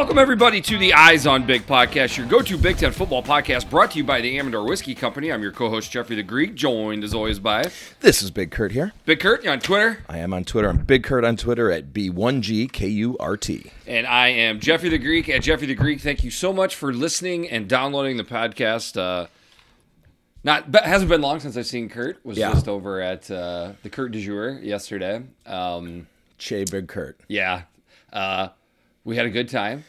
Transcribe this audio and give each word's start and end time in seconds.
Welcome, 0.00 0.16
everybody, 0.16 0.62
to 0.62 0.78
the 0.78 0.94
Eyes 0.94 1.26
on 1.26 1.44
Big 1.44 1.66
podcast, 1.66 2.16
your 2.16 2.26
go 2.26 2.40
to 2.40 2.56
Big 2.56 2.78
Ten 2.78 2.90
football 2.90 3.22
podcast 3.22 3.68
brought 3.68 3.90
to 3.90 3.98
you 3.98 4.02
by 4.04 4.22
the 4.22 4.38
Amador 4.38 4.64
Whiskey 4.66 4.94
Company. 4.94 5.30
I'm 5.30 5.42
your 5.42 5.52
co 5.52 5.68
host, 5.68 5.90
Jeffrey 5.92 6.16
the 6.16 6.22
Greek, 6.22 6.54
joined 6.54 7.04
as 7.04 7.12
always 7.12 7.38
by 7.38 7.66
This 8.00 8.22
is 8.22 8.30
Big 8.30 8.50
Kurt 8.50 8.72
here. 8.72 8.94
Big 9.04 9.20
Kurt 9.20 9.44
you 9.44 9.50
on 9.50 9.60
Twitter. 9.60 10.02
I 10.08 10.16
am 10.16 10.32
on 10.32 10.44
Twitter. 10.44 10.70
I'm 10.70 10.78
Big 10.78 11.04
Kurt 11.04 11.22
on 11.22 11.36
Twitter 11.36 11.70
at 11.70 11.92
B1GKURT. 11.92 13.70
And 13.86 14.06
I 14.06 14.28
am 14.28 14.58
Jeffrey 14.58 14.88
the 14.88 14.96
Greek 14.96 15.28
at 15.28 15.42
Jeffrey 15.42 15.66
the 15.66 15.74
Greek. 15.74 16.00
Thank 16.00 16.24
you 16.24 16.30
so 16.30 16.50
much 16.54 16.74
for 16.74 16.94
listening 16.94 17.46
and 17.50 17.68
downloading 17.68 18.16
the 18.16 18.24
podcast. 18.24 18.96
Uh, 18.98 19.26
not 20.42 20.72
but 20.72 20.84
hasn't 20.86 21.10
been 21.10 21.20
long 21.20 21.40
since 21.40 21.58
I've 21.58 21.66
seen 21.66 21.90
Kurt. 21.90 22.24
Was 22.24 22.38
Yeah. 22.38 22.54
just 22.54 22.68
over 22.68 23.02
at 23.02 23.30
uh, 23.30 23.72
the 23.82 23.90
Kurt 23.90 24.12
du 24.12 24.20
jour 24.20 24.58
yesterday. 24.62 25.20
Um, 25.44 26.06
Che 26.38 26.64
Big 26.64 26.88
Kurt. 26.88 27.20
yeah, 27.28 27.64
uh, 28.14 28.48
we 29.04 29.16
had 29.16 29.26
a 29.26 29.30
good 29.30 29.48
time. 29.48 29.84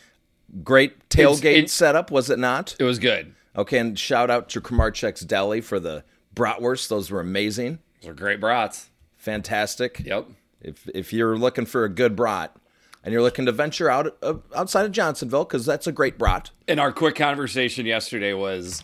Great 0.64 1.08
tailgate 1.10 1.70
setup, 1.70 2.12
was 2.12 2.30
it 2.30 2.40
not? 2.40 2.76
It 2.80 2.84
was 2.84 3.00
good. 3.00 3.34
Okay, 3.56 3.78
and 3.78 3.98
shout 3.98 4.30
out 4.30 4.50
to 4.50 4.62
Kramarczuk's 4.62 5.22
Deli 5.22 5.62
for 5.62 5.80
the 5.80 6.04
bratwurst. 6.36 6.88
Those 6.88 7.12
were 7.12 7.20
amazing. 7.20 7.80
Those 8.02 8.10
were 8.10 8.14
great 8.14 8.40
brats. 8.40 8.90
Fantastic. 9.18 10.02
Yep. 10.06 10.28
If, 10.62 10.90
if 10.94 11.14
you're 11.14 11.38
looking 11.38 11.66
for 11.66 11.84
a 11.84 11.90
good 11.90 12.16
brat 12.16 12.56
and 13.04 13.14
you're 13.14 13.22
looking 13.22 13.46
to 13.46 13.52
venture 13.52 13.90
out 13.90 14.16
uh, 14.22 14.36
outside 14.56 14.86
of 14.86 14.92
Johnsonville, 14.92 15.44
because 15.44 15.66
that's 15.66 15.88
a 15.88 15.92
great 15.92 16.18
brat. 16.18 16.52
And 16.68 16.80
our 16.80 16.92
quick 16.92 17.16
conversation 17.16 17.86
yesterday 17.86 18.34
was 18.34 18.84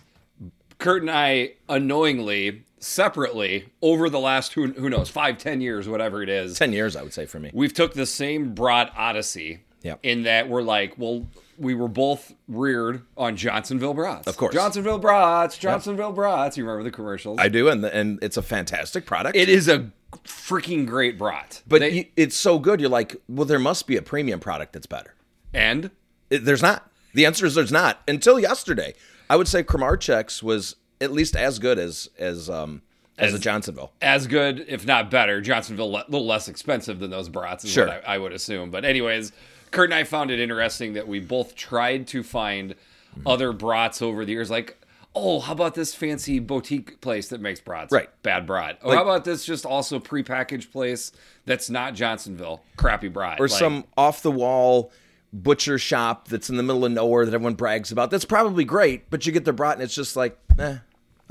Kurt 0.79 1.01
and 1.01 1.11
I 1.11 1.53
unknowingly, 1.69 2.63
separately, 2.79 3.69
over 3.81 4.09
the 4.09 4.19
last 4.19 4.53
who 4.53 4.67
who 4.73 4.89
knows 4.89 5.09
five, 5.09 5.37
ten 5.37 5.61
years, 5.61 5.87
whatever 5.87 6.21
it 6.23 6.29
is, 6.29 6.57
10 6.57 6.73
years, 6.73 6.95
I 6.95 7.03
would 7.03 7.13
say, 7.13 7.25
for 7.25 7.39
me. 7.39 7.51
we've 7.53 7.73
took 7.73 7.93
the 7.93 8.05
same 8.05 8.53
broad 8.53 8.91
odyssey. 8.95 9.63
Yeah. 9.83 9.95
In 10.03 10.23
that 10.23 10.49
we're 10.49 10.61
like, 10.63 10.95
well, 10.97 11.25
we 11.57 11.73
were 11.73 11.87
both 11.87 12.33
reared 12.47 13.01
on 13.15 13.35
Johnsonville 13.37 13.93
brats. 13.93 14.27
Of 14.27 14.37
course. 14.37 14.53
Johnsonville 14.53 14.99
brats, 14.99 15.57
Johnsonville 15.57 16.11
brats. 16.11 16.57
You 16.57 16.63
remember 16.65 16.83
the 16.83 16.91
commercials? 16.95 17.37
I 17.39 17.47
do, 17.49 17.69
and, 17.69 17.83
and 17.85 18.19
it's 18.21 18.37
a 18.37 18.41
fantastic 18.41 19.05
product. 19.05 19.35
it 19.35 19.49
is 19.49 19.67
a 19.67 19.91
freaking 20.23 20.85
great 20.85 21.17
brat. 21.17 21.61
but 21.67 21.79
They- 21.79 21.89
you, 21.91 22.05
it's 22.15 22.35
so 22.35 22.59
good, 22.59 22.79
you're 22.79 22.89
like, 22.89 23.15
well, 23.27 23.45
there 23.45 23.59
must 23.59 23.87
be 23.87 23.97
a 23.97 24.01
premium 24.01 24.39
product 24.39 24.73
that's 24.73 24.87
better. 24.87 25.13
and 25.53 25.91
It- 26.29 26.43
there's 26.45 26.61
not. 26.61 26.89
The 27.13 27.25
answer 27.25 27.45
is 27.45 27.55
there's 27.55 27.71
not. 27.71 28.01
Until 28.07 28.39
yesterday, 28.39 28.93
I 29.29 29.35
would 29.37 29.47
say 29.47 29.63
Kramarczuk's 29.63 30.43
was 30.43 30.75
at 31.01 31.11
least 31.11 31.35
as 31.35 31.57
good 31.59 31.79
as 31.79 32.09
as 32.19 32.49
um 32.49 32.81
as, 33.17 33.33
a 33.33 33.39
Johnsonville. 33.39 33.91
as 34.01 34.27
good, 34.27 34.63
if 34.67 34.85
not 34.85 35.09
better. 35.09 35.41
Johnsonville 35.41 35.87
a 35.95 36.05
little 36.07 36.27
less 36.27 36.47
expensive 36.47 36.99
than 36.99 37.09
those 37.09 37.29
brats, 37.29 37.63
is 37.65 37.71
Sure. 37.71 37.87
what 37.87 38.03
I, 38.07 38.15
I 38.15 38.17
would 38.19 38.31
assume. 38.33 38.69
But 38.69 38.85
anyways, 38.85 39.31
Kurt 39.77 39.85
and 39.91 39.93
I 39.93 40.03
found 40.03 40.31
it 40.31 40.39
interesting 40.39 40.93
that 40.93 41.07
we 41.07 41.19
both 41.19 41.55
tried 41.55 42.07
to 42.07 42.23
find 42.23 42.75
Mm-hmm. 43.17 43.27
other 43.27 43.51
brats 43.51 44.01
over 44.01 44.25
the 44.25 44.31
years, 44.33 44.51
like. 44.51 44.77
Oh, 45.15 45.39
how 45.39 45.53
about 45.53 45.73
this 45.73 45.95
fancy 45.95 46.37
boutique 46.37 47.01
place 47.01 47.29
that 47.29 47.41
makes 47.41 47.59
brats? 47.59 47.91
Right. 47.91 48.07
Bad 48.21 48.45
brat. 48.45 48.77
Or 48.83 48.89
Like- 48.89 48.97
how 48.97 49.03
about 49.03 49.25
this 49.25 49.43
just 49.43 49.65
also 49.65 49.99
prepackaged 49.99 50.71
place 50.71 51.11
that's 51.45 51.71
not 51.71 51.95
Johnsonville? 51.95 52.61
Crappy 52.75 53.07
brat. 53.07 53.39
Or 53.39 53.47
Like, 53.47 53.57
some 53.57 53.85
off 53.97 54.21
the 54.21 54.29
wall 54.29 54.91
butcher 55.33 55.79
shop 55.79 56.27
that's 56.27 56.51
in 56.51 56.57
the 56.57 56.61
middle 56.63 56.85
of 56.85 56.91
nowhere 56.91 57.25
that 57.25 57.33
everyone 57.33 57.55
brags 57.55 57.91
about. 57.91 58.11
That's 58.11 58.25
probably 58.25 58.63
great, 58.63 59.09
but 59.09 59.25
you 59.25 59.31
get 59.31 59.43
the 59.45 59.53
brat 59.53 59.73
and 59.75 59.81
it's 59.83 59.95
just 59.95 60.15
like, 60.15 60.37
eh. 60.59 60.77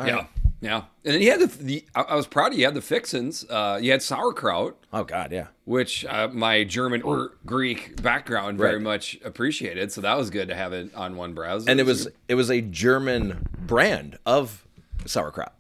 all 0.01 0.07
Yeah. 0.09 0.15
right. 0.17 0.27
Yeah. 0.61 0.85
And 1.05 1.15
then 1.15 1.21
you 1.21 1.31
had 1.31 1.41
the, 1.41 1.47
the 1.62 1.85
I 1.95 2.15
was 2.17 2.27
proud 2.27 2.53
of 2.53 2.59
you. 2.59 2.65
Had 2.65 2.75
the 2.75 2.81
fixins. 2.81 3.44
Uh, 3.49 3.78
you 3.81 3.91
had 3.93 4.03
sauerkraut. 4.03 4.77
Oh 4.93 5.05
God, 5.05 5.31
yeah. 5.33 5.49
which 5.65 6.05
uh, 6.06 6.28
my 6.33 6.65
German 6.65 7.03
or 7.03 7.33
Greek 7.44 8.00
background 8.03 8.56
very 8.59 8.75
Right. 8.77 8.83
much 8.83 9.19
appreciated. 9.25 9.93
So 9.93 10.00
that 10.00 10.17
was 10.17 10.31
good 10.31 10.49
to 10.49 10.55
have 10.55 10.72
it 10.72 10.94
on 10.94 11.17
one 11.17 11.34
browser. 11.34 11.71
And 11.71 11.78
it 11.78 11.84
was 11.87 12.09
it 12.28 12.34
was 12.37 12.50
a 12.50 12.61
German 12.62 13.47
brand 13.59 14.19
of 14.25 14.67
sauerkraut. 15.05 15.53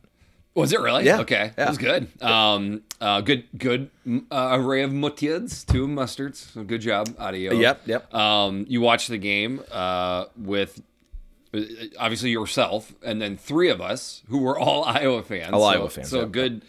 was 0.54 0.72
it 0.72 0.80
really? 0.80 1.04
Yeah, 1.04 1.20
Okay, 1.20 1.52
yeah. 1.58 1.64
it 1.66 1.68
was 1.68 1.78
good. 1.78 2.08
Um, 2.22 2.82
uh, 2.98 3.20
good, 3.20 3.44
good 3.58 3.90
uh, 4.32 4.56
array 4.58 4.82
of 4.82 4.90
mutids, 4.90 5.64
two 5.66 5.86
mustards. 5.86 6.36
So 6.54 6.64
good 6.64 6.80
job, 6.80 7.14
audio. 7.18 7.52
Yep, 7.52 7.82
yep. 7.86 8.14
Um, 8.14 8.64
you 8.66 8.80
watched 8.80 9.08
the 9.10 9.18
game 9.18 9.60
uh, 9.70 10.24
with. 10.38 10.80
Uh, 11.56 11.86
Obviously 11.98 12.30
yourself, 12.30 12.92
and 13.02 13.20
then 13.20 13.36
three 13.36 13.68
of 13.70 13.80
us 13.80 14.22
who 14.28 14.38
were 14.38 14.58
all 14.58 14.84
Iowa 14.86 15.22
fans. 15.22 15.52
All 15.52 15.60
so, 15.60 15.66
Iowa 15.66 15.90
fans, 15.90 16.08
So 16.08 16.20
yep. 16.20 16.32
good 16.32 16.62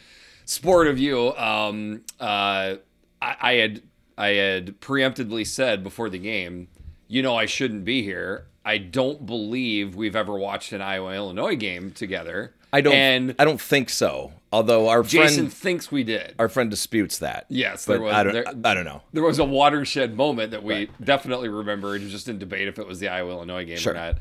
sport 0.45 0.87
of 0.87 0.97
you. 0.97 1.35
Um, 1.35 2.01
uh, 2.19 2.75
I, 3.21 3.35
I 3.41 3.53
had 3.53 3.81
I 4.17 4.27
had 4.29 4.79
preemptively 4.81 5.45
said 5.45 5.83
before 5.83 6.09
the 6.09 6.17
game, 6.19 6.67
you 7.07 7.21
know, 7.21 7.35
I 7.35 7.45
shouldn't 7.45 7.85
be 7.85 8.01
here. 8.03 8.47
I 8.65 8.79
don't 8.79 9.25
believe 9.25 9.95
we've 9.95 10.15
ever 10.15 10.37
watched 10.37 10.73
an 10.73 10.81
Iowa 10.81 11.13
Illinois 11.13 11.55
game 11.55 11.91
together. 11.91 12.53
I 12.73 12.81
don't 12.81 12.93
And 12.93 13.35
I 13.39 13.45
don't 13.45 13.61
think 13.61 13.89
so. 13.89 14.33
Although 14.51 14.89
our 14.89 15.03
friend 15.03 15.09
Jason 15.29 15.37
friend 15.45 15.53
thinks 15.53 15.91
we 15.91 16.03
did. 16.03 16.35
our 16.37 16.49
friend 16.49 16.69
disputes 16.69 17.19
that. 17.19 17.45
Yes, 17.49 17.85
there 17.85 18.01
was- 18.01 18.13
I 18.13 18.23
don't 18.23 18.33
there- 18.33 18.47
I 18.65 18.73
don't 18.73 18.83
know. 18.85 19.01
there 19.13 19.23
was 19.23 19.39
a 19.39 19.45
watershed 19.45 20.15
moment 20.17 20.51
that 20.51 20.63
we 20.63 20.89
definitely 21.01 21.47
remember 21.47 21.97
just 21.99 22.27
in 22.27 22.39
debate 22.39 22.67
if 22.67 22.77
it 22.77 22.85
was 22.87 22.99
the 22.99 23.07
Iowa 23.07 23.31
Illinois 23.31 23.63
game 23.65 23.77
Sure. 23.77 23.93
or 23.93 23.95
not. 23.95 24.17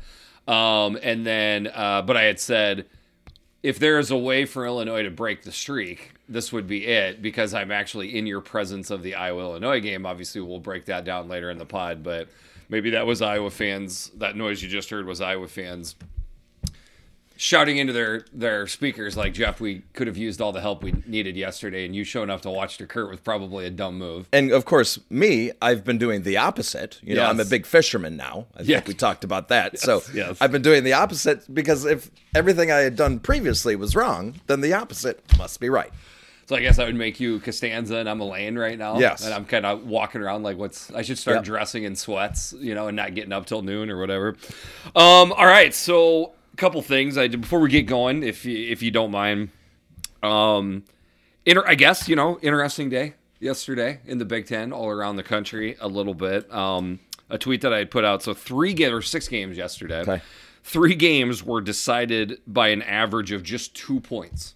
Um, 0.47 0.97
and 1.01 1.25
then, 1.25 1.67
uh, 1.67 2.01
but 2.01 2.15
I 2.15 2.23
had 2.23 2.39
said, 2.39 2.85
if 3.63 3.79
there 3.79 3.99
is 3.99 4.11
a 4.11 4.17
way 4.17 4.45
for 4.45 4.65
Illinois 4.65 5.03
to 5.03 5.11
break 5.11 5.43
the 5.43 5.51
streak, 5.51 6.13
this 6.29 6.53
would 6.53 6.67
be 6.67 6.85
it 6.85 7.21
because 7.21 7.53
I'm 7.53 7.71
actually 7.71 8.17
in 8.17 8.25
your 8.25 8.41
presence 8.41 8.91
of 8.91 9.03
the 9.03 9.15
Iowa 9.15 9.41
Illinois 9.41 9.81
game. 9.81 10.05
Obviously, 10.05 10.41
we'll 10.41 10.59
break 10.59 10.85
that 10.85 11.03
down 11.03 11.27
later 11.27 11.49
in 11.49 11.57
the 11.57 11.65
pod, 11.65 12.03
but 12.03 12.29
maybe 12.69 12.91
that 12.91 13.05
was 13.05 13.21
Iowa 13.21 13.49
fans. 13.49 14.11
That 14.17 14.35
noise 14.35 14.61
you 14.61 14.69
just 14.69 14.89
heard 14.89 15.05
was 15.05 15.21
Iowa 15.21 15.47
fans 15.47 15.95
shouting 17.37 17.77
into 17.77 17.93
their 17.93 18.25
their 18.33 18.67
speakers 18.67 19.15
like 19.15 19.33
Jeff, 19.33 19.59
we 19.61 19.83
could 19.93 20.07
have 20.07 20.17
used 20.17 20.41
all 20.41 20.51
the 20.51 20.61
help 20.61 20.83
we 20.83 20.93
needed 21.05 21.37
yesterday, 21.37 21.85
and 21.85 21.95
you 21.95 22.03
showing 22.03 22.29
up 22.29 22.41
to 22.41 22.49
watch 22.49 22.77
the 22.77 22.85
Kurt 22.85 23.09
was 23.09 23.19
probably 23.19 23.65
a 23.65 23.69
dumb 23.69 23.97
move. 23.97 24.27
And 24.33 24.51
of 24.51 24.65
course, 24.65 24.99
me, 25.09 25.51
I've 25.61 25.83
been 25.85 25.97
doing 25.97 26.23
the 26.23 26.37
opposite. 26.37 26.99
You 27.01 27.15
know, 27.15 27.25
I'm 27.25 27.39
a 27.39 27.45
big 27.45 27.65
fisherman 27.65 28.17
now. 28.17 28.47
I 28.55 28.61
Yes. 28.63 28.67
think 28.79 28.87
we 28.89 28.93
talked 28.95 29.23
about 29.23 29.47
that. 29.49 29.79
so 29.79 30.01
yes. 30.13 30.37
I've 30.41 30.51
been 30.51 30.61
doing 30.61 30.83
the 30.83 30.93
opposite 30.93 31.53
because 31.53 31.85
if 31.85 32.09
everything 32.35 32.71
I 32.71 32.77
had 32.79 32.95
done 32.95 33.19
previously 33.19 33.75
was 33.75 33.95
wrong, 33.95 34.41
then 34.47 34.61
the 34.61 34.73
opposite 34.73 35.21
must 35.37 35.59
be 35.59 35.69
right. 35.69 35.91
So 36.47 36.55
I 36.55 36.61
guess 36.61 36.79
I 36.79 36.85
would 36.85 36.95
make 36.95 37.19
you 37.19 37.41
Costanza 37.41 37.97
and 37.97 38.09
I'm 38.09 38.21
Elaine 38.21 38.57
right 38.57 38.77
now. 38.77 38.97
Yes. 38.99 39.25
And 39.25 39.33
I'm 39.33 39.43
kind 39.43 39.65
of 39.65 39.85
walking 39.85 40.21
around 40.21 40.43
like 40.43 40.57
what's 40.57 40.89
I 40.91 41.01
should 41.01 41.17
start 41.17 41.35
Yep. 41.37 41.43
dressing 41.43 41.83
in 41.83 41.95
sweats, 41.97 42.53
you 42.57 42.73
know, 42.73 42.87
and 42.87 42.95
not 42.95 43.15
getting 43.15 43.33
up 43.33 43.45
till 43.47 43.61
noon 43.63 43.89
or 43.89 43.99
whatever. 43.99 44.37
Um, 44.95 45.33
all 45.33 45.45
right, 45.45 45.73
so 45.73 46.31
couple 46.57 46.81
things 46.81 47.17
I 47.17 47.27
did 47.27 47.41
before 47.41 47.59
we 47.59 47.69
get 47.69 47.83
going, 47.83 48.23
if 48.23 48.43
you, 48.45 48.57
if 48.71 48.81
you 48.81 48.91
don't 48.91 49.11
mind. 49.11 49.49
Um, 50.23 50.83
inter- 51.45 51.65
I 51.67 51.75
guess 51.75 52.09
you 52.09 52.15
know, 52.15 52.39
interesting 52.41 52.89
day 52.89 53.13
yesterday 53.39 53.99
in 54.05 54.17
the 54.17 54.25
Big 54.25 54.47
Ten, 54.47 54.71
all 54.73 54.89
around 54.89 55.15
the 55.15 55.23
country, 55.23 55.77
a 55.79 55.87
little 55.87 56.13
bit. 56.13 56.51
Um, 56.53 56.99
a 57.29 57.37
tweet 57.37 57.61
that 57.61 57.73
I 57.73 57.83
put 57.85 58.03
out. 58.05 58.23
So 58.23 58.33
three 58.33 58.73
ga- 58.73 58.91
or 58.91 59.01
six 59.01 59.27
games 59.27 59.57
yesterday. 59.57 59.99
Okay. 60.01 60.21
Three 60.63 60.95
games 60.95 61.43
were 61.43 61.61
decided 61.61 62.39
by 62.47 62.69
an 62.69 62.81
average 62.81 63.31
of 63.31 63.43
just 63.43 63.73
two 63.75 63.99
points. 63.99 64.55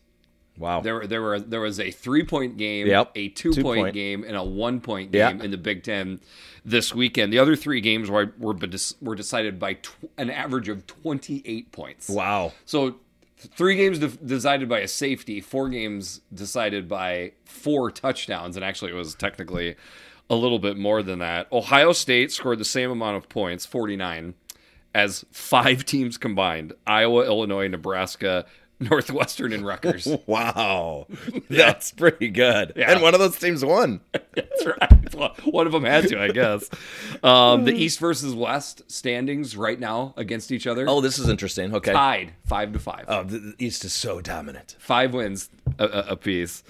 Wow. 0.57 0.81
There, 0.81 1.07
there 1.07 1.21
were 1.21 1.39
there 1.39 1.61
was 1.61 1.79
a 1.79 1.91
three 1.91 2.23
point 2.23 2.57
game, 2.57 2.87
Yep. 2.87 3.11
a 3.15 3.29
two, 3.29 3.53
Two 3.53 3.61
point, 3.63 3.81
point. 3.81 3.93
game, 3.93 4.23
and 4.23 4.35
a 4.35 4.43
one 4.43 4.81
point 4.81 5.11
game 5.11 5.41
in 5.41 5.51
the 5.51 5.57
Big 5.57 5.83
Ten 5.83 6.19
this 6.63 6.93
weekend. 6.93 7.31
The 7.33 7.39
other 7.39 7.55
three 7.55 7.81
games 7.81 8.09
were 8.09 8.33
were, 8.37 8.55
were 9.01 9.15
decided 9.15 9.59
by 9.59 9.73
tw- 9.75 10.09
an 10.17 10.29
average 10.29 10.69
of 10.69 10.85
twenty 10.87 11.41
eight 11.45 11.71
points. 11.71 12.09
wow. 12.09 12.53
So 12.65 12.97
three 13.37 13.75
games 13.75 13.99
de- 13.99 14.07
decided 14.09 14.69
by 14.69 14.79
a 14.79 14.87
safety, 14.87 15.41
four 15.41 15.69
games 15.69 16.21
decided 16.33 16.87
by 16.87 17.31
four 17.45 17.89
touchdowns, 17.91 18.55
and 18.55 18.63
actually 18.63 18.91
it 18.91 18.95
was 18.95 19.15
technically 19.15 19.75
a 20.29 20.35
little 20.35 20.59
bit 20.59 20.77
more 20.77 21.01
than 21.03 21.19
that. 21.19 21.47
Ohio 21.51 21.91
State 21.91 22.31
scored 22.31 22.59
the 22.59 22.65
same 22.65 22.89
amount 22.91 23.17
of 23.17 23.27
points, 23.27 23.65
49, 23.65 24.33
as 24.93 25.25
five 25.31 25.83
teams 25.93 26.17
combined. 26.17 26.73
Iowa, 26.87 27.25
Illinois, 27.25 27.67
Nebraska, 27.67 28.45
Northwestern, 28.89 29.53
and 29.53 29.65
Rutgers. 29.65 30.07
Wow. 30.27 31.07
That's 31.49 31.91
pretty 31.91 32.29
good. 32.29 32.73
Yeah. 32.75 32.91
And 32.91 33.01
one 33.01 33.13
of 33.13 33.19
those 33.19 33.37
teams 33.37 33.65
won. 33.65 34.01
That's 34.11 34.65
right. 34.65 35.15
Well, 35.15 35.35
one 35.43 35.65
of 35.65 35.73
them 35.73 35.83
had 35.83 36.07
to, 36.09 36.21
I 36.21 36.29
guess. 36.29 36.69
Um, 37.21 37.65
the 37.65 37.73
East 37.73 37.99
versus 37.99 38.33
West 38.33 38.89
standings 38.89 39.57
right 39.57 39.79
now 39.79 40.13
against 40.15 40.51
each 40.51 40.67
other. 40.67 40.85
Oh, 40.87 41.01
this 41.01 41.19
is 41.19 41.27
interesting. 41.27 41.75
Okay. 41.75 41.91
tied 41.91 42.33
five 42.45 42.71
to 42.73 42.79
five. 42.79 43.05
Oh, 43.07 43.23
the, 43.23 43.55
East 43.59 43.83
is 43.83 43.93
so 43.93 44.21
dominant. 44.21 44.75
five 44.79 45.13
wins 45.13 45.49
a, 45.77 45.85
a, 45.85 46.05
a 46.09 46.15
piece. 46.15 46.63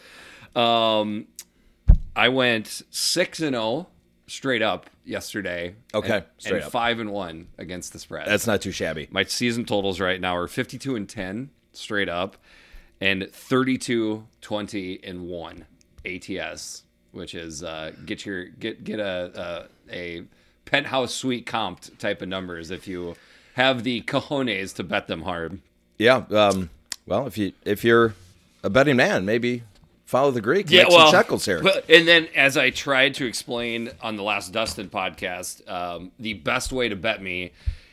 Um, 0.56 1.28
I 2.16 2.30
went 2.30 2.82
six 2.90 3.40
and 3.42 3.54
zero 3.54 3.88
straight 4.28 4.62
up 4.62 4.90
yesterday. 5.06 5.76
Okay, 5.94 6.24
and, 6.46 6.56
and 6.56 6.72
five 6.72 7.00
and 7.00 7.12
one 7.12 7.48
against 7.58 7.94
the 7.94 8.00
spread. 8.00 8.28
That's 8.28 8.48
not 8.48 8.62
too 8.62 8.72
shabby. 8.72 9.08
my 9.12 9.24
season 9.24 9.66
totals 9.66 10.00
right 10.00 10.20
now 10.20 10.36
are 10.36 10.48
52 10.48 10.96
and 10.96 11.08
10 11.08 11.50
straight 11.74 12.10
up 12.10 12.38
and 13.00 13.30
32 13.32 14.26
20 14.42 15.00
and 15.04 15.28
1 15.28 15.66
ATS 16.06 16.84
which 17.12 17.36
is 17.36 17.64
uh, 17.64 17.92
get 18.06 18.26
your 18.26 18.46
get 18.46 18.84
get 18.84 19.00
a 19.00 19.68
a, 19.90 20.20
a 20.20 20.24
penthouse 20.66 21.14
suite 21.14 21.46
comped 21.46 21.98
type 21.98 22.22
of 22.22 22.30
numbers 22.30 22.72
if 22.72 22.88
you 22.88 23.16
have 23.56 23.84
the 23.84 24.02
cojones 24.04 24.74
to 24.76 24.84
bet 24.84 25.08
them 25.08 25.24
hard. 25.24 25.60
Yeah. 25.98 26.24
Um, 26.32 26.70
well, 27.06 27.28
if 27.28 27.38
you 27.38 27.54
if 27.66 27.84
you're 27.84 28.14
a 28.64 28.70
betting 28.70 28.96
man, 28.96 29.26
maybe 29.26 29.64
follow 30.06 30.32
the 30.32 30.42
Greek. 30.42 30.70
Yeah, 30.70 30.84
make 30.84 30.92
well, 30.92 31.12
some 31.12 31.20
shekels 31.20 31.46
here. 31.46 31.62
But, 31.62 31.90
and 31.90 32.08
then, 32.08 32.28
as 32.36 32.58
I 32.58 32.70
tried 32.70 33.16
to 33.16 33.26
explain 33.26 33.92
on 34.02 34.16
the 34.16 34.24
last 34.24 34.54
Dustin 34.54 34.90
podcast, 34.90 35.70
um, 35.70 36.12
the 36.20 36.34
best 36.34 36.72
way 36.72 36.90
to 36.90 36.96
bet 36.96 37.22
me 37.22 37.52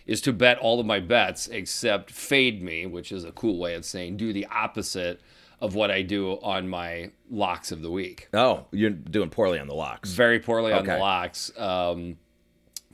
is 0.09 0.23
to 0.23 0.33
bet 0.33 0.59
all 0.59 0.81
of 0.81 0.87
my 0.87 0.99
bets 0.99 1.47
except 1.47 2.11
fade 2.11 2.63
me, 2.63 2.87
which 2.87 3.13
is 3.13 3.25
a 3.25 3.31
cool 3.31 3.59
way 3.59 3.75
of 3.75 3.85
saying 3.85 4.17
do 4.17 4.33
the 4.33 4.47
opposite 4.47 5.21
of 5.61 5.75
what 5.75 5.91
I 5.91 6.03
do 6.03 6.33
on 6.43 6.69
my 6.69 7.11
locks 7.31 7.71
of 7.71 7.83
the 7.83 7.91
week. 7.91 8.29
Oh, 8.33 8.67
you're 8.73 8.91
doing 8.91 9.29
poorly 9.29 9.59
on 9.61 9.69
the 9.69 9.75
locks. 9.75 10.11
Very 10.13 10.41
poorly 10.41 10.73
on 10.73 10.85
the 10.85 10.99
locks. 10.99 11.53
Um, 11.59 12.17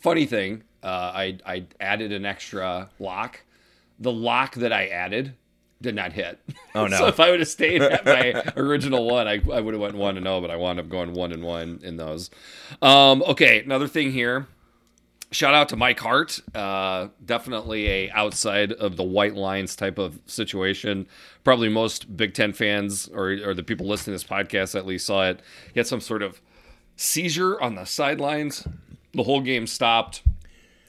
funny 0.00 0.26
thing, 0.26 0.64
uh, 0.82 1.12
I 1.14 1.38
I 1.46 1.66
added 1.80 2.12
an 2.12 2.26
extra 2.26 2.90
lock. 2.98 3.42
The 4.00 4.12
lock 4.12 4.56
that 4.56 4.72
I 4.72 4.86
added 4.88 5.34
did 5.80 5.94
not 5.94 6.12
hit. 6.12 6.40
Oh 6.74 6.86
no! 6.88 6.96
so 6.96 7.06
if 7.06 7.20
I 7.20 7.30
would 7.30 7.40
have 7.40 7.48
stayed 7.48 7.80
at 7.80 8.04
my 8.04 8.42
original 8.56 9.06
one, 9.06 9.28
I, 9.28 9.34
I 9.52 9.60
would 9.60 9.74
have 9.74 9.80
went 9.80 9.94
one 9.94 10.16
and 10.16 10.24
zero, 10.24 10.38
oh, 10.38 10.40
but 10.40 10.50
I 10.50 10.56
wound 10.56 10.80
up 10.80 10.88
going 10.88 11.12
one 11.12 11.30
and 11.30 11.44
one 11.44 11.78
in 11.84 11.96
those. 11.96 12.30
Um, 12.82 13.22
okay, 13.22 13.62
another 13.62 13.86
thing 13.86 14.10
here 14.10 14.48
shout 15.34 15.54
out 15.54 15.68
to 15.70 15.76
Mike 15.76 16.00
Hart. 16.00 16.40
Uh, 16.54 17.08
definitely 17.24 17.88
a 17.88 18.10
outside 18.12 18.72
of 18.72 18.96
the 18.96 19.02
white 19.02 19.34
lines 19.34 19.76
type 19.76 19.98
of 19.98 20.18
situation. 20.26 21.06
Probably 21.42 21.68
most 21.68 22.16
Big 22.16 22.34
Ten 22.34 22.52
fans 22.52 23.08
or, 23.08 23.32
or 23.44 23.54
the 23.54 23.62
people 23.62 23.86
listening 23.86 24.16
to 24.16 24.24
this 24.24 24.30
podcast 24.30 24.74
at 24.74 24.86
least 24.86 25.06
saw 25.06 25.28
it. 25.28 25.40
He 25.72 25.80
had 25.80 25.86
some 25.86 26.00
sort 26.00 26.22
of 26.22 26.40
seizure 26.96 27.60
on 27.60 27.74
the 27.74 27.84
sidelines. 27.84 28.66
The 29.12 29.24
whole 29.24 29.40
game 29.40 29.66
stopped. 29.66 30.22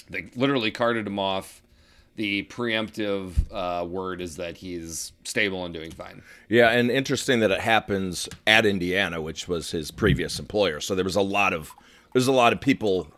They 0.09 0.29
literally 0.35 0.71
carted 0.71 1.07
him 1.07 1.19
off. 1.19 1.61
The 2.15 2.43
preemptive 2.43 3.33
uh, 3.51 3.83
word 3.83 4.21
is 4.21 4.37
that 4.37 4.57
he's 4.57 5.11
stable 5.25 5.65
and 5.65 5.73
doing 5.73 5.91
fine. 5.91 6.21
Yeah, 6.47 6.69
and 6.69 6.89
interesting 6.89 7.41
that 7.41 7.51
it 7.51 7.59
happens 7.59 8.29
at 8.47 8.65
Indiana, 8.65 9.21
which 9.21 9.49
was 9.49 9.71
his 9.71 9.91
previous 9.91 10.39
employer. 10.39 10.79
So 10.79 10.95
there 10.95 11.03
was 11.03 11.17
a 11.17 11.21
lot 11.21 11.51
of 11.51 11.73
there's 12.13 12.27
a 12.27 12.31
lot 12.31 12.53
of 12.53 12.61
people 12.61 13.11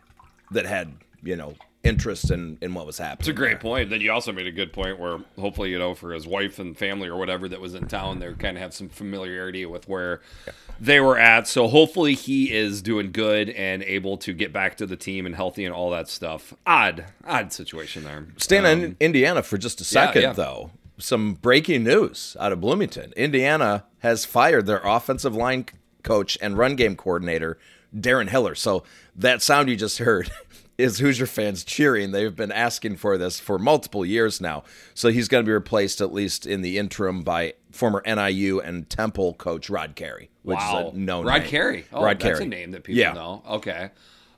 that 0.50 0.65
had 0.65 0.94
you 1.27 1.35
know 1.35 1.53
interest 1.83 2.31
in 2.31 2.57
in 2.62 2.74
what 2.74 2.85
was 2.85 2.97
happening. 2.97 3.19
It's 3.19 3.27
a 3.27 3.33
great 3.33 3.51
there. 3.51 3.59
point. 3.59 3.89
Then 3.89 4.01
you 4.01 4.12
also 4.12 4.31
made 4.31 4.47
a 4.47 4.51
good 4.51 4.74
point 4.74 5.00
where 5.00 5.19
hopefully 5.39 5.69
you 5.69 5.79
know 5.79 5.94
for 5.94 6.13
his 6.13 6.27
wife 6.27 6.59
and 6.59 6.77
family 6.77 7.07
or 7.07 7.18
whatever 7.18 7.47
that 7.50 7.62
was 7.62 7.75
in 7.75 7.88
town, 7.88 8.19
they 8.19 8.31
kind 8.33 8.57
of 8.57 8.63
have 8.63 8.74
some 8.74 8.89
familiarity 8.89 9.65
with 9.65 9.88
where 9.88 10.21
yeah. 10.45 10.53
they 10.79 11.00
were 11.00 11.18
at. 11.18 11.47
So 11.47 11.68
hopefully 11.68 12.13
he 12.13 12.51
is 12.51 12.81
doing 12.81 13.12
good 13.12 13.50
and 13.50 13.83
able 13.83 14.18
to 14.18 14.33
get 14.33 14.53
back 14.53 14.77
to 14.77 14.85
the 14.85 14.95
team 14.95 15.25
and 15.25 15.35
healthy 15.35 15.65
and 15.65 15.74
all 15.74 15.89
that 15.91 16.07
stuff. 16.07 16.53
Odd, 16.65 17.06
odd 17.25 17.53
situation 17.53 18.03
there. 18.03 18.27
Staying 18.38 18.65
um, 18.65 18.83
in 18.83 18.97
Indiana 19.00 19.44
for 19.44 19.57
just 19.57 19.81
a 19.81 19.83
second 19.83 20.21
yeah, 20.21 20.29
yeah. 20.29 20.33
though. 20.33 20.71
Some 21.00 21.33
breaking 21.33 21.83
news 21.83 22.35
out 22.39 22.51
of 22.51 22.59
Bloomington. 22.59 23.13
Indiana 23.15 23.85
has 24.00 24.25
fired 24.25 24.65
their 24.65 24.81
offensive 24.83 25.35
line 25.35 25.68
coach 26.01 26.38
and 26.41 26.57
run 26.57 26.75
game 26.75 26.95
coordinator 26.95 27.59
Darren 27.95 28.29
Hiller. 28.29 28.56
So 28.56 28.83
that 29.15 29.41
sound 29.41 29.69
you 29.69 29.75
just 29.75 30.00
heard 30.00 30.31
is 30.77 31.00
Hoosier 31.00 31.25
fans 31.25 31.63
cheering. 31.63 32.12
They've 32.12 32.35
been 32.35 32.51
asking 32.51 32.97
for 32.97 33.18
this 33.18 33.39
for 33.39 33.57
multiple 33.57 34.06
years 34.06 34.39
now. 34.39 34.63
So 34.94 35.09
he's 35.09 35.27
going 35.27 35.44
to 35.44 35.47
be 35.47 35.53
replaced, 35.53 36.01
at 36.01 36.13
least 36.13 36.45
in 36.45 36.62
the 36.62 36.77
interim, 36.77 37.24
by 37.24 37.56
former 37.71 38.03
NIU 38.06 38.59
and 38.59 38.89
Temple 38.89 39.33
coach 39.33 39.69
Rod 39.69 39.95
Carey, 39.95 40.29
which 40.44 40.57
wow. 40.57 40.88
is 40.88 40.94
a 40.94 40.97
known 40.97 41.25
Rod. 41.25 41.45
Carey. 41.45 41.85
Oh, 41.91 42.03
Rod 42.03 42.19
that's 42.19 42.39
Carey. 42.39 42.45
a 42.45 42.47
name 42.47 42.71
that 42.71 42.83
people 42.83 43.00
yeah. 43.00 43.13
know. 43.13 43.41
Okay. 43.50 43.89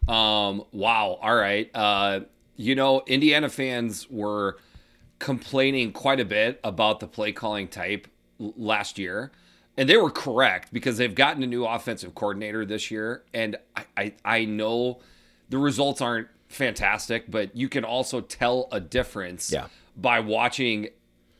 Um, 0.08 0.64
wow. 0.72 1.20
All 1.22 1.36
right. 1.36 1.70
Uh, 1.76 2.22
you 2.56 2.76
know, 2.76 3.04
Indiana 3.06 3.50
fans 3.50 4.10
were 4.10 4.58
complaining 5.20 5.92
quite 5.92 6.22
a 6.22 6.26
bit 6.26 6.60
about 6.64 7.02
the 7.02 7.08
play 7.08 7.34
calling 7.34 7.68
type 7.68 8.08
last 8.40 8.98
year. 8.98 9.32
And 9.78 9.88
they 9.88 9.98
were 9.98 10.12
correct 10.12 10.74
because 10.74 10.98
they've 10.98 11.16
gotten 11.16 11.44
a 11.44 11.48
new 11.48 11.66
offensive 11.66 12.16
coordinator 12.16 12.66
this 12.66 12.92
year. 12.92 13.24
And 13.34 13.58
I, 13.76 13.86
I, 13.98 14.14
I 14.24 14.46
know– 14.46 15.00
the 15.50 15.58
results 15.58 16.02
aren't 16.02 16.28
fantastic, 16.48 17.30
but 17.30 17.56
you 17.56 17.70
can 17.70 17.84
also 17.84 18.22
tell 18.22 18.68
a 18.72 18.80
difference 18.80 19.52
yeah. 19.52 19.68
by 19.96 20.20
watching 20.20 20.90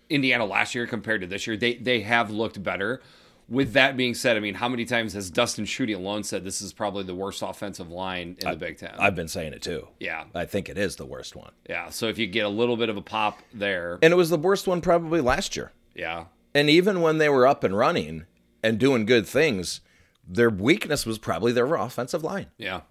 Indiana 0.10 0.46
last 0.46 0.76
year 0.76 0.88
compared 0.88 1.22
to 1.22 1.28
this 1.28 1.48
year. 1.48 1.58
They 1.58 1.76
they 1.76 2.02
have 2.02 2.32
looked 2.32 2.62
better. 2.62 3.02
With 3.48 3.74
that 3.74 3.98
being 3.98 4.14
said, 4.14 4.38
I 4.38 4.42
mean, 4.42 4.54
how 4.54 4.70
many 4.70 4.86
times 4.86 5.14
has 5.14 5.32
Dustin 5.32 5.66
Schutte 5.66 5.96
alone 5.96 6.24
said 6.24 6.44
this 6.44 6.62
is 6.62 6.72
probably 6.72 7.04
the 7.04 7.16
worst 7.16 7.42
offensive 7.42 7.90
line 7.90 8.38
in 8.40 8.48
I, 8.48 8.52
the 8.52 8.58
Big 8.58 8.78
Ten? 8.78 8.94
I've 9.00 9.16
been 9.16 9.28
saying 9.28 9.54
it 9.54 9.64
too. 9.64 9.88
Yeah. 10.00 10.26
I 10.36 10.46
think 10.46 10.70
it 10.70 10.78
is 10.78 10.98
the 10.98 11.06
worst 11.06 11.36
one. 11.36 11.52
Yeah. 11.68 11.90
So 11.90 12.10
if 12.10 12.20
you 12.20 12.28
get 12.28 12.46
a 12.46 12.50
little 12.50 12.78
bit 12.78 12.90
of 12.90 12.98
a 12.98 13.02
pop 13.02 13.40
there. 13.52 13.98
And 14.04 14.14
it 14.14 14.18
was 14.18 14.30
the 14.30 14.38
worst 14.38 14.68
one 14.68 14.82
probably 14.82 15.20
last 15.20 15.56
year. 15.56 15.72
Yeah. 15.96 16.26
And 16.54 16.70
even 16.70 17.02
when 17.02 17.18
they 17.18 17.28
were 17.28 17.48
up 17.48 17.64
and 17.64 17.76
running 17.76 18.28
and 18.62 18.78
doing 18.78 19.08
good 19.08 19.26
things, 19.26 19.82
their 20.28 20.52
weakness 20.52 21.08
was 21.08 21.18
probably 21.18 21.52
their 21.52 21.74
offensive 21.74 22.24
line. 22.24 22.52
Yeah. 22.60 22.82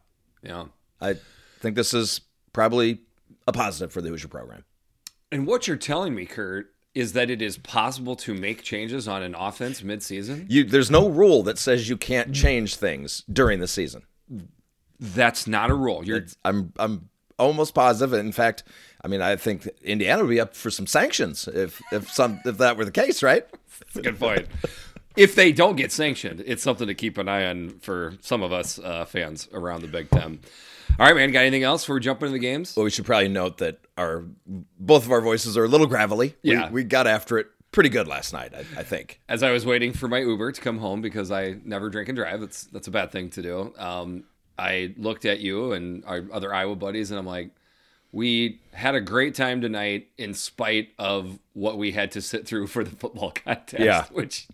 Yeah. 0.43 0.65
I 1.01 1.17
think 1.61 1.77
this 1.77 1.95
is 1.95 2.21
probably 2.53 3.01
a 3.47 3.53
positive 3.53 3.93
for 3.93 4.01
the 4.01 4.09
Hoosier 4.09 4.29
program. 4.29 4.65
And 5.31 5.47
what 5.47 5.69
you're 5.69 5.77
telling 5.77 6.15
me, 6.15 6.27
Kurt, 6.27 6.73
is 6.95 7.13
that 7.13 7.31
it 7.31 7.43
is 7.43 7.59
possible 7.59 8.17
to 8.17 8.35
make 8.35 8.63
changes 8.63 9.07
on 9.07 9.23
an 9.23 9.35
offense 9.35 9.83
midseason? 9.83 10.47
You, 10.49 10.65
there's 10.65 10.91
no 10.91 11.09
rule 11.09 11.43
that 11.45 11.59
says 11.59 11.89
you 11.89 11.97
can't 11.97 12.35
change 12.35 12.77
things 12.77 13.25
during 13.31 13.61
the 13.61 13.69
season. 13.69 14.03
That's 14.99 15.47
not 15.47 15.71
a 15.71 15.75
rule. 15.75 16.05
You're 16.05 16.19
it's, 16.19 16.37
I'm 16.45 16.73
I'm 16.79 17.09
almost 17.39 17.75
positive. 17.75 18.19
In 18.19 18.33
fact, 18.33 18.65
I 19.05 19.09
mean, 19.09 19.21
I 19.21 19.37
think 19.37 19.69
Indiana 19.83 20.23
would 20.23 20.31
be 20.31 20.41
up 20.41 20.57
for 20.57 20.71
some 20.71 20.87
sanctions 20.87 21.47
if 21.47 21.81
if 21.93 22.11
some 22.11 22.41
if 22.45 22.59
that 22.59 22.77
were 22.77 22.85
the 22.85 22.91
case, 22.91 23.23
right? 23.23 23.47
That's 23.81 23.97
a 23.97 24.03
good 24.03 24.19
point. 24.19 24.49
if 25.17 25.35
they 25.37 25.53
don't 25.53 25.77
get 25.77 25.93
sanctioned, 25.93 26.43
it's 26.47 26.63
something 26.63 26.89
to 26.89 26.95
keep 26.95 27.17
an 27.17 27.29
eye 27.29 27.47
on 27.47 27.79
for 27.79 28.15
some 28.21 28.43
of 28.43 28.53
us 28.53 28.79
uh, 28.79 29.05
fans 29.05 29.49
around 29.53 29.83
the 29.83 29.89
Big 29.89 30.11
Ten. 30.11 30.41
All 30.99 31.07
right, 31.07 31.15
man. 31.15 31.31
Got 31.31 31.41
anything 31.41 31.63
else 31.63 31.83
before 31.83 31.97
we 31.97 32.01
jump 32.01 32.23
into 32.23 32.33
the 32.33 32.39
games? 32.39 32.75
Well, 32.77 32.85
we 32.85 32.91
should 32.91 33.05
probably 33.05 33.29
note 33.29 33.59
that 33.59 33.81
our 33.97 34.25
both 34.47 35.05
of 35.05 35.13
our 35.13 35.21
voices 35.21 35.57
are 35.57 35.65
a 35.65 35.69
little 35.69 35.87
gravelly. 35.87 36.35
Yeah, 36.43 36.67
we, 36.69 36.83
we 36.83 36.85
got 36.85 37.07
after 37.07 37.39
it 37.39 37.49
pretty 37.73 37.89
good 37.89 38.09
last 38.09 38.33
night. 38.33 38.53
I, 38.55 38.81
I, 38.81 38.83
think. 38.83 39.21
As 39.29 39.43
I 39.43 39.51
was 39.51 39.67
waiting 39.67 39.93
for 39.93 40.09
my 40.09 40.19
Uber 40.19 40.53
to 40.53 40.61
come 40.61 40.79
home 40.79 41.01
because 41.01 41.31
I 41.31 41.57
never 41.65 41.91
drink 41.91 42.09
and 42.09 42.17
drive. 42.17 42.41
That's 42.41 42.65
that's 42.65 42.89
a 42.89 42.91
bad 42.91 43.13
thing 43.13 43.31
to 43.31 43.43
do. 43.43 43.75
Um, 43.79 44.25
I 44.59 44.95
looked 44.97 45.25
at 45.25 45.41
you 45.41 45.73
and 45.73 46.05
our 46.05 46.25
other 46.33 46.53
Iowa 46.53 46.75
buddies, 46.75 47.11
and 47.11 47.19
I'm 47.19 47.27
like, 47.27 47.51
we 48.11 48.61
had 48.73 48.95
a 48.95 49.01
great 49.01 49.35
time 49.35 49.61
tonight 49.61 50.09
in 50.17 50.35
spite 50.35 50.89
of 50.99 51.39
what 51.53 51.79
we 51.79 51.93
had 51.93 52.11
to 52.13 52.23
sit 52.23 52.47
through 52.47 52.67
for 52.67 52.83
the 52.83 52.91
football 52.91 53.31
contest. 53.45 53.83
Yeah, 53.83 54.07
which 54.11 54.49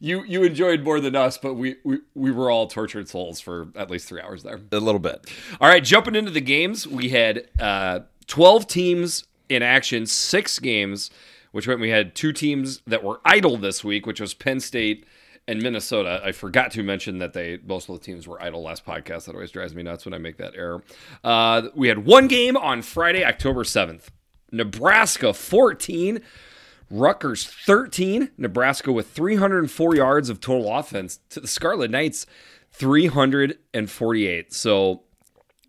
you 0.00 0.24
you 0.24 0.42
enjoyed 0.44 0.82
more 0.82 1.00
than 1.00 1.16
us, 1.16 1.38
but 1.38 1.54
we, 1.54 1.76
we 1.84 1.98
we 2.14 2.30
were 2.30 2.50
all 2.50 2.66
tortured 2.66 3.08
souls 3.08 3.40
for 3.40 3.68
at 3.74 3.90
least 3.90 4.08
three 4.08 4.20
hours 4.20 4.42
there. 4.42 4.60
A 4.72 4.80
little 4.80 5.00
bit. 5.00 5.30
All 5.60 5.68
right, 5.68 5.82
jumping 5.82 6.14
into 6.14 6.30
the 6.30 6.40
games, 6.40 6.86
we 6.86 7.08
had 7.08 7.48
uh, 7.58 8.00
twelve 8.26 8.66
teams 8.66 9.24
in 9.48 9.62
action, 9.62 10.06
six 10.06 10.58
games, 10.58 11.10
which 11.52 11.66
meant 11.66 11.80
we 11.80 11.90
had 11.90 12.14
two 12.14 12.32
teams 12.32 12.80
that 12.86 13.02
were 13.02 13.20
idle 13.24 13.56
this 13.56 13.82
week, 13.82 14.06
which 14.06 14.20
was 14.20 14.34
Penn 14.34 14.60
State 14.60 15.06
and 15.48 15.62
Minnesota. 15.62 16.20
I 16.22 16.32
forgot 16.32 16.70
to 16.72 16.82
mention 16.82 17.18
that 17.18 17.32
they 17.32 17.58
most 17.66 17.88
of 17.88 17.98
the 17.98 18.04
teams 18.04 18.28
were 18.28 18.40
idle 18.40 18.62
last 18.62 18.84
podcast. 18.84 19.24
That 19.24 19.34
always 19.34 19.50
drives 19.50 19.74
me 19.74 19.82
nuts 19.82 20.04
when 20.04 20.14
I 20.14 20.18
make 20.18 20.36
that 20.36 20.54
error. 20.54 20.82
Uh, 21.24 21.68
we 21.74 21.88
had 21.88 22.04
one 22.04 22.28
game 22.28 22.56
on 22.56 22.82
Friday, 22.82 23.24
October 23.24 23.64
seventh. 23.64 24.10
Nebraska 24.52 25.32
fourteen. 25.32 26.20
Rutgers 26.90 27.44
13, 27.44 28.30
Nebraska 28.38 28.92
with 28.92 29.10
304 29.10 29.96
yards 29.96 30.30
of 30.30 30.40
total 30.40 30.74
offense 30.74 31.20
to 31.30 31.40
the 31.40 31.48
Scarlet 31.48 31.90
Knights 31.90 32.26
348. 32.72 34.52
So, 34.52 35.02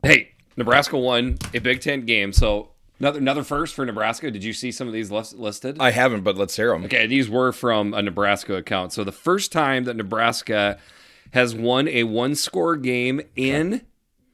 hey, 0.03 0.31
Nebraska 0.55 0.97
won 0.97 1.37
a 1.53 1.59
Big 1.59 1.81
Ten 1.81 2.05
game. 2.05 2.31
So 2.33 2.71
another 2.99 3.19
another 3.19 3.43
first 3.43 3.75
for 3.75 3.85
Nebraska. 3.85 4.31
Did 4.31 4.43
you 4.43 4.53
see 4.53 4.71
some 4.71 4.87
of 4.87 4.93
these 4.93 5.11
listed? 5.11 5.77
I 5.79 5.91
haven't, 5.91 6.21
but 6.21 6.37
let's 6.37 6.55
hear 6.55 6.71
them. 6.71 6.85
Okay, 6.85 7.07
these 7.07 7.29
were 7.29 7.51
from 7.51 7.93
a 7.93 8.01
Nebraska 8.01 8.55
account. 8.55 8.93
So 8.93 9.03
the 9.03 9.11
first 9.11 9.51
time 9.51 9.85
that 9.85 9.95
Nebraska 9.95 10.79
has 11.31 11.55
won 11.55 11.87
a 11.87 12.03
one 12.03 12.35
score 12.35 12.75
game 12.75 13.21
in 13.35 13.85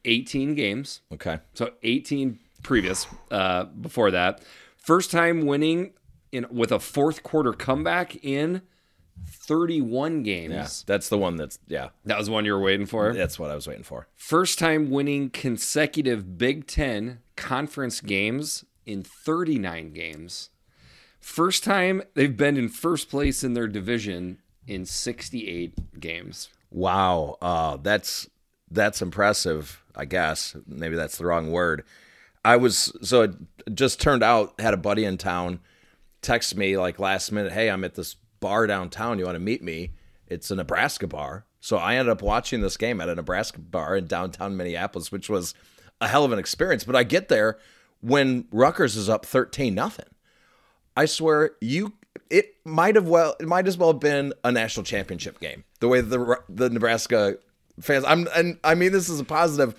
18 0.04 0.54
games. 0.54 1.02
Okay. 1.12 1.38
So 1.54 1.72
18 1.82 2.38
previous 2.62 3.06
uh, 3.30 3.64
before 3.64 4.10
that. 4.10 4.42
First 4.76 5.10
time 5.10 5.46
winning 5.46 5.92
in 6.36 6.46
with 6.50 6.72
a 6.72 6.78
fourth 6.78 7.22
quarter 7.22 7.52
comeback 7.52 8.22
in 8.24 8.62
31 9.26 10.22
games. 10.22 10.52
Yeah, 10.52 10.68
that's 10.86 11.08
the 11.08 11.18
one 11.18 11.36
that's 11.36 11.58
yeah. 11.66 11.88
That 12.04 12.18
was 12.18 12.30
one 12.30 12.44
you 12.44 12.52
were 12.52 12.60
waiting 12.60 12.86
for. 12.86 13.12
That's 13.12 13.38
what 13.38 13.50
I 13.50 13.54
was 13.54 13.66
waiting 13.66 13.84
for. 13.84 14.08
First 14.14 14.58
time 14.58 14.90
winning 14.90 15.30
consecutive 15.30 16.38
Big 16.38 16.66
10 16.66 17.20
conference 17.36 18.00
games 18.00 18.64
in 18.84 19.02
39 19.02 19.92
games. 19.92 20.50
First 21.20 21.64
time 21.64 22.02
they've 22.14 22.36
been 22.36 22.56
in 22.56 22.68
first 22.68 23.10
place 23.10 23.42
in 23.42 23.54
their 23.54 23.66
division 23.66 24.38
in 24.66 24.86
68 24.86 26.00
games. 26.00 26.50
Wow, 26.70 27.36
uh, 27.40 27.78
that's 27.78 28.28
that's 28.70 29.02
impressive. 29.02 29.82
I 29.94 30.04
guess 30.04 30.56
maybe 30.66 30.96
that's 30.96 31.18
the 31.18 31.26
wrong 31.26 31.50
word. 31.50 31.84
I 32.44 32.56
was 32.56 32.92
so 33.02 33.22
it 33.22 33.34
just 33.74 34.00
turned 34.00 34.22
out 34.22 34.60
had 34.60 34.74
a 34.74 34.76
buddy 34.76 35.04
in 35.04 35.18
town 35.18 35.60
text 36.26 36.56
me 36.56 36.76
like 36.76 36.98
last 36.98 37.30
minute, 37.32 37.52
"Hey, 37.52 37.70
I'm 37.70 37.84
at 37.84 37.94
this 37.94 38.16
bar 38.40 38.66
downtown. 38.66 39.18
You 39.18 39.24
want 39.26 39.36
to 39.36 39.40
meet 39.40 39.62
me?" 39.62 39.92
It's 40.26 40.50
a 40.50 40.56
Nebraska 40.56 41.06
bar. 41.06 41.46
So 41.60 41.76
I 41.76 41.94
ended 41.94 42.12
up 42.12 42.22
watching 42.22 42.60
this 42.60 42.76
game 42.76 43.00
at 43.00 43.08
a 43.08 43.14
Nebraska 43.14 43.60
bar 43.60 43.96
in 43.96 44.06
downtown 44.06 44.56
Minneapolis, 44.56 45.10
which 45.10 45.28
was 45.28 45.54
a 46.00 46.08
hell 46.08 46.24
of 46.24 46.32
an 46.32 46.38
experience. 46.38 46.84
But 46.84 46.96
I 46.96 47.02
get 47.02 47.28
there 47.28 47.58
when 48.00 48.46
Rutgers 48.50 48.96
is 48.96 49.08
up 49.08 49.24
13 49.24 49.74
nothing. 49.74 50.06
I 50.96 51.06
swear 51.06 51.52
you 51.60 51.94
it 52.30 52.56
might 52.64 52.94
have 52.94 53.08
well 53.08 53.36
it 53.38 53.46
might 53.46 53.68
as 53.68 53.76
well 53.76 53.92
have 53.92 54.00
been 54.00 54.32
a 54.44 54.50
national 54.50 54.84
championship 54.84 55.40
game. 55.40 55.64
The 55.80 55.88
way 55.88 56.00
the 56.00 56.40
the 56.48 56.70
Nebraska 56.70 57.38
fans 57.80 58.04
I'm 58.06 58.28
and 58.34 58.58
I 58.64 58.74
mean 58.74 58.92
this 58.92 59.08
is 59.08 59.20
a 59.20 59.24
positive. 59.24 59.74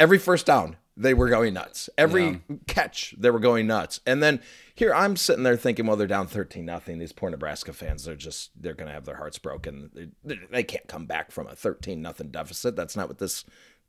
Every 0.00 0.18
first 0.18 0.46
down 0.46 0.76
they 0.96 1.14
were 1.14 1.28
going 1.28 1.54
nuts. 1.54 1.90
Every 1.98 2.24
yeah. 2.24 2.56
catch 2.66 3.14
they 3.18 3.30
were 3.30 3.40
going 3.40 3.66
nuts. 3.66 4.00
And 4.06 4.22
then 4.22 4.40
here 4.74 4.94
I'm 4.94 5.16
sitting 5.16 5.42
there 5.42 5.56
thinking, 5.56 5.86
well, 5.86 5.96
they're 5.96 6.06
down 6.06 6.26
13 6.26 6.64
nothing. 6.64 6.98
These 6.98 7.12
poor 7.12 7.30
Nebraska 7.30 7.72
fans, 7.72 8.04
they're 8.04 8.14
just 8.14 8.50
they're 8.60 8.74
going 8.74 8.88
to 8.88 8.94
have 8.94 9.04
their 9.04 9.16
hearts 9.16 9.38
broken. 9.38 10.12
They, 10.24 10.38
they 10.50 10.62
can't 10.62 10.86
come 10.86 11.06
back 11.06 11.32
from 11.32 11.48
a 11.48 11.56
13 11.56 12.00
nothing 12.00 12.30
deficit. 12.30 12.76
That's 12.76 12.96
not 12.96 13.08
what 13.08 13.18
this 13.18 13.44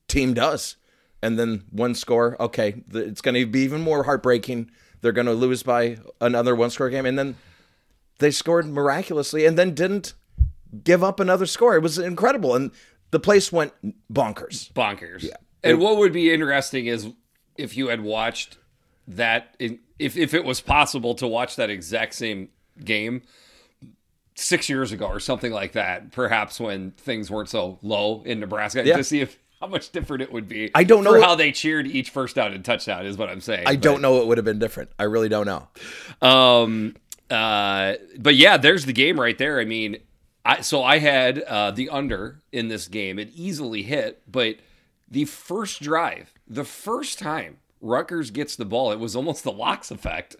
team 0.07 0.33
does. 0.33 0.77
And 1.21 1.39
then 1.39 1.63
one 1.71 1.95
score, 1.95 2.39
okay, 2.41 2.83
it's 2.93 3.21
going 3.21 3.35
to 3.35 3.45
be 3.45 3.61
even 3.61 3.81
more 3.81 4.03
heartbreaking. 4.03 4.69
They're 5.01 5.11
going 5.11 5.27
to 5.27 5.33
lose 5.33 5.63
by 5.63 5.97
another 6.19 6.55
one 6.55 6.69
score 6.69 6.89
game 6.89 7.05
and 7.05 7.17
then 7.17 7.35
they 8.19 8.31
scored 8.31 8.65
miraculously 8.67 9.45
and 9.45 9.57
then 9.57 9.73
didn't 9.73 10.13
give 10.83 11.03
up 11.03 11.19
another 11.19 11.45
score. 11.45 11.75
It 11.75 11.81
was 11.81 11.97
incredible 11.99 12.55
and 12.55 12.71
the 13.11 13.19
place 13.19 13.51
went 13.51 13.73
bonkers. 14.11 14.71
Bonkers. 14.73 15.23
Yeah. 15.23 15.37
And 15.65 15.79
what 15.79 15.97
would 15.97 16.13
be 16.13 16.33
interesting 16.33 16.85
is 16.85 17.07
if 17.57 17.75
you 17.77 17.87
had 17.87 18.01
watched 18.01 18.57
that 19.07 19.55
in, 19.59 19.79
if 19.99 20.17
if 20.17 20.33
it 20.33 20.43
was 20.43 20.61
possible 20.61 21.15
to 21.15 21.27
watch 21.27 21.55
that 21.55 21.69
exact 21.69 22.15
same 22.15 22.49
game 22.83 23.21
six 24.35 24.69
years 24.69 24.91
ago 24.91 25.07
or 25.07 25.19
something 25.19 25.51
like 25.51 25.73
that, 25.73 26.11
perhaps 26.11 26.59
when 26.59 26.91
things 26.91 27.31
weren't 27.31 27.49
so 27.49 27.79
low 27.81 28.21
in 28.23 28.39
Nebraska, 28.39 28.85
yeah. 28.85 28.97
to 28.97 29.03
see 29.03 29.21
if 29.21 29.39
how 29.61 29.67
much 29.67 29.91
different 29.91 30.21
it 30.21 30.31
would 30.31 30.47
be. 30.47 30.69
I 30.75 30.83
don't 30.83 31.03
know 31.03 31.21
how 31.21 31.35
they 31.35 31.51
cheered 31.51 31.87
each 31.87 32.09
first 32.09 32.35
down 32.35 32.53
and 32.53 32.63
touchdown 32.63 33.05
is 33.05 33.17
what 33.17 33.29
I'm 33.29 33.41
saying. 33.41 33.63
I 33.65 33.75
but, 33.75 33.81
don't 33.81 34.01
know 34.01 34.21
it 34.21 34.27
would 34.27 34.37
have 34.37 34.45
been 34.45 34.59
different. 34.59 34.91
I 34.99 35.03
really 35.03 35.29
don't 35.29 35.45
know. 35.45 35.67
Um. 36.27 36.95
Uh. 37.29 37.93
But 38.19 38.35
yeah, 38.35 38.57
there's 38.57 38.85
the 38.85 38.93
game 38.93 39.19
right 39.19 39.37
there. 39.37 39.59
I 39.59 39.65
mean, 39.65 39.97
I 40.43 40.61
so 40.61 40.83
I 40.83 40.99
had 40.99 41.39
uh, 41.39 41.71
the 41.71 41.89
under 41.89 42.41
in 42.51 42.67
this 42.67 42.87
game. 42.87 43.17
It 43.17 43.31
easily 43.33 43.81
hit, 43.81 44.21
but 44.31 44.57
the 45.09 45.25
first 45.25 45.81
drive, 45.81 46.33
the 46.47 46.63
first 46.63 47.19
time 47.19 47.57
Rutgers 47.81 48.31
gets 48.31 48.55
the 48.55 48.65
ball. 48.65 48.91
It 48.91 48.99
was 48.99 49.15
almost 49.15 49.43
the 49.43 49.51
locks 49.51 49.91
effect 49.91 50.35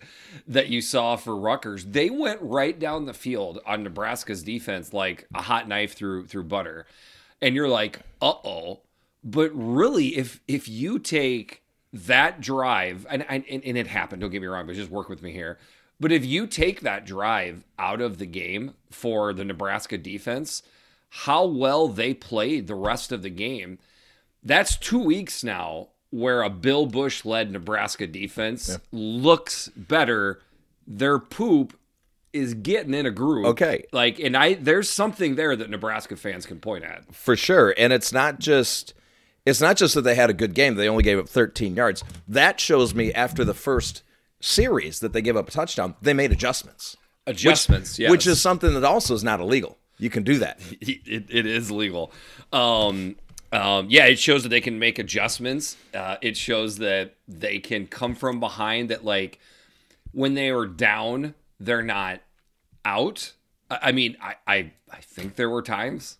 that 0.47 0.69
you 0.69 0.81
saw 0.81 1.15
for 1.15 1.35
Rutgers. 1.35 1.85
They 1.85 2.09
went 2.09 2.41
right 2.41 2.77
down 2.77 3.05
the 3.05 3.13
field 3.13 3.59
on 3.65 3.83
Nebraska's 3.83 4.43
defense 4.43 4.93
like 4.93 5.27
a 5.33 5.43
hot 5.43 5.67
knife 5.67 5.93
through 5.93 6.25
through 6.25 6.45
butter. 6.45 6.87
And 7.41 7.55
you're 7.55 7.69
like, 7.69 7.99
"Uh-oh." 8.21 8.81
But 9.23 9.51
really 9.53 10.17
if 10.17 10.41
if 10.47 10.67
you 10.67 10.99
take 10.99 11.61
that 11.93 12.41
drive 12.41 13.05
and, 13.09 13.25
and 13.29 13.45
and 13.47 13.77
it 13.77 13.87
happened, 13.87 14.21
don't 14.21 14.31
get 14.31 14.41
me 14.41 14.47
wrong, 14.47 14.65
but 14.65 14.75
just 14.75 14.91
work 14.91 15.09
with 15.09 15.21
me 15.21 15.31
here. 15.31 15.59
But 15.99 16.11
if 16.11 16.25
you 16.25 16.47
take 16.47 16.81
that 16.81 17.05
drive 17.05 17.63
out 17.79 18.01
of 18.01 18.17
the 18.17 18.25
game 18.25 18.73
for 18.91 19.33
the 19.33 19.45
Nebraska 19.45 19.97
defense, 19.97 20.61
how 21.09 21.45
well 21.45 21.87
they 21.87 22.13
played 22.13 22.67
the 22.67 22.75
rest 22.75 23.11
of 23.11 23.21
the 23.21 23.29
game, 23.29 23.79
that's 24.45 24.77
2 24.77 24.99
weeks 24.99 25.43
now 25.43 25.89
where 26.11 26.43
a 26.43 26.49
Bill 26.49 26.85
Busch 26.85 27.25
led 27.25 27.51
Nebraska 27.51 28.07
defense 28.07 28.69
yeah. 28.69 28.77
looks 28.91 29.67
better. 29.75 30.41
Their 30.87 31.19
poop 31.19 31.77
is 32.31 32.53
getting 32.53 32.93
in 32.93 33.05
a 33.05 33.11
groove. 33.11 33.45
Okay. 33.47 33.85
Like, 33.91 34.19
and 34.19 34.35
I, 34.35 34.53
there's 34.53 34.89
something 34.89 35.35
there 35.35 35.55
that 35.55 35.69
Nebraska 35.69 36.15
fans 36.15 36.45
can 36.45 36.59
point 36.59 36.83
at. 36.83 37.13
For 37.13 37.35
sure. 37.35 37.73
And 37.77 37.91
it's 37.91 38.13
not 38.13 38.39
just, 38.39 38.93
it's 39.45 39.61
not 39.61 39.77
just 39.77 39.95
that 39.95 40.01
they 40.01 40.15
had 40.15 40.29
a 40.29 40.33
good 40.33 40.53
game, 40.53 40.75
they 40.75 40.89
only 40.89 41.03
gave 41.03 41.19
up 41.19 41.27
13 41.27 41.75
yards. 41.75 42.03
That 42.27 42.59
shows 42.59 42.93
me 42.93 43.13
after 43.13 43.43
the 43.43 43.53
first 43.53 44.03
series 44.41 44.99
that 44.99 45.13
they 45.13 45.21
gave 45.21 45.35
up 45.35 45.47
a 45.47 45.51
touchdown, 45.51 45.95
they 46.01 46.13
made 46.13 46.31
adjustments. 46.31 46.97
Adjustments, 47.27 47.93
which, 47.93 47.99
yes. 47.99 48.11
Which 48.11 48.27
is 48.27 48.41
something 48.41 48.73
that 48.73 48.83
also 48.83 49.15
is 49.15 49.23
not 49.23 49.39
illegal. 49.39 49.77
You 49.97 50.09
can 50.09 50.23
do 50.23 50.39
that. 50.39 50.59
It, 50.81 51.25
it 51.29 51.45
is 51.45 51.71
legal. 51.71 52.11
Um, 52.51 53.15
um, 53.55 53.87
yeah, 53.89 54.05
it 54.05 54.19
shows 54.19 54.43
that 54.43 54.49
they 54.49 54.61
can 54.61 54.79
make 54.79 54.99
adjustments. 54.99 55.77
Uh, 55.93 56.17
it 56.21 56.35
shows 56.35 56.77
that 56.77 57.15
they 57.27 57.59
can 57.59 57.87
come 57.87 58.15
from 58.15 58.39
behind. 58.39 58.89
That 58.89 59.05
like 59.05 59.39
when 60.11 60.33
they 60.33 60.49
are 60.49 60.65
down, 60.65 61.35
they're 61.59 61.83
not 61.83 62.21
out. 62.83 63.33
I, 63.69 63.91
mean, 63.91 64.17
I, 64.21 64.35
I 64.45 64.71
I 64.91 64.97
think 65.01 65.35
there 65.35 65.49
were 65.49 65.61
times 65.61 66.17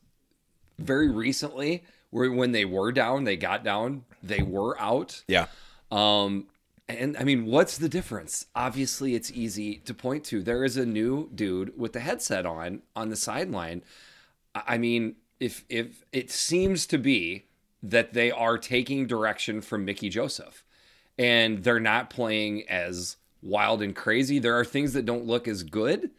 very 0.77 1.09
recently 1.09 1.83
where 2.09 2.31
when 2.31 2.51
they 2.51 2.65
were 2.65 2.91
down, 2.91 3.23
they 3.23 3.37
got 3.37 3.63
down, 3.63 4.05
they 4.23 4.41
were 4.41 4.79
out. 4.79 5.23
Yeah. 5.27 5.47
Um, 5.91 6.47
and 6.87 7.17
I 7.17 7.23
mean, 7.23 7.45
what's 7.45 7.77
the 7.77 7.89
difference? 7.89 8.45
Obviously, 8.55 9.15
it's 9.15 9.31
easy 9.31 9.77
to 9.79 9.93
point 9.93 10.23
to. 10.25 10.41
There 10.41 10.63
is 10.63 10.77
a 10.77 10.85
new 10.85 11.29
dude 11.33 11.77
with 11.77 11.93
the 11.93 11.99
headset 11.99 12.45
on 12.45 12.81
on 12.95 13.09
the 13.09 13.15
sideline. 13.15 13.81
I 14.53 14.77
mean, 14.77 15.15
if 15.39 15.65
if 15.69 16.03
it 16.11 16.31
seems 16.31 16.85
to 16.87 16.97
be 16.97 17.45
that 17.83 18.13
they 18.13 18.31
are 18.31 18.57
taking 18.57 19.05
direction 19.05 19.61
from 19.61 19.85
Mickey 19.85 20.09
Joseph 20.09 20.63
and 21.17 21.63
they're 21.63 21.79
not 21.79 22.09
playing 22.09 22.67
as 22.67 23.17
wild 23.41 23.81
and 23.81 23.95
crazy. 23.95 24.39
There 24.39 24.57
are 24.57 24.65
things 24.65 24.93
that 24.93 25.05
don't 25.05 25.25
look 25.25 25.47
as 25.47 25.63
good, 25.63 26.11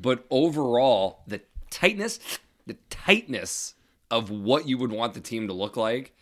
but 0.00 0.24
overall, 0.30 1.20
the 1.26 1.40
tightness, 1.70 2.20
the 2.66 2.76
tightness 2.88 3.74
of 4.10 4.30
what 4.30 4.68
you 4.68 4.78
would 4.78 4.92
want 4.92 5.14
the 5.14 5.20
team 5.20 5.48
to 5.48 5.52
look 5.52 5.76
like, 5.76 6.14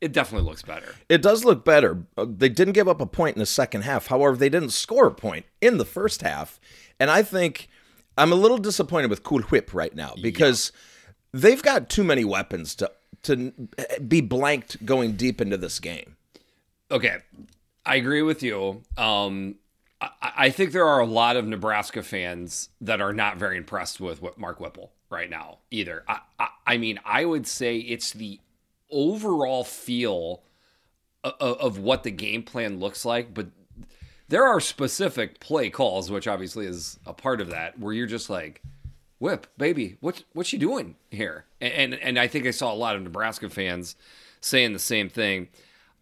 it 0.00 0.12
definitely 0.12 0.48
looks 0.48 0.62
better. 0.62 0.94
It 1.08 1.22
does 1.22 1.44
look 1.44 1.64
better. 1.64 2.04
Uh, 2.16 2.26
they 2.28 2.48
didn't 2.48 2.74
give 2.74 2.88
up 2.88 3.00
a 3.00 3.06
point 3.06 3.36
in 3.36 3.40
the 3.40 3.46
second 3.46 3.82
half. 3.82 4.06
However, 4.06 4.36
they 4.36 4.48
didn't 4.48 4.70
score 4.70 5.06
a 5.06 5.14
point 5.14 5.46
in 5.60 5.78
the 5.78 5.84
first 5.84 6.22
half. 6.22 6.60
And 7.00 7.10
I 7.10 7.22
think 7.22 7.68
I'm 8.16 8.32
a 8.32 8.36
little 8.36 8.58
disappointed 8.58 9.10
with 9.10 9.22
Cool 9.22 9.42
Whip 9.42 9.74
right 9.74 9.94
now 9.94 10.14
because. 10.22 10.72
Yeah 10.72 10.80
they've 11.32 11.62
got 11.62 11.88
too 11.88 12.04
many 12.04 12.24
weapons 12.24 12.74
to 12.76 12.90
to 13.22 13.52
be 14.06 14.20
blanked 14.20 14.84
going 14.86 15.12
deep 15.12 15.40
into 15.40 15.56
this 15.56 15.80
game. 15.80 16.16
Okay, 16.90 17.18
I 17.84 17.96
agree 17.96 18.22
with 18.22 18.42
you. 18.42 18.82
Um, 18.96 19.56
I, 20.00 20.10
I, 20.22 20.50
think 20.50 20.70
there 20.70 20.86
are 20.86 21.00
a 21.00 21.06
lot 21.06 21.36
of 21.36 21.46
Nebraska 21.46 22.02
fans 22.02 22.68
that 22.80 23.00
are 23.00 23.12
not 23.12 23.38
very 23.38 23.56
impressed 23.56 24.00
with 24.00 24.22
what 24.22 24.38
Mark 24.38 24.60
Whipple 24.60 24.92
right 25.10 25.28
now 25.28 25.58
either. 25.70 26.04
I, 26.06 26.20
I, 26.38 26.48
I 26.66 26.76
mean, 26.78 27.00
I 27.04 27.24
would 27.24 27.46
say 27.46 27.78
it's 27.78 28.12
the 28.12 28.38
overall 28.90 29.64
feel 29.64 30.42
of, 31.24 31.58
of 31.58 31.78
what 31.78 32.04
the 32.04 32.10
game 32.10 32.42
plan 32.42 32.78
looks 32.78 33.04
like, 33.04 33.34
but 33.34 33.48
there 34.28 34.44
are 34.44 34.60
specific 34.60 35.40
play 35.40 35.70
calls, 35.70 36.10
which 36.10 36.28
obviously 36.28 36.66
is 36.66 36.98
a 37.06 37.12
part 37.12 37.40
of 37.40 37.50
that, 37.50 37.78
where 37.78 37.92
you're 37.92 38.06
just 38.06 38.30
like 38.30 38.62
Whip, 39.18 39.46
baby, 39.56 39.96
what 40.00 40.24
what 40.32 40.52
you 40.52 40.58
doing 40.58 40.96
here? 41.10 41.46
And, 41.60 41.72
and 41.72 41.94
and 41.94 42.18
I 42.18 42.26
think 42.26 42.46
I 42.46 42.50
saw 42.50 42.72
a 42.72 42.74
lot 42.74 42.96
of 42.96 43.02
Nebraska 43.02 43.48
fans 43.48 43.96
saying 44.40 44.72
the 44.72 44.78
same 44.78 45.08
thing. 45.08 45.48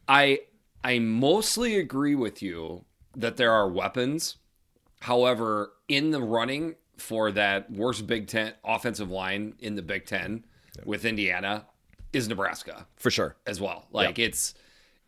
I 0.09 0.41
I 0.83 0.99
mostly 0.99 1.77
agree 1.77 2.15
with 2.15 2.43
you 2.43 2.85
that 3.17 3.37
there 3.37 3.53
are 3.53 3.69
weapons. 3.69 4.37
However, 5.01 5.73
in 5.89 6.11
the 6.11 6.23
running 6.23 6.77
for 6.97 7.31
that 7.33 7.71
worst 7.71 8.07
Big 8.07 8.27
Ten 8.27 8.55
offensive 8.65 9.11
line 9.11 9.55
in 9.61 9.77
the 9.77 9.83
Big 9.83 10.07
Ten 10.07 10.45
yep. 10.77 10.87
with 10.87 11.05
Indiana 11.05 11.67
is 12.13 12.29
Nebraska 12.29 12.87
for 12.97 13.11
sure 13.11 13.37
as 13.47 13.61
well. 13.61 13.87
Like 13.93 14.19
yep. 14.19 14.29
it's 14.29 14.55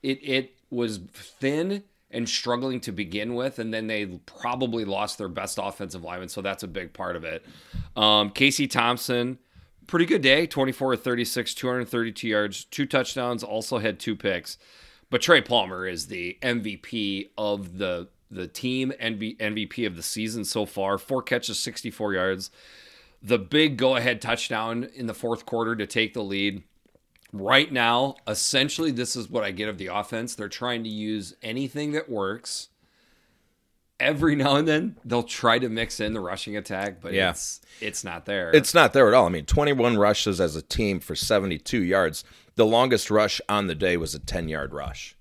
it 0.03 0.19
it 0.23 0.53
was 0.71 0.99
thin 1.13 1.83
and 2.11 2.29
struggling 2.29 2.81
to 2.81 2.93
begin 2.93 3.35
with, 3.35 3.59
and 3.59 3.75
then 3.75 3.87
they 3.87 4.07
probably 4.27 4.85
lost 4.85 5.19
their 5.19 5.29
best 5.29 5.59
offensive 5.61 6.05
lineman, 6.05 6.29
so 6.29 6.41
that's 6.41 6.63
a 6.63 6.69
big 6.69 6.93
part 6.93 7.17
of 7.17 7.25
it. 7.25 7.45
Um, 7.97 8.31
Casey 8.31 8.67
Thompson, 8.67 9.39
pretty 9.87 10.07
good 10.07 10.23
day, 10.23 10.47
24 10.47 10.97
36, 10.97 11.55
232 11.55 12.29
yards, 12.29 12.65
two 12.65 12.87
touchdowns, 12.87 13.43
also 13.43 13.79
had 13.79 13.99
two 13.99 14.15
picks. 14.15 14.59
But 15.11 15.23
Trey 15.23 15.41
Palmer 15.41 15.87
is 15.87 16.07
the 16.07 16.39
MVP 16.43 17.31
of 17.39 17.79
the 17.79 18.09
the 18.29 18.49
team, 18.49 18.93
MVP 19.01 19.87
of 19.87 19.95
the 19.95 20.03
season 20.03 20.45
so 20.45 20.67
far. 20.67 20.99
Four 20.99 21.23
catches, 21.23 21.61
64 21.61 22.15
yards. 22.15 22.51
The 23.23 23.39
big 23.39 23.77
go 23.77 23.95
ahead 23.97 24.21
touchdown 24.21 24.89
in 24.95 25.07
the 25.07 25.15
fourth 25.15 25.47
quarter 25.47 25.77
to 25.77 25.87
take 25.87 26.13
the 26.13 26.25
lead 26.25 26.65
right 27.40 27.71
now, 27.73 28.16
essentially, 28.26 28.90
this 28.90 29.16
is 29.16 29.28
what 29.28 29.45
I 29.45 29.50
get 29.50 29.69
of 29.69 29.78
the 29.78 29.87
offense. 29.88 30.35
They're 30.35 30.49
trying 30.49 30.85
to 30.85 30.90
use 30.90 31.35
anything 31.43 31.93
that 31.93 32.09
works 32.09 32.69
every 33.99 34.37
now 34.37 34.57
and 34.57 34.69
then 34.69 34.97
they'll 35.05 35.23
try 35.23 35.59
to 35.59 35.69
mix 35.69 36.00
in 36.00 36.12
the 36.12 36.21
rushing 36.21 36.57
attack, 36.57 37.00
but 37.00 37.12
Yeah. 37.12 37.31
it's 37.31 37.61
it's 37.81 38.05
not 38.05 38.26
there. 38.26 38.50
It's 38.55 38.75
not 38.75 38.93
there 38.93 39.09
at 39.09 39.14
all. 39.14 39.26
I 39.26 39.31
mean, 39.31 39.45
21 39.47 39.97
rushes 39.97 40.40
as 40.40 40.57
a 40.57 40.62
team 40.62 41.00
for 41.00 41.14
72 41.14 41.83
yards. 41.83 42.25
The 42.57 42.66
longest 42.66 43.11
rush 43.11 43.40
on 43.49 43.66
the 43.66 43.75
day 43.75 43.97
was 43.97 44.14
a 44.14 44.19
10 44.19 44.49
yard 44.49 44.73
rush. 44.73 45.16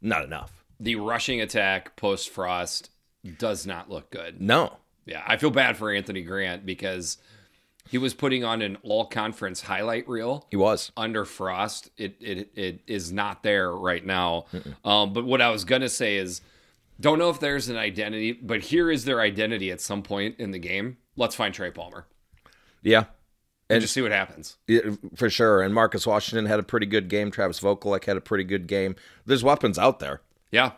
Not 0.00 0.24
enough. 0.24 0.52
the 0.78 0.96
rushing 0.96 1.40
attack 1.40 1.96
post 1.96 2.28
Frost 2.28 2.90
does 3.38 3.66
not 3.66 3.88
look 3.90 4.10
good. 4.10 4.40
No. 4.40 4.76
Yeah, 5.06 5.22
I 5.26 5.36
feel 5.36 5.50
bad 5.50 5.76
for 5.76 5.90
Anthony 5.90 6.22
Grant 6.22 6.66
because 6.66 7.16
he 7.88 7.98
was 7.98 8.14
putting 8.14 8.44
on 8.44 8.62
an 8.62 8.76
all 8.82 9.06
conference 9.06 9.62
highlight 9.62 10.08
reel 10.08 10.46
He 10.50 10.56
was. 10.56 10.92
under 10.96 11.24
Frost. 11.24 11.90
It 11.96 12.16
it 12.20 12.50
it 12.54 12.80
is 12.86 13.12
not 13.12 13.42
there 13.42 13.70
right 13.74 14.04
now. 14.04 14.46
Um, 14.84 15.12
but 15.12 15.24
what 15.24 15.40
I 15.40 15.50
was 15.50 15.64
gonna 15.64 15.88
say 15.88 16.16
is, 16.16 16.40
don't 17.00 17.18
know 17.18 17.30
if 17.30 17.40
there's 17.40 17.68
an 17.68 17.76
identity, 17.76 18.32
but 18.32 18.62
here 18.62 18.90
is 18.90 19.04
their 19.04 19.20
identity 19.20 19.70
at 19.70 19.80
some 19.80 20.02
point 20.02 20.36
in 20.38 20.50
the 20.50 20.58
game. 20.58 20.96
Let's 21.16 21.34
find 21.34 21.52
Trey 21.54 21.70
Palmer 21.70 22.06
Yeah. 22.82 23.04
and 23.70 23.80
just 23.80 23.94
see 23.94 24.02
what 24.02 24.12
happens. 24.12 24.56
Yeah, 24.66 24.80
for 25.14 25.28
sure. 25.30 25.62
And 25.62 25.74
Marcus 25.74 26.06
Washington 26.06 26.46
had 26.46 26.58
a 26.60 26.62
pretty 26.62 26.86
good 26.86 27.08
game. 27.08 27.30
Travis 27.30 27.60
Vokolek 27.60 28.04
had 28.04 28.16
a 28.16 28.20
pretty 28.20 28.44
good 28.44 28.66
game. 28.66 28.96
There's 29.24 29.42
weapons 29.44 29.78
out 29.78 29.98
there. 29.98 30.20
Yeah, 30.52 30.72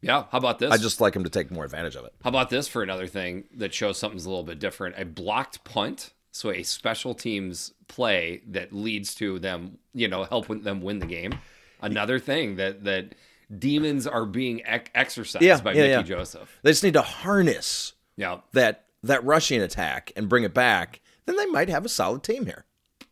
yeah. 0.00 0.24
How 0.30 0.38
about 0.38 0.58
this? 0.60 0.72
I 0.72 0.76
just 0.78 1.00
like 1.00 1.14
him 1.14 1.24
to 1.24 1.30
take 1.30 1.50
more 1.50 1.64
advantage 1.64 1.96
of 1.96 2.04
it. 2.04 2.14
How 2.22 2.30
about 2.30 2.50
this 2.50 2.66
for 2.68 2.82
another 2.82 3.06
thing 3.06 3.44
that 3.56 3.74
shows 3.74 3.98
something's 3.98 4.24
a 4.26 4.28
little 4.30 4.44
bit 4.44 4.58
different? 4.58 4.94
A 4.98 5.04
blocked 5.04 5.62
punt, 5.64 6.12
so 6.32 6.50
a 6.50 6.62
special 6.62 7.14
teams 7.14 7.72
play 7.88 8.42
that 8.48 8.72
leads 8.72 9.14
to 9.16 9.38
them, 9.38 9.78
you 9.94 10.08
know, 10.08 10.24
helping 10.24 10.62
them 10.62 10.80
win 10.82 10.98
the 10.98 11.06
game. 11.06 11.34
Another 11.82 12.18
thing 12.18 12.56
that 12.56 12.84
that 12.84 13.14
demons 13.58 14.06
are 14.06 14.26
being 14.26 14.60
ec- 14.66 14.90
exercised 14.94 15.42
Yeah, 15.44 15.60
by 15.60 15.72
yeah, 15.72 15.82
Mickey 15.82 15.92
yeah. 16.10 16.16
Joseph. 16.16 16.58
They 16.62 16.70
just 16.70 16.84
need 16.84 16.94
to 16.94 17.02
harness 17.02 17.94
Yeah, 18.16 18.40
that 18.52 18.84
that 19.02 19.24
rushing 19.24 19.60
attack 19.62 20.12
and 20.14 20.28
bring 20.28 20.44
it 20.44 20.54
back. 20.54 21.00
Then 21.26 21.36
they 21.36 21.46
might 21.46 21.68
have 21.68 21.84
a 21.84 21.88
solid 21.88 22.22
team 22.22 22.46
here. 22.46 22.64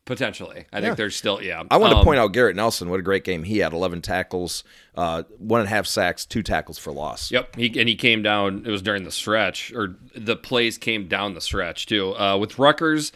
Potentially. 0.08 0.64
I 0.72 0.78
Yeah. 0.78 0.84
think 0.86 0.96
there's 0.96 1.14
still 1.14 1.40
yeah. 1.40 1.62
I 1.70 1.76
want 1.76 1.92
Um, 1.92 2.00
to 2.00 2.04
point 2.04 2.18
out 2.18 2.32
Garrett 2.32 2.56
Nelson. 2.56 2.88
What 2.90 2.98
a 2.98 3.02
great 3.02 3.22
game 3.22 3.44
he 3.44 3.58
had! 3.58 3.72
Eleven 3.72 4.02
tackles, 4.02 4.64
uh, 4.96 5.22
one 5.38 5.60
and 5.60 5.68
a 5.68 5.70
half 5.70 5.86
sacks, 5.86 6.24
two 6.26 6.42
tackles 6.42 6.78
for 6.78 6.90
loss. 6.92 7.30
Yep, 7.30 7.54
he 7.56 7.66
and 7.78 7.88
he 7.88 7.94
came 7.94 8.22
down. 8.22 8.64
It 8.66 8.70
was 8.70 8.82
during 8.82 9.04
the 9.04 9.12
stretch, 9.12 9.72
or 9.72 9.96
the 10.16 10.34
plays 10.34 10.78
came 10.78 11.06
down 11.06 11.34
the 11.34 11.40
stretch 11.40 11.86
too. 11.86 12.16
Uh, 12.18 12.36
with 12.36 12.58
Rutgers, 12.58 13.12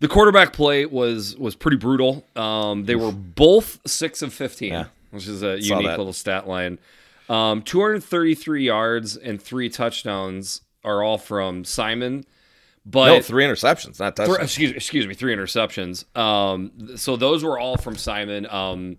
the 0.00 0.08
quarterback 0.08 0.52
play 0.52 0.86
was 0.86 1.36
was 1.36 1.54
pretty 1.54 1.76
brutal. 1.76 2.24
Um, 2.36 2.84
they 2.84 2.94
were 2.96 3.12
both 3.12 3.80
six 3.86 4.22
of 4.22 4.32
fifteen, 4.32 4.72
Yeah. 4.72 4.84
which 5.10 5.26
is 5.26 5.42
a 5.42 5.60
Saw 5.60 5.74
unique 5.74 5.88
that. 5.88 5.98
little 5.98 6.12
stat 6.14 6.48
line. 6.48 6.78
Um, 7.28 7.60
233 7.62 8.62
yards 8.64 9.16
and 9.16 9.42
three 9.42 9.68
touchdowns 9.68 10.60
are 10.84 11.02
all 11.02 11.18
from 11.18 11.64
Simon. 11.64 12.24
But 12.88 13.06
No, 13.06 13.20
three 13.20 13.44
interceptions, 13.44 13.98
not 13.98 14.14
touchdowns. 14.14 14.38
excuse 14.42 14.70
excuse 14.70 15.06
me, 15.08 15.14
three 15.14 15.34
interceptions. 15.34 16.04
Um, 16.16 16.96
so 16.96 17.16
those 17.16 17.42
were 17.42 17.58
all 17.58 17.76
from 17.76 17.96
Simon. 17.96 18.46
Um, 18.48 18.98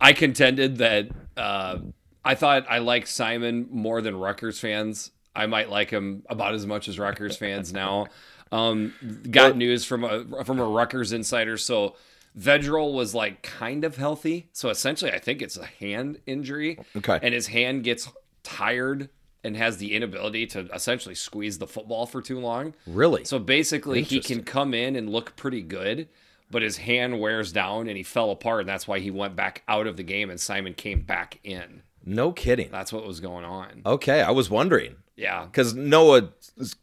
I 0.00 0.12
contended 0.12 0.78
that 0.78 1.08
uh, 1.36 1.78
I 2.24 2.36
thought 2.36 2.66
I 2.68 2.78
liked 2.78 3.08
Simon 3.08 3.66
more 3.70 4.00
than 4.00 4.14
Rutgers 4.16 4.60
fans. 4.60 5.10
I 5.34 5.46
might 5.46 5.68
like 5.70 5.90
him 5.90 6.22
about 6.28 6.54
as 6.54 6.66
much 6.66 6.86
as 6.88 6.98
Rutgers 6.98 7.36
fans 7.36 7.72
now. 7.72 8.06
Um, 8.52 8.94
got 9.28 9.56
news 9.56 9.84
from 9.84 10.04
a 10.04 10.44
from 10.44 10.60
a 10.60 10.64
Rutgers 10.64 11.12
insider. 11.12 11.56
So 11.56 11.96
Vedral 12.38 12.92
was 12.92 13.12
like 13.14 13.42
kind 13.42 13.84
of 13.84 13.96
healthy. 13.96 14.48
So 14.52 14.68
essentially, 14.70 15.10
I 15.10 15.18
think 15.18 15.42
it's 15.42 15.56
a 15.56 15.66
hand 15.66 16.20
injury. 16.26 16.78
Okay. 16.96 17.18
and 17.22 17.34
his 17.34 17.48
hand 17.48 17.82
gets 17.82 18.08
tired 18.44 19.08
and 19.46 19.56
has 19.56 19.78
the 19.78 19.94
inability 19.94 20.46
to 20.48 20.68
essentially 20.74 21.14
squeeze 21.14 21.58
the 21.58 21.66
football 21.66 22.04
for 22.04 22.20
too 22.20 22.38
long. 22.40 22.74
Really? 22.86 23.24
So 23.24 23.38
basically, 23.38 24.02
he 24.02 24.20
can 24.20 24.42
come 24.42 24.74
in 24.74 24.96
and 24.96 25.08
look 25.08 25.36
pretty 25.36 25.62
good, 25.62 26.08
but 26.50 26.62
his 26.62 26.78
hand 26.78 27.20
wears 27.20 27.52
down 27.52 27.88
and 27.88 27.96
he 27.96 28.02
fell 28.02 28.30
apart, 28.30 28.60
and 28.60 28.68
that's 28.68 28.86
why 28.88 28.98
he 28.98 29.10
went 29.10 29.36
back 29.36 29.62
out 29.68 29.86
of 29.86 29.96
the 29.96 30.02
game, 30.02 30.28
and 30.30 30.40
Simon 30.40 30.74
came 30.74 31.02
back 31.02 31.38
in. 31.44 31.82
no 32.04 32.32
kidding. 32.32 32.70
That's 32.70 32.92
what 32.92 33.06
was 33.06 33.20
going 33.20 33.44
on. 33.44 33.82
Okay, 33.86 34.20
I 34.22 34.30
was 34.32 34.50
wondering 34.50 34.96
Yeah, 35.16 35.44
because 35.46 35.74
Noah 35.74 36.30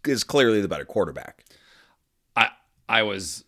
is, 0.06 0.24
clearly 0.24 0.62
the 0.62 0.68
better 0.68 0.86
quarterback. 0.86 1.44
I 2.36 2.50
I 2.90 3.04
was 3.04 3.44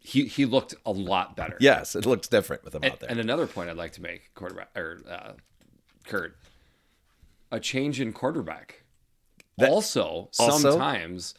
he 0.00 0.26
he 0.26 0.46
looked 0.46 0.74
a 0.86 0.92
lot 0.92 1.36
better. 1.36 1.56
Yes, 1.60 1.94
it 1.94 2.06
looks 2.06 2.28
different 2.28 2.64
with 2.64 2.74
him 2.74 2.82
and, 2.84 2.92
out 2.92 3.00
there. 3.00 3.10
and 3.10 3.20
another 3.20 3.46
point 3.46 3.68
I'd 3.70 3.76
like 3.76 3.92
to 3.92 4.02
make, 4.02 4.32
quarterback 4.34 4.70
or 4.76 5.00
uh, 5.08 5.32
Kurt, 6.06 6.36
a 7.54 7.60
change 7.60 8.00
in 8.00 8.12
quarterback 8.12 8.82
also, 9.58 10.28
also? 10.38 10.58
sometimes 10.60 11.34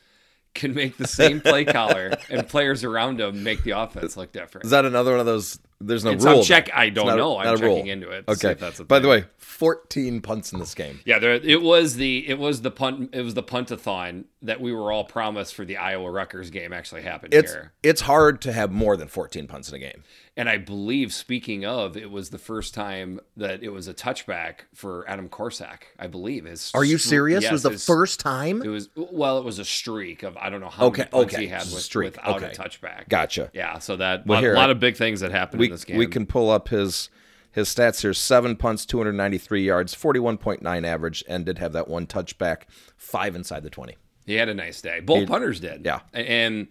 can 0.54 0.73
make 0.73 0.95
the 0.97 1.08
same 1.08 1.41
play 1.41 1.65
caller 1.78 2.13
and 2.30 2.47
players 2.47 2.84
around 2.86 3.19
him 3.19 3.43
make 3.43 3.63
the 3.63 3.71
offense 3.71 4.15
look 4.15 4.32
different. 4.32 4.63
is 4.63 4.71
that 4.71 4.86
another 4.86 5.12
one 5.12 5.19
of 5.19 5.25
those? 5.25 5.60
There's 5.82 6.06
no 6.06 6.12
It's- 6.12 6.23
rule. 6.25 6.38
I'm 6.38 6.43
check- 6.45 6.69
I 6.73 6.88
don't 6.88 7.08
not 7.08 7.17
know. 7.17 7.38
I'm 7.38 7.43
not 7.45 7.60
a 7.60 7.63
rule. 7.65 7.75
checking 7.75 7.91
into 7.91 8.10
it 8.10 8.23
Okay. 8.30 8.51
if 8.51 8.60
that's 8.60 8.80
By 8.80 8.99
the 8.99 9.10
way, 9.10 9.25
14 9.38 10.21
punts 10.21 10.54
in 10.54 10.60
this 10.60 10.73
game. 10.73 11.01
Yeah, 11.06 11.19
there, 11.19 11.34
it 11.34 11.62
was 11.62 11.95
the 11.97 12.25
it 12.30 12.39
was 12.39 12.62
the 12.62 12.71
punt 12.71 13.10
it 13.13 13.21
was 13.21 13.34
the 13.34 13.43
puntathon 13.43 14.23
that 14.41 14.62
we 14.62 14.71
were 14.71 14.93
all 14.93 15.04
promised 15.04 15.54
for 15.54 15.65
the 15.65 15.75
Iowa 15.75 16.10
Rutgers 16.10 16.49
game 16.49 16.71
actually 16.71 17.01
happened 17.01 17.34
It's 17.34 17.51
here. 17.51 17.73
it's 17.84 18.01
hard 18.01 18.41
to 18.43 18.54
have 18.54 18.71
more 18.71 18.95
than 18.95 19.10
14 19.10 19.47
punts 19.47 19.67
in 19.67 19.75
a 19.75 19.80
game. 19.80 20.04
And 20.37 20.49
I 20.49 20.57
believe 20.57 21.13
speaking 21.13 21.65
of, 21.65 21.95
it 21.95 22.11
was 22.11 22.29
the 22.29 22.37
first 22.37 22.73
time 22.73 23.21
that 23.37 23.63
it 23.63 23.69
was 23.69 23.87
a 23.87 23.93
touchback 23.93 24.61
for 24.73 25.07
Adam 25.09 25.29
Korsak. 25.29 25.83
I 25.97 26.07
believe 26.07 26.43
his. 26.43 26.71
Are 26.73 26.83
you 26.83 26.97
serious? 26.97 27.43
yes, 27.43 27.51
was 27.53 27.63
the 27.63 27.71
first 27.71 28.19
time? 28.19 28.61
It 28.61 28.67
was 28.67 28.89
well, 28.95 29.37
it 29.37 29.45
was 29.45 29.59
a 29.59 29.65
streak 29.65 30.23
of 30.23 30.35
I 30.35 30.49
don't 30.49 30.59
know 30.59 30.67
how 30.69 30.87
Okay, 30.87 31.07
many 31.13 31.23
okay, 31.25 31.41
he 31.43 31.47
had 31.47 31.61
with, 31.61 31.79
streak, 31.81 32.15
without 32.15 32.43
okay. 32.43 32.51
a 32.51 32.55
touchback. 32.55 33.07
Gotcha. 33.07 33.49
Yeah, 33.53 33.79
so 33.79 33.95
that 33.95 34.27
Well, 34.27 34.39
a 34.39 34.41
here, 34.41 34.55
lot 34.55 34.69
of 34.71 34.79
big 34.79 34.97
things 34.97 35.21
that 35.21 35.31
happened 35.31 35.61
We 35.61 35.67
in 35.67 35.71
this 35.71 35.85
game. 35.85 35.97
we 35.97 36.07
can 36.07 36.25
pull 36.25 36.49
up 36.49 36.67
his 36.67 37.09
his 37.53 37.69
stats 37.73 38.01
here: 38.01 38.13
seven 38.13 38.57
punts, 38.57 38.85
293 38.85 39.63
yards, 39.63 39.95
41.9 39.95 40.85
average, 40.85 41.23
and 41.29 41.45
did 41.45 41.59
have 41.59 41.71
that 41.71 41.87
one 41.87 42.07
touchback, 42.07 42.63
five 42.97 43.35
inside 43.37 43.63
the 43.63 43.69
20. 43.69 43.95
He 44.25 44.33
had 44.33 44.49
a 44.49 44.53
nice 44.53 44.81
day. 44.81 44.99
Both 44.99 45.29
punters 45.29 45.61
did. 45.61 45.85
yeah. 45.85 45.99
And 46.11 46.67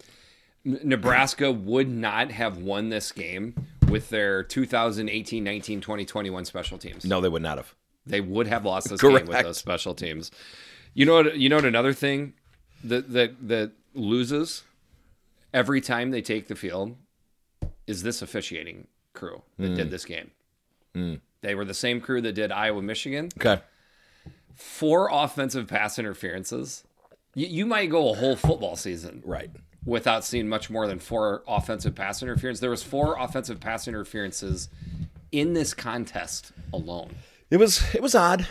Nebraska 0.64 1.52
would 1.52 1.88
not 1.88 2.30
have 2.30 2.58
won 2.58 2.88
this 2.88 3.12
game 3.12 3.54
with 3.88 4.08
their 4.10 4.42
2018, 4.42 5.44
19, 5.44 5.80
20, 5.80 6.04
21 6.04 6.44
special 6.46 6.78
teams. 6.78 7.04
No, 7.04 7.20
they 7.20 7.28
would 7.28 7.42
not 7.42 7.58
have. 7.58 7.74
They 8.06 8.20
would 8.20 8.46
have 8.46 8.64
lost 8.64 8.88
this 8.88 9.00
game 9.00 9.12
with 9.26 9.42
those 9.42 9.58
special 9.58 9.94
teams. 9.94 10.30
You 10.94 11.06
know 11.06 11.14
what? 11.14 11.36
You 11.38 11.48
know 11.48 11.56
what? 11.56 11.64
Another 11.64 11.92
thing 11.92 12.34
that 12.82 13.12
that 13.12 13.48
that 13.48 13.72
loses 13.94 14.62
every 15.52 15.80
time 15.80 16.10
they 16.10 16.20
take 16.22 16.48
the 16.48 16.54
field 16.54 16.96
is 17.86 18.02
this 18.02 18.22
officiating 18.22 18.86
crew 19.12 19.42
that 19.58 19.68
Hmm. 19.68 19.74
did 19.74 19.90
this 19.90 20.04
game. 20.04 20.30
They 21.42 21.54
were 21.54 21.64
the 21.64 21.74
same 21.74 22.00
crew 22.00 22.20
that 22.22 22.32
did 22.32 22.50
Iowa, 22.52 22.80
Michigan. 22.82 23.28
Okay. 23.38 23.60
Four 24.54 25.08
offensive 25.12 25.66
pass 25.66 25.98
interferences. 25.98 26.84
You, 27.34 27.46
you 27.48 27.66
might 27.66 27.90
go 27.90 28.10
a 28.10 28.14
whole 28.14 28.36
football 28.36 28.76
season 28.76 29.22
Right. 29.26 29.50
Without 29.86 30.24
seeing 30.24 30.48
much 30.48 30.70
more 30.70 30.86
than 30.86 30.98
four 30.98 31.42
offensive 31.46 31.94
pass 31.94 32.22
interference. 32.22 32.60
There 32.60 32.70
was 32.70 32.82
four 32.82 33.16
offensive 33.18 33.60
pass 33.60 33.86
interferences 33.86 34.68
in 35.32 35.52
this 35.52 35.74
contest 35.74 36.52
alone. 36.72 37.14
It 37.50 37.58
was 37.58 37.82
it 37.94 38.02
was 38.02 38.14
odd. 38.14 38.46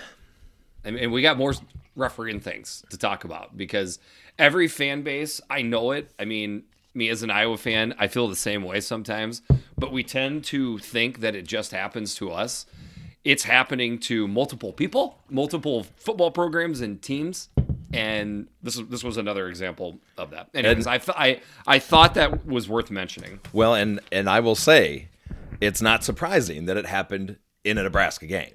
And, 0.84 0.98
and 0.98 1.12
we 1.12 1.22
got 1.22 1.38
more 1.38 1.54
refereeing 1.96 2.40
things 2.40 2.84
to 2.90 2.98
talk 2.98 3.24
about 3.24 3.56
because 3.56 4.00
every 4.38 4.68
fan 4.68 5.02
base, 5.04 5.40
I 5.50 5.62
know 5.62 5.92
it. 5.92 6.12
I 6.20 6.26
mean, 6.26 6.64
me 6.94 7.10
as 7.10 7.24
an 7.24 7.32
Iowa 7.32 7.58
fan, 7.58 7.96
I 7.98 8.08
feel 8.08 8.28
the 8.28 8.36
same 8.36 8.64
way 8.64 8.82
sometimes, 8.82 9.42
but 9.78 9.92
we 9.92 10.04
tend 10.04 10.44
to 10.46 10.78
think 10.80 11.22
that 11.22 11.36
it 11.36 11.48
just 11.48 11.72
happens 11.72 12.16
to 12.16 12.32
us. 12.32 12.66
It's 13.24 13.44
happening 13.44 14.00
to 14.00 14.28
multiple 14.28 14.74
people, 14.74 15.20
multiple 15.30 15.84
football 15.96 16.32
programs 16.32 16.82
and 16.82 17.02
teams. 17.02 17.50
And 17.94 18.48
this 18.62 18.76
is, 18.78 18.88
this 18.88 19.04
was 19.04 19.18
another 19.18 19.48
example 19.48 20.00
of 20.18 20.32
that. 20.32 20.50
Anyways, 20.54 20.88
I, 20.88 20.98
th- 20.98 21.18
I 21.18 21.42
I 21.68 21.80
thought 21.80 22.16
that 22.16 22.46
was 22.46 22.68
worth 22.68 22.90
mentioning. 22.92 23.40
Well, 23.54 23.76
and 23.76 24.00
and 24.12 24.30
I 24.30 24.40
will 24.40 24.56
say, 24.56 25.10
it's 25.62 25.82
not 25.82 26.04
surprising 26.04 26.66
that 26.66 26.78
it 26.78 26.86
happened 26.86 27.38
in 27.64 27.78
a 27.78 27.84
Nebraska 27.84 28.26
game. 28.28 28.54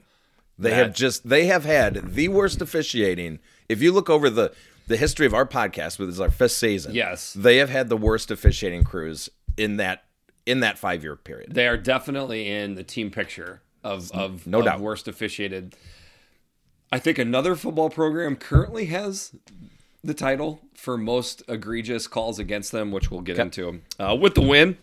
They 0.58 0.74
have 0.74 0.92
just 0.94 1.28
they 1.28 1.46
have 1.46 1.64
had 1.64 2.14
the 2.14 2.28
worst 2.28 2.60
officiating. 2.60 3.38
If 3.68 3.80
you 3.80 3.92
look 3.92 4.10
over 4.10 4.28
the 4.28 4.52
the 4.88 4.96
history 4.96 5.26
of 5.26 5.34
our 5.34 5.46
podcast, 5.46 5.98
which 5.98 6.08
is 6.08 6.20
our 6.20 6.30
fifth 6.30 6.52
season, 6.52 6.94
Yes. 6.94 7.32
they 7.34 7.58
have 7.58 7.68
had 7.70 7.88
the 7.88 7.96
worst 7.96 8.30
officiating 8.30 8.82
crews 8.84 9.28
in 9.56 9.76
that 9.76 10.04
in 10.46 10.60
that 10.60 10.78
five 10.78 11.02
year 11.04 11.14
period. 11.14 11.54
They 11.54 11.68
are 11.68 11.76
definitely 11.76 12.48
in 12.50 12.74
the 12.74 12.82
team 12.82 13.10
picture 13.10 13.60
of 13.84 14.10
of 14.12 14.46
No 14.48 14.58
of 14.60 14.64
doubt. 14.64 14.80
worst 14.80 15.06
officiated. 15.06 15.76
I 16.90 16.98
think 16.98 17.18
another 17.18 17.54
football 17.54 17.90
program 17.90 18.36
currently 18.36 18.86
has 18.86 19.34
the 20.02 20.14
title 20.14 20.60
for 20.74 20.96
most 20.96 21.42
egregious 21.48 22.06
calls 22.06 22.38
against 22.38 22.72
them, 22.72 22.92
which 22.92 23.10
we'll 23.10 23.20
get 23.20 23.38
into. 23.38 23.80
Uh, 23.98 24.16
with 24.18 24.34
the 24.34 24.40
win, 24.40 24.78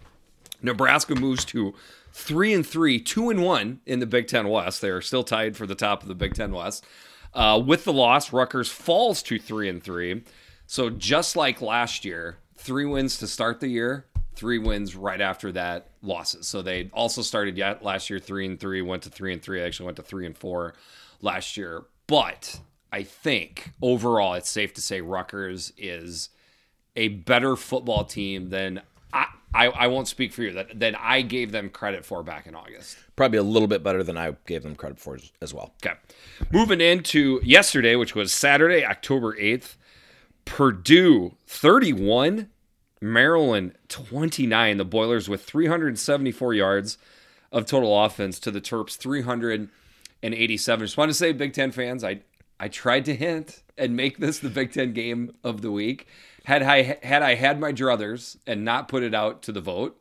Nebraska 0.61 1.15
moves 1.15 1.43
to 1.45 1.73
three 2.11 2.53
and 2.53 2.65
three, 2.65 2.99
two 2.99 3.29
and 3.29 3.41
one 3.41 3.79
in 3.85 3.99
the 3.99 4.05
Big 4.05 4.27
Ten 4.27 4.49
West. 4.49 4.81
They 4.81 4.89
are 4.89 5.01
still 5.01 5.23
tied 5.23 5.57
for 5.57 5.65
the 5.65 5.75
top 5.75 6.01
of 6.01 6.07
the 6.07 6.15
Big 6.15 6.35
Ten 6.35 6.51
West. 6.51 6.85
Uh, 7.33 7.61
with 7.65 7.85
the 7.85 7.93
loss, 7.93 8.31
Rutgers 8.31 8.69
falls 8.69 9.21
to 9.23 9.39
three 9.39 9.67
and 9.67 9.83
three. 9.83 10.23
So 10.67 10.89
just 10.89 11.35
like 11.35 11.61
last 11.61 12.05
year, 12.05 12.37
three 12.55 12.85
wins 12.85 13.17
to 13.17 13.27
start 13.27 13.59
the 13.59 13.67
year, 13.67 14.05
three 14.35 14.57
wins 14.57 14.95
right 14.95 15.21
after 15.21 15.51
that 15.53 15.89
losses. 16.01 16.47
So 16.47 16.61
they 16.61 16.89
also 16.93 17.21
started 17.21 17.57
yet 17.57 17.83
last 17.83 18.09
year 18.09 18.19
three 18.19 18.45
and 18.45 18.59
three, 18.59 18.81
went 18.81 19.03
to 19.03 19.09
three 19.09 19.33
and 19.33 19.41
three. 19.41 19.61
Actually 19.61 19.87
went 19.87 19.97
to 19.97 20.03
three 20.03 20.25
and 20.25 20.37
four 20.37 20.73
last 21.21 21.57
year. 21.57 21.83
But 22.07 22.61
I 22.91 23.03
think 23.03 23.71
overall, 23.81 24.35
it's 24.35 24.49
safe 24.49 24.73
to 24.75 24.81
say 24.81 25.01
Rutgers 25.01 25.73
is 25.77 26.29
a 26.95 27.09
better 27.09 27.55
football 27.55 28.05
team 28.05 28.49
than 28.49 28.81
I, 29.11 29.27
I, 29.53 29.67
I 29.67 29.87
won't 29.87 30.07
speak 30.07 30.33
for 30.33 30.43
you 30.43 30.53
that 30.53 30.79
than 30.79 30.95
I 30.95 31.21
gave 31.21 31.51
them 31.51 31.69
credit 31.69 32.05
for 32.05 32.23
back 32.23 32.47
in 32.47 32.55
August. 32.55 32.97
Probably 33.15 33.37
a 33.37 33.43
little 33.43 33.67
bit 33.67 33.83
better 33.83 34.03
than 34.03 34.17
I 34.17 34.35
gave 34.45 34.63
them 34.63 34.75
credit 34.75 34.99
for 34.99 35.17
as 35.41 35.53
well. 35.53 35.73
Okay. 35.83 35.95
Moving 36.51 36.81
into 36.81 37.39
yesterday, 37.43 37.95
which 37.95 38.15
was 38.15 38.33
Saturday, 38.33 38.85
October 38.85 39.35
8th, 39.35 39.75
Purdue 40.45 41.35
31, 41.47 42.49
Maryland 43.01 43.75
29. 43.87 44.77
The 44.77 44.85
Boilers 44.85 45.27
with 45.27 45.43
374 45.43 46.53
yards 46.53 46.97
of 47.51 47.65
total 47.65 48.03
offense 48.03 48.39
to 48.39 48.51
the 48.51 48.61
Terps 48.61 48.97
387. 50.33 50.85
Just 50.85 50.97
want 50.97 51.09
to 51.09 51.13
say, 51.13 51.31
Big 51.31 51.53
Ten 51.53 51.71
fans, 51.71 52.03
I 52.03 52.21
I 52.59 52.67
tried 52.67 53.05
to 53.05 53.15
hint 53.15 53.63
and 53.77 53.95
make 53.95 54.17
this 54.17 54.39
the 54.39 54.49
Big 54.49 54.71
Ten 54.71 54.93
game 54.93 55.35
of 55.43 55.61
the 55.61 55.71
week. 55.71 56.07
Had 56.45 56.63
I 56.63 56.97
had 57.03 57.21
I 57.21 57.35
had 57.35 57.59
my 57.59 57.71
druthers 57.71 58.37
and 58.47 58.63
not 58.63 58.87
put 58.87 59.03
it 59.03 59.13
out 59.13 59.41
to 59.43 59.51
the 59.51 59.61
vote, 59.61 59.99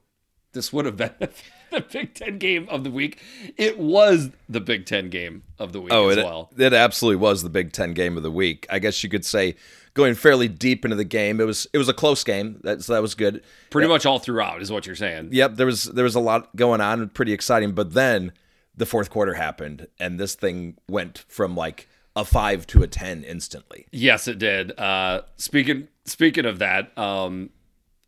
this 0.53 0.73
would 0.73 0.87
have 0.87 0.97
been 0.97 1.15
the 1.71 1.81
Big 1.81 2.15
Ten 2.15 2.39
game 2.39 2.69
of 2.71 2.85
the 2.85 2.91
week. 2.91 3.21
It 3.57 3.79
was 3.79 4.31
the 4.49 4.61
Big 4.61 4.87
Ten 4.87 5.11
game 5.11 5.43
of 5.59 5.73
the 5.73 5.81
week 5.81 5.93
oh, 5.93 6.09
as 6.09 6.19
it, 6.19 6.25
well. 6.25 6.51
It 6.57 6.73
absolutely 6.73 7.17
was 7.17 7.43
the 7.43 7.51
Big 7.51 7.73
Ten 7.73 7.93
game 7.93 8.17
of 8.17 8.23
the 8.23 8.31
week. 8.31 8.67
I 8.71 8.79
guess 8.79 9.03
you 9.03 9.11
could 9.11 9.25
say 9.25 9.57
going 9.95 10.15
fairly 10.15 10.49
deep 10.49 10.85
into 10.85 10.97
the 10.97 11.05
game. 11.05 11.41
It 11.41 11.47
was 11.47 11.67
it 11.73 11.79
was 11.79 11.89
a 11.89 11.95
close 11.95 12.23
game. 12.25 12.61
That 12.63 12.83
so 12.83 12.93
that 12.93 13.03
was 13.03 13.15
good. 13.15 13.43
Pretty 13.71 13.89
much 13.89 14.07
all 14.07 14.19
throughout 14.19 14.61
is 14.61 14.71
what 14.71 14.87
you're 14.87 14.97
saying. 14.97 15.31
Yep, 15.33 15.57
there 15.57 15.67
was 15.67 15.85
there 15.85 16.05
was 16.05 16.15
a 16.15 16.21
lot 16.21 16.55
going 16.57 16.81
on, 16.81 17.09
pretty 17.11 17.33
exciting. 17.33 17.73
But 17.73 17.95
then 17.95 18.33
the 18.77 18.87
fourth 18.87 19.11
quarter 19.11 19.35
happened, 19.35 19.89
and 19.99 20.19
this 20.19 20.35
thing 20.35 20.77
went 20.89 21.25
from 21.29 21.57
like 21.57 21.89
a 22.17 22.25
five 22.25 22.67
to 22.69 22.83
a 22.83 22.87
ten 22.87 23.25
instantly. 23.25 23.87
Yes, 23.91 24.29
it 24.29 24.39
did. 24.39 24.79
Uh, 24.79 25.23
speaking 25.37 25.89
speaking 26.05 26.45
of 26.45 26.59
that, 26.59 26.97
um, 26.99 27.51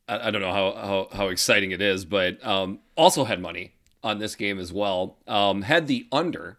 I, 0.08 0.28
I, 0.28 0.30
don't 0.30 0.42
know 0.42 0.52
how, 0.52 0.72
how, 0.72 1.08
how 1.16 1.28
exciting 1.28 1.70
it 1.70 1.80
is, 1.80 2.04
but 2.04 2.44
um, 2.46 2.80
also 2.96 3.24
had 3.24 3.40
money 3.40 3.72
on 4.02 4.18
this 4.18 4.34
game 4.34 4.58
as 4.58 4.72
well. 4.72 5.18
Um, 5.26 5.62
had 5.62 5.86
the 5.86 6.06
under 6.12 6.58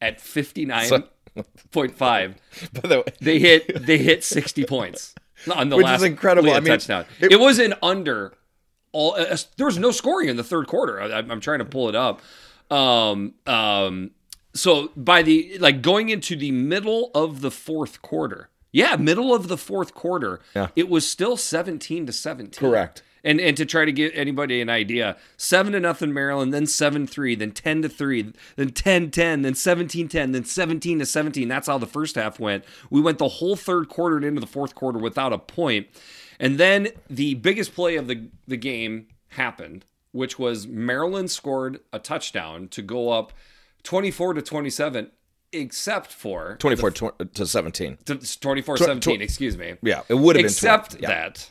at 0.00 0.20
fifty 0.20 0.64
nine 0.64 1.04
point 1.70 1.96
five. 1.96 2.36
By 2.72 2.88
the 2.88 2.96
way, 2.98 3.04
they 3.20 3.38
hit 3.38 3.86
they 3.86 3.98
hit 3.98 4.24
sixty 4.24 4.64
points 4.64 5.14
on 5.54 5.68
the 5.68 5.76
Which 5.76 5.84
last 5.84 6.00
is 6.00 6.04
incredible. 6.04 6.50
I 6.50 6.60
mean, 6.60 6.68
touchdown. 6.68 7.04
It, 7.20 7.32
it 7.32 7.40
was 7.40 7.58
an 7.58 7.74
under. 7.82 8.34
All 8.92 9.14
uh, 9.14 9.36
there 9.56 9.66
was 9.66 9.78
no 9.78 9.90
scoring 9.90 10.28
in 10.28 10.36
the 10.36 10.44
third 10.44 10.66
quarter. 10.66 11.00
I, 11.00 11.18
am 11.18 11.40
trying 11.40 11.58
to 11.58 11.64
pull 11.64 11.88
it 11.88 11.94
up. 11.94 12.20
Um, 12.70 13.34
um, 13.46 14.10
so 14.54 14.90
by 14.96 15.22
the 15.22 15.58
like 15.58 15.82
going 15.82 16.08
into 16.08 16.36
the 16.36 16.50
middle 16.50 17.10
of 17.14 17.40
the 17.40 17.50
fourth 17.50 18.02
quarter, 18.02 18.48
yeah, 18.72 18.96
middle 18.96 19.34
of 19.34 19.48
the 19.48 19.56
fourth 19.56 19.94
quarter, 19.94 20.40
yeah. 20.54 20.68
it 20.76 20.88
was 20.88 21.08
still 21.08 21.36
17 21.36 22.06
to 22.06 22.12
17. 22.12 22.58
Correct. 22.58 23.02
And 23.24 23.40
and 23.40 23.56
to 23.56 23.66
try 23.66 23.84
to 23.84 23.92
get 23.92 24.12
anybody 24.14 24.60
an 24.60 24.70
idea, 24.70 25.16
7 25.36 25.72
to 25.72 25.80
nothing 25.80 26.12
Maryland, 26.12 26.54
then 26.54 26.64
7-3, 26.64 27.38
then 27.38 27.50
10 27.50 27.82
to 27.82 27.88
3, 27.88 28.32
then 28.54 28.70
10-10, 28.70 29.10
then 29.12 29.52
17-10, 29.52 30.32
then 30.32 30.44
17 30.44 30.98
to 31.00 31.06
17. 31.06 31.48
That's 31.48 31.66
how 31.66 31.76
the 31.76 31.86
first 31.86 32.14
half 32.14 32.38
went. 32.38 32.64
We 32.88 33.00
went 33.00 33.18
the 33.18 33.28
whole 33.28 33.56
third 33.56 33.88
quarter 33.88 34.16
and 34.16 34.24
into 34.24 34.40
the 34.40 34.46
fourth 34.46 34.76
quarter 34.76 34.98
without 34.98 35.32
a 35.32 35.38
point. 35.38 35.88
And 36.38 36.58
then 36.58 36.88
the 37.10 37.34
biggest 37.34 37.74
play 37.74 37.96
of 37.96 38.06
the 38.06 38.28
the 38.46 38.56
game 38.56 39.08
happened, 39.30 39.84
which 40.16 40.38
was 40.38 40.66
Maryland 40.66 41.30
scored 41.30 41.80
a 41.92 41.98
touchdown 41.98 42.68
to 42.68 42.82
go 42.82 43.10
up 43.10 43.32
24 43.82 44.34
to 44.34 44.42
27 44.42 45.10
except 45.52 46.10
for 46.10 46.56
24 46.58 46.90
the, 46.90 47.24
to 47.26 47.46
17 47.46 47.98
to 48.06 48.40
24 48.40 48.78
17 48.78 49.22
excuse 49.22 49.56
me. 49.56 49.74
Yeah 49.82 50.02
it 50.08 50.14
would 50.14 50.36
have 50.36 50.42
been 50.42 50.50
except 50.50 51.00
yeah. 51.00 51.08
that 51.08 51.50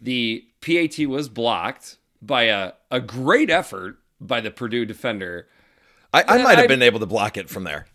the 0.00 0.46
pat 0.60 0.98
was 1.06 1.28
blocked 1.28 1.96
by 2.20 2.44
a, 2.44 2.72
a 2.90 3.00
great 3.00 3.50
effort 3.50 3.98
by 4.20 4.40
the 4.40 4.50
purdue 4.50 4.84
defender. 4.84 5.48
I, 6.12 6.24
I 6.26 6.42
might 6.42 6.56
have 6.56 6.64
I, 6.64 6.68
been 6.68 6.82
able 6.82 7.00
to 7.00 7.06
block 7.06 7.36
it 7.36 7.48
from 7.48 7.64
there. 7.64 7.86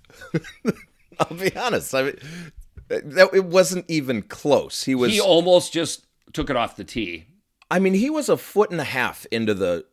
I'll 1.19 1.37
be 1.37 1.55
honest 1.55 1.93
i 1.93 2.03
mean 2.03 2.17
it 2.89 3.45
wasn't 3.45 3.85
even 3.87 4.21
close. 4.23 4.83
He 4.83 4.95
was 4.95 5.11
he 5.11 5.19
almost 5.19 5.71
just 5.71 6.05
took 6.33 6.49
it 6.49 6.55
off 6.55 6.75
the 6.75 6.83
tee 6.83 7.27
i 7.73 7.79
mean 7.79 7.93
he 7.93 8.09
was 8.09 8.29
a 8.29 8.37
foot 8.37 8.71
and 8.71 8.79
a 8.79 8.85
half 8.85 9.25
into 9.31 9.53
the 9.53 9.85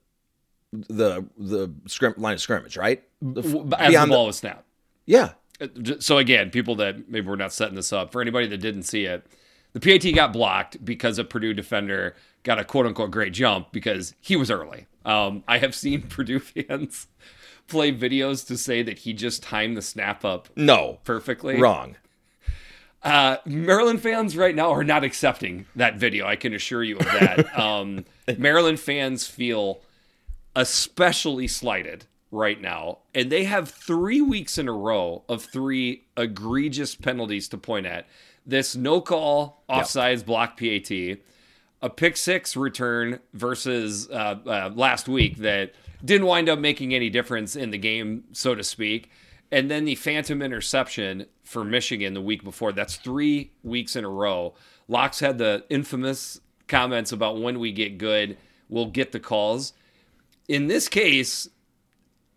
the 0.73 1.25
the 1.37 1.73
scrim, 1.87 2.14
line 2.16 2.35
of 2.35 2.40
scrimmage, 2.40 2.77
right? 2.77 3.03
The, 3.21 3.43
As 3.79 3.93
the 3.93 4.07
ball 4.07 4.25
the, 4.25 4.27
was 4.29 4.38
snapped. 4.38 4.64
Yeah. 5.07 5.33
Uh, 5.61 5.69
so 5.99 6.19
again, 6.19 6.51
people 6.51 6.77
that 6.77 7.09
maybe 7.09 7.27
we're 7.27 7.37
not 7.37 7.53
setting 7.53 7.75
this 7.75 7.93
up 7.93 8.12
for 8.12 8.21
anybody 8.21 8.47
that 8.49 8.59
didn't 8.59 8.85
see 8.85 9.05
it, 9.05 9.27
the 9.73 9.81
PAT 9.81 10.14
got 10.14 10.33
blocked 10.33 10.85
because 10.85 11.19
a 11.19 11.25
Purdue 11.25 11.55
defender 11.55 12.14
got 12.43 12.59
a 12.59 12.64
quote 12.64 12.87
unquote 12.87 13.11
great 13.11 13.33
jump 13.33 13.73
because 13.73 14.14
he 14.21 14.37
was 14.37 14.51
early. 14.51 14.87
Um, 15.05 15.45
I 15.49 15.59
have 15.59 15.75
seen 15.75 16.03
Purdue 16.09 16.38
fans 16.38 17.09
play 17.66 17.93
videos 17.93 18.47
to 18.49 18.57
say 18.57 18.83
that 18.83 19.01
he 19.01 19.12
just 19.12 19.43
timed 19.43 19.77
the 19.77 19.83
snap 19.83 20.25
up 20.25 20.49
no 20.57 20.99
perfectly 21.05 21.61
wrong. 21.61 21.97
Uh, 23.03 23.39
Maryland 23.47 24.03
fans 24.03 24.37
right 24.37 24.55
now 24.55 24.71
are 24.71 24.85
not 24.85 25.05
accepting 25.05 25.67
that 25.75 25.97
video. 25.97 26.27
I 26.27 26.37
can 26.37 26.53
assure 26.53 26.83
you 26.83 26.99
of 26.99 27.07
that. 27.07 27.59
um, 27.59 28.05
Maryland 28.37 28.79
fans 28.79 29.27
feel 29.27 29.81
especially 30.55 31.49
slighted 31.49 32.07
right 32.31 32.61
now. 32.61 32.99
And 33.15 33.31
they 33.31 33.45
have 33.45 33.71
three 33.71 34.21
weeks 34.21 34.59
in 34.59 34.69
a 34.69 34.73
row 34.73 35.25
of 35.29 35.45
three 35.45 36.05
egregious 36.17 36.95
penalties 36.95 37.49
to 37.49 37.59
point 37.59 37.87
at. 37.87 38.07
This 38.47 38.77
no 38.77 39.01
call, 39.01 39.65
offsides, 39.69 40.19
yep. 40.19 40.27
block 40.27 40.59
PAT, 40.59 41.19
a 41.83 41.91
pick 41.91 42.17
six 42.17 42.57
return 42.57 43.21
versus 43.33 44.09
uh, 44.11 44.39
uh, 44.47 44.71
last 44.75 45.09
week 45.09 45.39
that 45.39 45.73
didn't 46.05 46.27
wind 46.27 46.49
up 46.49 46.59
making 46.59 46.95
any 46.95 47.11
difference 47.11 47.57
in 47.57 47.71
the 47.71 47.79
game, 47.79 48.25
so 48.33 48.55
to 48.55 48.65
speak. 48.65 49.11
And 49.53 49.71
then 49.71 49.85
the 49.85 49.97
phantom 49.97 50.43
interception 50.43 51.27
for 51.43 51.65
Michigan 51.65 52.15
the 52.15 52.21
week 52.21 52.45
before. 52.45 52.73
That's 52.73 52.97
three 52.97 53.51
weeks 53.65 53.97
in 53.97 54.05
a 54.05 54.09
row. 54.09 54.55
Locks 54.87 55.21
had 55.21 55.39
the 55.39 55.65
infamous 55.69 56.41
comments 56.69 57.11
about 57.11 57.41
when 57.41 57.59
we 57.59 57.73
get 57.73 57.99
good, 57.99 58.37
we'll 58.69 58.87
get 58.87 59.13
the 59.13 59.21
calls 59.21 59.73
in 60.51 60.67
this 60.67 60.89
case, 60.89 61.49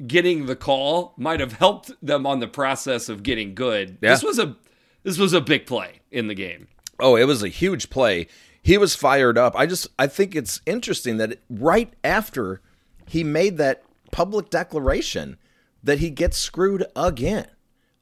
getting 0.05 0.45
the 0.45 0.55
call 0.55 1.15
might 1.17 1.39
have 1.39 1.53
helped 1.53 1.91
them 1.99 2.27
on 2.27 2.39
the 2.39 2.47
process 2.47 3.09
of 3.09 3.23
getting 3.23 3.55
good. 3.55 3.97
Yeah. 4.01 4.11
This 4.11 4.23
was 4.23 4.37
a 4.37 4.55
this 5.01 5.17
was 5.17 5.33
a 5.33 5.41
big 5.41 5.65
play 5.65 6.01
in 6.11 6.27
the 6.27 6.35
game. 6.35 6.67
Oh, 6.99 7.15
it 7.15 7.23
was 7.23 7.41
a 7.41 7.47
huge 7.47 7.89
play. 7.89 8.27
He 8.61 8.77
was 8.77 8.95
fired 8.95 9.35
up. 9.35 9.55
I 9.57 9.65
just 9.65 9.87
I 9.97 10.05
think 10.05 10.35
it's 10.35 10.61
interesting 10.67 11.17
that 11.17 11.39
right 11.49 11.91
after 12.03 12.61
he 13.07 13.23
made 13.23 13.57
that 13.57 13.83
public 14.11 14.51
declaration 14.51 15.37
that 15.83 15.99
he 15.99 16.09
gets 16.09 16.37
screwed 16.37 16.85
again. 16.95 17.47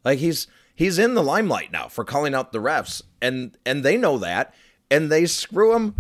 Like 0.04 0.20
he's 0.20 0.48
he's 0.76 1.00
in 1.00 1.14
the 1.14 1.24
limelight 1.24 1.72
now 1.72 1.88
for 1.88 2.04
calling 2.04 2.34
out 2.34 2.52
the 2.52 2.60
refs 2.60 3.02
and 3.22 3.58
and 3.66 3.84
they 3.84 3.98
know 3.98 4.18
that 4.18 4.54
and 4.90 5.12
they 5.12 5.26
screw 5.26 5.76
him 5.76 5.96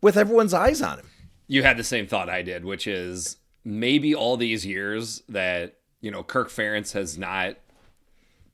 with 0.00 0.16
everyone's 0.16 0.54
eyes 0.54 0.82
on 0.82 0.98
him. 0.98 1.10
You 1.46 1.62
had 1.62 1.76
the 1.76 1.84
same 1.84 2.06
thought 2.06 2.28
I 2.28 2.42
did, 2.42 2.64
which 2.64 2.86
is 2.86 3.36
maybe 3.64 4.14
all 4.14 4.36
these 4.36 4.66
years 4.66 5.22
that 5.28 5.76
you 6.00 6.10
know 6.10 6.22
Kirk 6.22 6.50
Ferentz 6.50 6.92
has 6.92 7.18
not 7.18 7.56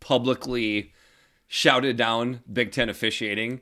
publicly 0.01 0.93
shouted 1.47 1.97
down 1.97 2.43
Big 2.51 2.73
Ten 2.73 2.89
officiating, 2.89 3.61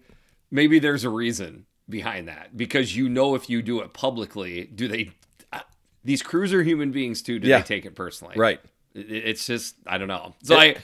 maybe 0.51 0.79
there's 0.79 1.05
a 1.05 1.11
reason 1.11 1.67
behind 1.89 2.29
that 2.29 2.57
because 2.57 2.95
you 2.95 3.09
know 3.09 3.35
if 3.35 3.49
you 3.49 3.63
do 3.63 3.81
it 3.81 3.93
publicly, 3.93 4.67
do 4.67 4.89
they? 4.89 5.13
Uh, 5.53 5.61
these 6.05 6.23
crews 6.23 6.53
are 6.53 6.63
human 6.63 6.91
beings 6.91 7.23
too. 7.23 7.39
Do 7.39 7.49
yeah. 7.49 7.59
they 7.59 7.65
take 7.65 7.87
it 7.87 7.95
personally? 7.95 8.35
Right. 8.37 8.61
It, 8.99 9.11
it's 9.11 9.47
just 9.47 9.77
I 9.87 9.99
don't 9.99 10.09
know. 10.09 10.35
So 10.43 10.57
I 10.57 10.77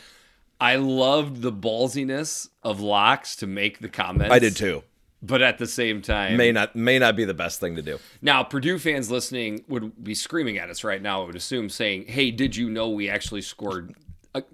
I 0.61 0.77
loved 0.77 1.43
the 1.43 1.53
ballsiness 1.53 2.49
of 2.63 2.81
Locks 2.81 3.37
to 3.37 3.47
make 3.47 3.81
the 3.81 3.89
comments. 3.89 4.33
I 4.33 4.39
did 4.39 4.57
too 4.57 4.83
but 5.25 5.41
at 5.41 5.59
the 5.59 5.67
same 5.67 6.03
time 6.03 6.37
may 6.37 6.53
not 6.53 6.77
may 6.77 6.99
not 6.99 7.17
be 7.17 7.25
the 7.25 7.35
best 7.35 7.59
thing 7.59 7.77
to 7.77 7.83
do. 7.83 7.99
Now, 8.21 8.43
Purdue 8.43 8.79
fans 8.79 9.11
listening 9.11 9.65
would 9.69 10.05
be 10.05 10.15
screaming 10.15 10.59
at 10.59 10.69
us 10.69 10.85
right 10.85 11.01
now. 11.01 11.23
I 11.23 11.27
would 11.27 11.37
assume 11.37 11.71
saying, 11.71 12.07
"Hey, 12.07 12.31
did 12.31 12.57
you 12.57 12.69
know 12.69 12.91
we 12.91 13.09
actually 13.09 13.41
scored 13.43 13.95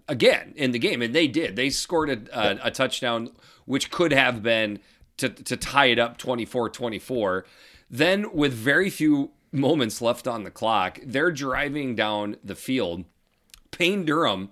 again 0.08 0.52
in 0.56 0.70
the 0.70 0.78
game?" 0.78 1.02
And 1.02 1.14
they 1.14 1.26
did. 1.26 1.56
They 1.56 1.70
scored 1.70 2.10
a, 2.10 2.20
a, 2.32 2.68
a 2.68 2.70
touchdown 2.70 3.30
which 3.64 3.90
could 3.90 4.12
have 4.12 4.42
been 4.42 4.78
to 5.16 5.28
to 5.28 5.56
tie 5.56 5.86
it 5.86 5.98
up 5.98 6.18
24-24. 6.18 7.42
Then 7.90 8.32
with 8.32 8.52
very 8.52 8.90
few 8.90 9.32
moments 9.52 10.00
left 10.00 10.28
on 10.28 10.44
the 10.44 10.50
clock, 10.50 11.00
they're 11.04 11.32
driving 11.32 11.96
down 11.96 12.36
the 12.44 12.54
field. 12.54 13.04
Payne 13.70 14.04
Durham 14.04 14.50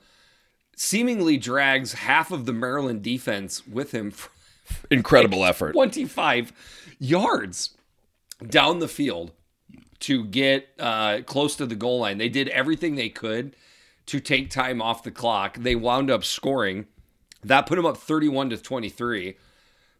seemingly 0.76 1.36
drags 1.36 1.94
half 1.94 2.30
of 2.30 2.46
the 2.46 2.52
Maryland 2.52 3.02
defense 3.02 3.66
with 3.66 3.92
him. 3.92 4.12
Incredible 4.90 5.40
like 5.40 5.50
effort. 5.50 5.72
25 5.72 6.52
yards 6.98 7.70
down 8.46 8.78
the 8.78 8.88
field 8.88 9.32
to 10.00 10.24
get 10.24 10.68
uh, 10.78 11.20
close 11.26 11.56
to 11.56 11.66
the 11.66 11.74
goal 11.74 12.00
line. 12.00 12.18
They 12.18 12.28
did 12.28 12.48
everything 12.48 12.94
they 12.94 13.08
could 13.08 13.56
to 14.06 14.20
take 14.20 14.50
time 14.50 14.80
off 14.80 15.02
the 15.02 15.10
clock. 15.10 15.58
They 15.58 15.74
wound 15.74 16.10
up 16.10 16.24
scoring. 16.24 16.86
That 17.42 17.66
put 17.66 17.76
them 17.76 17.86
up 17.86 17.96
31 17.96 18.50
to 18.50 18.56
23. 18.58 19.36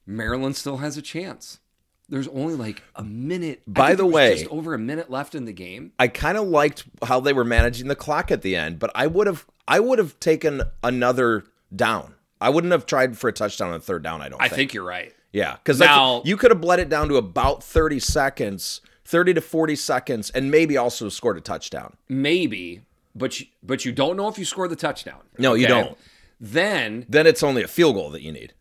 Maryland 0.07 0.57
still 0.57 0.79
has 0.79 0.97
a 0.97 1.03
chance. 1.03 1.59
There's 2.09 2.29
only 2.29 2.55
like 2.55 2.83
a 2.97 3.05
minute. 3.05 3.63
By 3.67 3.95
the 3.95 4.07
way, 4.07 4.39
just 4.39 4.51
over 4.51 4.73
a 4.75 4.79
minute 4.79 5.11
left 5.11 5.35
in 5.35 5.45
the 5.45 5.53
game. 5.53 5.93
I 5.99 6.09
kind 6.09 6.39
of 6.39 6.47
liked 6.47 6.85
how 7.05 7.21
they 7.21 7.33
were 7.33 7.45
managing 7.45 7.89
the 7.89 7.97
clock 7.97 8.31
at 8.31 8.43
the 8.43 8.57
end, 8.57 8.79
but 8.79 8.91
I 8.95 9.07
would 9.07 9.27
have 9.27 9.47
I 9.67 9.81
would 9.81 9.99
have 9.99 10.19
taken 10.19 10.63
another 10.83 11.45
down. 11.75 12.15
I 12.41 12.51
wouldn't 12.51 12.73
have 12.73 12.87
tried 12.87 13.19
for 13.19 13.29
a 13.29 13.33
touchdown 13.33 13.73
on 13.73 13.81
third 13.81 14.03
down. 14.03 14.23
I 14.23 14.29
don't. 14.29 14.41
I 14.41 14.49
think, 14.49 14.57
think 14.57 14.75
you're 14.75 14.85
right. 14.85 15.15
Yeah, 15.33 15.57
because 15.57 15.79
now 15.79 16.23
you 16.25 16.37
could 16.37 16.51
have 16.51 16.61
bled 16.61 16.81
it 16.81 16.89
down 16.89 17.09
to 17.09 17.17
about 17.17 17.63
30 17.63 18.01
seconds, 18.01 18.81
30 19.05 19.35
to 19.35 19.41
40 19.43 19.77
seconds, 19.77 20.31
and 20.31 20.51
maybe 20.51 20.77
also 20.77 21.11
scored 21.11 21.37
a 21.37 21.41
touchdown. 21.43 21.97
Maybe, 22.09 22.83
but 23.15 23.39
you, 23.41 23.47
but 23.63 23.85
you 23.85 23.93
don't 23.93 24.17
know 24.17 24.29
if 24.29 24.39
you 24.39 24.47
score 24.47 24.69
the 24.69 24.77
touchdown. 24.77 25.21
No, 25.37 25.53
okay? 25.53 25.63
you 25.63 25.69
don't. 25.69 25.99
Then 26.41 27.05
then 27.09 27.27
it's 27.27 27.43
only 27.43 27.63
a 27.63 27.69
field 27.69 27.97
goal 27.97 28.11
that 28.11 28.23
you 28.23 28.33
need. 28.33 28.55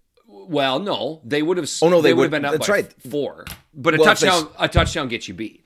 Well, 0.47 0.79
no, 0.79 1.21
they 1.23 1.41
would 1.41 1.57
have. 1.57 1.69
Oh 1.81 1.89
no, 1.89 2.01
they, 2.01 2.09
they 2.09 2.13
would 2.13 2.23
have 2.23 2.31
been 2.31 2.45
up 2.45 2.53
that's 2.53 2.69
right. 2.69 2.91
four. 3.09 3.45
But 3.73 3.95
a 3.95 3.97
well, 3.97 4.05
touchdown, 4.05 4.49
they... 4.57 4.65
a 4.65 4.67
touchdown 4.67 5.07
gets 5.07 5.27
you 5.27 5.33
beat 5.33 5.65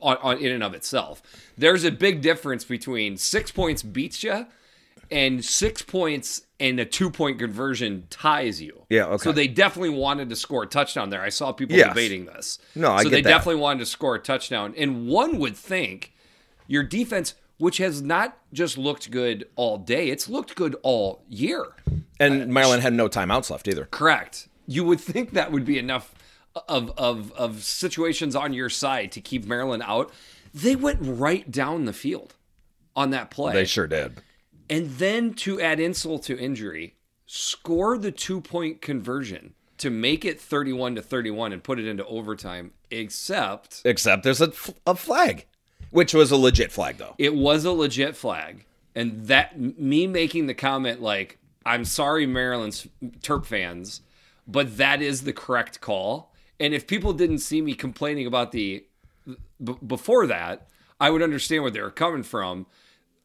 on, 0.00 0.16
on, 0.18 0.38
in 0.38 0.52
and 0.52 0.62
of 0.62 0.74
itself. 0.74 1.22
There's 1.56 1.84
a 1.84 1.90
big 1.90 2.20
difference 2.20 2.64
between 2.64 3.16
six 3.16 3.50
points 3.50 3.82
beats 3.82 4.22
you 4.22 4.46
and 5.10 5.44
six 5.44 5.82
points 5.82 6.42
and 6.60 6.78
a 6.80 6.84
two 6.84 7.10
point 7.10 7.38
conversion 7.38 8.06
ties 8.10 8.60
you. 8.60 8.84
Yeah, 8.90 9.06
okay. 9.06 9.24
So 9.24 9.32
they 9.32 9.48
definitely 9.48 9.96
wanted 9.96 10.28
to 10.30 10.36
score 10.36 10.64
a 10.64 10.66
touchdown 10.66 11.10
there. 11.10 11.22
I 11.22 11.30
saw 11.30 11.52
people 11.52 11.76
yes. 11.76 11.88
debating 11.88 12.26
this. 12.26 12.58
No, 12.74 12.92
I 12.92 13.02
so 13.02 13.08
they 13.08 13.22
that. 13.22 13.28
definitely 13.28 13.60
wanted 13.60 13.80
to 13.80 13.86
score 13.86 14.16
a 14.16 14.20
touchdown. 14.20 14.74
And 14.76 15.08
one 15.08 15.38
would 15.38 15.56
think 15.56 16.12
your 16.66 16.82
defense, 16.82 17.34
which 17.58 17.78
has 17.78 18.02
not 18.02 18.38
just 18.52 18.78
looked 18.78 19.10
good 19.10 19.48
all 19.56 19.78
day, 19.78 20.08
it's 20.10 20.28
looked 20.28 20.54
good 20.54 20.76
all 20.82 21.22
year. 21.28 21.66
And 22.18 22.42
uh, 22.42 22.46
Maryland 22.46 22.82
had 22.82 22.92
no 22.94 23.08
timeouts 23.08 23.50
left 23.50 23.68
either. 23.68 23.86
Correct. 23.86 24.48
You 24.66 24.84
would 24.84 25.00
think 25.00 25.32
that 25.32 25.52
would 25.52 25.64
be 25.64 25.78
enough 25.78 26.14
of 26.68 26.92
of 26.98 27.32
of 27.32 27.62
situations 27.62 28.34
on 28.34 28.52
your 28.52 28.68
side 28.68 29.12
to 29.12 29.20
keep 29.20 29.44
Maryland 29.46 29.82
out. 29.86 30.12
They 30.52 30.76
went 30.76 30.98
right 31.00 31.48
down 31.50 31.84
the 31.84 31.92
field 31.92 32.34
on 32.96 33.10
that 33.10 33.30
play. 33.30 33.52
They 33.52 33.64
sure 33.64 33.86
did. 33.86 34.22
And 34.70 34.90
then 34.90 35.34
to 35.34 35.60
add 35.60 35.80
insult 35.80 36.24
to 36.24 36.38
injury, 36.38 36.96
score 37.26 37.96
the 37.96 38.12
two 38.12 38.40
point 38.40 38.82
conversion 38.82 39.54
to 39.78 39.90
make 39.90 40.24
it 40.24 40.40
31 40.40 40.96
to 40.96 41.02
31 41.02 41.52
and 41.52 41.62
put 41.62 41.78
it 41.78 41.86
into 41.86 42.04
overtime, 42.06 42.72
except. 42.90 43.82
Except 43.84 44.24
there's 44.24 44.40
a, 44.40 44.52
a 44.86 44.94
flag, 44.94 45.46
which 45.90 46.14
was 46.14 46.30
a 46.30 46.36
legit 46.36 46.72
flag, 46.72 46.96
though. 46.98 47.14
It 47.18 47.34
was 47.34 47.64
a 47.64 47.72
legit 47.72 48.16
flag. 48.16 48.64
And 48.94 49.26
that, 49.26 49.58
me 49.58 50.06
making 50.06 50.46
the 50.46 50.54
comment, 50.54 51.00
like, 51.00 51.38
I'm 51.64 51.84
sorry, 51.84 52.26
Maryland's 52.26 52.88
Terp 53.20 53.46
fans, 53.46 54.00
but 54.46 54.76
that 54.78 55.02
is 55.02 55.22
the 55.22 55.32
correct 55.32 55.80
call. 55.80 56.32
And 56.58 56.74
if 56.74 56.86
people 56.86 57.12
didn't 57.12 57.38
see 57.38 57.60
me 57.60 57.74
complaining 57.74 58.26
about 58.26 58.52
the 58.52 58.84
b- 59.62 59.76
before 59.86 60.26
that, 60.26 60.66
I 61.00 61.10
would 61.10 61.22
understand 61.22 61.62
where 61.62 61.70
they 61.70 61.80
were 61.80 61.90
coming 61.90 62.22
from. 62.24 62.66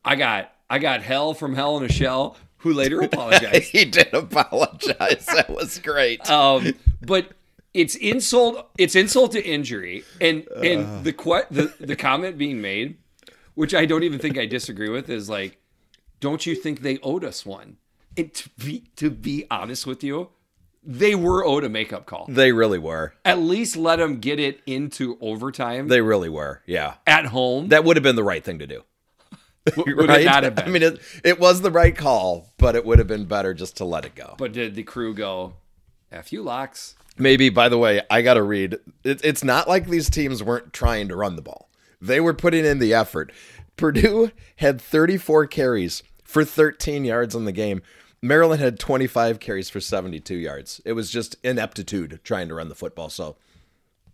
I 0.06 0.16
got 0.16 0.52
I 0.70 0.80
got 0.80 1.02
hell 1.02 1.34
from 1.34 1.56
Hell 1.56 1.78
in 1.78 1.84
a 1.84 1.90
Shell, 1.92 2.38
who 2.58 2.74
later 2.74 3.02
apologized. 3.02 3.72
he 3.72 3.86
did 3.86 4.14
apologize. 4.14 5.26
that 5.28 5.50
was 5.50 5.80
great. 5.80 6.30
Um, 6.30 6.74
but 7.02 7.32
it's 7.74 7.96
insult. 7.96 8.70
It's 8.78 8.96
insult 8.96 9.32
to 9.34 9.44
injury, 9.44 10.04
and 10.22 10.48
and 10.64 10.86
uh. 10.86 11.02
the, 11.02 11.14
que- 11.14 11.48
the 11.50 11.74
the 11.80 11.96
comment 11.96 12.38
being 12.38 12.62
made, 12.62 12.98
which 13.56 13.74
I 13.74 13.86
don't 13.86 14.04
even 14.04 14.20
think 14.20 14.38
I 14.38 14.46
disagree 14.46 14.90
with, 14.90 15.10
is 15.10 15.30
like, 15.30 15.58
don't 16.20 16.46
you 16.46 16.56
think 16.56 16.82
they 16.82 17.00
owed 17.00 17.24
us 17.24 17.46
one? 17.46 17.78
And 18.16 18.34
to 18.34 18.50
be 18.58 18.86
to 18.98 19.10
be 19.10 19.46
honest 19.50 19.88
with 19.88 20.04
you, 20.04 20.30
they 20.84 21.16
were 21.16 21.46
owed 21.46 21.64
a 21.64 21.70
makeup 21.70 22.06
call. 22.06 22.26
They 22.28 22.52
really 22.52 22.80
were. 22.80 23.14
At 23.24 23.40
least 23.40 23.76
let 23.78 23.98
them 23.98 24.20
get 24.20 24.40
it 24.40 24.62
into 24.66 25.18
overtime. 25.22 25.88
They 25.88 26.02
really 26.02 26.30
were. 26.30 26.62
Yeah. 26.66 26.96
At 27.08 27.28
home. 27.28 27.70
That 27.70 27.84
would 27.86 27.96
have 27.96 28.04
been 28.04 28.16
the 28.16 28.24
right 28.24 28.44
thing 28.44 28.60
to 28.60 28.68
do. 28.68 28.84
would 29.78 29.98
right? 30.10 30.26
not 30.26 30.44
have 30.44 30.56
been? 30.56 30.66
I 30.66 30.70
mean, 30.70 30.84
it, 30.84 31.00
it 31.24 31.40
was 31.40 31.62
the 31.62 31.72
right 31.72 31.96
call, 31.96 32.50
but 32.58 32.76
it 32.76 32.86
would 32.86 33.00
have 33.00 33.08
been 33.08 33.26
better 33.26 33.54
just 33.54 33.78
to 33.78 33.86
let 33.86 34.04
it 34.06 34.14
go. 34.14 34.36
But 34.38 34.52
did 34.52 34.76
the 34.76 34.84
crew 34.84 35.14
go, 35.14 35.54
F 36.12 36.34
you 36.34 36.44
locks? 36.44 36.96
Maybe, 37.18 37.50
by 37.50 37.70
the 37.70 37.78
way, 37.78 38.02
I 38.10 38.22
got 38.22 38.36
to 38.36 38.44
read. 38.44 38.78
It, 39.04 39.24
it's 39.24 39.44
not 39.44 39.68
like 39.68 39.88
these 39.88 40.10
teams 40.10 40.42
weren't 40.42 40.74
trying 40.74 41.08
to 41.10 41.16
run 41.16 41.36
the 41.36 41.42
ball, 41.42 41.70
they 42.02 42.20
were 42.20 42.34
putting 42.34 42.66
in 42.66 42.80
the 42.80 42.94
effort. 42.94 43.32
Purdue 43.76 44.32
had 44.58 44.80
34 44.80 45.48
carries 45.48 46.04
for 46.24 46.46
13 46.46 47.06
yards 47.06 47.34
in 47.34 47.46
the 47.46 47.52
game. 47.52 47.82
Maryland 48.22 48.62
had 48.62 48.80
25 48.80 49.40
carries 49.40 49.70
for 49.70 49.82
72 49.82 50.36
yards. 50.36 50.80
It 50.86 50.94
was 50.94 51.10
just 51.10 51.36
ineptitude 51.44 52.22
trying 52.24 52.48
to 52.48 52.56
run 52.56 52.70
the 52.70 52.76
football. 52.76 53.10
So, 53.10 53.36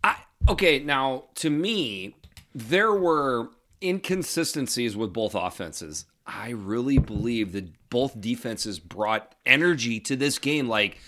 I 0.02 0.16
okay. 0.48 0.80
Now, 0.80 1.24
to 1.36 1.50
me, 1.50 2.16
there 2.54 2.92
were 2.92 3.50
inconsistencies 3.82 4.96
with 4.96 5.12
both 5.12 5.34
offenses. 5.34 6.06
I 6.26 6.50
really 6.50 6.98
believe 6.98 7.52
that 7.52 7.88
both 7.90 8.20
defenses 8.20 8.78
brought 8.78 9.34
energy 9.46 10.00
to 10.00 10.16
this 10.16 10.38
game. 10.38 10.68
Like, 10.68 10.98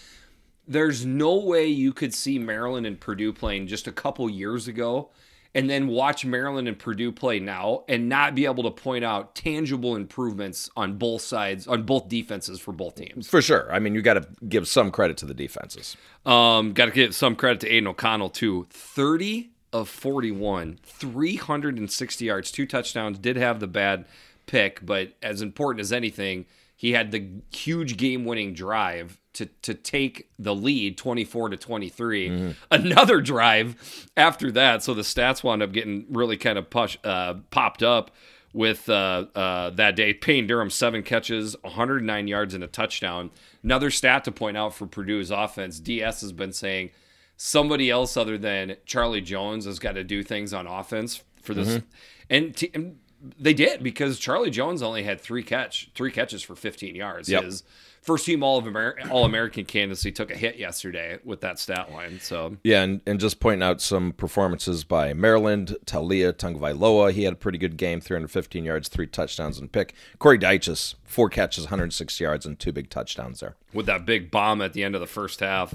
there's 0.66 1.04
no 1.04 1.36
way 1.36 1.66
you 1.66 1.92
could 1.92 2.14
see 2.14 2.38
Maryland 2.38 2.86
and 2.86 2.98
Purdue 2.98 3.32
playing 3.32 3.66
just 3.66 3.86
a 3.86 3.92
couple 3.92 4.28
years 4.30 4.68
ago 4.68 5.10
and 5.54 5.68
then 5.68 5.88
watch 5.88 6.24
Maryland 6.24 6.66
and 6.66 6.78
Purdue 6.78 7.12
play 7.12 7.38
now 7.38 7.84
and 7.88 8.08
not 8.08 8.34
be 8.34 8.46
able 8.46 8.62
to 8.62 8.70
point 8.70 9.04
out 9.04 9.34
tangible 9.34 9.96
improvements 9.96 10.70
on 10.76 10.96
both 10.96 11.22
sides, 11.22 11.66
on 11.66 11.82
both 11.82 12.08
defenses 12.08 12.58
for 12.58 12.72
both 12.72 12.94
teams. 12.94 13.28
For 13.28 13.42
sure. 13.42 13.72
I 13.72 13.78
mean, 13.78 13.94
you 13.94 14.02
got 14.02 14.14
to 14.14 14.26
give 14.48 14.66
some 14.66 14.90
credit 14.90 15.16
to 15.18 15.26
the 15.26 15.34
defenses. 15.34 15.96
Um, 16.24 16.72
got 16.72 16.86
to 16.86 16.90
give 16.90 17.14
some 17.14 17.36
credit 17.36 17.60
to 17.60 17.68
Aidan 17.68 17.88
O'Connell, 17.88 18.30
too. 18.30 18.66
30 18.70 19.50
of 19.72 19.88
41, 19.88 20.78
360 20.82 22.24
yards, 22.24 22.50
two 22.50 22.66
touchdowns. 22.66 23.18
Did 23.18 23.36
have 23.36 23.60
the 23.60 23.66
bad 23.66 24.06
pick, 24.46 24.84
but 24.84 25.12
as 25.22 25.42
important 25.42 25.80
as 25.80 25.92
anything, 25.92 26.46
he 26.82 26.90
had 26.90 27.12
the 27.12 27.24
huge 27.52 27.96
game-winning 27.96 28.54
drive 28.54 29.20
to 29.34 29.46
to 29.46 29.72
take 29.72 30.28
the 30.36 30.52
lead 30.52 30.98
24 30.98 31.50
to 31.50 31.56
23. 31.56 32.28
Mm-hmm. 32.28 32.50
Another 32.72 33.20
drive 33.20 34.08
after 34.16 34.50
that, 34.50 34.82
so 34.82 34.92
the 34.92 35.02
stats 35.02 35.44
wound 35.44 35.62
up 35.62 35.70
getting 35.70 36.06
really 36.10 36.36
kind 36.36 36.58
of 36.58 36.68
push, 36.70 36.98
uh, 37.04 37.34
popped 37.50 37.84
up 37.84 38.10
with 38.52 38.88
uh, 38.88 39.26
uh, 39.36 39.70
that 39.70 39.94
day. 39.94 40.12
Payne 40.12 40.48
Durham 40.48 40.70
seven 40.70 41.04
catches, 41.04 41.54
109 41.62 42.26
yards 42.26 42.52
and 42.52 42.64
a 42.64 42.66
touchdown. 42.66 43.30
Another 43.62 43.88
stat 43.88 44.24
to 44.24 44.32
point 44.32 44.56
out 44.56 44.74
for 44.74 44.88
Purdue's 44.88 45.30
offense. 45.30 45.78
DS 45.78 46.20
has 46.22 46.32
been 46.32 46.52
saying 46.52 46.90
somebody 47.36 47.90
else 47.90 48.16
other 48.16 48.36
than 48.36 48.74
Charlie 48.86 49.20
Jones 49.20 49.66
has 49.66 49.78
got 49.78 49.92
to 49.92 50.02
do 50.02 50.24
things 50.24 50.52
on 50.52 50.66
offense 50.66 51.22
for 51.42 51.54
this. 51.54 51.68
Mm-hmm. 51.68 51.86
And, 52.28 52.56
t- 52.56 52.70
and, 52.74 52.98
they 53.38 53.54
did 53.54 53.82
because 53.82 54.18
Charlie 54.18 54.50
Jones 54.50 54.82
only 54.82 55.04
had 55.04 55.20
three 55.20 55.42
catch 55.42 55.90
three 55.94 56.10
catches 56.10 56.42
for 56.42 56.54
15 56.54 56.94
yards. 56.94 57.28
Yep. 57.28 57.44
His 57.44 57.62
first 58.02 58.26
team 58.26 58.42
all 58.42 58.58
of 58.58 58.66
Amer- 58.66 58.96
all 59.10 59.24
American 59.24 59.64
candidacy 59.64 60.10
took 60.10 60.30
a 60.30 60.34
hit 60.34 60.56
yesterday 60.56 61.18
with 61.24 61.40
that 61.40 61.58
stat 61.58 61.92
line. 61.92 62.18
So 62.20 62.56
yeah, 62.64 62.82
and, 62.82 63.00
and 63.06 63.20
just 63.20 63.40
pointing 63.40 63.62
out 63.62 63.80
some 63.80 64.12
performances 64.12 64.84
by 64.84 65.14
Maryland, 65.14 65.76
Taulia 65.86 66.32
Tagovailoa. 66.32 67.12
He 67.12 67.22
had 67.22 67.32
a 67.32 67.36
pretty 67.36 67.58
good 67.58 67.76
game, 67.76 68.00
315 68.00 68.64
yards, 68.64 68.88
three 68.88 69.06
touchdowns 69.06 69.58
and 69.58 69.70
pick. 69.70 69.94
Corey 70.18 70.38
Dyches, 70.38 70.96
four 71.04 71.28
catches, 71.28 71.64
106 71.64 72.20
yards, 72.20 72.44
and 72.44 72.58
two 72.58 72.72
big 72.72 72.90
touchdowns 72.90 73.40
there. 73.40 73.54
With 73.72 73.86
that 73.86 74.04
big 74.04 74.30
bomb 74.30 74.60
at 74.60 74.72
the 74.72 74.82
end 74.82 74.94
of 74.94 75.00
the 75.00 75.06
first 75.06 75.40
half. 75.40 75.74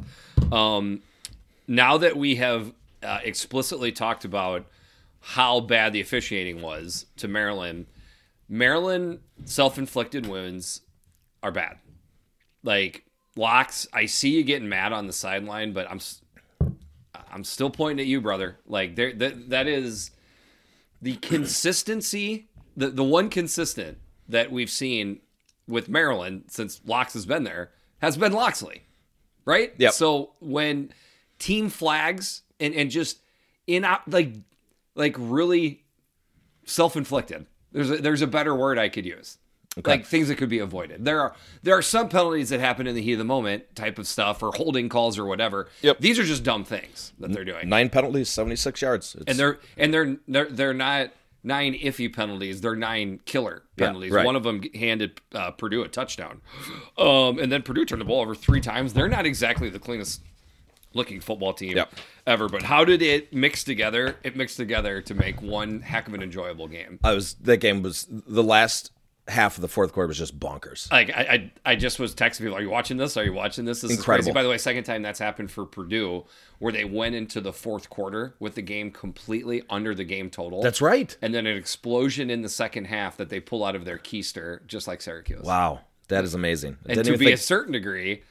Um, 0.52 1.02
now 1.68 1.98
that 1.98 2.16
we 2.18 2.36
have 2.36 2.74
uh, 3.04 3.20
explicitly 3.24 3.92
talked 3.92 4.26
about 4.26 4.66
how 5.20 5.60
bad 5.60 5.94
the 5.94 6.02
officiating 6.02 6.62
was 6.62 7.06
to 7.18 7.28
Maryland, 7.28 7.88
Maryland 8.50 9.20
self-inflicted 9.46 10.26
wounds 10.26 10.82
are 11.44 11.52
bad. 11.52 11.78
Like 12.64 13.06
locks, 13.36 13.88
I 13.94 14.06
see 14.06 14.30
you 14.30 14.44
getting 14.44 14.70
mad 14.70 14.94
on 14.94 15.08
the 15.08 15.14
sideline, 15.14 15.74
but 15.74 15.90
I'm 15.90 16.00
I'm 17.32 17.44
still 17.44 17.70
pointing 17.70 18.04
at 18.04 18.08
you, 18.08 18.22
brother. 18.22 18.58
Like 18.66 18.96
there 18.96 19.14
that 19.14 19.50
that 19.50 19.68
is 19.68 20.12
the 21.02 21.16
consistency, 21.18 22.48
the 22.76 22.90
the 22.90 23.04
one 23.04 23.30
consistent 23.30 24.00
that 24.30 24.52
we've 24.52 24.70
seen 24.70 25.20
with 25.68 25.90
Maryland 25.90 26.46
since 26.48 26.82
Locks 26.86 27.14
has 27.14 27.26
been 27.26 27.44
there 27.44 27.72
has 28.00 28.18
been 28.18 28.34
Locksley. 28.34 28.84
Right? 29.46 29.74
Yeah. 29.78 29.92
So 29.92 30.32
when 30.40 30.92
team 31.40 31.70
flags 31.70 32.44
and 32.60 32.74
and 32.74 32.90
just 32.90 33.20
in 33.66 33.86
like 34.08 34.34
like 34.98 35.16
really 35.18 35.84
self-inflicted. 36.66 37.46
There's 37.72 37.92
a, 37.92 37.98
there's 37.98 38.22
a 38.22 38.28
better 38.28 38.54
word 38.56 38.78
I 38.78 38.90
could 38.90 39.06
use. 39.06 39.38
Okay. 39.78 39.92
Like 39.92 40.06
things 40.06 40.28
that 40.30 40.38
could 40.38 40.50
be 40.50 40.58
avoided. 40.58 41.06
There 41.06 41.22
are 41.22 41.36
there 41.62 41.78
are 41.78 41.84
some 41.84 42.10
penalties 42.10 42.50
that 42.50 42.60
happen 42.60 42.88
in 42.88 42.96
the 42.96 43.02
heat 43.02 43.14
of 43.14 43.20
the 43.20 43.26
moment 43.26 43.76
type 43.76 44.00
of 44.00 44.08
stuff 44.08 44.42
or 44.42 44.52
holding 44.52 44.90
calls 44.90 45.20
or 45.20 45.26
whatever. 45.26 45.70
Yep. 45.84 46.00
These 46.00 46.18
are 46.18 46.24
just 46.24 46.44
dumb 46.44 46.64
things 46.64 47.14
that 47.20 47.32
they're 47.32 47.46
doing. 47.46 47.70
Nine 47.70 47.90
penalties, 47.90 48.28
76 48.30 48.82
yards. 48.82 49.16
It's... 49.16 49.26
And 49.28 49.38
they're 49.38 49.60
and 49.78 49.94
they're 49.94 50.18
they're 50.28 50.50
they're 50.50 50.74
not 50.74 51.12
nine 51.44 51.76
iffy 51.76 52.14
penalties. 52.14 52.62
They're 52.62 52.76
nine 52.76 53.20
killer 53.26 53.64
penalties. 53.76 54.10
Yeah, 54.10 54.18
right. 54.18 54.26
One 54.26 54.36
of 54.36 54.42
them 54.42 54.64
handed 54.74 55.22
uh, 55.36 55.52
Purdue 55.52 55.84
a 55.84 55.88
touchdown, 55.88 56.42
um, 56.98 57.38
and 57.38 57.52
then 57.52 57.62
Purdue 57.62 57.86
turned 57.86 58.02
the 58.02 58.06
ball 58.06 58.22
over 58.22 58.34
three 58.34 58.62
times. 58.62 58.94
They're 58.94 59.08
not 59.08 59.28
exactly 59.28 59.70
the 59.70 59.80
cleanest 59.80 60.22
looking 60.98 61.22
football 61.22 61.54
team 61.54 61.78
yep. 61.78 61.94
ever. 62.26 62.50
But 62.50 62.64
how 62.64 62.84
did 62.84 63.02
it 63.02 63.34
mix 63.34 63.64
together? 63.64 64.18
It 64.24 64.36
mixed 64.36 64.58
together 64.58 65.02
to 65.04 65.14
make 65.14 65.42
one 65.42 65.80
heck 65.82 66.08
of 66.08 66.14
an 66.14 66.22
enjoyable 66.22 66.68
game. 66.68 67.00
I 67.04 67.14
was 67.14 67.36
that 67.36 67.58
game 67.58 67.82
was 67.82 68.06
the 68.10 68.44
last 68.44 68.92
half 69.28 69.58
of 69.58 69.62
the 69.62 69.68
fourth 69.68 69.92
quarter 69.94 70.08
was 70.08 70.18
just 70.18 70.40
bonkers. 70.40 70.92
Like 70.92 71.10
I, 71.10 71.52
I, 71.66 71.72
I 71.72 71.76
just 71.76 72.00
was 72.00 72.16
texting 72.16 72.40
people, 72.40 72.56
"Are 72.56 72.62
you 72.62 72.70
watching 72.70 72.98
this? 72.98 73.18
Are 73.18 73.24
you 73.24 73.34
watching 73.34 73.66
this? 73.66 73.82
This 73.82 73.92
Incredible. 73.92 74.20
is 74.20 74.26
crazy." 74.26 74.34
By 74.34 74.44
the 74.44 74.50
way, 74.50 74.58
second 74.58 74.84
time 74.84 75.02
that's 75.02 75.20
happened 75.20 75.52
for 75.52 75.66
Purdue, 75.66 76.26
where 76.60 76.72
they 76.72 76.86
went 76.86 77.16
into 77.16 77.42
the 77.42 77.54
fourth 77.54 77.90
quarter 77.90 78.36
with 78.40 78.56
the 78.56 78.62
game 78.62 78.92
completely 78.92 79.64
under 79.70 79.94
the 79.94 80.04
game 80.04 80.30
total. 80.30 80.62
That's 80.62 80.82
right. 80.82 81.16
And 81.22 81.34
then 81.34 81.46
an 81.46 81.58
explosion 81.58 82.30
in 82.30 82.42
the 82.42 82.50
second 82.50 82.86
half 82.86 83.18
that 83.18 83.30
they 83.30 83.40
pull 83.40 83.64
out 83.64 83.76
of 83.76 83.86
their 83.86 83.98
keister, 83.98 84.66
just 84.68 84.88
like 84.88 85.02
Syracuse. 85.02 85.44
Wow, 85.44 85.82
that 86.08 86.24
is 86.24 86.34
amazing. 86.34 86.78
and 86.86 87.04
to 87.04 87.12
be 87.18 87.26
think... 87.26 87.32
a 87.32 87.38
certain 87.38 87.74
degree, 87.74 88.24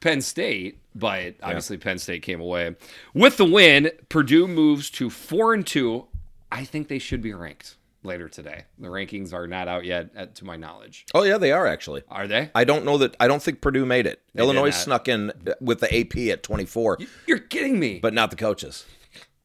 Penn 0.00 0.20
State, 0.20 0.78
but 0.94 1.34
obviously 1.42 1.76
yeah. 1.76 1.84
Penn 1.84 1.98
State 1.98 2.22
came 2.22 2.40
away 2.40 2.76
with 3.14 3.36
the 3.36 3.44
win. 3.44 3.90
Purdue 4.08 4.48
moves 4.48 4.90
to 4.90 5.10
four 5.10 5.54
and 5.54 5.66
two. 5.66 6.06
I 6.50 6.64
think 6.64 6.88
they 6.88 6.98
should 6.98 7.22
be 7.22 7.32
ranked 7.32 7.76
later 8.02 8.28
today. 8.28 8.64
The 8.78 8.88
rankings 8.88 9.32
are 9.32 9.46
not 9.46 9.68
out 9.68 9.84
yet, 9.84 10.34
to 10.36 10.44
my 10.44 10.56
knowledge. 10.56 11.06
Oh 11.14 11.22
yeah, 11.22 11.38
they 11.38 11.52
are 11.52 11.66
actually. 11.66 12.02
Are 12.08 12.26
they? 12.26 12.50
I 12.54 12.64
don't 12.64 12.84
know 12.84 12.98
that. 12.98 13.16
I 13.20 13.28
don't 13.28 13.42
think 13.42 13.60
Purdue 13.60 13.86
made 13.86 14.06
it. 14.06 14.22
They 14.34 14.42
Illinois 14.42 14.70
snuck 14.70 15.08
in 15.08 15.32
with 15.60 15.80
the 15.80 16.00
AP 16.00 16.32
at 16.32 16.42
24. 16.42 16.98
You're 17.26 17.38
kidding 17.38 17.78
me. 17.78 17.98
But 18.00 18.14
not 18.14 18.30
the 18.30 18.36
coaches. 18.36 18.84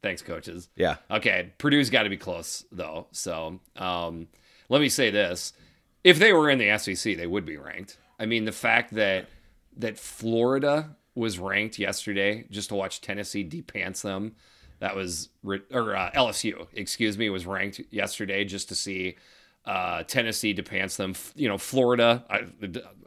Thanks, 0.01 0.21
coaches. 0.21 0.69
Yeah. 0.75 0.97
Okay, 1.09 1.51
Purdue's 1.57 1.89
got 1.89 2.03
to 2.03 2.09
be 2.09 2.17
close 2.17 2.63
though. 2.71 3.07
So 3.11 3.59
um, 3.75 4.27
let 4.69 4.81
me 4.81 4.89
say 4.89 5.09
this: 5.09 5.53
if 6.03 6.19
they 6.19 6.31
were 6.31 6.49
in 6.49 6.59
the 6.59 6.77
SEC, 6.77 7.17
they 7.17 7.27
would 7.27 7.45
be 7.45 7.57
ranked. 7.57 7.97
I 8.19 8.25
mean, 8.25 8.45
the 8.45 8.51
fact 8.51 8.93
that 8.93 9.27
that 9.77 9.97
Florida 9.97 10.95
was 11.15 11.39
ranked 11.39 11.79
yesterday 11.79 12.45
just 12.49 12.69
to 12.69 12.75
watch 12.75 13.01
Tennessee 13.01 13.47
depants 13.47 14.01
them 14.01 14.35
that 14.79 14.95
was 14.95 15.29
or 15.71 15.95
uh, 15.95 16.11
LSU, 16.11 16.67
excuse 16.73 17.17
me, 17.17 17.29
was 17.29 17.45
ranked 17.45 17.81
yesterday 17.91 18.43
just 18.43 18.69
to 18.69 18.75
see 18.75 19.15
uh, 19.65 20.03
Tennessee 20.03 20.53
to 20.53 20.63
pants 20.63 20.97
them. 20.97 21.15
You 21.35 21.47
know, 21.47 21.57
Florida. 21.57 22.23
I, 22.29 22.45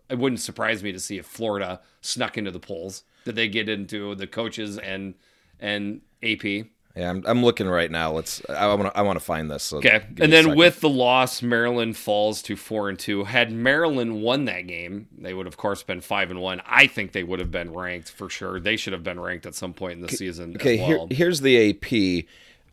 it 0.08 0.18
wouldn't 0.18 0.40
surprise 0.40 0.82
me 0.82 0.92
to 0.92 0.98
see 0.98 1.18
if 1.18 1.26
Florida 1.26 1.80
snuck 2.00 2.38
into 2.38 2.50
the 2.50 2.58
polls. 2.58 3.04
Did 3.24 3.36
they 3.36 3.48
get 3.48 3.68
into 3.68 4.14
the 4.14 4.26
coaches 4.26 4.78
and 4.78 5.14
and 5.60 6.00
AP? 6.22 6.66
Yeah, 6.98 7.10
I'm, 7.10 7.22
I'm 7.26 7.44
looking 7.44 7.68
right 7.68 7.88
now. 7.88 8.10
Let's. 8.10 8.42
I 8.48 8.66
want 8.74 8.92
to. 8.92 8.98
I 8.98 9.02
want 9.02 9.20
to 9.20 9.24
find 9.24 9.48
this. 9.48 9.62
So 9.62 9.76
okay, 9.78 10.02
and 10.20 10.32
then 10.32 10.56
with 10.56 10.80
the 10.80 10.88
loss, 10.88 11.42
Maryland 11.42 11.96
falls 11.96 12.42
to 12.42 12.56
four 12.56 12.88
and 12.88 12.98
two. 12.98 13.22
Had 13.22 13.52
Maryland 13.52 14.20
won 14.20 14.46
that 14.46 14.66
game, 14.66 15.06
they 15.16 15.32
would 15.32 15.46
of 15.46 15.56
course 15.56 15.84
been 15.84 16.00
five 16.00 16.32
and 16.32 16.40
one. 16.40 16.60
I 16.66 16.88
think 16.88 17.12
they 17.12 17.22
would 17.22 17.38
have 17.38 17.52
been 17.52 17.72
ranked 17.72 18.10
for 18.10 18.28
sure. 18.28 18.58
They 18.58 18.76
should 18.76 18.92
have 18.94 19.04
been 19.04 19.20
ranked 19.20 19.46
at 19.46 19.54
some 19.54 19.74
point 19.74 19.92
in 19.92 20.00
the 20.00 20.08
season. 20.08 20.56
Okay, 20.56 20.76
well. 20.78 21.06
here, 21.06 21.16
here's 21.16 21.40
the 21.40 21.70
AP. 21.70 22.24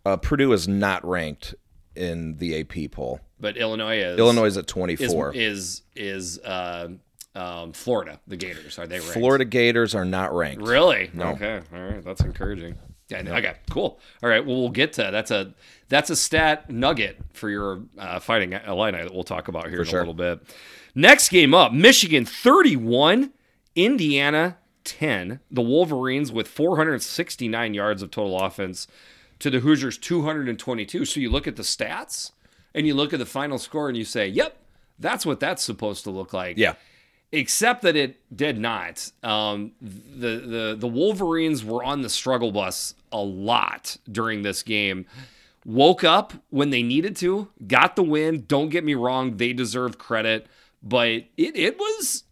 Uh, 0.03 0.17
Purdue 0.17 0.53
is 0.53 0.67
not 0.67 1.05
ranked 1.05 1.53
in 1.95 2.37
the 2.37 2.61
AP 2.61 2.91
poll, 2.93 3.19
but 3.39 3.57
Illinois 3.57 3.99
is. 3.99 4.17
Illinois 4.17 4.45
is 4.45 4.57
at 4.57 4.65
24. 4.65 5.33
Is 5.35 5.83
is, 5.95 6.37
is 6.37 6.39
uh, 6.39 6.87
um, 7.35 7.73
Florida 7.73 8.19
the 8.25 8.37
Gators 8.37 8.79
are 8.79 8.87
they 8.87 8.97
ranked? 8.97 9.13
Florida 9.13 9.45
Gators 9.45 9.93
are 9.93 10.05
not 10.05 10.33
ranked. 10.33 10.63
Really? 10.63 11.11
No. 11.13 11.33
Okay. 11.33 11.61
All 11.71 11.79
right. 11.79 12.03
That's 12.03 12.21
encouraging. 12.21 12.75
Yeah, 13.07 13.19
okay, 13.19 13.55
cool. 13.69 13.99
All 14.23 14.29
right, 14.29 14.43
well, 14.45 14.59
we'll 14.59 14.69
get 14.69 14.93
to 14.93 15.09
that's 15.11 15.29
a 15.29 15.53
that's 15.89 16.09
a 16.09 16.15
stat 16.15 16.69
nugget 16.71 17.17
for 17.33 17.49
your 17.49 17.81
uh, 17.97 18.19
fighting 18.19 18.53
Illini 18.53 19.03
that 19.03 19.13
we'll 19.13 19.23
talk 19.23 19.47
about 19.47 19.67
here 19.67 19.77
for 19.77 19.83
in 19.83 19.89
sure. 19.89 19.99
a 19.99 20.01
little 20.01 20.13
bit. 20.15 20.41
Next 20.95 21.29
game 21.29 21.53
up, 21.53 21.71
Michigan 21.71 22.25
31, 22.25 23.31
Indiana 23.75 24.57
10. 24.85 25.39
The 25.51 25.61
Wolverines 25.61 26.31
with 26.31 26.47
469 26.47 27.73
yards 27.73 28.01
of 28.01 28.09
total 28.09 28.39
offense 28.39 28.87
to 29.39 29.49
the 29.49 29.59
Hoosiers 29.59 29.97
222. 29.97 31.05
So 31.05 31.19
you 31.19 31.29
look 31.29 31.47
at 31.47 31.57
the 31.57 31.63
stats 31.63 32.31
and 32.73 32.87
you 32.87 32.95
look 32.95 33.13
at 33.13 33.19
the 33.19 33.25
final 33.25 33.59
score 33.59 33.87
and 33.87 33.97
you 33.97 34.05
say, 34.05 34.27
"Yep, 34.27 34.57
that's 34.97 35.25
what 35.27 35.39
that's 35.39 35.61
supposed 35.61 36.03
to 36.05 36.09
look 36.09 36.33
like." 36.33 36.57
Yeah 36.57 36.73
except 37.35 37.81
that 37.83 37.95
it 37.95 38.17
did 38.35 38.57
not. 38.57 39.11
Um, 39.23 39.73
the 39.81 40.37
the 40.37 40.75
the 40.77 40.87
Wolverines 40.87 41.63
were 41.63 41.83
on 41.83 42.01
the 42.01 42.09
struggle 42.09 42.51
bus 42.51 42.95
a 43.11 43.21
lot 43.21 43.97
during 44.11 44.41
this 44.41 44.63
game. 44.63 45.05
Woke 45.65 46.03
up 46.03 46.33
when 46.51 46.69
they 46.69 46.83
needed 46.83 47.15
to, 47.17 47.49
got 47.65 47.95
the 47.95 48.03
win. 48.03 48.45
Don't 48.47 48.69
get 48.69 48.83
me 48.83 48.93
wrong; 48.93 49.37
they 49.37 49.53
deserve 49.53 49.97
credit, 49.97 50.47
but 50.81 51.09
it 51.09 51.55
it 51.55 51.77
was 51.77 52.23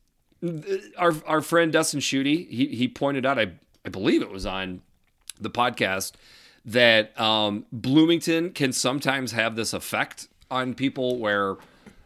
our 0.97 1.13
our 1.25 1.41
friend 1.41 1.71
Dustin 1.71 1.99
Schutte. 1.99 2.47
He 2.49 2.67
he 2.67 2.87
pointed 2.87 3.25
out, 3.25 3.39
I 3.39 3.53
I 3.85 3.89
believe 3.89 4.21
it 4.21 4.29
was 4.31 4.45
on 4.45 4.81
the 5.39 5.49
podcast 5.49 6.13
that 6.65 7.19
um, 7.19 7.65
Bloomington 7.71 8.51
can 8.51 8.71
sometimes 8.71 9.33
have 9.33 9.55
this 9.55 9.73
effect 9.73 10.27
on 10.49 10.73
people 10.73 11.17
where 11.17 11.55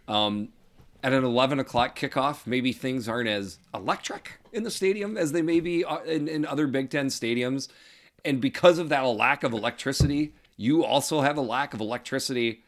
um, 0.08 0.50
at 1.08 1.14
an 1.14 1.24
11 1.24 1.58
o'clock 1.62 1.98
kickoff, 1.98 2.46
maybe 2.46 2.74
things 2.74 3.08
aren't 3.08 3.30
as 3.30 3.60
electric 3.74 4.42
in 4.52 4.64
the 4.64 4.70
stadium 4.70 5.16
as 5.16 5.32
they 5.32 5.42
may 5.42 5.62
be 5.62 5.86
uh, 5.86 6.00
in, 6.00 6.28
in 6.28 6.46
other 6.46 6.68
Big 6.68 6.90
Ten 6.90 7.08
stadiums. 7.08 7.70
And 8.26 8.42
because 8.42 8.78
of 8.78 8.90
that 8.90 9.00
lack 9.04 9.44
of 9.44 9.54
electricity, 9.54 10.34
you 10.58 10.84
also 10.84 11.22
have 11.22 11.38
a 11.38 11.42
lack 11.42 11.74
of 11.74 11.80
electricity. 11.80 12.62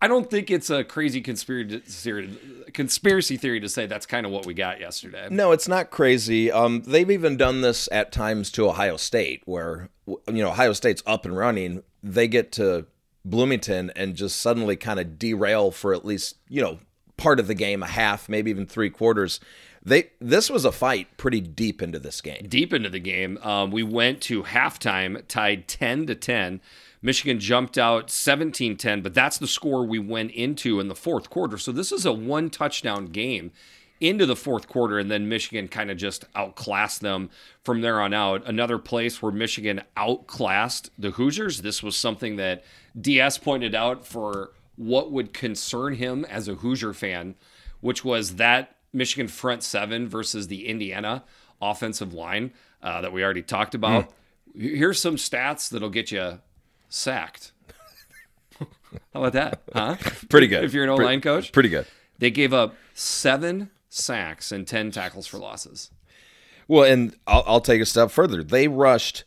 I 0.00 0.06
don't 0.06 0.30
think 0.30 0.48
it's 0.48 0.70
a 0.70 0.84
crazy 0.84 1.20
conspiracy 1.20 2.38
conspiracy 2.72 3.36
theory 3.36 3.58
to 3.58 3.68
say 3.68 3.86
that's 3.86 4.06
kind 4.06 4.26
of 4.26 4.30
what 4.30 4.46
we 4.46 4.54
got 4.54 4.78
yesterday. 4.78 5.26
No, 5.28 5.50
it's 5.50 5.66
not 5.66 5.90
crazy. 5.90 6.52
Um, 6.52 6.82
they've 6.82 7.10
even 7.10 7.36
done 7.36 7.62
this 7.62 7.88
at 7.90 8.12
times 8.12 8.52
to 8.52 8.68
Ohio 8.68 8.96
State, 8.96 9.42
where 9.44 9.88
you 10.06 10.22
know 10.28 10.50
Ohio 10.50 10.72
State's 10.72 11.02
up 11.04 11.24
and 11.24 11.36
running. 11.36 11.82
They 12.00 12.28
get 12.28 12.52
to 12.52 12.86
Bloomington 13.24 13.90
and 13.96 14.14
just 14.14 14.40
suddenly 14.40 14.76
kind 14.76 15.00
of 15.00 15.18
derail 15.18 15.72
for 15.72 15.94
at 15.94 16.04
least 16.04 16.36
you 16.48 16.62
know 16.62 16.78
part 17.22 17.38
of 17.38 17.46
the 17.46 17.54
game, 17.54 17.82
a 17.82 17.86
half, 17.86 18.28
maybe 18.28 18.50
even 18.50 18.66
three 18.66 18.90
quarters. 18.90 19.38
They 19.84 20.10
this 20.20 20.50
was 20.50 20.64
a 20.64 20.72
fight 20.72 21.16
pretty 21.16 21.40
deep 21.40 21.80
into 21.80 21.98
this 21.98 22.20
game. 22.20 22.46
Deep 22.48 22.72
into 22.72 22.88
the 22.88 23.00
game, 23.00 23.38
um, 23.42 23.70
we 23.70 23.82
went 23.82 24.20
to 24.22 24.42
halftime, 24.42 25.22
tied 25.28 25.68
ten 25.68 26.06
to 26.06 26.14
ten. 26.14 26.60
Michigan 27.04 27.40
jumped 27.40 27.76
out 27.76 28.06
17-10, 28.06 29.02
but 29.02 29.12
that's 29.12 29.36
the 29.36 29.48
score 29.48 29.84
we 29.84 29.98
went 29.98 30.30
into 30.30 30.78
in 30.78 30.86
the 30.86 30.94
fourth 30.94 31.30
quarter. 31.30 31.58
So 31.58 31.72
this 31.72 31.90
is 31.90 32.06
a 32.06 32.12
one 32.12 32.48
touchdown 32.48 33.06
game 33.06 33.50
into 34.00 34.24
the 34.24 34.36
fourth 34.36 34.68
quarter, 34.68 35.00
and 35.00 35.10
then 35.10 35.28
Michigan 35.28 35.66
kind 35.66 35.90
of 35.90 35.96
just 35.96 36.24
outclassed 36.36 37.00
them 37.00 37.28
from 37.64 37.80
there 37.80 38.00
on 38.00 38.14
out. 38.14 38.46
Another 38.46 38.78
place 38.78 39.20
where 39.20 39.32
Michigan 39.32 39.82
outclassed 39.96 40.90
the 40.96 41.10
Hoosiers. 41.10 41.62
This 41.62 41.82
was 41.82 41.96
something 41.96 42.36
that 42.36 42.62
DS 43.00 43.38
pointed 43.38 43.74
out 43.74 44.06
for 44.06 44.52
what 44.82 45.12
would 45.12 45.32
concern 45.32 45.94
him 45.94 46.24
as 46.24 46.48
a 46.48 46.54
Hoosier 46.56 46.92
fan, 46.92 47.36
which 47.80 48.04
was 48.04 48.36
that 48.36 48.76
Michigan 48.92 49.28
front 49.28 49.62
seven 49.62 50.08
versus 50.08 50.48
the 50.48 50.66
Indiana 50.66 51.24
offensive 51.60 52.12
line 52.12 52.52
uh, 52.82 53.00
that 53.00 53.12
we 53.12 53.22
already 53.22 53.42
talked 53.42 53.74
about. 53.74 54.12
Mm. 54.56 54.76
Here's 54.76 55.00
some 55.00 55.16
stats 55.16 55.70
that'll 55.70 55.88
get 55.88 56.10
you 56.10 56.40
sacked. 56.88 57.52
How 58.58 58.66
about 59.14 59.32
that? 59.32 59.62
Huh? 59.72 59.96
Pretty 60.28 60.48
good. 60.48 60.64
If 60.64 60.74
you're 60.74 60.84
an 60.84 60.90
O 60.90 60.96
line 60.96 61.20
coach, 61.20 61.52
pretty 61.52 61.70
good. 61.70 61.86
They 62.18 62.30
gave 62.30 62.52
up 62.52 62.74
seven 62.92 63.70
sacks 63.88 64.52
and 64.52 64.66
10 64.66 64.90
tackles 64.90 65.26
for 65.26 65.38
losses. 65.38 65.90
Well, 66.68 66.84
and 66.84 67.16
I'll, 67.26 67.42
I'll 67.46 67.60
take 67.60 67.80
a 67.80 67.86
step 67.86 68.10
further. 68.10 68.42
They 68.42 68.68
rushed 68.68 69.24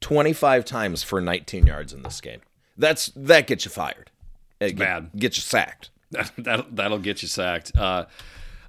25 0.00 0.64
times 0.64 1.02
for 1.02 1.20
19 1.20 1.66
yards 1.66 1.92
in 1.92 2.02
this 2.02 2.20
game. 2.20 2.40
That's 2.76 3.06
that 3.16 3.46
gets 3.46 3.64
you 3.64 3.70
fired. 3.70 4.10
It's 4.60 4.72
get, 4.72 4.78
bad. 4.78 5.10
Get 5.16 5.36
you 5.36 5.42
sacked. 5.42 5.90
that 6.10 6.64
that'll 6.74 6.98
get 6.98 7.22
you 7.22 7.28
sacked. 7.28 7.76
Uh, 7.76 8.06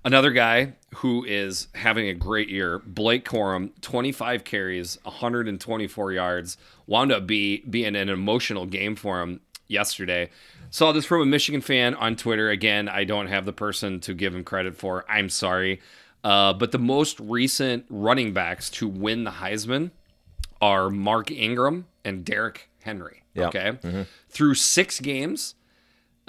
another 0.03 0.31
guy 0.31 0.73
who 0.95 1.23
is 1.23 1.67
having 1.75 2.07
a 2.07 2.13
great 2.13 2.49
year, 2.49 2.79
Blake 2.79 3.25
Corum, 3.25 3.71
25 3.81 4.43
carries, 4.43 4.97
124 5.03 6.11
yards, 6.11 6.57
wound 6.87 7.11
up 7.11 7.27
be 7.27 7.63
being 7.69 7.95
an 7.95 8.09
emotional 8.09 8.65
game 8.65 8.95
for 8.95 9.21
him 9.21 9.41
yesterday. 9.67 10.29
Saw 10.71 10.91
this 10.91 11.05
from 11.05 11.21
a 11.21 11.25
Michigan 11.25 11.61
fan 11.61 11.95
on 11.95 12.15
Twitter. 12.15 12.49
Again, 12.49 12.89
I 12.89 13.03
don't 13.03 13.27
have 13.27 13.45
the 13.45 13.53
person 13.53 13.99
to 14.01 14.13
give 14.13 14.35
him 14.35 14.43
credit 14.43 14.75
for. 14.75 15.05
I'm 15.09 15.29
sorry. 15.29 15.81
Uh, 16.23 16.53
but 16.53 16.71
the 16.71 16.79
most 16.79 17.19
recent 17.19 17.85
running 17.89 18.33
backs 18.33 18.69
to 18.71 18.87
win 18.87 19.23
the 19.23 19.31
Heisman 19.31 19.91
are 20.61 20.89
Mark 20.89 21.31
Ingram 21.31 21.87
and 22.03 22.25
Derrick 22.25 22.69
Henry. 22.81 23.23
Yeah. 23.33 23.47
Okay. 23.47 23.71
Mm-hmm. 23.81 24.01
Through 24.29 24.55
six 24.55 24.99
games, 24.99 25.55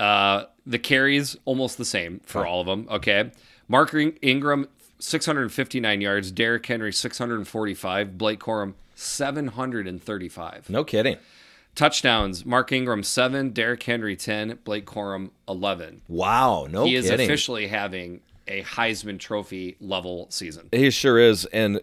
Uh, 0.01 0.47
the 0.67 0.79
carries 0.79 1.37
almost 1.45 1.79
the 1.79 1.85
same 1.85 2.21
for 2.25 2.47
all 2.47 2.61
of 2.61 2.67
them. 2.67 2.87
Okay, 2.91 3.33
Mark 3.69 3.95
Ingram 4.23 4.69
659 4.99 6.01
yards, 6.01 6.31
Derrick 6.31 6.65
Henry 6.67 6.93
645, 6.93 8.17
Blake 8.17 8.41
Corum 8.41 8.75
735. 8.95 10.71
No 10.71 10.85
kidding. 10.85 11.17
Touchdowns: 11.75 12.45
Mark 12.45 12.73
Ingram 12.73 13.03
seven, 13.03 13.51
Derrick 13.51 13.83
Henry 13.83 14.17
ten, 14.17 14.59
Blake 14.65 14.87
Corum 14.87 15.31
eleven. 15.49 16.03
Wow, 16.09 16.67
no 16.69 16.85
he 16.85 16.93
kidding. 17.01 17.05
is 17.05 17.21
officially 17.21 17.69
having 17.69 18.21
a 18.49 18.63
Heisman 18.63 19.19
Trophy 19.19 19.77
level 19.81 20.27
season. 20.31 20.69
He 20.73 20.91
sure 20.91 21.19
is, 21.19 21.45
and 21.47 21.81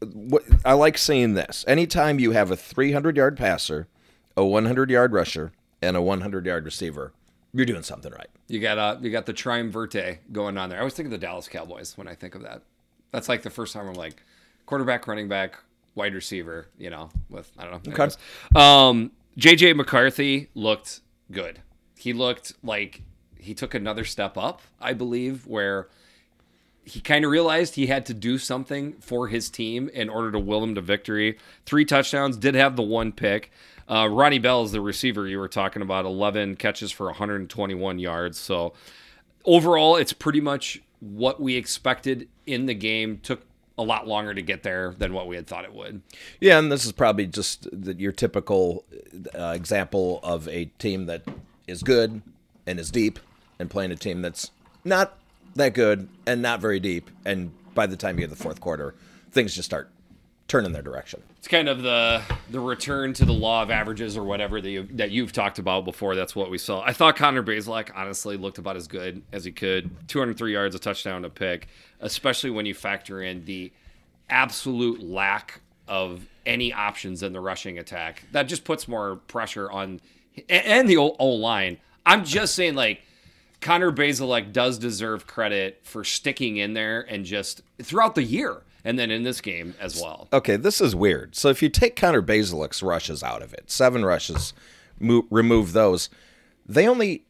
what, 0.00 0.44
I 0.64 0.74
like 0.74 0.98
seeing 0.98 1.34
this. 1.34 1.64
Anytime 1.66 2.18
you 2.18 2.32
have 2.32 2.50
a 2.50 2.56
300 2.56 3.16
yard 3.16 3.36
passer, 3.36 3.88
a 4.36 4.44
100 4.44 4.90
yard 4.90 5.12
rusher, 5.12 5.52
and 5.82 5.96
a 5.96 6.02
100 6.02 6.46
yard 6.46 6.64
receiver, 6.64 7.12
you're 7.52 7.66
doing 7.66 7.82
something 7.82 8.12
right. 8.12 8.30
You 8.48 8.60
got 8.60 8.78
uh, 8.78 8.96
you 9.00 9.10
got 9.10 9.26
the 9.26 9.32
triumvirate 9.32 10.20
going 10.32 10.56
on 10.56 10.70
there. 10.70 10.78
I 10.78 10.80
always 10.80 10.94
think 10.94 11.06
of 11.06 11.10
the 11.10 11.18
Dallas 11.18 11.48
Cowboys 11.48 11.98
when 11.98 12.08
I 12.08 12.14
think 12.14 12.34
of 12.34 12.42
that. 12.42 12.62
That's 13.10 13.28
like 13.28 13.42
the 13.42 13.50
first 13.50 13.74
time 13.74 13.88
I'm 13.88 13.94
like 13.94 14.22
quarterback, 14.64 15.06
running 15.06 15.28
back, 15.28 15.58
wide 15.94 16.14
receiver. 16.14 16.68
You 16.78 16.90
know, 16.90 17.10
with 17.28 17.50
I 17.58 17.64
don't 17.66 17.86
know. 17.86 17.92
Okay. 17.92 18.14
Um, 18.54 19.12
JJ 19.38 19.76
McCarthy 19.76 20.48
looked 20.54 21.00
good. 21.30 21.60
He 21.96 22.12
looked 22.12 22.54
like 22.62 23.02
he 23.38 23.54
took 23.54 23.74
another 23.74 24.04
step 24.04 24.38
up. 24.38 24.62
I 24.80 24.92
believe 24.92 25.46
where 25.46 25.88
he 26.84 27.00
kind 27.00 27.24
of 27.24 27.30
realized 27.30 27.74
he 27.74 27.86
had 27.86 28.06
to 28.06 28.14
do 28.14 28.38
something 28.38 28.94
for 28.94 29.28
his 29.28 29.48
team 29.48 29.88
in 29.90 30.08
order 30.08 30.32
to 30.32 30.38
will 30.38 30.60
them 30.60 30.74
to 30.74 30.80
victory. 30.80 31.38
Three 31.64 31.84
touchdowns, 31.84 32.36
did 32.36 32.54
have 32.54 32.76
the 32.76 32.82
one 32.82 33.12
pick. 33.12 33.50
Uh, 33.88 34.08
Ronnie 34.10 34.38
Bell 34.38 34.62
is 34.64 34.72
the 34.72 34.80
receiver 34.80 35.26
you 35.26 35.38
were 35.38 35.48
talking 35.48 35.82
about, 35.82 36.04
11 36.04 36.56
catches 36.56 36.90
for 36.90 37.06
121 37.06 37.98
yards. 37.98 38.38
So 38.38 38.72
overall, 39.44 39.96
it's 39.96 40.12
pretty 40.12 40.40
much 40.40 40.80
what 41.00 41.40
we 41.40 41.56
expected 41.56 42.28
in 42.46 42.66
the 42.66 42.74
game. 42.74 43.18
Took 43.22 43.42
a 43.78 43.82
lot 43.82 44.06
longer 44.06 44.34
to 44.34 44.42
get 44.42 44.62
there 44.62 44.94
than 44.98 45.12
what 45.12 45.26
we 45.26 45.36
had 45.36 45.46
thought 45.46 45.64
it 45.64 45.74
would. 45.74 46.02
Yeah, 46.40 46.58
and 46.58 46.70
this 46.70 46.84
is 46.84 46.92
probably 46.92 47.26
just 47.26 47.68
the, 47.72 47.94
your 47.94 48.12
typical 48.12 48.84
uh, 49.36 49.52
example 49.54 50.20
of 50.22 50.48
a 50.48 50.66
team 50.78 51.06
that 51.06 51.22
is 51.66 51.82
good 51.82 52.22
and 52.66 52.78
is 52.78 52.90
deep 52.90 53.18
and 53.58 53.70
playing 53.70 53.90
a 53.90 53.96
team 53.96 54.22
that's 54.22 54.50
not 54.84 55.18
that 55.54 55.74
good 55.74 56.08
and 56.26 56.42
not 56.42 56.60
very 56.60 56.80
deep. 56.80 57.10
And 57.24 57.52
by 57.74 57.86
the 57.86 57.96
time 57.96 58.18
you 58.18 58.26
get 58.26 58.30
the 58.30 58.42
fourth 58.42 58.60
quarter, 58.60 58.94
things 59.30 59.54
just 59.54 59.66
start 59.66 59.90
turning 60.48 60.72
their 60.72 60.82
direction. 60.82 61.22
It's 61.38 61.48
kind 61.48 61.68
of 61.68 61.82
the 61.82 62.22
the 62.50 62.60
return 62.60 63.12
to 63.14 63.24
the 63.24 63.32
law 63.32 63.62
of 63.62 63.70
averages 63.70 64.16
or 64.16 64.24
whatever 64.24 64.60
that 64.60 64.70
you 64.70 64.88
that 64.92 65.10
you've 65.10 65.32
talked 65.32 65.58
about 65.58 65.84
before. 65.84 66.14
That's 66.14 66.36
what 66.36 66.50
we 66.50 66.58
saw. 66.58 66.82
I 66.82 66.92
thought 66.92 67.16
Connor 67.16 67.42
Bazelak 67.42 67.90
honestly 67.94 68.36
looked 68.36 68.58
about 68.58 68.76
as 68.76 68.86
good 68.86 69.22
as 69.32 69.44
he 69.44 69.52
could. 69.52 69.90
203 70.08 70.52
yards, 70.52 70.74
a 70.74 70.78
touchdown, 70.78 71.24
a 71.24 71.30
pick. 71.30 71.68
Especially 72.00 72.50
when 72.50 72.66
you 72.66 72.74
factor 72.74 73.22
in 73.22 73.44
the 73.44 73.72
absolute 74.28 75.02
lack 75.02 75.60
of 75.88 76.26
any 76.46 76.72
options 76.72 77.22
in 77.22 77.32
the 77.32 77.40
rushing 77.40 77.78
attack. 77.78 78.24
That 78.32 78.44
just 78.44 78.64
puts 78.64 78.88
more 78.88 79.16
pressure 79.16 79.70
on 79.70 80.00
and 80.48 80.88
the 80.88 80.96
O 80.96 81.28
line. 81.28 81.78
I'm 82.04 82.24
just 82.24 82.54
saying 82.54 82.74
like 82.74 83.02
Connor 83.60 83.92
Bazelak 83.92 84.52
does 84.52 84.78
deserve 84.78 85.26
credit 85.26 85.80
for 85.84 86.04
sticking 86.04 86.56
in 86.56 86.74
there 86.74 87.00
and 87.02 87.24
just 87.24 87.62
throughout 87.80 88.14
the 88.14 88.22
year 88.22 88.62
and 88.84 88.98
then 88.98 89.10
in 89.10 89.22
this 89.22 89.40
game 89.40 89.74
as 89.80 90.00
well. 90.00 90.28
Okay, 90.32 90.56
this 90.56 90.80
is 90.80 90.94
weird. 90.94 91.34
So 91.36 91.48
if 91.48 91.62
you 91.62 91.68
take 91.68 91.96
Connor 91.96 92.22
Bazelak's 92.22 92.82
rushes 92.82 93.22
out 93.22 93.42
of 93.42 93.52
it, 93.54 93.70
seven 93.70 94.04
rushes, 94.04 94.52
mo- 94.98 95.26
remove 95.30 95.72
those, 95.72 96.08
they 96.66 96.88
only 96.88 97.24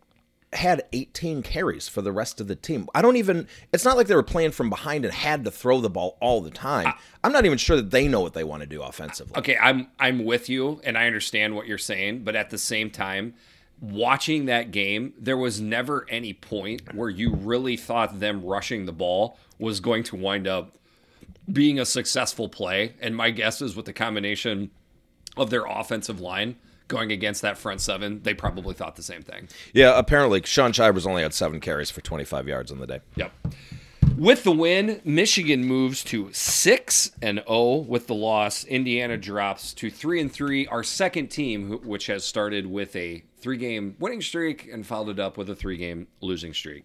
had 0.55 0.82
18 0.92 1.42
carries 1.42 1.88
for 1.88 2.03
the 2.03 2.12
rest 2.12 2.40
of 2.40 2.46
the 2.46 2.55
team. 2.55 2.86
I 2.94 3.00
don't 3.00 3.16
even 3.16 3.48
it's 3.72 3.84
not 3.84 3.96
like 3.96 4.07
they 4.07 4.14
were 4.14 4.22
playing 4.22 4.50
from 4.50 4.68
behind 4.68 5.05
and 5.05 5.14
had 5.14 5.44
to 5.44 5.50
throw 5.50 5.80
the 5.80 5.88
ball 5.88 6.18
all 6.20 6.40
the 6.40 6.50
time. 6.50 6.88
I, 6.88 6.94
I'm 7.24 7.32
not 7.32 7.46
even 7.46 7.59
sure 7.59 7.76
that 7.76 7.90
they 7.90 8.07
know 8.07 8.20
what 8.20 8.34
they 8.34 8.44
want 8.44 8.62
to 8.62 8.68
do 8.68 8.82
offensively. 8.82 9.36
Okay, 9.38 9.57
I'm 9.57 9.88
I'm 9.98 10.24
with 10.24 10.48
you 10.48 10.80
and 10.84 10.98
I 10.98 11.07
understand 11.07 11.55
what 11.55 11.66
you're 11.66 11.78
saying, 11.78 12.24
but 12.24 12.36
at 12.36 12.50
the 12.50 12.59
same 12.59 12.90
time, 12.90 13.34
watching 13.80 14.44
that 14.46 14.70
game, 14.70 15.14
there 15.18 15.38
was 15.38 15.61
never 15.61 16.07
any 16.11 16.34
point 16.34 16.94
where 16.94 17.11
you 17.11 17.34
really 17.34 17.76
thought 17.76 18.20
them 18.20 18.44
rushing 18.44 18.84
the 18.84 18.92
ball 18.92 19.38
was 19.59 19.80
going 19.80 20.03
to 20.05 20.16
wind 20.16 20.46
up 20.46 20.76
being 21.51 21.78
a 21.78 21.84
successful 21.84 22.49
play. 22.49 22.95
And 23.01 23.16
my 23.16 23.30
guess 23.30 23.62
is 23.62 23.74
with 23.76 23.86
the 23.86 23.93
combination 23.93 24.70
of 25.36 25.51
their 25.51 25.64
offensive 25.64 26.20
line 26.20 26.57
going 26.88 27.11
against 27.11 27.43
that 27.43 27.57
front 27.57 27.80
seven, 27.80 28.20
they 28.22 28.34
probably 28.34 28.74
thought 28.74 28.97
the 28.97 29.03
same 29.03 29.22
thing. 29.22 29.49
Yeah, 29.72 29.99
apparently 29.99 30.43
Shaun 30.45 30.72
Shivers 30.72 31.07
only 31.07 31.22
had 31.22 31.32
seven 31.32 31.59
carries 31.59 31.90
for 31.90 32.03
25 32.03 32.47
yards 32.47 32.70
on 32.70 32.78
the 32.78 32.86
day. 32.86 33.01
Yep. 33.16 33.32
With 34.18 34.45
the 34.45 34.53
win, 34.53 35.01
Michigan 35.05 35.64
moves 35.64 36.05
to 36.05 36.30
6 36.32 37.12
and 37.22 37.43
0 37.49 37.76
with 37.88 38.09
the 38.09 38.14
loss. 38.14 38.64
Indiana 38.64 39.16
drops 39.16 39.72
to 39.74 39.90
3 39.90 40.20
and 40.20 40.30
3, 40.30 40.66
our 40.66 40.82
second 40.82 41.28
team 41.28 41.80
which 41.82 42.07
has 42.07 42.22
started 42.22 42.66
with 42.66 42.95
a 42.95 43.24
3-game 43.40 43.97
winning 43.99 44.20
streak 44.20 44.68
and 44.70 44.86
followed 44.86 45.18
it 45.18 45.20
up 45.20 45.38
with 45.38 45.49
a 45.49 45.55
3-game 45.55 46.09
losing 46.20 46.53
streak. 46.53 46.84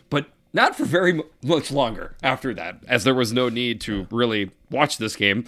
but 0.09 0.27
not 0.53 0.75
for 0.75 0.85
very 0.85 1.21
much 1.43 1.71
longer 1.71 2.15
after 2.23 2.53
that, 2.55 2.79
as 2.87 3.03
there 3.03 3.13
was 3.13 3.31
no 3.31 3.49
need 3.49 3.79
to 3.81 4.07
really 4.09 4.51
watch 4.69 4.97
this 4.97 5.15
game. 5.15 5.45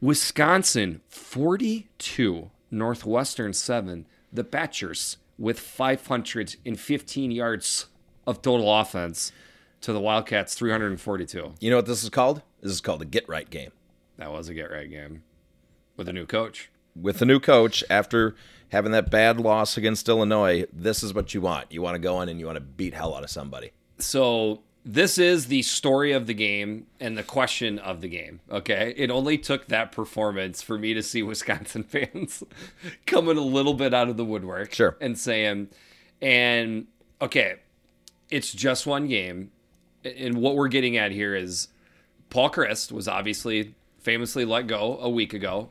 Wisconsin 0.00 1.00
42, 1.08 2.50
Northwestern 2.70 3.52
7. 3.52 4.06
The 4.32 4.44
Badgers 4.44 5.16
with 5.38 5.58
515 5.58 7.30
yards 7.30 7.86
of 8.26 8.42
total 8.42 8.72
offense 8.72 9.32
to 9.82 9.92
the 9.92 10.00
Wildcats 10.00 10.54
342. 10.54 11.54
You 11.60 11.70
know 11.70 11.76
what 11.76 11.86
this 11.86 12.02
is 12.02 12.10
called? 12.10 12.42
This 12.60 12.72
is 12.72 12.80
called 12.80 13.02
a 13.02 13.06
get 13.06 13.28
right 13.28 13.48
game. 13.48 13.72
That 14.18 14.30
was 14.30 14.48
a 14.48 14.54
get 14.54 14.70
right 14.70 14.90
game 14.90 15.22
with 15.96 16.08
a 16.08 16.12
new 16.12 16.26
coach. 16.26 16.70
With 16.94 17.22
a 17.22 17.24
new 17.24 17.40
coach 17.40 17.82
after 17.88 18.34
having 18.70 18.92
that 18.92 19.10
bad 19.10 19.40
loss 19.40 19.76
against 19.76 20.08
Illinois, 20.08 20.66
this 20.72 21.02
is 21.02 21.14
what 21.14 21.34
you 21.34 21.40
want. 21.40 21.72
You 21.72 21.82
want 21.82 21.94
to 21.94 21.98
go 21.98 22.20
in 22.20 22.28
and 22.28 22.38
you 22.38 22.46
want 22.46 22.56
to 22.56 22.60
beat 22.60 22.94
hell 22.94 23.14
out 23.14 23.24
of 23.24 23.30
somebody. 23.30 23.72
So 23.98 24.62
this 24.84 25.18
is 25.18 25.46
the 25.46 25.62
story 25.62 26.12
of 26.12 26.26
the 26.26 26.34
game 26.34 26.86
and 26.98 27.16
the 27.16 27.22
question 27.22 27.78
of 27.78 28.00
the 28.00 28.08
game. 28.08 28.40
Okay. 28.50 28.94
It 28.96 29.10
only 29.10 29.38
took 29.38 29.66
that 29.68 29.92
performance 29.92 30.62
for 30.62 30.78
me 30.78 30.94
to 30.94 31.02
see 31.02 31.22
Wisconsin 31.22 31.82
fans 31.82 32.42
coming 33.06 33.36
a 33.36 33.42
little 33.42 33.74
bit 33.74 33.94
out 33.94 34.08
of 34.08 34.16
the 34.16 34.24
woodwork. 34.24 34.74
Sure. 34.74 34.96
And 35.00 35.18
saying, 35.18 35.68
and 36.20 36.86
okay, 37.20 37.56
it's 38.30 38.52
just 38.52 38.86
one 38.86 39.06
game. 39.06 39.50
And 40.04 40.36
what 40.38 40.56
we're 40.56 40.68
getting 40.68 40.96
at 40.96 41.12
here 41.12 41.34
is 41.34 41.68
Paul 42.30 42.50
Chryst 42.50 42.92
was 42.92 43.08
obviously 43.08 43.74
famously 43.98 44.44
let 44.44 44.66
go 44.66 44.98
a 45.00 45.08
week 45.08 45.34
ago. 45.34 45.70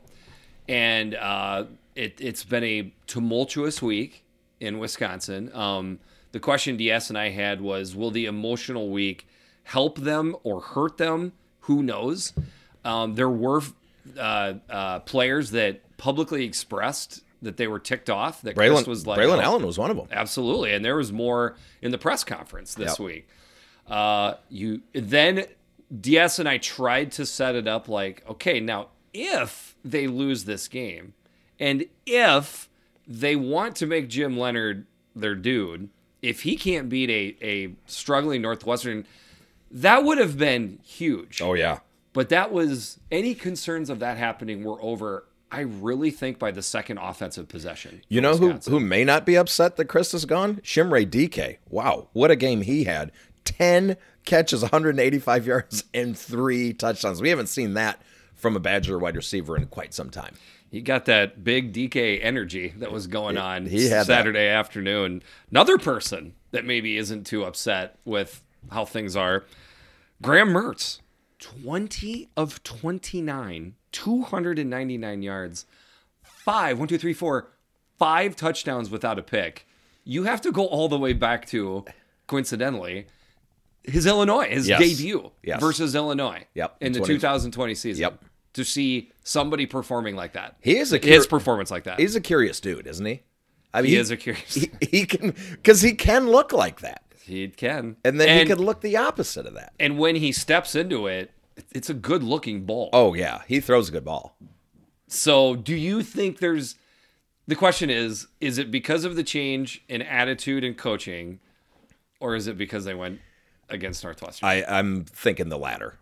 And 0.68 1.14
uh, 1.14 1.64
it, 1.94 2.20
has 2.20 2.44
been 2.44 2.64
a 2.64 2.92
tumultuous 3.06 3.82
week 3.82 4.24
in 4.60 4.78
Wisconsin. 4.78 5.54
Um, 5.54 5.98
the 6.32 6.40
question 6.40 6.76
DS 6.76 7.08
and 7.08 7.18
I 7.18 7.30
had 7.30 7.60
was 7.60 7.96
Will 7.96 8.10
the 8.10 8.26
emotional 8.26 8.90
week 8.90 9.26
help 9.64 9.98
them 9.98 10.36
or 10.44 10.60
hurt 10.60 10.98
them? 10.98 11.32
Who 11.62 11.82
knows? 11.82 12.32
Um, 12.84 13.14
there 13.14 13.28
were 13.28 13.62
uh, 14.16 14.54
uh, 14.68 15.00
players 15.00 15.50
that 15.50 15.96
publicly 15.96 16.44
expressed 16.44 17.22
that 17.42 17.56
they 17.56 17.66
were 17.66 17.78
ticked 17.78 18.10
off. 18.10 18.42
That 18.42 18.56
Braylon, 18.56 18.76
Chris 18.76 18.86
was 18.86 19.06
like, 19.06 19.18
Braylon 19.18 19.38
oh, 19.38 19.42
Allen 19.42 19.66
was 19.66 19.78
one 19.78 19.90
of 19.90 19.96
them. 19.96 20.08
Absolutely, 20.10 20.72
and 20.72 20.84
there 20.84 20.96
was 20.96 21.12
more 21.12 21.56
in 21.82 21.90
the 21.90 21.98
press 21.98 22.24
conference 22.24 22.74
this 22.74 22.98
yep. 22.98 23.00
week. 23.00 23.28
Uh, 23.90 24.34
you 24.48 24.82
then 24.92 25.44
DS 26.00 26.38
and 26.38 26.48
I 26.48 26.58
tried 26.58 27.12
to 27.12 27.26
set 27.26 27.54
it 27.54 27.66
up 27.66 27.88
like, 27.88 28.22
okay, 28.28 28.60
now 28.60 28.88
if 29.12 29.74
they 29.84 30.06
lose 30.06 30.44
this 30.44 30.68
game, 30.68 31.14
and 31.58 31.86
if 32.06 32.68
they 33.06 33.36
want 33.36 33.76
to 33.76 33.86
make 33.86 34.08
Jim 34.08 34.38
Leonhard 34.38 34.86
their 35.14 35.34
dude, 35.34 35.88
if 36.22 36.42
he 36.42 36.56
can't 36.56 36.88
beat 36.88 37.10
a, 37.10 37.44
a 37.44 37.74
struggling 37.86 38.42
Northwestern, 38.42 39.06
that 39.70 40.04
would 40.04 40.18
have 40.18 40.38
been 40.38 40.78
huge. 40.84 41.40
Oh 41.42 41.54
yeah. 41.54 41.80
But 42.12 42.28
that 42.30 42.52
was 42.52 42.98
any 43.10 43.34
concerns 43.34 43.88
of 43.88 44.00
that 44.00 44.16
happening 44.16 44.64
were 44.64 44.80
over. 44.82 45.24
I 45.52 45.60
really 45.60 46.12
think 46.12 46.38
by 46.38 46.52
the 46.52 46.62
second 46.62 46.98
offensive 46.98 47.48
possession. 47.48 48.02
You 48.08 48.20
know 48.20 48.36
who 48.36 48.52
who 48.68 48.78
may 48.78 49.04
not 49.04 49.26
be 49.26 49.36
upset 49.36 49.76
that 49.76 49.86
Chris 49.86 50.14
is 50.14 50.24
gone? 50.24 50.56
Chimere 50.56 51.08
Dike. 51.08 51.60
Wow, 51.68 52.08
what 52.12 52.30
a 52.30 52.36
game 52.36 52.62
he 52.62 52.84
had. 52.84 53.10
10 53.44 53.96
catches, 54.24 54.62
185 54.62 55.46
yards, 55.46 55.84
and 55.94 56.16
three 56.16 56.72
touchdowns. 56.72 57.20
We 57.20 57.30
haven't 57.30 57.48
seen 57.48 57.74
that 57.74 58.00
from 58.34 58.56
a 58.56 58.60
Badger 58.60 58.98
wide 58.98 59.16
receiver 59.16 59.56
in 59.56 59.66
quite 59.66 59.94
some 59.94 60.10
time. 60.10 60.34
He 60.70 60.80
got 60.80 61.04
that 61.06 61.42
big 61.42 61.72
DK 61.72 62.20
energy 62.22 62.72
that 62.78 62.92
was 62.92 63.08
going 63.08 63.36
on 63.36 63.66
he 63.66 63.88
had 63.88 64.06
Saturday 64.06 64.46
that. 64.46 64.54
afternoon. 64.56 65.22
Another 65.50 65.78
person 65.78 66.34
that 66.52 66.64
maybe 66.64 66.96
isn't 66.96 67.26
too 67.26 67.44
upset 67.44 67.98
with 68.04 68.42
how 68.70 68.84
things 68.84 69.16
are, 69.16 69.44
Graham 70.22 70.50
Mertz. 70.50 71.00
20 71.40 72.28
of 72.36 72.62
29, 72.62 73.74
299 73.92 75.22
yards, 75.22 75.66
five, 76.22 76.78
one, 76.78 76.86
two, 76.86 76.98
three, 76.98 77.14
four, 77.14 77.48
five 77.98 78.36
touchdowns 78.36 78.90
without 78.90 79.18
a 79.18 79.22
pick. 79.22 79.66
You 80.04 80.24
have 80.24 80.40
to 80.42 80.52
go 80.52 80.66
all 80.66 80.88
the 80.88 80.98
way 80.98 81.14
back 81.14 81.46
to, 81.48 81.84
coincidentally, 82.26 83.06
his 83.84 84.06
Illinois, 84.06 84.48
his 84.48 84.68
yes. 84.68 84.80
debut 84.80 85.30
yes. 85.42 85.60
versus 85.60 85.94
Illinois 85.94 86.46
yep. 86.54 86.76
in 86.80 86.92
the 86.92 86.98
20. 87.00 87.14
2020 87.14 87.74
season. 87.74 88.02
Yep. 88.02 88.24
To 88.54 88.64
see 88.64 89.12
somebody 89.22 89.64
performing 89.64 90.16
like 90.16 90.32
that. 90.32 90.56
He 90.60 90.76
is 90.76 90.92
a 90.92 90.98
cur- 90.98 91.08
his 91.08 91.26
performance 91.26 91.70
like 91.70 91.84
that. 91.84 92.00
He's 92.00 92.16
a 92.16 92.20
curious 92.20 92.58
dude, 92.58 92.86
isn't 92.86 93.06
he? 93.06 93.22
I 93.72 93.82
mean, 93.82 93.90
he, 93.90 93.94
he 93.94 94.00
is 94.00 94.10
a 94.10 94.16
curious. 94.16 94.54
He, 94.54 94.70
he 94.80 95.06
can 95.06 95.36
because 95.52 95.82
he 95.82 95.92
can 95.92 96.28
look 96.28 96.52
like 96.52 96.80
that. 96.80 97.04
He 97.22 97.46
can, 97.46 97.96
and 98.04 98.20
then 98.20 98.28
and, 98.28 98.40
he 98.40 98.46
could 98.46 98.60
look 98.60 98.80
the 98.80 98.96
opposite 98.96 99.46
of 99.46 99.54
that. 99.54 99.72
And 99.78 99.98
when 99.98 100.16
he 100.16 100.32
steps 100.32 100.74
into 100.74 101.06
it, 101.06 101.30
it's 101.70 101.88
a 101.88 101.94
good 101.94 102.24
looking 102.24 102.64
ball. 102.64 102.90
Oh 102.92 103.14
yeah, 103.14 103.42
he 103.46 103.60
throws 103.60 103.88
a 103.88 103.92
good 103.92 104.04
ball. 104.04 104.36
So, 105.06 105.54
do 105.54 105.76
you 105.76 106.02
think 106.02 106.38
there's 106.38 106.74
the 107.46 107.56
question 107.56 107.90
is 107.90 108.26
is 108.40 108.58
it 108.58 108.70
because 108.70 109.04
of 109.04 109.16
the 109.16 109.24
change 109.24 109.84
in 109.88 110.02
attitude 110.02 110.64
and 110.64 110.76
coaching 110.76 111.40
or 112.20 112.36
is 112.36 112.46
it 112.46 112.56
because 112.56 112.84
they 112.84 112.94
went 112.94 113.20
against 113.70 114.04
Northwestern. 114.04 114.48
I, 114.48 114.64
I'm 114.64 115.04
thinking 115.04 115.48
the 115.48 115.58
latter. 115.58 115.98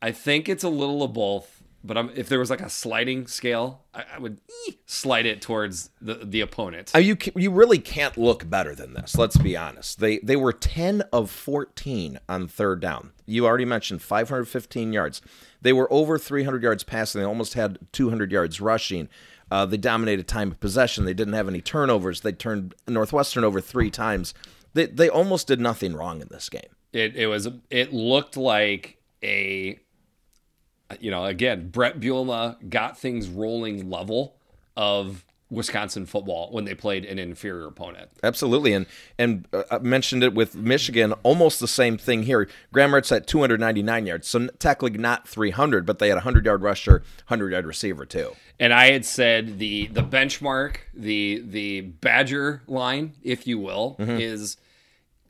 I 0.00 0.10
think 0.10 0.48
it's 0.48 0.64
a 0.64 0.68
little 0.68 1.02
of 1.02 1.12
both, 1.12 1.62
but 1.84 1.96
I'm, 1.96 2.10
if 2.14 2.28
there 2.28 2.38
was 2.38 2.50
like 2.50 2.60
a 2.60 2.68
sliding 2.68 3.26
scale, 3.26 3.82
I, 3.94 4.04
I 4.16 4.18
would 4.18 4.40
slide 4.86 5.26
it 5.26 5.40
towards 5.40 5.90
the 6.00 6.14
the 6.14 6.40
opponent. 6.40 6.90
Uh, 6.94 6.98
you 6.98 7.16
you 7.36 7.50
really 7.50 7.78
can't 7.78 8.16
look 8.16 8.48
better 8.50 8.74
than 8.74 8.94
this. 8.94 9.16
Let's 9.16 9.36
be 9.36 9.56
honest. 9.56 10.00
They 10.00 10.18
they 10.18 10.36
were 10.36 10.52
10 10.52 11.02
of 11.12 11.30
14 11.30 12.18
on 12.28 12.48
third 12.48 12.80
down. 12.80 13.12
You 13.26 13.46
already 13.46 13.64
mentioned 13.64 14.02
515 14.02 14.92
yards. 14.92 15.22
They 15.60 15.72
were 15.72 15.92
over 15.92 16.18
300 16.18 16.62
yards 16.62 16.82
passing. 16.82 17.20
They 17.20 17.26
almost 17.26 17.54
had 17.54 17.78
200 17.92 18.32
yards 18.32 18.60
rushing. 18.60 19.08
Uh, 19.52 19.66
they 19.66 19.76
dominated 19.76 20.26
time 20.26 20.50
of 20.50 20.60
possession. 20.60 21.04
They 21.04 21.14
didn't 21.14 21.34
have 21.34 21.46
any 21.46 21.60
turnovers. 21.60 22.22
They 22.22 22.32
turned 22.32 22.74
Northwestern 22.88 23.44
over 23.44 23.60
three 23.60 23.90
times. 23.90 24.34
They 24.74 24.86
they 24.86 25.08
almost 25.08 25.46
did 25.46 25.60
nothing 25.60 25.94
wrong 25.94 26.20
in 26.20 26.28
this 26.30 26.48
game. 26.48 26.62
It 26.92 27.16
it 27.16 27.26
was 27.26 27.48
it 27.70 27.92
looked 27.92 28.36
like 28.36 28.98
a 29.22 29.78
you 31.00 31.10
know 31.10 31.24
again 31.24 31.68
Bret 31.68 32.00
Bielema 32.00 32.68
got 32.68 32.98
things 32.98 33.28
rolling 33.28 33.90
level 33.90 34.36
of 34.76 35.24
Wisconsin 35.52 36.06
football 36.06 36.50
when 36.50 36.64
they 36.64 36.74
played 36.74 37.04
an 37.04 37.18
inferior 37.18 37.66
opponent. 37.66 38.10
Absolutely, 38.22 38.72
and 38.72 38.86
and 39.18 39.46
uh, 39.52 39.64
I 39.70 39.78
mentioned 39.78 40.24
it 40.24 40.34
with 40.34 40.56
Michigan, 40.56 41.12
almost 41.22 41.60
the 41.60 41.68
same 41.68 41.98
thing 41.98 42.22
here. 42.24 42.48
Graham 42.72 42.90
Mertz 42.90 43.14
at 43.14 43.26
299 43.26 44.06
yards, 44.06 44.26
so 44.26 44.48
technically 44.58 44.98
not 44.98 45.28
300, 45.28 45.84
but 45.84 45.98
they 45.98 46.08
had 46.08 46.14
a 46.14 46.24
100 46.24 46.46
yard 46.46 46.62
rusher, 46.62 47.02
100 47.28 47.52
yard 47.52 47.66
receiver 47.66 48.06
too. 48.06 48.32
And 48.58 48.72
I 48.72 48.90
had 48.90 49.04
said 49.04 49.58
the 49.58 49.86
the 49.88 50.02
benchmark, 50.02 50.76
the 50.94 51.42
the 51.46 51.82
Badger 51.82 52.62
line, 52.66 53.12
if 53.22 53.46
you 53.46 53.58
will, 53.58 53.96
mm-hmm. 53.98 54.18
is 54.18 54.56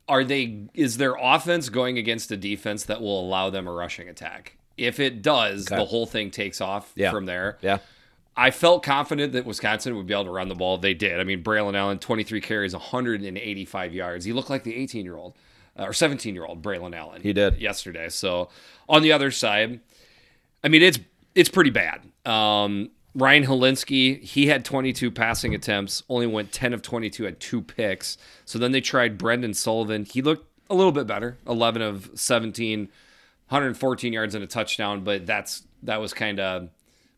are 0.08 0.24
they 0.24 0.68
is 0.74 0.98
their 0.98 1.16
offense 1.20 1.68
going 1.68 1.98
against 1.98 2.30
a 2.30 2.36
defense 2.36 2.84
that 2.84 3.00
will 3.00 3.20
allow 3.20 3.50
them 3.50 3.66
a 3.66 3.72
rushing 3.72 4.08
attack? 4.08 4.56
If 4.76 5.00
it 5.00 5.22
does, 5.22 5.66
okay. 5.66 5.76
the 5.76 5.84
whole 5.84 6.06
thing 6.06 6.30
takes 6.30 6.60
off 6.60 6.92
yeah. 6.94 7.10
from 7.10 7.26
there. 7.26 7.58
Yeah. 7.60 7.78
I 8.36 8.50
felt 8.50 8.82
confident 8.82 9.32
that 9.34 9.44
Wisconsin 9.44 9.94
would 9.96 10.06
be 10.06 10.14
able 10.14 10.24
to 10.24 10.30
run 10.30 10.48
the 10.48 10.54
ball. 10.54 10.78
They 10.78 10.94
did. 10.94 11.20
I 11.20 11.24
mean, 11.24 11.42
Braylon 11.42 11.76
Allen, 11.76 11.98
23 11.98 12.40
carries, 12.40 12.72
185 12.72 13.94
yards. 13.94 14.24
He 14.24 14.32
looked 14.32 14.48
like 14.48 14.64
the 14.64 14.74
18 14.74 15.04
year 15.04 15.16
old 15.16 15.34
uh, 15.78 15.84
or 15.84 15.92
17 15.92 16.34
year 16.34 16.44
old 16.44 16.62
Braylon 16.62 16.96
Allen. 16.96 17.22
He 17.22 17.32
did 17.32 17.58
yesterday. 17.58 18.08
So 18.08 18.48
on 18.88 19.02
the 19.02 19.12
other 19.12 19.30
side, 19.30 19.80
I 20.64 20.68
mean, 20.68 20.82
it's 20.82 20.98
it's 21.34 21.48
pretty 21.48 21.70
bad. 21.70 22.00
Um, 22.24 22.90
Ryan 23.14 23.44
Hilinski, 23.44 24.22
he 24.22 24.46
had 24.46 24.64
22 24.64 25.10
passing 25.10 25.54
attempts, 25.54 26.02
only 26.08 26.26
went 26.26 26.52
10 26.52 26.72
of 26.72 26.80
22, 26.80 27.24
had 27.24 27.40
two 27.40 27.60
picks. 27.60 28.16
So 28.44 28.58
then 28.58 28.72
they 28.72 28.80
tried 28.80 29.18
Brendan 29.18 29.54
Sullivan. 29.54 30.04
He 30.04 30.22
looked 30.22 30.46
a 30.70 30.74
little 30.74 30.92
bit 30.92 31.06
better, 31.06 31.36
11 31.46 31.82
of 31.82 32.10
17, 32.14 32.80
114 33.48 34.12
yards 34.12 34.34
and 34.34 34.42
a 34.42 34.46
touchdown. 34.46 35.04
But 35.04 35.26
that's 35.26 35.64
that 35.82 36.00
was 36.00 36.14
kind 36.14 36.40
of 36.40 36.70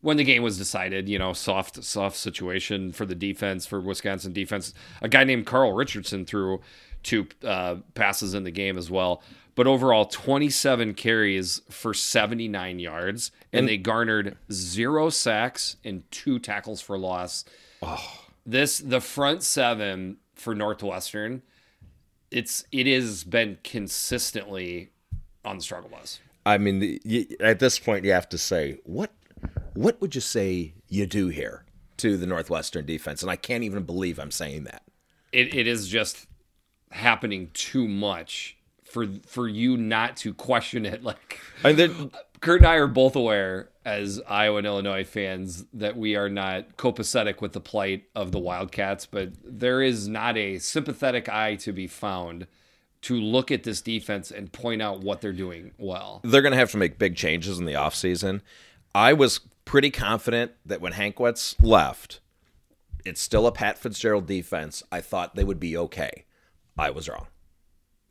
when 0.05 0.17
the 0.17 0.23
game 0.23 0.43
was 0.43 0.57
decided. 0.57 1.09
You 1.09 1.17
know, 1.17 1.33
soft 1.33 1.83
soft 1.83 2.15
situation 2.15 2.91
for 2.91 3.05
the 3.05 3.15
defense 3.15 3.65
for 3.65 3.79
Wisconsin 3.81 4.33
defense. 4.33 4.73
A 5.01 5.09
guy 5.09 5.23
named 5.23 5.45
Carl 5.45 5.73
Richardson 5.73 6.25
threw 6.25 6.61
two 7.03 7.27
uh, 7.43 7.77
passes 7.93 8.33
in 8.33 8.43
the 8.43 8.51
game 8.51 8.77
as 8.77 8.89
well 8.89 9.21
but 9.55 9.67
overall 9.67 10.05
27 10.05 10.93
carries 10.93 11.61
for 11.69 11.93
79 11.93 12.79
yards 12.79 13.31
and, 13.51 13.59
and 13.59 13.69
they 13.69 13.77
garnered 13.77 14.37
zero 14.51 15.09
sacks 15.09 15.77
and 15.83 16.09
two 16.11 16.37
tackles 16.39 16.81
for 16.81 16.97
loss 16.97 17.45
oh. 17.81 18.21
this 18.45 18.79
the 18.79 19.01
front 19.01 19.41
seven 19.41 20.17
for 20.35 20.53
northwestern 20.53 21.41
it's 22.31 22.65
it 22.71 22.85
has 22.85 23.23
been 23.23 23.57
consistently 23.63 24.89
on 25.45 25.57
the 25.57 25.63
struggle 25.63 25.89
bus 25.89 26.19
i 26.45 26.57
mean 26.57 26.79
the, 26.79 27.37
at 27.39 27.59
this 27.59 27.79
point 27.79 28.03
you 28.03 28.11
have 28.11 28.29
to 28.29 28.37
say 28.37 28.77
what 28.83 29.11
what 29.75 30.01
would 30.01 30.15
you 30.15 30.21
say 30.21 30.73
you 30.87 31.05
do 31.05 31.27
here 31.27 31.65
to 31.97 32.17
the 32.17 32.25
northwestern 32.25 32.85
defense 32.85 33.21
and 33.21 33.29
i 33.29 33.35
can't 33.35 33.63
even 33.63 33.83
believe 33.83 34.19
i'm 34.19 34.31
saying 34.31 34.63
that 34.63 34.83
it, 35.31 35.53
it 35.53 35.67
is 35.67 35.87
just 35.87 36.27
happening 36.91 37.49
too 37.53 37.87
much 37.87 38.57
for 38.83 39.07
for 39.27 39.47
you 39.47 39.75
not 39.75 40.15
to 40.17 40.33
question 40.33 40.85
it. 40.85 41.03
Like, 41.05 41.39
I 41.63 41.73
mean, 41.73 42.11
Kurt 42.39 42.61
and 42.61 42.67
I 42.67 42.75
are 42.75 42.87
both 42.87 43.15
aware 43.15 43.69
as 43.83 44.21
Iowa 44.27 44.57
and 44.57 44.65
Illinois 44.65 45.03
fans 45.03 45.65
that 45.73 45.97
we 45.97 46.15
are 46.15 46.29
not 46.29 46.77
copacetic 46.77 47.41
with 47.41 47.53
the 47.53 47.59
plight 47.59 48.05
of 48.15 48.31
the 48.31 48.39
Wildcats, 48.39 49.05
but 49.05 49.33
there 49.43 49.81
is 49.81 50.07
not 50.07 50.37
a 50.37 50.57
sympathetic 50.57 51.29
eye 51.29 51.55
to 51.55 51.71
be 51.71 51.85
found 51.85 52.47
to 53.01 53.15
look 53.15 53.51
at 53.51 53.63
this 53.63 53.81
defense 53.81 54.31
and 54.31 54.51
point 54.51 54.81
out 54.81 55.01
what 55.01 55.21
they're 55.21 55.33
doing 55.33 55.73
well. 55.77 56.21
They're 56.23 56.41
going 56.41 56.53
to 56.53 56.57
have 56.57 56.71
to 56.71 56.77
make 56.77 56.97
big 56.97 57.15
changes 57.15 57.59
in 57.59 57.65
the 57.65 57.73
offseason. 57.73 58.41
I 58.95 59.13
was 59.13 59.41
pretty 59.65 59.91
confident 59.91 60.53
that 60.65 60.81
when 60.81 60.93
Hankwitz 60.93 61.55
left, 61.61 62.19
it's 63.03 63.21
still 63.21 63.47
a 63.47 63.51
Pat 63.51 63.77
Fitzgerald 63.77 64.27
defense. 64.27 64.83
I 64.91 65.01
thought 65.01 65.35
they 65.35 65.43
would 65.43 65.59
be 65.59 65.75
okay. 65.77 66.25
I 66.77 66.89
was 66.91 67.09
wrong. 67.09 67.27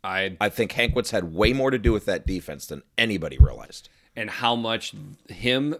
I 0.03 0.37
I 0.41 0.49
think 0.49 0.73
Hankwitz 0.73 1.11
had 1.11 1.35
way 1.35 1.53
more 1.53 1.71
to 1.71 1.79
do 1.79 1.93
with 1.93 2.05
that 2.07 2.27
defense 2.27 2.67
than 2.67 2.83
anybody 2.99 3.39
realized. 3.39 3.89
And 4.17 4.31
how 4.31 4.55
much 4.55 4.95
him 5.29 5.77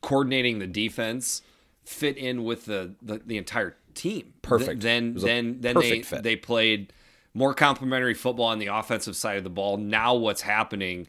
coordinating 0.00 0.58
the 0.58 0.66
defense 0.66 1.42
fit 1.84 2.16
in 2.16 2.44
with 2.44 2.66
the 2.66 2.94
the, 3.02 3.20
the 3.24 3.38
entire 3.38 3.76
team. 3.94 4.34
Perfect. 4.42 4.82
Then 4.82 5.14
then 5.14 5.60
then 5.60 5.78
they 5.78 6.02
fit. 6.02 6.22
they 6.22 6.36
played 6.36 6.92
more 7.34 7.54
complementary 7.54 8.14
football 8.14 8.46
on 8.46 8.58
the 8.58 8.66
offensive 8.66 9.16
side 9.16 9.38
of 9.38 9.44
the 9.44 9.50
ball. 9.50 9.76
Now 9.76 10.14
what's 10.14 10.42
happening 10.42 11.06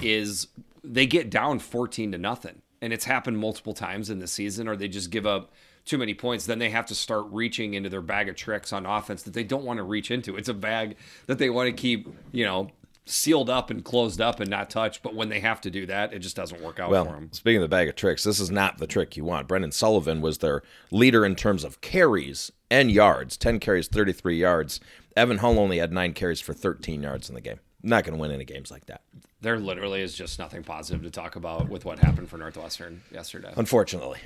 is 0.00 0.48
they 0.82 1.06
get 1.06 1.30
down 1.30 1.58
14 1.58 2.12
to 2.12 2.18
nothing. 2.18 2.62
And 2.84 2.92
it's 2.92 3.06
happened 3.06 3.38
multiple 3.38 3.72
times 3.72 4.10
in 4.10 4.18
the 4.18 4.26
season 4.26 4.68
or 4.68 4.76
they 4.76 4.88
just 4.88 5.10
give 5.10 5.26
up 5.26 5.52
too 5.84 5.98
many 5.98 6.12
points, 6.14 6.46
then 6.46 6.58
they 6.58 6.70
have 6.70 6.86
to 6.86 6.94
start 6.94 7.24
reaching 7.30 7.74
into 7.74 7.88
their 7.88 8.02
bag 8.02 8.28
of 8.28 8.36
tricks 8.36 8.72
on 8.72 8.86
offense 8.86 9.22
that 9.22 9.34
they 9.34 9.44
don't 9.44 9.64
want 9.64 9.78
to 9.78 9.82
reach 9.82 10.10
into. 10.10 10.36
It's 10.36 10.48
a 10.48 10.54
bag 10.54 10.96
that 11.26 11.38
they 11.38 11.50
want 11.50 11.66
to 11.68 11.72
keep, 11.72 12.08
you 12.32 12.44
know, 12.44 12.70
sealed 13.06 13.50
up 13.50 13.70
and 13.70 13.84
closed 13.84 14.20
up 14.20 14.40
and 14.40 14.48
not 14.48 14.70
touch. 14.70 15.02
But 15.02 15.14
when 15.14 15.28
they 15.28 15.40
have 15.40 15.60
to 15.62 15.70
do 15.70 15.86
that, 15.86 16.12
it 16.12 16.20
just 16.20 16.36
doesn't 16.36 16.62
work 16.62 16.80
out 16.80 16.90
well, 16.90 17.04
for 17.04 17.12
them. 17.12 17.30
Speaking 17.32 17.56
of 17.56 17.62
the 17.62 17.68
bag 17.68 17.88
of 17.88 17.96
tricks, 17.96 18.24
this 18.24 18.40
is 18.40 18.50
not 18.50 18.78
the 18.78 18.86
trick 18.86 19.16
you 19.16 19.24
want. 19.24 19.48
Brendan 19.48 19.72
Sullivan 19.72 20.20
was 20.20 20.38
their 20.38 20.62
leader 20.90 21.24
in 21.24 21.36
terms 21.36 21.64
of 21.64 21.80
carries 21.80 22.50
and 22.70 22.90
yards 22.90 23.36
10 23.36 23.60
carries, 23.60 23.88
33 23.88 24.38
yards. 24.38 24.80
Evan 25.16 25.38
Hull 25.38 25.58
only 25.58 25.78
had 25.78 25.92
nine 25.92 26.12
carries 26.12 26.40
for 26.40 26.54
13 26.54 27.02
yards 27.02 27.28
in 27.28 27.34
the 27.34 27.40
game. 27.40 27.60
Not 27.82 28.04
going 28.04 28.14
to 28.14 28.20
win 28.20 28.30
any 28.30 28.44
games 28.44 28.70
like 28.70 28.86
that. 28.86 29.02
There 29.44 29.58
literally 29.58 30.00
is 30.00 30.14
just 30.14 30.38
nothing 30.38 30.62
positive 30.62 31.02
to 31.02 31.10
talk 31.10 31.36
about 31.36 31.68
with 31.68 31.84
what 31.84 31.98
happened 31.98 32.30
for 32.30 32.38
Northwestern 32.38 33.02
yesterday. 33.12 33.52
Unfortunately. 33.56 34.18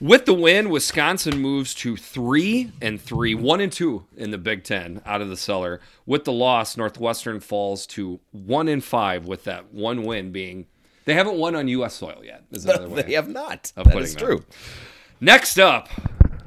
With 0.00 0.24
the 0.24 0.32
win, 0.32 0.70
Wisconsin 0.70 1.38
moves 1.38 1.74
to 1.74 1.94
three 1.94 2.72
and 2.80 2.98
three, 2.98 3.34
one 3.34 3.60
and 3.60 3.70
two 3.70 4.06
in 4.16 4.30
the 4.30 4.38
Big 4.38 4.64
Ten 4.64 5.02
out 5.04 5.20
of 5.20 5.28
the 5.28 5.36
cellar. 5.36 5.78
With 6.06 6.24
the 6.24 6.32
loss, 6.32 6.74
Northwestern 6.78 7.40
falls 7.40 7.86
to 7.88 8.18
one 8.32 8.66
and 8.68 8.82
five 8.82 9.26
with 9.26 9.44
that 9.44 9.74
one 9.74 10.04
win 10.04 10.32
being 10.32 10.64
they 11.04 11.12
haven't 11.12 11.36
won 11.36 11.54
on 11.54 11.68
U.S. 11.68 11.94
soil 11.94 12.22
yet. 12.24 12.44
Is 12.50 12.64
another 12.64 12.88
way 12.88 13.02
they 13.02 13.12
have 13.12 13.28
not. 13.28 13.72
of 13.76 13.84
That 13.88 13.94
that. 13.94 14.18
true. 14.18 14.42
Next 15.20 15.58
up, 15.58 15.90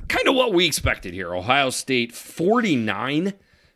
kind 0.07 0.27
of 0.27 0.33
what 0.33 0.51
we 0.51 0.65
expected 0.65 1.13
here. 1.13 1.35
Ohio 1.35 1.69
State 1.69 2.11
49, 2.11 3.33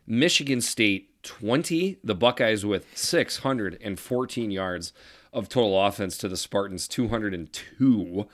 Michigan 0.08 0.60
State 0.60 1.07
20. 1.22 1.98
The 2.02 2.14
Buckeyes 2.14 2.64
with 2.64 2.86
614 2.96 4.50
yards 4.50 4.92
of 5.32 5.48
total 5.48 5.84
offense 5.84 6.16
to 6.18 6.28
the 6.28 6.36
Spartans 6.36 6.88
202. 6.88 8.26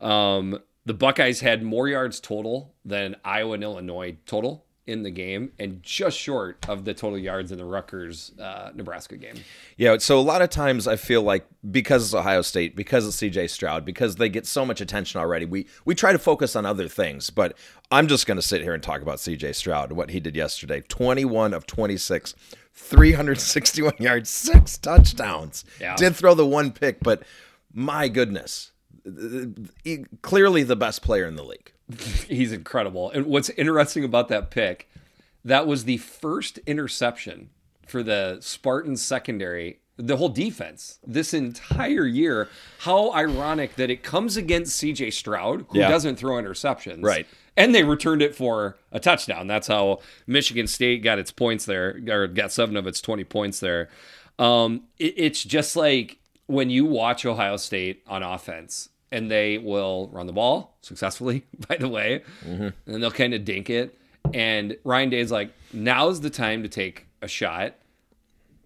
Um, 0.00 0.58
the 0.84 0.94
Buckeyes 0.94 1.40
had 1.40 1.62
more 1.62 1.88
yards 1.88 2.20
total 2.20 2.74
than 2.84 3.16
Iowa 3.24 3.54
and 3.54 3.64
Illinois 3.64 4.18
total 4.26 4.65
in 4.86 5.02
the 5.02 5.10
game, 5.10 5.50
and 5.58 5.82
just 5.82 6.16
short 6.16 6.64
of 6.68 6.84
the 6.84 6.94
total 6.94 7.18
yards 7.18 7.50
in 7.50 7.58
the 7.58 7.64
Rutgers 7.64 8.32
uh, 8.38 8.70
Nebraska 8.74 9.16
game. 9.16 9.34
Yeah, 9.76 9.98
so 9.98 10.18
a 10.18 10.22
lot 10.22 10.42
of 10.42 10.50
times 10.50 10.86
I 10.86 10.94
feel 10.96 11.22
like 11.22 11.44
because 11.68 12.04
it's 12.04 12.14
Ohio 12.14 12.42
State, 12.42 12.76
because 12.76 13.06
it's 13.06 13.16
CJ 13.16 13.50
Stroud, 13.50 13.84
because 13.84 14.16
they 14.16 14.28
get 14.28 14.46
so 14.46 14.64
much 14.64 14.80
attention 14.80 15.20
already, 15.20 15.44
we 15.44 15.66
we 15.84 15.94
try 15.94 16.12
to 16.12 16.18
focus 16.18 16.54
on 16.54 16.64
other 16.64 16.86
things. 16.88 17.30
But 17.30 17.56
I'm 17.90 18.06
just 18.06 18.26
going 18.26 18.36
to 18.36 18.42
sit 18.42 18.62
here 18.62 18.74
and 18.74 18.82
talk 18.82 19.02
about 19.02 19.18
CJ 19.18 19.54
Stroud, 19.56 19.88
and 19.90 19.96
what 19.96 20.10
he 20.10 20.20
did 20.20 20.36
yesterday. 20.36 20.80
21 20.82 21.52
of 21.52 21.66
26, 21.66 22.34
361 22.72 23.94
yards, 23.98 24.30
six 24.30 24.78
touchdowns. 24.78 25.64
Yeah. 25.80 25.96
Did 25.96 26.14
throw 26.14 26.34
the 26.34 26.46
one 26.46 26.70
pick, 26.72 27.00
but 27.00 27.22
my 27.72 28.08
goodness, 28.08 28.72
he- 29.84 30.04
clearly 30.22 30.62
the 30.62 30.76
best 30.76 31.02
player 31.02 31.26
in 31.26 31.36
the 31.36 31.44
league. 31.44 31.72
He's 32.28 32.52
incredible. 32.52 33.10
And 33.10 33.26
what's 33.26 33.50
interesting 33.50 34.04
about 34.04 34.28
that 34.28 34.50
pick, 34.50 34.88
that 35.44 35.66
was 35.66 35.84
the 35.84 35.98
first 35.98 36.58
interception 36.66 37.50
for 37.86 38.02
the 38.02 38.38
Spartan 38.40 38.96
secondary, 38.96 39.78
the 39.96 40.16
whole 40.16 40.28
defense 40.28 40.98
this 41.06 41.32
entire 41.32 42.04
year. 42.06 42.48
How 42.80 43.12
ironic 43.12 43.76
that 43.76 43.90
it 43.90 44.02
comes 44.02 44.36
against 44.36 44.82
CJ 44.82 45.12
Stroud, 45.12 45.66
who 45.68 45.78
Yeah. 45.78 45.88
doesn't 45.88 46.16
throw 46.16 46.34
interceptions. 46.34 47.02
Right. 47.04 47.26
And 47.56 47.74
they 47.74 47.84
returned 47.84 48.20
it 48.22 48.34
for 48.34 48.76
a 48.92 49.00
touchdown. 49.00 49.46
That's 49.46 49.68
how 49.68 50.00
Michigan 50.26 50.66
State 50.66 51.02
got 51.02 51.18
its 51.18 51.30
points 51.30 51.64
there, 51.64 52.00
or 52.08 52.26
got 52.26 52.52
seven 52.52 52.76
of 52.76 52.86
its 52.86 53.00
20 53.00 53.24
points 53.24 53.60
there. 53.60 53.88
Um, 54.38 54.82
it- 54.98 55.14
it's 55.16 55.42
just 55.44 55.76
like 55.76 56.18
when 56.46 56.68
you 56.68 56.84
watch 56.84 57.24
Ohio 57.24 57.56
State 57.56 58.02
on 58.06 58.22
offense 58.22 58.90
and 59.12 59.30
they 59.30 59.58
will 59.58 60.08
run 60.12 60.26
the 60.26 60.32
ball 60.32 60.76
successfully, 60.82 61.44
by 61.68 61.76
the 61.76 61.88
way, 61.88 62.22
mm-hmm. 62.44 62.68
and 62.92 63.02
they'll 63.02 63.10
kind 63.10 63.34
of 63.34 63.44
dink 63.44 63.70
it. 63.70 63.98
And 64.34 64.76
Ryan 64.84 65.10
Day's 65.10 65.30
like, 65.30 65.52
now's 65.72 66.20
the 66.20 66.30
time 66.30 66.62
to 66.62 66.68
take 66.68 67.06
a 67.22 67.28
shot. 67.28 67.74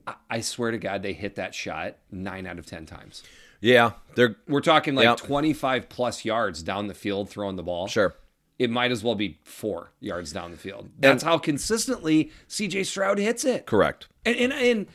I- 0.06 0.14
I 0.30 0.40
swear 0.40 0.70
to 0.70 0.78
God, 0.78 1.02
they 1.02 1.12
hit 1.12 1.34
that 1.36 1.54
shot 1.54 1.96
nine 2.10 2.46
out 2.46 2.58
of 2.58 2.66
10 2.66 2.86
times. 2.86 3.22
Yeah, 3.60 3.92
they're 4.14 4.36
We're 4.48 4.62
talking 4.62 4.94
like 4.94 5.04
Yep. 5.04 5.18
25 5.18 5.88
plus 5.90 6.24
yards 6.24 6.62
down 6.62 6.86
the 6.86 6.94
field 6.94 7.28
throwing 7.28 7.56
the 7.56 7.62
ball 7.62 7.88
sure. 7.88 8.14
it 8.58 8.70
might 8.70 8.90
as 8.90 9.04
well 9.04 9.14
be 9.14 9.38
four 9.44 9.92
yards 10.00 10.32
down 10.32 10.50
the 10.50 10.56
field. 10.56 10.88
That's 10.98 11.22
how 11.22 11.36
consistently 11.36 12.30
CJ 12.48 12.86
Stroud 12.86 13.18
hits 13.18 13.44
it. 13.44 13.66
Correct. 13.66 14.08
And, 14.24 14.36
and 14.36 14.52
and 14.54 14.86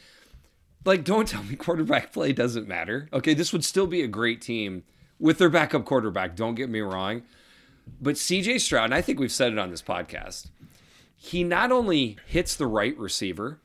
like, 0.84 1.04
don't 1.04 1.28
tell 1.28 1.44
me 1.44 1.56
quarterback 1.56 2.12
play 2.12 2.34
doesn't 2.34 2.68
matter. 2.68 3.08
Okay, 3.14 3.36
this 3.36 3.54
would 3.54 3.64
still 3.64 3.86
be 3.88 4.02
a 4.02 4.08
great 4.08 4.42
team 4.42 4.84
with 5.20 5.38
their 5.38 5.50
backup 5.50 5.86
quarterback. 5.86 6.36
Don't 6.36 6.56
get 6.56 6.70
me 6.70 6.82
wrong, 6.82 7.24
but 8.02 8.16
CJ 8.16 8.60
Stroud, 8.62 8.86
and 8.86 8.94
I 8.94 9.02
think 9.02 9.20
we've 9.20 9.32
said 9.32 9.52
it 9.54 9.60
on 9.60 9.70
this 9.72 9.82
podcast, 9.82 10.48
he 11.16 11.44
not 11.44 11.72
only 11.72 12.18
hits 12.28 12.56
the 12.56 12.68
right 12.68 12.98
receiver, 12.98 13.60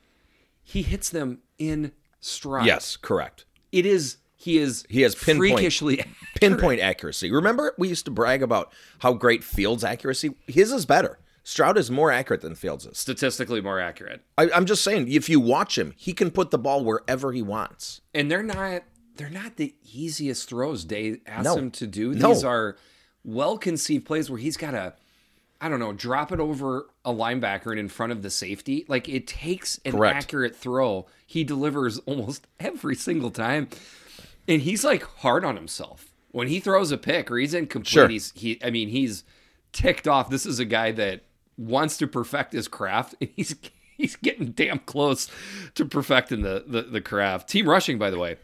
he 0.62 0.82
hits 0.82 1.10
them 1.10 1.38
in 1.58 1.92
stride. 2.20 2.66
Yes, 2.66 2.96
correct. 2.96 3.44
it 3.72 3.84
is. 3.86 4.16
He 4.36 4.56
is. 4.56 4.86
He 4.88 5.02
has 5.02 5.14
pinpoint- 5.14 5.52
freakishly 5.54 6.02
pinpoint 6.40 6.80
accuracy. 6.80 7.30
Remember, 7.30 7.74
we 7.76 7.88
used 7.88 8.06
to 8.06 8.10
brag 8.10 8.42
about 8.42 8.72
how 9.00 9.12
great 9.12 9.44
Fields' 9.44 9.84
accuracy. 9.84 10.30
His 10.46 10.72
is 10.72 10.86
better. 10.86 11.18
Stroud 11.42 11.76
is 11.76 11.90
more 11.90 12.10
accurate 12.10 12.40
than 12.40 12.54
Fields 12.54 12.86
is. 12.86 12.96
statistically 12.98 13.60
more 13.60 13.78
accurate. 13.80 14.22
I, 14.38 14.50
I'm 14.54 14.64
just 14.64 14.82
saying, 14.82 15.10
if 15.10 15.28
you 15.28 15.40
watch 15.40 15.76
him, 15.76 15.92
he 15.96 16.12
can 16.14 16.30
put 16.30 16.50
the 16.50 16.58
ball 16.58 16.84
wherever 16.84 17.32
he 17.32 17.42
wants. 17.42 18.00
and 18.14 18.30
they're 18.30 18.42
not 18.42 18.82
they're 19.16 19.28
not 19.30 19.56
the 19.56 19.74
easiest 19.92 20.48
throws 20.48 20.84
Day 20.84 21.18
asks 21.26 21.44
No. 21.44 21.56
him 21.56 21.70
to 21.72 21.86
do. 21.86 22.14
No. 22.14 22.28
These 22.34 22.44
are 22.44 22.76
well 23.24 23.58
conceived 23.58 24.06
plays 24.06 24.30
where 24.30 24.38
he's 24.38 24.56
got 24.56 24.70
to 24.72 24.94
I 25.62 25.68
don't 25.68 25.78
know, 25.78 25.92
drop 25.92 26.32
it 26.32 26.40
over 26.40 26.86
a 27.04 27.12
linebacker 27.12 27.66
and 27.70 27.78
in 27.78 27.88
front 27.88 28.12
of 28.12 28.22
the 28.22 28.30
safety. 28.30 28.86
Like 28.88 29.10
it 29.10 29.26
takes 29.26 29.78
an 29.84 29.92
Correct. 29.92 30.16
accurate 30.16 30.56
throw. 30.56 31.06
He 31.26 31.44
delivers 31.44 31.98
almost 32.00 32.46
every 32.60 32.94
single 32.94 33.30
time. 33.30 33.68
And 34.48 34.62
he's 34.62 34.84
like 34.84 35.02
hard 35.02 35.44
on 35.44 35.56
himself. 35.56 36.12
When 36.30 36.48
he 36.48 36.60
throws 36.60 36.92
a 36.92 36.96
pick 36.96 37.30
or 37.30 37.36
he's 37.36 37.52
incomplete, 37.52 37.90
Sure. 37.90 38.08
he's 38.08 38.32
he 38.34 38.58
I 38.64 38.70
mean, 38.70 38.88
he's 38.88 39.22
ticked 39.72 40.08
off. 40.08 40.30
This 40.30 40.46
is 40.46 40.58
a 40.58 40.64
guy 40.64 40.92
that 40.92 41.24
wants 41.58 41.98
to 41.98 42.06
perfect 42.06 42.54
his 42.54 42.66
craft 42.66 43.14
and 43.20 43.28
he's 43.36 43.54
he's 43.98 44.16
getting 44.16 44.52
damn 44.52 44.78
close 44.78 45.28
to 45.74 45.84
perfecting 45.84 46.40
the 46.40 46.64
the, 46.66 46.82
the 46.82 47.00
craft. 47.02 47.50
Team 47.50 47.68
rushing, 47.68 47.98
by 47.98 48.08
the 48.08 48.18
way, 48.18 48.36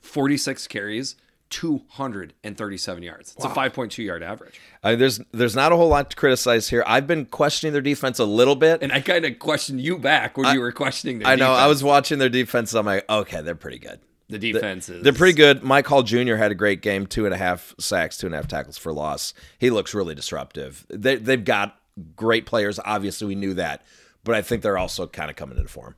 46 0.00 0.66
carries, 0.68 1.16
237 1.50 3.02
yards. 3.02 3.34
It's 3.36 3.44
a 3.44 3.48
5.2 3.48 4.04
yard 4.04 4.22
average. 4.22 4.60
Uh, 4.82 4.96
there's 4.96 5.20
there's 5.32 5.54
not 5.56 5.72
a 5.72 5.76
whole 5.76 5.88
lot 5.88 6.10
to 6.10 6.16
criticize 6.16 6.68
here. 6.68 6.82
I've 6.86 7.06
been 7.06 7.26
questioning 7.26 7.72
their 7.72 7.82
defense 7.82 8.18
a 8.18 8.24
little 8.24 8.56
bit. 8.56 8.82
And 8.82 8.92
I 8.92 9.00
kind 9.00 9.24
of 9.24 9.38
questioned 9.38 9.80
you 9.80 9.98
back 9.98 10.36
when 10.36 10.54
you 10.54 10.60
were 10.60 10.72
questioning 10.72 11.18
their 11.18 11.28
I 11.28 11.36
know. 11.36 11.52
I 11.52 11.66
was 11.66 11.82
watching 11.82 12.18
their 12.18 12.28
defense. 12.28 12.72
I'm 12.74 12.86
like, 12.86 13.08
okay, 13.08 13.42
they're 13.42 13.54
pretty 13.54 13.78
good. 13.78 14.00
the 14.28 14.38
defense 14.38 14.88
is 14.88 15.02
They're 15.02 15.12
pretty 15.12 15.36
good. 15.36 15.62
Mike 15.62 15.86
Hall 15.86 16.02
Jr. 16.02 16.36
had 16.36 16.52
a 16.52 16.54
great 16.54 16.82
game, 16.82 17.06
two 17.06 17.24
and 17.24 17.34
a 17.34 17.38
half 17.38 17.74
sacks, 17.80 18.16
two 18.16 18.26
and 18.26 18.34
a 18.34 18.38
half 18.38 18.46
tackles 18.48 18.78
for 18.78 18.92
loss. 18.92 19.34
He 19.58 19.70
looks 19.70 19.92
really 19.92 20.14
disruptive. 20.14 20.86
They, 20.88 21.16
they've 21.16 21.44
got 21.44 21.76
great 22.14 22.46
players. 22.46 22.78
Obviously, 22.84 23.26
we 23.26 23.34
knew 23.34 23.54
that, 23.54 23.82
but 24.22 24.36
I 24.36 24.42
think 24.42 24.62
they're 24.62 24.78
also 24.78 25.06
kind 25.08 25.30
of 25.30 25.36
coming 25.36 25.58
into 25.58 25.68
form. 25.68 25.96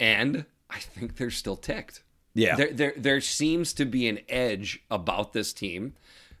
and 0.00 0.46
I 0.70 0.78
think 0.78 1.16
they're 1.16 1.30
still 1.30 1.56
ticked. 1.56 2.02
Yeah. 2.34 2.56
There, 2.56 2.72
there, 2.72 2.94
there 2.96 3.20
seems 3.20 3.72
to 3.74 3.84
be 3.84 4.08
an 4.08 4.20
edge 4.28 4.82
about 4.90 5.32
this 5.32 5.52
team. 5.52 5.94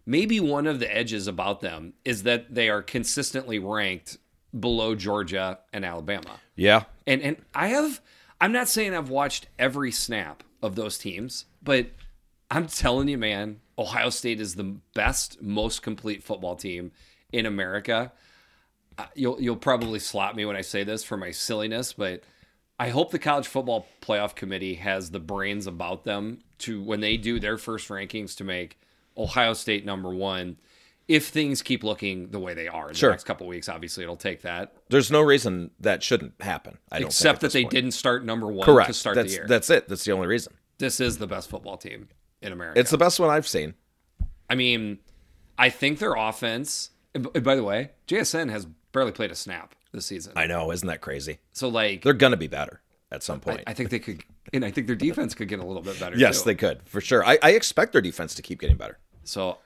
Maybe 0.06 0.40
one 0.40 0.66
of 0.66 0.80
the 0.80 0.94
edges 0.94 1.26
about 1.26 1.60
them 1.60 1.94
is 2.04 2.24
that 2.24 2.54
they 2.54 2.68
are 2.68 2.82
consistently 2.82 3.58
ranked 3.58 4.18
below 4.58 4.94
Georgia 4.94 5.58
and 5.72 5.84
Alabama. 5.84 6.40
Yeah, 6.56 6.84
And 7.06 7.22
and 7.22 7.36
I 7.54 7.68
have 7.68 8.00
I'm 8.40 8.52
not 8.52 8.68
saying 8.68 8.94
I've 8.94 9.08
watched 9.08 9.46
every 9.58 9.90
snap 9.90 10.42
of 10.62 10.76
those 10.76 10.98
teams, 10.98 11.46
but 11.62 11.86
I'm 12.50 12.66
telling 12.66 13.08
you, 13.08 13.18
man, 13.18 13.60
Ohio 13.78 14.10
State 14.10 14.40
is 14.40 14.54
the 14.54 14.76
best, 14.94 15.42
most 15.42 15.82
complete 15.82 16.22
football 16.22 16.54
team 16.54 16.92
in 17.32 17.46
America. 17.46 18.12
Uh, 18.96 19.06
You'll 19.14 19.40
you'll 19.40 19.56
probably 19.56 19.98
slap 19.98 20.36
me 20.36 20.44
when 20.44 20.54
I 20.56 20.60
say 20.60 20.84
this 20.84 21.02
for 21.02 21.16
my 21.16 21.30
silliness, 21.32 21.92
but 21.92 22.22
I 22.84 22.90
hope 22.90 23.10
the 23.10 23.18
college 23.18 23.46
football 23.46 23.86
playoff 24.02 24.34
committee 24.34 24.74
has 24.74 25.10
the 25.10 25.20
brains 25.20 25.66
about 25.66 26.04
them 26.04 26.40
to 26.58 26.82
when 26.82 27.00
they 27.00 27.16
do 27.16 27.40
their 27.40 27.56
first 27.58 27.88
rankings 27.88 28.36
to 28.36 28.44
make 28.44 28.78
Ohio 29.16 29.52
State 29.54 29.84
number 29.84 30.14
one. 30.14 30.56
If 31.06 31.28
things 31.28 31.60
keep 31.60 31.84
looking 31.84 32.30
the 32.30 32.38
way 32.38 32.54
they 32.54 32.66
are 32.68 32.88
in 32.88 32.94
Sure. 32.94 33.10
the 33.10 33.12
next 33.14 33.24
couple 33.24 33.46
weeks, 33.46 33.68
obviously 33.68 34.04
it'll 34.04 34.16
take 34.16 34.40
that. 34.42 34.72
there's 34.88 35.10
no 35.10 35.20
reason 35.20 35.70
that 35.80 36.02
shouldn't 36.02 36.32
happen. 36.40 36.78
I 36.90 36.98
don't 37.00 37.08
Except 37.08 37.40
that 37.42 37.52
they 37.52 37.62
point. 37.64 37.72
didn't 37.72 37.90
start 37.92 38.24
number 38.24 38.46
one 38.46 38.64
Correct. 38.64 38.88
to 38.88 38.94
start 38.94 39.16
that's 39.16 39.28
the 39.32 39.36
year. 39.38 39.46
that's 39.46 39.68
it. 39.68 39.86
That's 39.88 40.04
the 40.04 40.12
only 40.12 40.26
reason. 40.26 40.54
this 40.78 41.00
is 41.00 41.18
the 41.18 41.26
best 41.26 41.50
football 41.50 41.76
team 41.76 42.08
in 42.40 42.52
America. 42.52 42.80
It's 42.80 42.90
the 42.90 42.96
best 42.98 43.20
one 43.20 43.28
I've 43.30 43.46
seen. 43.46 43.74
I 44.48 44.54
mean, 44.54 44.98
I 45.58 45.68
think 45.70 45.98
their 45.98 46.14
offense. 46.14 46.90
By 47.14 47.54
the 47.54 47.62
way, 47.62 47.90
JSN 48.08 48.50
has 48.50 48.66
barely 48.94 49.12
played 49.12 49.30
a 49.30 49.34
snap 49.34 49.74
this 49.92 50.06
season. 50.06 50.32
I 50.34 50.46
know, 50.46 50.72
isn't 50.72 50.86
that 50.88 51.02
crazy? 51.02 51.38
so 51.52 51.68
like, 51.68 52.02
They're 52.02 52.14
gonna 52.14 52.38
be 52.38 52.46
better 52.46 52.80
at 53.12 53.22
some 53.22 53.36
I, 53.36 53.38
point. 53.40 53.62
I 53.66 53.74
think 53.74 53.90
they 53.90 53.98
could, 53.98 54.24
and 54.54 54.64
I 54.64 54.70
think 54.70 54.86
their 54.86 54.96
defense 54.96 55.34
could 55.34 55.48
get 55.48 55.58
a 55.58 55.64
little 55.66 55.82
bit 55.82 56.00
better. 56.00 56.16
yes, 56.16 56.40
too. 56.40 56.46
they 56.46 56.54
could 56.54 56.80
for 56.88 57.02
sure. 57.02 57.22
I, 57.24 57.38
I 57.42 57.50
expect 57.50 57.92
their 57.92 58.00
defense 58.00 58.34
to 58.36 58.42
keep 58.42 58.60
getting 58.60 58.78
better. 58.78 58.98
So, 59.24 59.58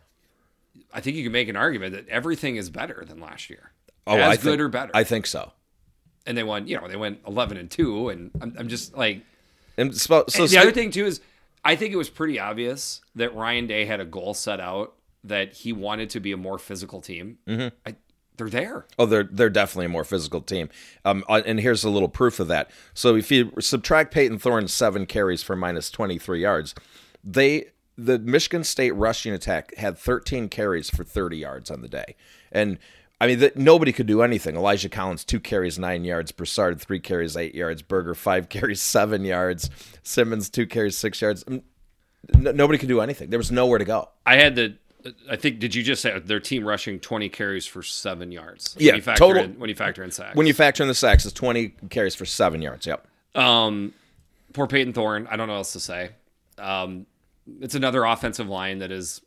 I 0.93 1.01
think 1.01 1.17
you 1.17 1.23
can 1.23 1.33
make 1.33 1.49
an 1.49 1.57
argument 1.57 1.95
that 1.95 2.09
everything 2.09 2.57
is 2.57 2.71
better 2.71 3.05
than 3.07 3.21
last 3.21 3.49
year. 3.51 3.71
Oh, 4.07 4.17
as 4.17 4.23
I 4.23 4.37
good 4.37 4.43
think, 4.43 4.61
or 4.61 4.69
better. 4.69 4.91
I 4.95 5.05
think 5.05 5.27
so. 5.27 5.53
and 6.27 6.37
they 6.37 6.43
won. 6.43 6.67
You 6.67 6.81
know, 6.81 6.89
they 6.89 6.97
went 6.97 7.21
eleven 7.27 7.57
and 7.57 7.71
two, 7.71 8.09
and 8.09 8.31
I'm, 8.41 8.55
I'm 8.59 8.69
just 8.69 8.97
like. 8.97 9.23
And 9.77 9.97
so, 9.97 10.25
so 10.29 10.43
And 10.43 10.51
the 10.51 10.59
other 10.59 10.73
thing 10.73 10.91
too 10.91 11.07
is, 11.07 11.21
I 11.65 11.77
think 11.77 11.93
it 11.93 11.97
was 11.97 12.11
pretty 12.11 12.41
obvious 12.41 13.01
that 13.15 13.35
Ryan 13.35 13.67
Day 13.67 13.85
had 13.85 14.01
a 14.01 14.05
goal 14.05 14.35
set 14.35 14.59
out 14.61 14.95
that 15.25 15.53
he 15.53 15.73
wanted 15.73 16.11
to 16.11 16.21
be 16.21 16.33
a 16.33 16.37
more 16.37 16.59
physical 16.59 17.01
team. 17.01 17.39
Mm-hmm. 17.47 17.75
I, 17.87 17.97
they're 18.39 18.49
there. 18.49 18.87
Oh, 18.99 19.07
they're 19.07 19.29
they're 19.31 19.51
definitely 19.51 19.87
a 19.87 19.91
more 19.91 20.05
physical 20.05 20.41
team. 20.41 20.69
Um, 21.05 21.25
and 21.29 21.61
here's 21.61 21.85
a 21.85 21.91
little 21.91 22.09
proof 22.09 22.41
of 22.41 22.49
that. 22.49 22.71
So 22.95 23.17
if 23.17 23.31
you 23.31 23.53
subtract 23.61 24.15
Payton 24.15 24.39
Thorne's 24.39 24.73
seven 24.73 25.05
carries 25.05 25.43
for 25.43 25.55
minus 25.57 25.91
23 25.91 26.41
yards, 26.41 26.75
they 27.23 27.67
the 27.97 28.19
Michigan 28.19 28.65
State 28.65 28.93
rushing 28.93 29.33
attack 29.33 29.75
had 29.77 29.99
13 29.99 30.49
carries 30.49 30.89
for 30.89 31.03
30 31.05 31.37
yards 31.37 31.71
on 31.71 31.83
the 31.83 31.89
day, 31.89 32.15
and 32.53 32.79
I 33.21 33.27
mean, 33.27 33.51
nobody 33.57 33.93
could 33.93 34.07
do 34.07 34.23
anything. 34.23 34.55
Elijah 34.55 34.89
Collins, 34.89 35.25
two 35.25 35.41
carries, 35.41 35.79
nine 35.79 36.05
yards. 36.05 36.31
Broussard, 36.31 36.81
three 36.81 37.01
carries, 37.01 37.37
eight 37.37 37.55
yards. 37.55 37.83
Berger, 37.83 38.15
five 38.15 38.49
carries, 38.49 38.81
seven 38.81 39.25
yards. 39.25 39.71
Simmons, 40.03 40.49
two 40.49 40.67
carries, 40.67 40.97
six 40.97 41.21
yards. 41.21 41.45
N- 41.49 41.63
nobody 42.33 42.79
could 42.79 42.89
do 42.89 43.01
anything. 43.01 43.31
There 43.31 43.39
was 43.39 43.51
nowhere 43.51 43.79
to 43.79 43.85
go. 43.85 44.11
I 44.25 44.37
had 44.37 44.55
the. 44.55 44.77
I 45.31 45.37
think 45.37 45.61
did 45.61 45.75
you 45.75 45.83
just 45.83 46.03
say 46.03 46.19
their 46.19 46.41
team 46.41 46.65
rushing 46.67 46.99
twenty 46.99 47.29
carries 47.29 47.67
for 47.67 47.83
seven 47.83 48.33
yards? 48.33 48.77
Yeah, 48.79 48.93
when 48.93 48.97
you 48.97 49.03
factor 49.03 49.19
total. 49.19 49.45
In, 49.45 49.59
when 49.59 49.69
you 49.69 49.77
factor 49.77 50.03
in 50.03 50.11
sacks. 50.11 50.37
When 50.37 50.47
you 50.47 50.55
factor 50.55 50.83
in 50.83 50.89
the 50.89 50.95
sacks, 50.95 51.25
it's 51.25 51.33
20 51.35 51.69
carries 51.91 52.15
for 52.15 52.25
seven 52.25 52.63
yards. 52.63 52.87
Yep. 52.87 53.07
Um, 53.35 53.95
poor 54.53 54.67
Payton 54.67 54.93
Thorne. 54.93 55.27
I 55.31 55.37
don't 55.37 55.47
know 55.47 55.55
what 55.55 55.59
else 55.59 55.73
to 55.75 55.81
say. 55.81 56.11
Um, 56.59 57.07
it's 57.61 57.75
another 57.75 58.05
offensive 58.05 58.49
line 58.49 58.79
that 58.79 58.91
is 58.91 59.21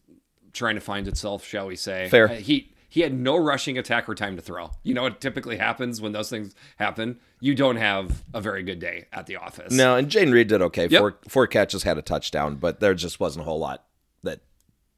trying 0.54 0.76
to 0.76 0.82
find 0.82 1.08
itself, 1.08 1.46
shall 1.46 1.68
we 1.68 1.76
say? 1.76 2.10
Fair. 2.10 2.30
Uh, 2.30 2.36
he 2.36 2.72
he 2.90 3.00
had 3.00 3.14
no 3.14 3.38
rushing 3.38 3.78
attack 3.78 4.10
or 4.10 4.16
time 4.16 4.36
to 4.36 4.42
throw. 4.42 4.72
You 4.84 4.94
know 4.94 5.04
what 5.04 5.22
typically 5.22 5.56
happens 5.56 6.02
when 6.02 6.12
those 6.12 6.30
things 6.30 6.54
happen? 6.76 7.20
You 7.40 7.56
don't 7.56 7.78
have 7.78 8.22
a 8.34 8.42
very 8.42 8.64
good 8.64 8.80
day 8.80 9.06
at 9.14 9.28
the 9.28 9.38
office. 9.38 9.72
No, 9.72 9.96
and 9.96 10.10
Jayden 10.10 10.34
Reed 10.34 10.50
did 10.50 10.62
okay. 10.62 10.88
Yep. 10.88 11.00
Four 11.00 11.18
four 11.28 11.48
catches, 11.48 11.84
had 11.84 11.98
a 11.98 12.02
touchdown, 12.02 12.56
but 12.56 12.82
there 12.82 12.94
just 12.94 13.20
wasn't 13.20 13.44
a 13.44 13.46
whole 13.46 13.60
lot 13.60 13.86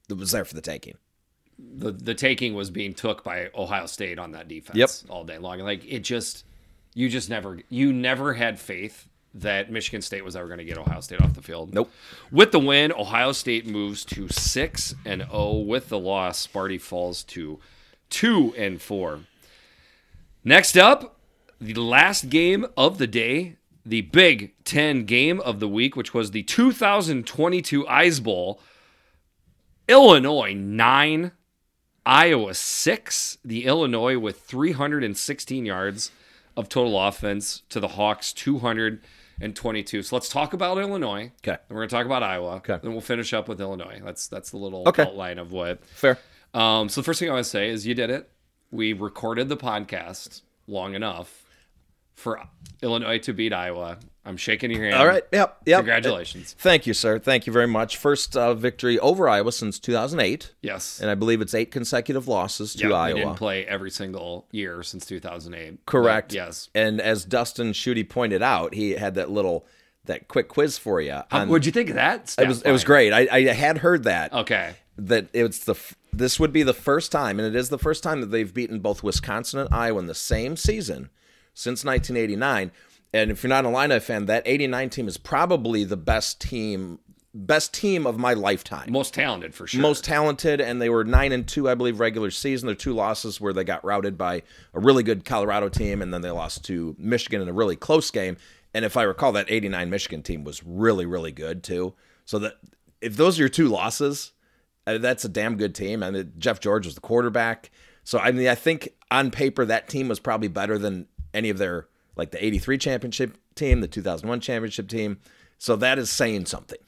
that 0.08 0.16
was 0.16 0.32
there 0.32 0.46
for 0.46 0.54
the 0.56 0.62
taking. 0.62 0.96
the 1.58 1.92
the 1.92 2.14
taking 2.16 2.54
was 2.54 2.70
being 2.70 2.94
took 2.94 3.24
by 3.24 3.50
Ohio 3.56 3.86
State 3.86 4.20
on 4.20 4.32
that 4.32 4.48
defense 4.48 4.78
Yep. 4.78 4.90
all 5.10 5.24
day 5.24 5.38
long. 5.38 5.60
Like 5.60 5.84
it 5.86 6.00
just 6.00 6.46
you 6.96 7.10
just 7.10 7.30
never 7.30 7.60
you 7.70 7.94
never 7.94 8.34
had 8.34 8.60
faith 8.60 9.08
that 9.36 9.72
Michigan 9.72 10.02
State 10.02 10.24
was 10.24 10.36
ever 10.36 10.46
going 10.48 10.60
to 10.60 10.64
get 10.66 10.78
Ohio 10.78 11.00
State 11.02 11.20
off 11.22 11.34
the 11.34 11.42
field. 11.42 11.74
Nope. 11.74 11.92
With 12.32 12.52
the 12.52 12.60
win, 12.60 12.92
Ohio 12.94 13.32
State 13.32 13.66
moves 13.66 14.06
to 14.06 14.28
6 14.30 14.94
and 15.06 15.24
0. 15.24 15.54
With 15.66 15.90
the 15.90 15.98
loss, 15.98 16.46
Sparty 16.46 16.80
falls 16.80 17.24
to 17.26 17.60
2 18.12 18.54
and 18.56 18.80
4. 18.80 19.22
Next 20.44 20.78
up, 20.78 21.18
the 21.60 21.74
last 21.74 22.30
game 22.30 22.68
of 22.78 23.00
the 23.00 23.08
day, 23.08 23.56
the 23.86 24.02
Big 24.02 24.54
10 24.66 25.06
game 25.06 25.40
of 25.40 25.60
the 25.60 25.68
week, 25.68 25.96
which 25.96 26.14
was 26.14 26.30
the 26.32 26.44
2022 26.44 27.88
Ice 27.88 28.20
Bowl. 28.20 28.60
Illinois 29.88 30.54
9, 30.54 31.32
Iowa 32.06 32.54
6. 32.54 33.38
The 33.44 33.66
Illinois 33.66 34.18
with 34.18 34.42
316 34.42 35.66
yards 35.66 36.12
of 36.56 36.70
total 36.70 37.00
offense 37.02 37.64
to 37.70 37.80
the 37.80 37.90
Hawks 37.90 38.32
222. 38.34 40.04
So 40.04 40.16
let's 40.16 40.30
talk 40.30 40.54
about 40.54 40.78
Illinois. 40.78 41.32
Okay. 41.42 41.52
And 41.52 41.60
we're 41.70 41.78
going 41.78 41.90
to 41.90 41.96
talk 41.96 42.06
about 42.06 42.24
Iowa. 42.24 42.56
Okay. 42.58 42.80
Then 42.82 42.92
we'll 42.92 43.02
finish 43.02 43.34
up 43.34 43.48
with 43.48 43.60
Illinois. 43.60 44.02
That's 44.04 44.28
that's 44.28 44.52
the 44.52 44.58
little 44.58 44.88
Okay. 44.88 45.04
outline 45.04 45.40
of 45.40 45.52
what. 45.52 45.84
Fair. 45.86 46.18
Um, 46.54 46.88
so 46.90 47.02
the 47.02 47.06
first 47.06 47.20
thing 47.20 47.30
I 47.30 47.34
want 47.34 47.44
to 47.46 47.50
say 47.50 47.70
is 47.70 47.86
you 47.88 47.96
did 47.96 48.10
it. 48.10 48.30
We 48.72 48.94
recorded 48.94 49.50
the 49.50 49.58
podcast 49.58 50.42
long 50.68 50.94
enough 50.94 51.43
for 52.16 52.40
Illinois 52.82 53.18
to 53.20 53.34
beat 53.34 53.54
Iowa. 53.54 53.98
I'm 54.26 54.38
shaking 54.38 54.72
your 54.72 54.84
hand. 54.84 54.96
All 54.96 55.06
right. 55.06 55.24
Yep. 55.34 55.58
Yep. 55.66 55.80
Congratulations. 55.80 56.56
Thank 56.58 56.88
you, 56.88 56.94
sir. 56.94 57.20
Thank 57.20 57.46
you 57.46 57.52
very 57.52 57.68
much. 57.68 57.98
First 57.98 58.38
uh, 58.38 58.54
victory 58.54 58.98
over 59.00 59.28
Iowa 59.28 59.52
since 59.52 59.80
2008, 59.80 60.54
Yes. 60.62 61.02
and 61.02 61.10
I 61.10 61.16
believe 61.16 61.42
it's 61.42 61.54
eight 61.54 61.72
consecutive 61.72 62.26
losses 62.28 62.74
to 62.76 62.88
yeah, 62.88 62.96
Iowa. 62.96 63.14
They 63.16 63.20
didn't 63.26 63.36
play 63.36 63.66
every 63.66 63.92
single 63.92 64.48
year 64.52 64.82
since 64.84 65.06
2008. 65.06 65.86
Correct. 65.86 66.30
But 66.30 66.36
yes. 66.36 66.70
And 66.74 67.02
as 67.02 67.26
Dustin 67.26 67.74
Schutte 67.74 68.08
pointed 68.08 68.42
out, 68.42 68.74
he 68.74 68.92
had 68.92 69.16
that 69.16 69.30
little 69.30 69.66
that 70.06 70.30
quick 70.30 70.48
quiz 70.48 70.78
for 70.78 71.02
you. 71.02 71.20
on- 71.32 71.50
What'd 71.50 71.66
you 71.66 71.72
think 71.74 71.90
of 71.90 71.96
that? 71.96 72.34
it 72.40 72.48
was 72.48 72.62
it 72.62 72.72
was 72.72 72.84
great. 72.86 73.12
I, 73.12 73.28
I 73.30 73.42
had 73.54 73.80
heard 73.80 74.04
that 74.06 74.32
Okay. 74.32 74.76
that 74.98 75.28
it's 75.34 75.60
the 75.60 75.76
this 76.14 76.40
would 76.40 76.54
be 76.54 76.64
the 76.64 76.74
first 76.74 77.12
time, 77.12 77.40
and 77.40 77.48
it 77.48 77.58
is 77.58 77.68
the 77.70 77.78
first 77.80 78.04
time 78.04 78.22
that 78.22 78.28
they've 78.32 78.54
beaten 78.54 78.80
both 78.80 79.04
Wisconsin 79.04 79.60
and 79.60 79.70
Iowa 79.74 80.00
in 80.00 80.08
the 80.08 80.14
same 80.16 80.56
season 80.56 81.10
since 81.54 81.84
1989. 81.84 82.72
And 83.14 83.30
if 83.30 83.44
you're 83.44 83.50
not 83.50 83.66
an 83.66 83.74
Illini 83.74 84.00
fan, 84.00 84.26
that 84.26 84.44
89 84.46 84.90
team 84.90 85.08
is 85.08 85.18
probably 85.18 85.84
the 85.84 85.98
best 85.98 86.42
team 86.42 87.00
best 87.34 87.74
team 87.74 88.06
of 88.06 88.18
my 88.18 88.34
lifetime. 88.34 88.92
Most 88.92 89.14
talented 89.14 89.56
for 89.56 89.66
sure. 89.66 89.82
most 89.82 90.04
talented, 90.04 90.62
and 90.62 90.82
they 90.82 90.90
were 90.90 91.04
nine 91.04 91.32
and 91.32 91.48
two, 91.48 91.68
I 91.68 91.76
believe, 91.76 92.00
regular 92.00 92.30
season. 92.30 92.68
Their 92.68 92.76
two 92.76 92.94
losses 92.94 93.42
where 93.42 93.54
they 93.54 93.64
got 93.64 93.84
routed 93.84 94.18
by 94.18 94.44
a 94.74 94.80
really 94.80 95.04
good 95.04 95.26
Colorado 95.26 95.70
team, 95.70 96.02
and 96.02 96.14
then 96.14 96.22
they 96.22 96.30
lost 96.30 96.64
to 96.66 96.96
Michigan 97.00 97.42
in 97.42 97.50
a 97.50 97.54
really 97.54 97.76
close 97.76 98.12
game. 98.12 98.38
And 98.74 98.86
if 98.86 98.98
I 98.98 99.04
recall, 99.04 99.32
that 99.34 99.50
'89 99.50 99.90
Michigan 99.90 100.22
team 100.22 100.44
was 100.44 100.64
really, 100.64 101.06
really 101.06 101.32
good 101.32 101.64
too. 101.64 101.94
So 102.26 102.40
that 102.40 102.54
if 103.02 103.18
those 103.18 103.38
are 103.40 103.44
your 103.44 103.50
two 103.50 103.68
losses, 103.68 104.32
uh, 104.86 104.98
that's 105.00 105.26
a 105.26 105.30
damn 105.30 105.58
good 105.58 105.76
team. 105.76 106.04
And 106.04 106.34
Jeff 106.38 106.60
George 106.60 106.86
was 106.86 106.96
the 106.96 107.02
quarterback. 107.02 107.72
So 108.04 108.20
I 108.20 108.32
mean, 108.32 108.48
I 108.48 108.56
think 108.56 108.90
on 109.12 109.32
paper 109.32 109.66
that 109.66 109.88
team 109.88 110.08
was 110.08 110.20
probably 110.20 110.48
better 110.48 110.78
than 110.78 111.08
any 111.34 111.50
of 111.50 111.58
their 111.58 111.88
like 112.16 112.32
the 112.32 112.44
'83 112.44 112.78
championship 112.78 113.38
team, 113.56 113.82
the 113.82 113.88
2001 113.88 114.40
championship 114.40 114.88
team. 114.88 115.20
So 115.58 115.76
that 115.78 115.98
is 115.98 116.10
saying 116.10 116.48
something 116.48 116.80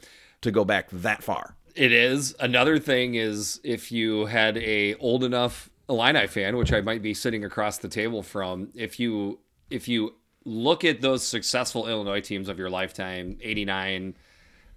to 0.42 0.52
go 0.52 0.66
back 0.66 0.90
that 0.92 1.24
far. 1.24 1.56
It 1.76 1.92
is. 1.92 2.36
Another 2.40 2.80
thing 2.80 3.16
is 3.16 3.60
if 3.64 3.92
you 3.92 4.26
had 4.26 4.58
a 4.58 4.96
old 4.96 5.24
enough 5.24 5.70
Illini 5.90 6.28
fan, 6.28 6.58
which 6.58 6.74
I 6.74 6.82
might 6.82 7.02
be 7.02 7.14
sitting 7.14 7.44
across 7.44 7.78
the 7.78 7.88
table 7.90 8.24
from, 8.24 8.70
if 8.76 9.00
you 9.00 9.40
if 9.70 9.88
you 9.88 10.16
look 10.46 10.84
at 10.84 11.02
those 11.02 11.26
successful 11.26 11.88
Illinois 11.88 12.22
teams 12.22 12.50
of 12.50 12.60
your 12.60 12.70
lifetime, 12.70 13.38
89, 13.42 14.16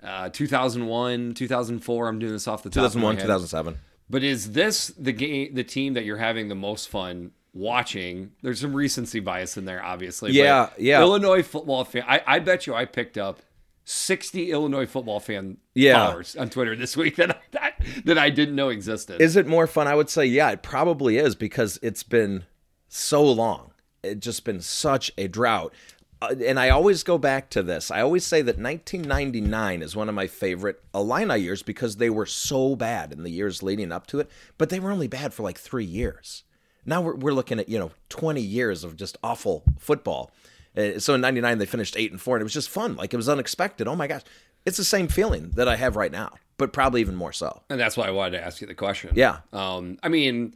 uh, 0.02 0.30
2001, 0.30 1.34
2004, 1.34 2.08
I'm 2.08 2.18
doing 2.18 2.32
this 2.32 2.48
off 2.48 2.62
the 2.62 2.70
top 2.70 2.84
of 2.84 2.96
my 2.96 3.12
2001, 3.12 3.16
head. 3.16 3.22
2007. 3.22 3.78
But 4.10 4.24
is 4.24 4.52
this 4.52 4.88
the 4.98 5.12
game, 5.12 5.54
the 5.54 5.64
team 5.64 5.94
that 5.94 6.04
you're 6.04 6.16
having 6.16 6.48
the 6.48 6.54
most 6.54 6.88
fun 6.88 7.32
watching? 7.58 8.30
There's 8.42 8.60
some 8.60 8.74
recency 8.74 9.20
bias 9.20 9.56
in 9.56 9.64
there, 9.64 9.82
obviously. 9.82 10.30
but 10.30 10.34
Yeah, 10.36 10.70
yeah. 10.78 11.00
Illinois 11.00 11.42
football 11.42 11.84
fan. 11.84 12.04
I, 12.06 12.22
I 12.26 12.38
bet 12.38 12.66
you 12.66 12.74
I 12.74 12.84
picked 12.84 13.18
up 13.18 13.40
60 13.84 14.50
Illinois 14.52 14.86
football 14.86 15.18
fan 15.20 15.56
Yeah. 15.74 15.94
followers 16.06 16.36
on 16.36 16.50
Twitter 16.50 16.76
this 16.76 16.96
week 16.96 17.16
that 17.16 17.30
I, 17.30 17.36
that, 17.52 17.72
that 18.04 18.18
I 18.18 18.30
didn't 18.30 18.54
know 18.54 18.68
existed. 18.68 19.20
Is 19.20 19.34
it 19.36 19.46
more 19.46 19.66
fun? 19.66 19.86
I 19.86 19.94
would 19.94 20.10
say, 20.10 20.26
yeah, 20.26 20.50
it 20.50 20.62
probably 20.62 21.16
is 21.18 21.34
because 21.34 21.78
it's 21.82 22.02
been 22.02 22.44
so 22.88 23.22
long. 23.24 23.72
It's 24.02 24.24
just 24.24 24.44
been 24.44 24.60
such 24.60 25.10
a 25.18 25.26
drought. 25.26 25.72
Uh, 26.20 26.34
and 26.44 26.58
I 26.58 26.68
always 26.70 27.02
go 27.04 27.16
back 27.16 27.48
to 27.50 27.62
this. 27.62 27.90
I 27.90 28.00
always 28.00 28.24
say 28.26 28.42
that 28.42 28.58
1999 28.58 29.82
is 29.82 29.94
one 29.96 30.08
of 30.08 30.14
my 30.14 30.26
favorite 30.26 30.82
Illini 30.94 31.38
years 31.38 31.62
because 31.62 31.96
they 31.96 32.10
were 32.10 32.26
so 32.26 32.74
bad 32.76 33.12
in 33.12 33.22
the 33.22 33.30
years 33.30 33.62
leading 33.62 33.92
up 33.92 34.06
to 34.08 34.18
it, 34.20 34.28
but 34.58 34.68
they 34.68 34.80
were 34.80 34.90
only 34.90 35.08
bad 35.08 35.32
for 35.32 35.42
like 35.44 35.58
three 35.58 35.84
years. 35.84 36.42
Now 36.88 37.02
we're, 37.02 37.14
we're 37.14 37.32
looking 37.32 37.58
at, 37.60 37.68
you 37.68 37.78
know, 37.78 37.90
20 38.08 38.40
years 38.40 38.82
of 38.82 38.96
just 38.96 39.18
awful 39.22 39.62
football. 39.78 40.30
Uh, 40.76 40.98
so 40.98 41.14
in 41.14 41.20
99, 41.20 41.58
they 41.58 41.66
finished 41.66 41.96
8 41.96 42.12
and 42.12 42.20
4, 42.20 42.36
and 42.36 42.40
it 42.40 42.44
was 42.44 42.54
just 42.54 42.70
fun. 42.70 42.96
Like 42.96 43.12
it 43.12 43.16
was 43.16 43.28
unexpected. 43.28 43.86
Oh 43.86 43.94
my 43.94 44.06
gosh. 44.06 44.22
It's 44.64 44.78
the 44.78 44.84
same 44.84 45.06
feeling 45.08 45.50
that 45.50 45.68
I 45.68 45.76
have 45.76 45.96
right 45.96 46.10
now, 46.10 46.34
but 46.56 46.72
probably 46.72 47.00
even 47.00 47.14
more 47.14 47.32
so. 47.32 47.62
and 47.70 47.78
that's 47.78 47.96
why 47.96 48.06
I 48.06 48.10
wanted 48.10 48.38
to 48.38 48.44
ask 48.44 48.60
you 48.60 48.66
the 48.66 48.74
question. 48.74 49.12
Yeah. 49.14 49.38
Um, 49.52 49.98
I 50.02 50.08
mean, 50.08 50.54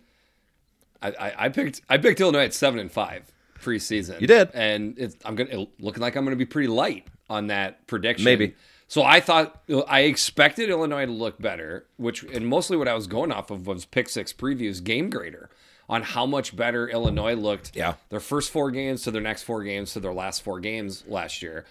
I, 1.02 1.08
I, 1.08 1.34
I 1.44 1.48
picked 1.50 1.82
I 1.88 1.98
picked 1.98 2.20
Illinois 2.20 2.44
at 2.44 2.54
seven 2.54 2.78
and 2.78 2.90
five 2.90 3.30
preseason. 3.60 4.20
You 4.20 4.26
did. 4.26 4.50
and 4.54 4.98
it's, 4.98 5.16
I'm 5.24 5.34
gonna 5.34 5.50
it 5.50 5.68
looking 5.80 6.02
like 6.02 6.16
I'm 6.16 6.24
gonna 6.24 6.36
be 6.36 6.46
pretty 6.46 6.68
light 6.68 7.06
on 7.30 7.48
that 7.48 7.86
prediction. 7.86 8.24
Maybe. 8.24 8.54
So 8.88 9.02
I 9.02 9.20
thought 9.20 9.62
I 9.88 10.00
expected 10.00 10.68
Illinois 10.68 11.06
to 11.06 11.12
look 11.12 11.40
better, 11.40 11.86
which 11.96 12.22
and 12.24 12.46
mostly 12.46 12.76
what 12.76 12.88
I 12.88 12.94
was 12.94 13.06
going 13.06 13.32
off 13.32 13.50
of 13.50 13.66
was 13.66 13.86
Pick 13.86 14.08
Six 14.08 14.32
previews 14.32 14.82
game 14.82 15.08
grader 15.08 15.48
on 15.93 16.03
how 16.03 16.24
much 16.24 16.57
better 16.57 16.88
Illinois 16.88 17.34
looked. 17.34 17.76
Yeah. 17.76 17.95
Their 18.09 18.18
first 18.18 18.51
four 18.51 18.70
games 18.70 19.03
to 19.03 19.11
their 19.11 19.20
next 19.20 19.43
four 19.43 19.62
games 19.62 19.93
to 19.93 20.01
their 20.01 20.14
last 20.14 20.40
four 20.40 20.59
games 20.59 21.05
last 21.07 21.43
year. 21.43 21.66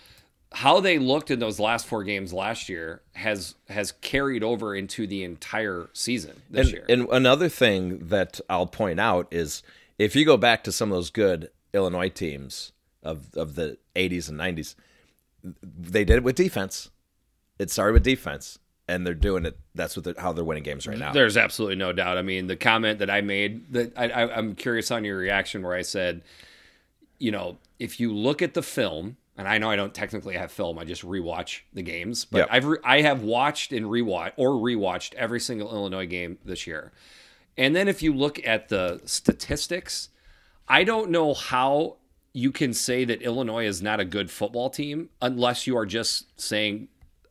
How 0.51 0.79
they 0.79 0.99
looked 0.99 1.31
in 1.31 1.39
those 1.39 1.59
last 1.59 1.87
four 1.87 2.03
games 2.03 2.31
last 2.31 2.69
year 2.69 3.01
has 3.13 3.55
has 3.67 3.93
carried 3.93 4.43
over 4.43 4.75
into 4.75 5.07
the 5.07 5.23
entire 5.23 5.89
season 5.93 6.43
this 6.51 6.67
and, 6.67 6.75
year. 6.75 6.85
and 6.87 7.07
another 7.09 7.49
thing 7.49 8.09
that 8.09 8.39
I'll 8.47 8.67
point 8.67 8.99
out 8.99 9.27
is 9.31 9.63
if 9.97 10.15
you 10.15 10.23
go 10.23 10.37
back 10.37 10.63
to 10.65 10.71
some 10.71 10.91
of 10.91 10.97
those 10.97 11.09
good 11.09 11.49
Illinois 11.73 12.09
teams 12.09 12.73
of 13.01 13.33
of 13.35 13.55
the 13.55 13.79
80s 13.95 14.29
and 14.29 14.39
90s, 14.39 14.75
they 15.63 16.05
did 16.05 16.17
it 16.17 16.23
with 16.23 16.35
defense. 16.35 16.91
It 17.57 17.71
started 17.71 17.93
with 17.93 18.03
defense, 18.03 18.59
and 18.91 19.07
they're 19.07 19.13
doing 19.13 19.45
it. 19.45 19.57
That's 19.73 19.95
what 19.95 20.03
they're, 20.03 20.15
how 20.17 20.33
they're 20.33 20.43
winning 20.43 20.63
games 20.63 20.85
right 20.85 20.97
now. 20.97 21.13
There's 21.13 21.37
absolutely 21.37 21.77
no 21.77 21.93
doubt. 21.93 22.17
I 22.17 22.21
mean, 22.21 22.47
the 22.47 22.55
comment 22.55 22.99
that 22.99 23.09
I 23.09 23.21
made 23.21 23.71
that 23.73 23.97
I, 23.97 24.09
I, 24.09 24.37
I'm 24.37 24.55
curious 24.55 24.91
on 24.91 25.03
your 25.05 25.17
reaction, 25.17 25.63
where 25.63 25.75
I 25.75 25.81
said, 25.81 26.23
you 27.17 27.31
know, 27.31 27.57
if 27.79 27.99
you 27.99 28.13
look 28.13 28.41
at 28.41 28.53
the 28.53 28.61
film, 28.61 29.17
and 29.37 29.47
I 29.47 29.57
know 29.57 29.69
I 29.69 29.75
don't 29.75 29.93
technically 29.93 30.35
have 30.35 30.51
film, 30.51 30.77
I 30.77 30.85
just 30.85 31.03
rewatch 31.03 31.61
the 31.73 31.81
games, 31.81 32.25
but 32.25 32.39
Yep. 32.39 32.47
I've 32.51 32.65
re- 32.65 32.77
I 32.83 33.01
have 33.01 33.23
watched 33.23 33.71
and 33.71 33.85
rewatched 33.85 34.33
or 34.37 34.49
rewatched 34.49 35.13
every 35.15 35.39
single 35.39 35.71
Illinois 35.71 36.05
game 36.07 36.37
this 36.43 36.67
year, 36.67 36.91
and 37.57 37.75
then 37.75 37.87
if 37.87 38.03
you 38.03 38.13
look 38.13 38.45
at 38.45 38.69
the 38.69 39.01
statistics, 39.05 40.09
I 40.67 40.83
don't 40.83 41.09
know 41.11 41.33
how 41.33 41.97
you 42.33 42.51
can 42.51 42.73
say 42.73 43.03
that 43.05 43.21
Illinois 43.21 43.65
is 43.65 43.81
not 43.81 43.99
a 43.99 44.05
good 44.05 44.31
football 44.31 44.69
team 44.69 45.09
unless 45.21 45.67
you 45.67 45.75
are 45.77 45.85
just 45.85 46.39
saying 46.39 46.87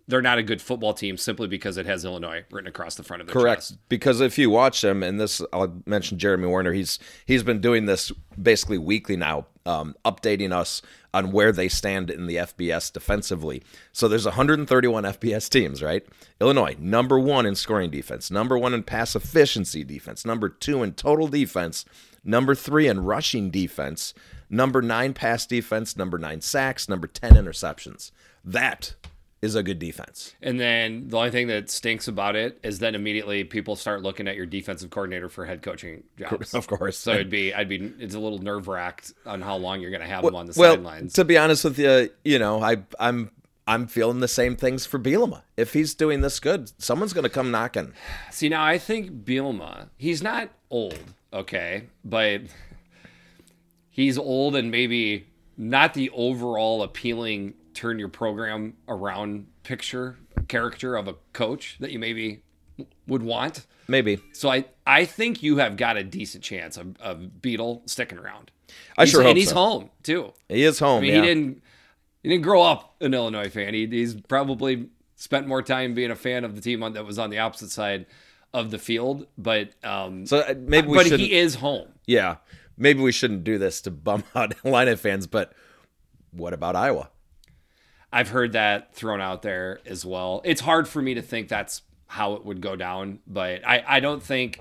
they're 0.08 0.22
not 0.22 0.38
a 0.38 0.42
good 0.42 0.60
football 0.60 0.92
team 0.92 1.16
simply 1.16 1.46
because 1.46 1.76
it 1.76 1.86
has 1.86 2.04
Illinois 2.04 2.44
written 2.50 2.68
across 2.68 2.96
the 2.96 3.02
front 3.02 3.20
of 3.20 3.26
their 3.26 3.32
Correct. 3.32 3.60
chest. 3.60 3.78
Because 3.88 4.20
if 4.20 4.38
you 4.38 4.50
watch 4.50 4.80
them, 4.80 5.02
and 5.02 5.20
this 5.20 5.40
I'll 5.52 5.80
mention 5.86 6.18
Jeremy 6.18 6.48
Werner, 6.48 6.72
he's 6.72 6.98
he's 7.26 7.42
been 7.42 7.60
doing 7.60 7.86
this 7.86 8.10
basically 8.40 8.78
weekly 8.78 9.16
now, 9.16 9.46
um, 9.66 9.94
updating 10.04 10.52
us 10.52 10.82
on 11.12 11.32
where 11.32 11.52
they 11.52 11.68
stand 11.68 12.10
in 12.10 12.26
the 12.26 12.36
FBS 12.36 12.92
defensively. 12.92 13.62
So 13.92 14.08
there's 14.08 14.24
131 14.24 15.04
FBS 15.04 15.48
teams, 15.48 15.82
right? 15.82 16.04
Illinois, 16.40 16.76
number 16.78 17.18
one 17.18 17.46
in 17.46 17.54
scoring 17.54 17.90
defense, 17.90 18.30
number 18.30 18.56
one 18.56 18.74
in 18.74 18.82
pass 18.82 19.14
efficiency 19.16 19.84
defense, 19.84 20.24
number 20.24 20.48
two 20.48 20.82
in 20.82 20.92
total 20.94 21.28
defense, 21.28 21.84
number 22.24 22.54
three 22.54 22.86
in 22.86 23.04
rushing 23.04 23.50
defense, 23.50 24.14
number 24.48 24.82
nine 24.82 25.14
pass 25.14 25.46
defense, 25.46 25.96
number 25.96 26.18
nine 26.18 26.40
sacks, 26.40 26.88
number 26.88 27.06
10 27.06 27.34
interceptions. 27.34 28.10
That 28.44 28.94
is 29.42 29.54
a 29.54 29.62
good 29.62 29.78
defense. 29.78 30.34
And 30.42 30.60
then 30.60 31.08
the 31.08 31.16
only 31.16 31.30
thing 31.30 31.46
that 31.46 31.70
stinks 31.70 32.08
about 32.08 32.36
it 32.36 32.58
is 32.62 32.78
then 32.78 32.94
immediately 32.94 33.44
people 33.44 33.74
start 33.74 34.02
looking 34.02 34.28
at 34.28 34.36
your 34.36 34.46
defensive 34.46 34.90
coordinator 34.90 35.28
for 35.28 35.46
head 35.46 35.62
coaching 35.62 36.04
jobs. 36.18 36.54
Of 36.60 36.66
course. 36.66 36.98
So 36.98 37.12
it'd 37.12 37.30
be, 37.30 37.54
I'd 37.54 37.68
be, 37.68 37.92
it's 37.98 38.14
a 38.14 38.18
little 38.18 38.38
nerve 38.38 38.68
wracked 38.68 39.14
on 39.24 39.40
how 39.40 39.56
long 39.56 39.80
you're 39.80 39.90
going 39.90 40.02
to 40.02 40.06
have 40.06 40.22
them 40.22 40.34
on 40.34 40.46
the 40.46 40.52
well, 40.56 40.74
sidelines. 40.74 41.14
to 41.14 41.24
be 41.24 41.38
honest 41.38 41.64
with 41.64 41.78
you, 41.78 42.10
you 42.22 42.38
know, 42.38 42.62
I 42.62 42.78
I'm 42.98 43.30
I'm 43.66 43.86
feeling 43.86 44.20
the 44.20 44.28
same 44.28 44.56
things 44.56 44.84
for 44.84 44.98
Bielema. 44.98 45.42
If 45.56 45.72
he's 45.72 45.94
doing 45.94 46.20
this 46.20 46.40
good, 46.40 46.70
someone's 46.82 47.12
going 47.12 47.24
to 47.24 47.30
come 47.30 47.50
knocking. 47.50 47.92
See, 48.30 48.48
now 48.48 48.64
I 48.64 48.78
think 48.78 49.24
Bielema, 49.24 49.88
he's 49.96 50.22
not 50.22 50.50
old, 50.70 50.98
okay, 51.32 51.84
but 52.04 52.42
he's 53.88 54.18
old 54.18 54.56
and 54.56 54.70
maybe 54.70 55.28
not 55.56 55.94
the 55.94 56.10
overall 56.10 56.82
appealing 56.82 57.54
turn 57.74 57.98
your 57.98 58.08
program 58.08 58.74
around 58.88 59.46
picture 59.62 60.18
character 60.48 60.96
of 60.96 61.08
a 61.08 61.14
coach 61.32 61.76
that 61.80 61.90
you 61.90 61.98
maybe 61.98 62.42
would 63.06 63.22
want. 63.22 63.66
Maybe. 63.88 64.20
So 64.32 64.50
I, 64.50 64.64
I 64.86 65.04
think 65.04 65.42
you 65.42 65.58
have 65.58 65.76
got 65.76 65.96
a 65.96 66.04
decent 66.04 66.42
chance 66.44 66.76
of, 66.76 66.96
of 67.00 67.42
Beetle 67.42 67.82
sticking 67.86 68.18
around. 68.18 68.50
I 68.96 69.02
He's- 69.02 69.10
sure 69.10 69.22
hope 69.22 69.30
and 69.30 69.38
he's 69.38 69.48
so. 69.50 69.54
home 69.56 69.90
too. 70.02 70.32
He 70.48 70.62
is 70.62 70.78
home. 70.78 70.98
I 70.98 71.00
mean, 71.02 71.14
yeah. 71.14 71.20
he 71.22 71.26
didn't 71.26 71.62
he 72.22 72.28
didn't 72.28 72.42
grow 72.42 72.62
up 72.62 72.94
an 73.00 73.14
Illinois 73.14 73.48
fan. 73.48 73.74
He, 73.74 73.86
he's 73.86 74.14
probably 74.14 74.88
spent 75.16 75.46
more 75.46 75.62
time 75.62 75.94
being 75.94 76.10
a 76.10 76.16
fan 76.16 76.44
of 76.44 76.54
the 76.54 76.60
team 76.60 76.82
on, 76.82 76.92
that 76.92 77.04
was 77.04 77.18
on 77.18 77.30
the 77.30 77.38
opposite 77.38 77.70
side 77.70 78.06
of 78.54 78.70
the 78.70 78.78
field. 78.78 79.26
But 79.38 79.70
um, 79.84 80.26
So 80.26 80.38
uh, 80.40 80.54
maybe 80.58 80.88
we 80.88 80.96
but 80.96 81.06
he 81.18 81.32
is 81.32 81.56
home. 81.56 81.88
yeah. 82.06 82.36
Maybe 82.76 83.00
we 83.02 83.12
shouldn't 83.12 83.44
do 83.44 83.58
this 83.58 83.82
to 83.82 83.90
bum 83.90 84.24
out 84.34 84.54
Illini 84.64 84.96
fans. 84.96 85.26
But 85.26 85.52
what 86.30 86.52
about 86.54 86.76
Iowa? 86.76 87.10
I've 88.12 88.28
heard 88.30 88.52
that 88.52 88.94
thrown 88.94 89.20
out 89.20 89.42
there 89.42 89.80
as 89.86 90.04
well. 90.04 90.42
It's 90.44 90.60
hard 90.60 90.88
for 90.88 91.00
me 91.00 91.14
to 91.14 91.22
think 91.22 91.48
that's 91.48 91.82
how 92.06 92.34
it 92.34 92.44
would 92.44 92.60
go 92.60 92.74
down, 92.74 93.20
but 93.26 93.66
I, 93.66 93.84
I 93.86 94.00
don't 94.00 94.22
think 94.22 94.60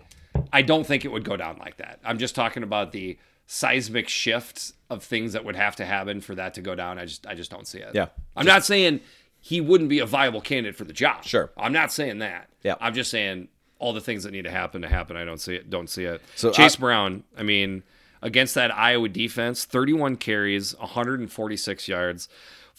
I 0.54 0.62
don't 0.62 0.86
think 0.86 1.04
it 1.04 1.12
would 1.12 1.24
go 1.24 1.36
down 1.36 1.58
like 1.58 1.78
that. 1.78 2.00
I'm 2.06 2.20
just 2.20 2.36
talking 2.36 2.62
about 2.64 2.92
the 2.92 3.18
seismic 3.48 4.08
shifts 4.08 4.74
of 4.92 5.04
things 5.04 5.34
that 5.34 5.44
would 5.44 5.56
have 5.56 5.76
to 5.78 5.86
happen 5.86 6.22
for 6.22 6.36
that 6.36 6.54
to 6.54 6.62
go 6.62 6.76
down. 6.76 7.00
I 7.00 7.06
just 7.06 7.26
I 7.26 7.34
just 7.34 7.50
don't 7.50 7.68
see 7.68 7.80
it. 7.80 7.96
Yeah. 7.96 8.08
I'm 8.36 8.46
not 8.46 8.64
saying 8.66 9.02
he 9.40 9.62
wouldn't 9.62 9.90
be 9.90 10.00
a 10.00 10.06
viable 10.06 10.42
candidate 10.42 10.76
for 10.76 10.84
the 10.84 10.94
job. 10.94 11.24
Sure. 11.24 11.50
I'm 11.58 11.74
not 11.74 11.92
saying 11.92 12.20
that. 12.20 12.50
Yeah. 12.64 12.76
I'm 12.80 12.94
just 12.94 13.10
saying 13.10 13.48
all 13.80 13.94
the 13.94 14.02
things 14.02 14.24
that 14.24 14.32
need 14.32 14.44
to 14.44 14.52
happen 14.52 14.82
to 14.84 14.88
happen. 14.88 15.18
I 15.18 15.26
don't 15.26 15.40
see 15.42 15.56
it. 15.56 15.70
Don't 15.70 15.90
see 15.90 16.04
it. 16.04 16.22
So 16.36 16.52
Chase 16.52 16.76
I- 16.76 16.80
Brown. 16.80 17.24
I 17.38 17.44
mean, 17.44 17.82
against 18.22 18.54
that 18.56 18.76
Iowa 18.78 19.10
defense, 19.10 19.66
31 19.66 20.18
carries, 20.18 20.78
146 20.78 21.88
yards. 21.88 22.30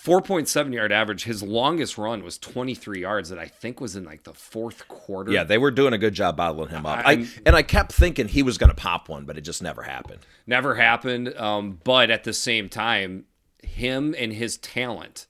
4.7 0.04 0.72
yard 0.72 0.92
average. 0.92 1.24
His 1.24 1.42
longest 1.42 1.98
run 1.98 2.22
was 2.22 2.38
23 2.38 3.00
yards 3.00 3.28
that 3.28 3.38
I 3.38 3.46
think 3.46 3.80
was 3.80 3.96
in 3.96 4.04
like 4.04 4.22
the 4.22 4.32
fourth 4.32 4.88
quarter. 4.88 5.30
Yeah, 5.30 5.44
they 5.44 5.58
were 5.58 5.70
doing 5.70 5.92
a 5.92 5.98
good 5.98 6.14
job 6.14 6.36
bottling 6.36 6.70
him 6.70 6.86
up. 6.86 7.02
I, 7.04 7.26
and 7.44 7.54
I 7.54 7.62
kept 7.62 7.92
thinking 7.92 8.28
he 8.28 8.42
was 8.42 8.56
going 8.56 8.70
to 8.70 8.76
pop 8.76 9.08
one, 9.08 9.24
but 9.24 9.36
it 9.36 9.42
just 9.42 9.62
never 9.62 9.82
happened. 9.82 10.20
Never 10.46 10.74
happened. 10.74 11.36
Um, 11.36 11.80
but 11.84 12.10
at 12.10 12.24
the 12.24 12.32
same 12.32 12.68
time, 12.68 13.26
him 13.62 14.14
and 14.16 14.32
his 14.32 14.56
talent 14.56 15.26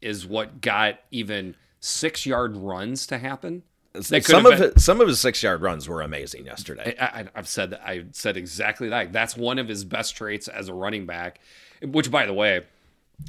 is 0.00 0.26
what 0.26 0.60
got 0.60 1.00
even 1.10 1.56
six 1.80 2.24
yard 2.24 2.56
runs 2.56 3.06
to 3.08 3.18
happen. 3.18 3.64
Some 4.00 4.46
of 4.46 4.52
been- 4.58 4.72
his, 4.74 4.84
some 4.84 5.00
of 5.00 5.08
his 5.08 5.20
six 5.20 5.42
yard 5.42 5.62
runs 5.62 5.88
were 5.88 6.02
amazing 6.02 6.46
yesterday. 6.46 6.94
I, 7.00 7.04
I, 7.04 7.24
I've 7.34 7.48
said 7.48 7.70
that. 7.70 7.82
I 7.86 8.04
said 8.12 8.36
exactly 8.36 8.88
that. 8.90 9.12
That's 9.12 9.36
one 9.36 9.58
of 9.58 9.68
his 9.68 9.84
best 9.84 10.16
traits 10.16 10.48
as 10.48 10.68
a 10.68 10.74
running 10.74 11.06
back, 11.06 11.40
which, 11.82 12.10
by 12.10 12.26
the 12.26 12.34
way, 12.34 12.62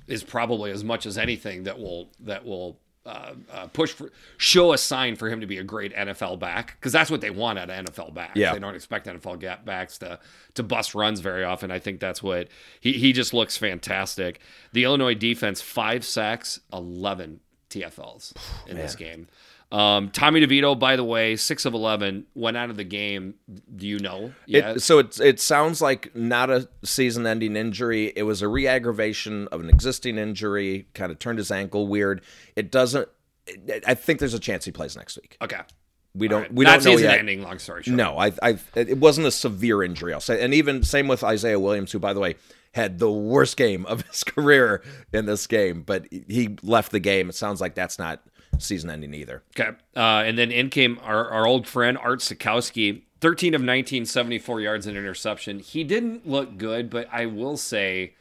is 0.07 0.23
probably 0.23 0.71
as 0.71 0.83
much 0.83 1.05
as 1.05 1.17
anything 1.17 1.63
that 1.63 1.79
will 1.79 2.09
that 2.19 2.45
will 2.45 2.79
uh, 3.05 3.33
uh, 3.53 3.67
push 3.67 3.93
for 3.93 4.11
show 4.35 4.73
a 4.73 4.77
sign 4.77 5.15
for 5.15 5.29
him 5.29 5.39
to 5.39 5.47
be 5.47 5.57
a 5.59 5.63
great 5.63 5.95
NFL 5.95 6.39
back 6.39 6.75
because 6.77 6.91
that's 6.91 7.09
what 7.09 7.21
they 7.21 7.29
want 7.29 7.57
out 7.57 7.69
of 7.69 7.85
NFL 7.85 8.13
backs. 8.13 8.35
Yeah. 8.35 8.53
they 8.53 8.59
don't 8.59 8.75
expect 8.75 9.07
NFL 9.07 9.39
gap 9.39 9.63
backs 9.63 9.97
to 9.99 10.19
to 10.55 10.63
bust 10.63 10.93
runs 10.93 11.21
very 11.21 11.45
often. 11.45 11.71
I 11.71 11.79
think 11.79 12.01
that's 12.01 12.21
what 12.21 12.49
he 12.81 12.93
he 12.93 13.13
just 13.13 13.33
looks 13.33 13.55
fantastic. 13.55 14.41
The 14.73 14.83
Illinois 14.83 15.15
defense 15.15 15.61
five 15.61 16.03
sacks, 16.03 16.59
eleven 16.73 17.39
TFLs 17.69 18.33
in 18.67 18.75
this 18.75 18.95
game. 18.95 19.27
Um, 19.69 20.09
Tommy 20.11 20.39
DeVito, 20.45 20.79
by 20.79 20.95
the 20.95 21.03
way, 21.03 21.35
six 21.35 21.65
of 21.65 21.73
eleven, 21.73 22.25
went 22.35 22.55
out 22.55 22.69
of 22.69 22.77
the 22.77 22.83
game. 22.85 23.33
Do 23.75 23.85
you 23.85 23.99
know? 23.99 24.31
Yeah, 24.45 24.71
It, 24.71 24.81
so 24.81 24.99
it 24.99 25.19
it 25.19 25.39
sounds 25.41 25.81
like 25.81 26.15
not 26.15 26.49
a 26.49 26.69
season-ending 26.83 27.55
injury. 27.57 28.13
It 28.15 28.23
was 28.23 28.41
a 28.41 28.47
re-aggravation 28.47 29.47
of 29.51 29.59
an 29.59 29.69
existing 29.69 30.17
injury. 30.17 30.87
Kind 30.93 31.11
of 31.11 31.19
turned 31.19 31.37
his 31.39 31.51
ankle 31.51 31.87
weird. 31.87 32.21
It 32.55 32.71
doesn't. 32.71 33.09
it- 33.45 33.83
I 33.85 33.93
think 33.93 34.19
there's 34.19 34.33
a 34.33 34.39
chance 34.39 34.63
he 34.63 34.71
plays 34.71 34.95
next 34.95 35.17
week. 35.17 35.35
okay. 35.41 35.61
We 36.15 36.27
don't. 36.27 36.43
Right. 36.43 36.53
We 36.53 36.65
Not 36.65 36.71
don't 36.81 36.85
know 36.85 36.91
season 36.97 37.09
yet. 37.11 37.19
ending. 37.19 37.41
Long 37.43 37.59
story 37.59 37.83
short. 37.83 37.95
No, 37.95 38.17
I, 38.17 38.31
I, 38.41 38.57
it 38.73 38.97
wasn't 38.97 39.27
a 39.27 39.31
severe 39.31 39.83
injury. 39.83 40.13
I'll 40.13 40.19
say, 40.19 40.41
and 40.41 40.51
even 40.51 40.81
same 40.81 41.07
with 41.07 41.23
Isaiah 41.23 41.59
Williams, 41.59 41.91
who, 41.91 41.99
by 41.99 42.13
the 42.13 42.19
way, 42.19 42.37
had 42.73 42.97
the 42.97 43.11
worst 43.11 43.55
game 43.55 43.85
of 43.85 44.01
his 44.07 44.23
career 44.23 44.81
in 45.13 45.27
this 45.27 45.45
game, 45.45 45.83
but 45.83 46.07
he 46.09 46.57
left 46.63 46.91
the 46.91 46.99
game. 46.99 47.29
It 47.29 47.35
sounds 47.35 47.61
like 47.61 47.75
that's 47.75 47.99
not 47.99 48.23
season-ending 48.59 49.13
either. 49.13 49.43
Okay. 49.57 49.71
Uh, 49.95 50.23
and 50.25 50.37
then 50.37 50.51
in 50.51 50.69
came 50.69 50.99
our, 51.03 51.29
our 51.29 51.47
old 51.47 51.67
friend 51.67 51.97
Art 51.97 52.19
Sitkowski, 52.19 53.03
13 53.21 53.53
of 53.53 53.61
19, 53.61 54.05
74 54.05 54.61
yards 54.61 54.87
and 54.87 54.97
interception. 54.97 55.59
He 55.59 55.83
didn't 55.83 56.27
look 56.27 56.57
good, 56.57 56.89
but 56.89 57.07
I 57.11 57.25
will 57.25 57.57
say 57.57 58.15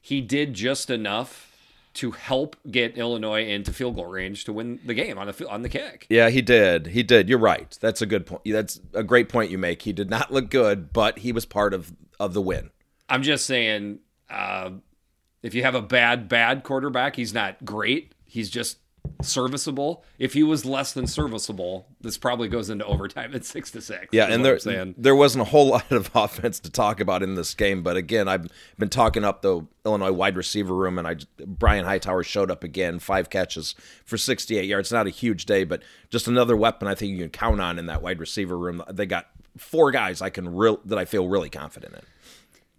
he 0.00 0.20
did 0.20 0.54
just 0.54 0.90
enough 0.90 1.50
to 1.94 2.10
help 2.10 2.56
get 2.70 2.98
Illinois 2.98 3.46
into 3.46 3.72
field 3.72 3.94
goal 3.94 4.06
range 4.06 4.44
to 4.44 4.52
win 4.52 4.80
the 4.84 4.94
game 4.94 5.16
on 5.16 5.28
the 5.28 5.48
on 5.48 5.62
the 5.62 5.68
kick. 5.68 6.06
Yeah, 6.10 6.28
he 6.28 6.42
did. 6.42 6.88
He 6.88 7.02
did. 7.02 7.28
You're 7.28 7.38
right. 7.38 7.76
That's 7.80 8.02
a 8.02 8.06
good 8.06 8.26
point. 8.26 8.42
That's 8.44 8.80
a 8.92 9.04
great 9.04 9.28
point 9.28 9.50
you 9.50 9.58
make. 9.58 9.82
He 9.82 9.92
did 9.92 10.10
not 10.10 10.32
look 10.32 10.50
good, 10.50 10.92
but 10.92 11.20
he 11.20 11.32
was 11.32 11.46
part 11.46 11.72
of 11.72 11.94
of 12.18 12.34
the 12.34 12.42
win. 12.42 12.70
I'm 13.08 13.22
just 13.22 13.46
saying, 13.46 14.00
uh, 14.28 14.70
if 15.42 15.54
you 15.54 15.62
have 15.62 15.76
a 15.76 15.82
bad 15.82 16.28
bad 16.28 16.64
quarterback, 16.64 17.16
he's 17.16 17.32
not 17.32 17.64
great. 17.64 18.12
He's 18.24 18.50
just 18.50 18.78
serviceable. 19.22 20.04
If 20.18 20.34
he 20.34 20.42
was 20.42 20.64
less 20.64 20.92
than 20.92 21.06
serviceable, 21.06 21.86
this 22.00 22.18
probably 22.18 22.48
goes 22.48 22.70
into 22.70 22.84
overtime 22.84 23.34
at 23.34 23.44
six 23.44 23.70
to 23.72 23.80
six. 23.80 24.08
Yeah, 24.12 24.26
and 24.26 24.44
there 24.44 24.58
there 24.96 25.16
wasn't 25.16 25.42
a 25.42 25.44
whole 25.50 25.68
lot 25.70 25.90
of 25.90 26.10
offense 26.14 26.60
to 26.60 26.70
talk 26.70 27.00
about 27.00 27.22
in 27.22 27.34
this 27.34 27.54
game, 27.54 27.82
but 27.82 27.96
again, 27.96 28.28
I've 28.28 28.48
been 28.78 28.88
talking 28.88 29.24
up 29.24 29.42
the 29.42 29.66
Illinois 29.84 30.12
wide 30.12 30.36
receiver 30.36 30.74
room, 30.74 30.98
and 30.98 31.06
I 31.06 31.16
Brian 31.44 31.84
Hightower 31.84 32.22
showed 32.22 32.50
up 32.50 32.64
again, 32.64 32.98
five 32.98 33.30
catches 33.30 33.74
for 34.04 34.16
68 34.16 34.64
yards. 34.64 34.92
Not 34.92 35.06
a 35.06 35.10
huge 35.10 35.46
day, 35.46 35.64
but 35.64 35.82
just 36.10 36.28
another 36.28 36.56
weapon 36.56 36.88
I 36.88 36.94
think 36.94 37.12
you 37.12 37.18
can 37.18 37.30
count 37.30 37.60
on 37.60 37.78
in 37.78 37.86
that 37.86 38.02
wide 38.02 38.20
receiver 38.20 38.56
room. 38.56 38.82
They 38.90 39.06
got 39.06 39.28
four 39.56 39.90
guys 39.90 40.20
I 40.20 40.30
can 40.30 40.54
real 40.54 40.80
that 40.84 40.98
I 40.98 41.04
feel 41.04 41.28
really 41.28 41.50
confident 41.50 41.94
in. 41.94 42.02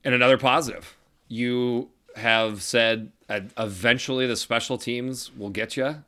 And 0.03 0.13
another 0.13 0.37
positive, 0.37 0.95
you 1.27 1.89
have 2.15 2.61
said 2.61 3.11
uh, 3.27 3.41
eventually 3.57 4.27
the 4.27 4.35
special 4.35 4.77
teams 4.77 5.35
will 5.35 5.49
get 5.49 5.75
you. 5.75 6.03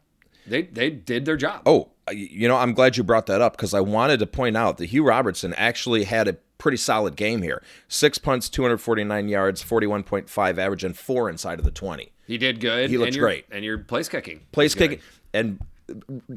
They 0.48 0.64
they 0.64 0.90
did 0.90 1.26
their 1.26 1.38
job. 1.38 1.62
Oh, 1.66 1.90
you 2.12 2.48
know, 2.48 2.56
I'm 2.56 2.74
glad 2.74 2.96
you 2.98 3.04
brought 3.04 3.26
that 3.28 3.42
up 3.42 3.58
because 3.58 3.74
I 3.74 3.82
wanted 3.82 4.20
to 4.20 4.28
point 4.28 4.56
out 4.56 4.78
that 4.78 4.86
Hugh 4.88 5.04
Robertson 5.06 5.54
actually 5.56 6.06
had 6.06 6.28
a 6.28 6.34
pretty 6.58 6.78
solid 6.78 7.16
game 7.16 7.42
here. 7.42 7.62
Six 7.88 8.18
punts, 8.18 8.50
249 8.50 9.28
yards, 9.28 9.62
41.5 9.64 10.58
average, 10.58 10.84
and 10.84 10.98
four 10.98 11.30
inside 11.30 11.60
of 11.60 11.66
the 11.66 11.72
20. 11.72 12.12
he 12.26 12.38
did 12.38 12.60
good. 12.60 12.90
He 12.90 12.98
looked 12.98 13.16
great. 13.16 13.16
and 13.16 13.16
you're- 13.16 13.28
great. 13.28 13.46
and 13.56 13.66
your 13.66 13.78
place 13.80 14.10
kicking. 14.10 14.42
Place 14.52 14.74
kicking 14.74 15.00
and 15.34 15.60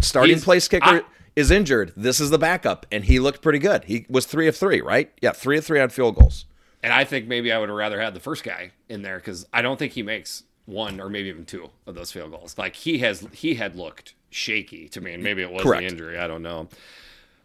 starting 0.00 0.34
He's- 0.36 0.44
place 0.44 0.68
kicker 0.68 0.84
I- 0.86 1.02
is 1.36 1.50
injured. 1.50 1.92
This 1.96 2.20
is 2.20 2.30
the 2.30 2.38
backup, 2.38 2.86
and 2.92 3.04
he 3.04 3.18
looked 3.18 3.40
pretty 3.42 3.58
good. 3.58 3.84
He 3.84 4.06
was 4.08 4.26
three 4.26 4.46
of 4.48 4.56
three, 4.56 4.80
right? 4.80 5.10
Yeah, 5.22 5.32
three 5.32 5.58
of 5.58 5.64
three 5.64 5.80
on 5.80 5.88
field 5.90 6.16
goals. 6.16 6.44
And 6.82 6.92
I 6.92 7.04
think 7.04 7.26
maybe 7.28 7.52
I 7.52 7.58
would 7.58 7.68
have 7.68 7.76
rather 7.78 8.00
had 8.00 8.14
the 8.14 8.20
first 8.20 8.42
guy 8.42 8.72
in 8.88 9.02
there 9.02 9.16
because 9.18 9.46
I 9.52 9.62
don't 9.62 9.78
think 9.78 9.92
he 9.92 10.02
makes 10.02 10.44
one 10.70 11.00
or 11.00 11.08
maybe 11.08 11.28
even 11.28 11.44
two 11.44 11.70
of 11.86 11.94
those 11.94 12.12
field 12.12 12.30
goals. 12.30 12.56
Like 12.56 12.76
he 12.76 12.98
has, 12.98 13.26
he 13.32 13.54
had 13.54 13.76
looked 13.76 14.14
shaky 14.30 14.88
to 14.88 15.00
me, 15.00 15.12
and 15.12 15.22
maybe 15.22 15.42
it 15.42 15.52
was 15.52 15.62
Correct. 15.62 15.82
the 15.82 15.88
injury. 15.88 16.18
I 16.18 16.26
don't 16.26 16.42
know. 16.42 16.68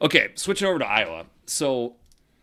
Okay, 0.01 0.29
switching 0.35 0.67
over 0.67 0.79
to 0.79 0.87
Iowa. 0.87 1.25
So 1.45 1.95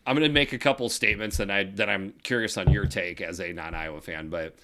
I'm 0.07 0.16
going 0.16 0.28
to 0.28 0.33
make 0.33 0.53
a 0.53 0.59
couple 0.59 0.89
statements, 0.89 1.41
and 1.41 1.53
I 1.53 1.64
that 1.64 1.89
I'm 1.89 2.14
curious 2.22 2.57
on 2.57 2.70
your 2.70 2.87
take 2.87 3.20
as 3.20 3.41
a 3.41 3.53
non-Iowa 3.53 4.01
fan. 4.01 4.28
But 4.28 4.57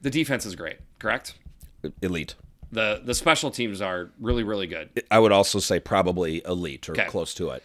the 0.00 0.10
defense 0.10 0.46
is 0.46 0.54
great, 0.54 0.78
correct? 0.98 1.34
Elite. 2.00 2.34
The 2.70 3.00
the 3.04 3.14
special 3.14 3.50
teams 3.50 3.80
are 3.80 4.10
really 4.20 4.44
really 4.44 4.66
good. 4.66 4.90
I 5.10 5.18
would 5.18 5.32
also 5.32 5.58
say 5.58 5.80
probably 5.80 6.42
elite 6.46 6.88
or 6.88 6.92
okay. 6.92 7.06
close 7.06 7.34
to 7.34 7.50
it. 7.50 7.62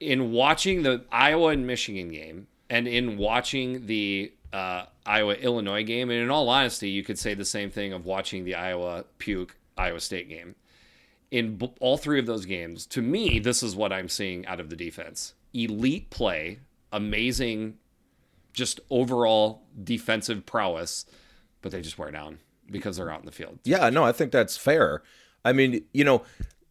In 0.00 0.32
watching 0.32 0.82
the 0.82 1.04
Iowa 1.10 1.48
and 1.48 1.66
Michigan 1.66 2.08
game, 2.10 2.46
and 2.68 2.86
in 2.86 3.16
watching 3.16 3.86
the 3.86 4.32
uh, 4.52 4.86
Iowa 5.04 5.34
Illinois 5.34 5.84
game, 5.84 6.10
and 6.10 6.20
in 6.20 6.30
all 6.30 6.48
honesty, 6.48 6.90
you 6.90 7.02
could 7.02 7.18
say 7.18 7.34
the 7.34 7.44
same 7.44 7.70
thing 7.70 7.92
of 7.92 8.04
watching 8.04 8.44
the 8.44 8.54
Iowa 8.54 9.04
Puke 9.18 9.56
Iowa 9.76 10.00
State 10.00 10.28
game. 10.28 10.54
In 11.30 11.56
b- 11.56 11.72
all 11.80 11.96
three 11.96 12.18
of 12.18 12.26
those 12.26 12.46
games, 12.46 12.86
to 12.86 13.02
me, 13.02 13.38
this 13.38 13.62
is 13.62 13.74
what 13.74 13.92
I'm 13.92 14.08
seeing 14.08 14.46
out 14.46 14.60
of 14.60 14.70
the 14.70 14.76
defense: 14.76 15.34
elite 15.52 16.10
play, 16.10 16.60
amazing, 16.92 17.78
just 18.52 18.80
overall 18.90 19.62
defensive 19.82 20.46
prowess, 20.46 21.04
but 21.62 21.72
they 21.72 21.82
just 21.82 21.98
wear 21.98 22.10
down 22.10 22.38
because 22.70 22.96
they're 22.96 23.10
out 23.10 23.20
in 23.20 23.26
the 23.26 23.32
field. 23.32 23.58
Yeah, 23.64 23.90
no, 23.90 24.04
I 24.04 24.12
think 24.12 24.32
that's 24.32 24.56
fair. 24.56 25.02
I 25.44 25.52
mean, 25.52 25.84
you 25.92 26.04
know, 26.04 26.22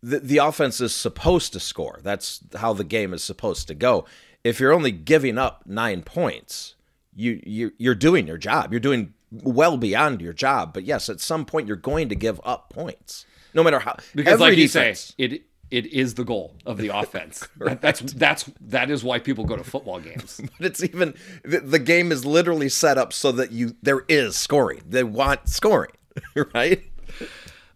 the 0.02 0.20
the 0.20 0.38
offense 0.38 0.82
is 0.82 0.94
supposed 0.94 1.54
to 1.54 1.60
score. 1.60 2.00
That's 2.04 2.42
how 2.56 2.74
the 2.74 2.84
game 2.84 3.14
is 3.14 3.24
supposed 3.24 3.68
to 3.68 3.74
go. 3.74 4.06
If 4.44 4.60
you're 4.60 4.74
only 4.74 4.92
giving 4.92 5.38
up 5.38 5.64
nine 5.66 6.04
points, 6.04 6.75
you 7.16 7.42
you 7.46 7.72
you're 7.78 7.96
doing 7.96 8.28
your 8.28 8.38
job. 8.38 8.72
You're 8.72 8.80
doing 8.80 9.14
well 9.32 9.78
beyond 9.78 10.22
your 10.22 10.34
job. 10.34 10.74
But 10.74 10.84
yes, 10.84 11.10
at 11.10 11.20
some 11.20 11.46
point 11.46 11.68
you're 11.68 11.78
going 11.78 12.10
to 12.10 12.16
give 12.16 12.40
up 12.44 12.70
points, 12.70 13.26
no 13.54 13.64
matter 13.64 13.80
how. 13.80 13.98
Because, 14.14 14.40
like 14.40 14.58
you 14.58 14.68
say, 14.68 14.96
it 15.18 15.44
it 15.72 15.88
is 15.88 16.14
the 16.14 16.24
goal 16.24 16.56
of 16.66 16.78
the 16.78 16.88
offense. 16.94 17.48
that's 17.58 18.00
that's 18.14 18.50
that 18.62 18.90
is 18.90 19.04
why 19.04 19.20
people 19.20 19.46
go 19.46 19.56
to 19.56 19.64
football 19.64 20.00
games. 20.00 20.42
but 20.58 20.66
it's 20.66 20.84
even 20.84 21.14
the, 21.44 21.60
the, 21.60 21.80
game 21.80 22.12
is 22.12 22.26
literally 22.26 22.70
set 22.70 22.98
up 22.98 23.14
so 23.14 23.32
that 23.32 23.52
you 23.52 23.76
there 23.82 24.06
is 24.08 24.36
scoring. 24.36 24.82
They 24.88 25.04
want 25.04 25.50
scoring, 25.50 25.92
right? 26.54 26.84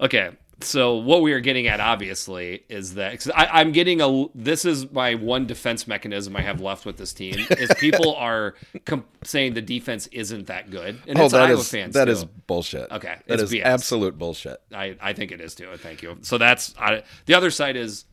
Okay, 0.01 0.31
so 0.61 0.95
what 0.95 1.21
we 1.21 1.33
are 1.33 1.39
getting 1.39 1.67
at 1.67 1.79
obviously 1.79 2.63
is 2.69 2.95
that 2.95 3.25
I, 3.35 3.61
am 3.61 3.71
getting 3.71 4.01
a 4.01 4.25
this 4.35 4.65
is 4.65 4.91
my 4.91 5.15
one 5.15 5.45
defense 5.45 5.87
mechanism 5.87 6.35
I 6.35 6.41
have 6.41 6.61
left 6.61 6.85
with 6.85 6.97
this 6.97 7.13
team 7.13 7.35
is 7.51 7.71
people 7.77 8.15
are 8.17 8.55
comp- 8.85 9.07
saying 9.25 9.53
the 9.53 9.61
defense 9.61 10.07
isn't 10.07 10.47
that 10.47 10.69
good. 10.69 11.01
And 11.07 11.17
oh, 11.17 11.25
it's 11.25 11.33
that 11.33 11.49
Iowa 11.49 11.59
is, 11.59 11.69
fans 11.69 11.93
that 11.93 12.05
too. 12.05 12.11
is 12.11 12.25
bullshit. 12.25 12.91
Okay 12.91 13.15
that 13.27 13.39
is 13.39 13.51
BS. 13.51 13.63
absolute 13.63 14.17
bullshit. 14.17 14.61
I, 14.73 14.95
I 15.01 15.13
think 15.13 15.31
it 15.31 15.41
is 15.41 15.55
too. 15.55 15.69
Thank 15.77 16.01
you. 16.01 16.17
So 16.21 16.37
that's 16.37 16.75
I, 16.77 17.03
the 17.25 17.33
other 17.33 17.51
side 17.51 17.75
is 17.75 18.05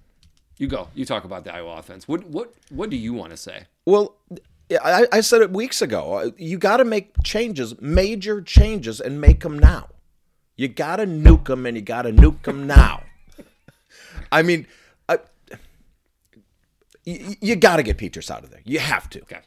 you 0.58 0.68
go. 0.68 0.88
You 0.94 1.04
talk 1.04 1.24
about 1.24 1.44
the 1.44 1.54
Iowa 1.54 1.76
offense. 1.78 2.06
What 2.06 2.24
what 2.28 2.54
what 2.70 2.90
do 2.90 2.96
you 2.96 3.12
want 3.12 3.30
to 3.30 3.36
say? 3.36 3.64
Well 3.84 4.16
I, 4.82 5.06
I 5.12 5.20
said 5.20 5.42
it 5.42 5.50
weeks 5.50 5.80
ago. 5.80 6.14
Uh, 6.14 6.30
you 6.36 6.58
got 6.58 6.78
to 6.78 6.84
make 6.84 7.12
changes 7.22 7.80
major 7.80 8.40
changes 8.40 9.00
and 9.00 9.20
make 9.20 9.40
them 9.40 9.58
now 9.58 9.88
you 10.56 10.68
gotta 10.68 11.06
nuke 11.06 11.46
them, 11.46 11.66
and 11.66 11.76
you 11.76 11.82
gotta 11.82 12.10
nuke 12.10 12.42
them 12.42 12.66
now. 12.66 13.02
I 14.32 14.42
mean, 14.42 14.66
uh, 15.08 15.16
I, 15.52 15.56
you, 17.04 17.36
you 17.40 17.56
got 17.56 17.76
to 17.76 17.82
get 17.82 17.98
Petras 17.98 18.30
out 18.30 18.44
of 18.44 18.50
there. 18.50 18.62
You 18.64 18.78
have 18.78 19.08
to. 19.10 19.22
Okay. 19.22 19.40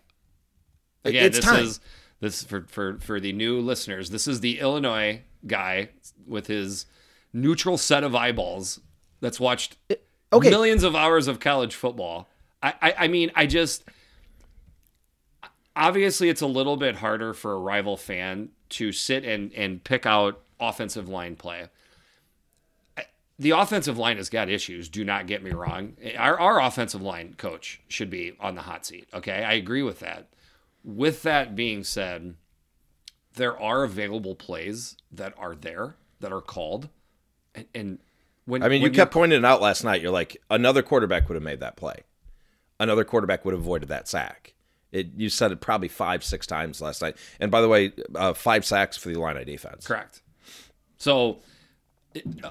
Again, 1.05 1.26
it's 1.26 1.38
this 1.38 1.45
time. 1.45 1.64
is 1.64 1.80
this 2.20 2.43
for 2.43 2.66
for 2.68 2.97
for 2.99 3.20
the 3.20 3.34
new 3.34 3.60
listeners. 3.60 4.10
This 4.10 4.28
is 4.28 4.41
the 4.41 4.60
Illinois 4.60 5.22
guy 5.45 5.89
with 6.28 6.47
his 6.47 6.86
neutral 7.34 7.78
set 7.78 8.03
of 8.03 8.16
eyeballs 8.16 8.80
that's 9.22 9.39
watched 9.39 9.78
okay. 10.34 10.49
millions 10.49 10.84
of 10.84 10.95
hours 10.95 11.28
of 11.28 11.39
college 11.39 11.76
football. 11.76 12.28
I, 12.62 12.74
I, 12.82 12.93
I 12.99 13.07
mean, 13.07 13.32
I 13.36 13.45
just 13.45 13.84
obviously 15.76 16.30
it's 16.30 16.41
a 16.41 16.47
little 16.47 16.76
bit 16.76 16.97
harder 16.97 17.34
for 17.34 17.53
a 17.53 17.60
rival 17.60 17.95
fan 17.95 18.49
to 18.70 18.91
sit 18.91 19.24
and 19.24 19.53
and 19.53 19.84
pick 19.84 20.05
out 20.05 20.41
offensive 20.60 21.07
line 21.10 21.36
play. 21.36 21.68
The 23.38 23.51
offensive 23.51 23.97
line 23.97 24.18
has 24.18 24.30
got 24.30 24.49
issues. 24.49 24.89
Do 24.89 25.05
not 25.05 25.26
get 25.26 25.41
me 25.41 25.51
wrong. 25.51 25.93
Our, 26.18 26.38
our 26.38 26.62
offensive 26.62 27.01
line 27.01 27.36
coach 27.38 27.80
should 27.88 28.10
be 28.10 28.36
on 28.39 28.55
the 28.55 28.64
hot 28.64 28.86
seat. 28.86 29.07
Okay. 29.14 29.43
I 29.43 29.53
agree 29.53 29.82
with 29.82 29.99
that. 29.99 30.28
With 30.84 31.24
that 31.24 31.55
being 31.55 31.86
said, 31.86 32.36
there 33.36 33.57
are 33.57 33.84
available 33.86 34.36
plays 34.36 34.97
that 35.12 35.34
are 35.38 35.55
there 35.55 35.95
that 36.20 36.34
are 36.34 36.41
called. 36.41 36.89
And, 37.55 37.66
and 37.74 37.99
when 38.45 38.62
I 38.62 38.68
mean, 38.68 38.82
when 38.82 38.91
you 38.91 38.95
kept 38.95 39.14
pointing 39.14 39.39
it 39.39 39.45
out 39.45 39.62
last 39.62 39.86
night. 39.86 40.01
You're 40.01 40.12
like, 40.12 40.41
another 40.49 40.82
quarterback 40.82 41.30
would 41.30 41.36
have 41.36 41.43
made 41.43 41.62
that 41.62 41.78
play. 41.78 42.03
Another 42.78 43.05
quarterback 43.05 43.45
would 43.45 43.53
have 43.53 43.62
avoided 43.62 43.88
that 43.89 44.07
sack. 44.10 44.53
It, 44.91 45.12
you 45.16 45.30
said 45.30 45.51
it 45.51 45.62
probably 45.62 45.88
five, 45.88 46.24
six 46.24 46.47
times 46.47 46.82
last 46.82 47.01
night. 47.01 47.16
And 47.39 47.51
by 47.51 47.62
the 47.62 47.70
way, 47.70 47.93
uh, 48.16 48.34
five 48.34 48.66
sacks 48.66 48.97
for 48.97 49.10
the 49.10 49.16
Illini 49.16 49.45
defense. 49.45 49.86
Correct. 49.86 50.22
So, 51.00 51.39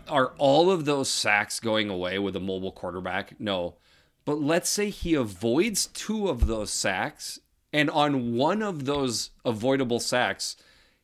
are 0.08 0.34
all 0.38 0.70
of 0.70 0.84
those 0.84 1.08
sacks 1.08 1.60
going 1.60 1.90
away 1.90 2.18
with 2.18 2.34
a 2.34 2.40
mobile 2.40 2.72
quarterback? 2.72 3.38
No. 3.38 3.76
But 4.24 4.40
let's 4.40 4.68
say 4.68 4.90
he 4.90 5.14
avoids 5.14 5.86
two 5.86 6.28
of 6.28 6.46
those 6.46 6.70
sacks, 6.70 7.38
and 7.72 7.88
on 7.90 8.34
one 8.34 8.62
of 8.62 8.84
those 8.84 9.30
avoidable 9.44 10.00
sacks, 10.00 10.56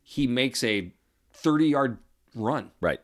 he 0.02 0.26
makes 0.26 0.62
a 0.64 0.92
30 1.32 1.66
yard 1.68 1.98
run. 2.34 2.70
Right. 2.80 3.00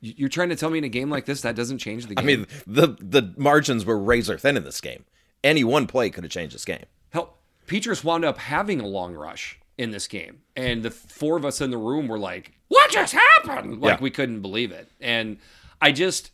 you're 0.00 0.28
trying 0.28 0.48
to 0.48 0.56
tell 0.56 0.70
me 0.70 0.78
in 0.78 0.84
a 0.84 0.88
game 0.88 1.10
like 1.10 1.26
this 1.26 1.42
that 1.42 1.54
doesn't 1.54 1.78
change 1.78 2.06
the 2.06 2.14
game? 2.14 2.22
I 2.22 2.26
mean, 2.26 2.46
the 2.66 2.96
the 2.98 3.34
margins 3.36 3.84
were 3.84 3.98
razor 3.98 4.38
thin 4.38 4.56
in 4.56 4.64
this 4.64 4.80
game. 4.80 5.04
Any 5.44 5.64
one 5.64 5.86
play 5.86 6.10
could 6.10 6.24
have 6.24 6.32
changed 6.32 6.54
this 6.54 6.64
game. 6.64 6.84
Hell, 7.10 7.36
Petras 7.66 8.02
wound 8.02 8.24
up 8.24 8.38
having 8.38 8.80
a 8.80 8.86
long 8.86 9.14
rush 9.14 9.58
in 9.78 9.90
this 9.90 10.06
game, 10.06 10.40
and 10.54 10.82
the 10.82 10.90
four 10.90 11.36
of 11.36 11.44
us 11.44 11.60
in 11.60 11.70
the 11.70 11.76
room 11.76 12.08
were 12.08 12.18
like, 12.18 12.55
what 12.68 12.90
just 12.90 13.14
happened? 13.14 13.80
Like 13.80 13.98
yeah. 13.98 14.02
we 14.02 14.10
couldn't 14.10 14.42
believe 14.42 14.72
it. 14.72 14.90
And 15.00 15.38
I 15.80 15.92
just 15.92 16.30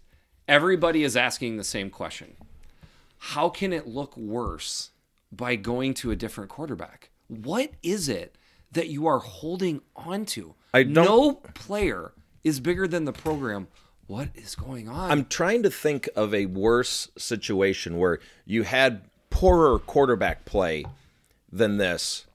everybody 0.49 1.05
is 1.05 1.17
asking 1.17 1.57
the 1.57 1.65
same 1.65 1.91
question. 1.91 2.37
How 3.19 3.49
can 3.49 3.73
it 3.73 3.87
look 3.87 4.17
worse 4.17 4.91
by 5.31 5.57
going 5.57 5.95
to 5.95 6.11
a 6.11 6.17
different 6.17 6.51
quarterback? 6.51 7.11
What 7.29 7.71
is 7.83 8.09
it 8.09 8.37
that 8.73 8.89
you 8.89 9.07
are 9.07 9.21
holding 9.21 9.83
on 9.95 10.25
to? 10.27 10.55
I 10.75 10.83
don't, 10.83 10.95
no 10.95 11.33
player 11.55 12.13
is 12.43 12.61
bigger 12.61 12.89
than 12.89 13.05
the 13.05 13.13
program. 13.13 13.69
What 14.07 14.31
is 14.35 14.55
going 14.55 14.89
on? 14.89 15.11
I'm 15.11 15.25
trying 15.27 15.63
to 15.63 15.71
think 15.71 16.09
of 16.17 16.35
a 16.35 16.47
worse 16.47 17.09
situation 17.17 17.99
where 17.99 18.19
you 18.45 18.65
had 18.65 19.03
poorer 19.31 19.79
quarterback 19.79 20.45
play 20.45 20.85
than 21.51 21.79
this 21.79 22.27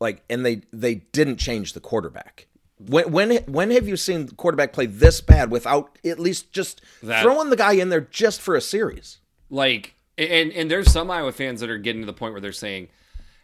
like 0.00 0.22
and 0.28 0.44
they 0.44 0.62
they 0.72 0.96
didn't 0.96 1.36
change 1.36 1.72
the 1.72 1.80
quarterback 1.80 2.46
when 2.86 3.12
when 3.12 3.36
when 3.46 3.70
have 3.70 3.88
you 3.88 3.96
seen 3.96 4.28
quarterback 4.28 4.72
play 4.72 4.86
this 4.86 5.20
bad 5.20 5.50
without 5.50 5.98
at 6.04 6.18
least 6.18 6.52
just 6.52 6.80
that, 7.02 7.22
throwing 7.22 7.50
the 7.50 7.56
guy 7.56 7.72
in 7.72 7.88
there 7.88 8.00
just 8.00 8.40
for 8.40 8.54
a 8.54 8.60
series? 8.60 9.18
Like, 9.50 9.94
and 10.16 10.52
and 10.52 10.70
there's 10.70 10.90
some 10.90 11.10
Iowa 11.10 11.32
fans 11.32 11.60
that 11.60 11.70
are 11.70 11.78
getting 11.78 12.02
to 12.02 12.06
the 12.06 12.12
point 12.12 12.32
where 12.32 12.40
they're 12.40 12.52
saying, 12.52 12.88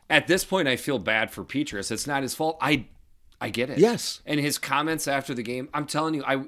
at 0.09 0.27
this 0.27 0.45
point, 0.45 0.69
I 0.69 0.77
feel 0.77 0.99
bad 0.99 1.31
for 1.31 1.45
Petras. 1.45 1.91
It's 1.91 2.07
not 2.07 2.23
his 2.23 2.35
fault. 2.35 2.59
I 2.61 2.87
I 3.41 3.51
get 3.51 3.71
it. 3.71 3.79
Yes. 3.79 4.21
And 4.27 4.41
his 4.41 4.59
comments 4.59 5.07
after 5.07 5.35
the 5.35 5.43
game, 5.43 5.69
I'm 5.73 5.87
telling 5.87 6.15
you, 6.15 6.25
I 6.25 6.45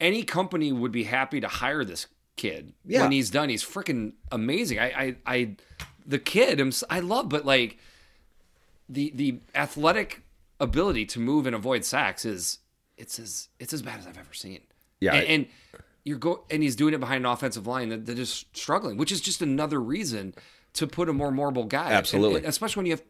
any 0.00 0.22
company 0.22 0.72
would 0.72 0.92
be 0.92 1.04
happy 1.04 1.40
to 1.40 1.48
hire 1.48 1.84
this 1.84 2.06
kid 2.36 2.74
yeah. 2.84 3.02
when 3.02 3.12
he's 3.12 3.30
done. 3.30 3.48
He's 3.48 3.64
freaking 3.64 4.12
amazing. 4.30 4.78
I 4.78 4.86
I 4.86 5.16
I 5.26 5.56
the 6.04 6.18
kid 6.18 6.60
I'm, 6.60 6.72
I 6.90 7.00
love, 7.00 7.28
but 7.28 7.44
like 7.44 7.78
the 8.88 9.12
the 9.14 9.40
athletic 9.54 10.22
ability 10.60 11.04
to 11.06 11.20
move 11.20 11.46
and 11.46 11.54
avoid 11.54 11.84
sacks 11.84 12.24
is 12.24 12.58
it's 12.96 13.18
as 13.18 13.48
it's 13.58 13.72
as 13.72 13.82
bad 13.82 13.98
as 13.98 14.06
I've 14.06 14.18
ever 14.18 14.32
seen. 14.32 14.60
Yeah, 15.00 15.14
and, 15.14 15.26
and 15.26 15.46
you're 16.04 16.18
go 16.18 16.44
and 16.50 16.62
he's 16.62 16.76
doing 16.76 16.94
it 16.94 17.00
behind 17.00 17.26
an 17.26 17.32
offensive 17.32 17.66
line 17.66 17.90
that, 17.90 18.06
that 18.06 18.18
is 18.18 18.44
struggling, 18.52 18.96
which 18.96 19.12
is 19.12 19.20
just 19.20 19.42
another 19.42 19.80
reason 19.80 20.34
to 20.74 20.86
put 20.86 21.08
a 21.08 21.12
more 21.12 21.30
mobile 21.30 21.64
guy. 21.64 21.90
Absolutely, 21.90 22.36
and, 22.36 22.44
and 22.44 22.50
especially 22.50 22.80
when 22.80 22.86
you 22.86 22.92
have 22.92 23.02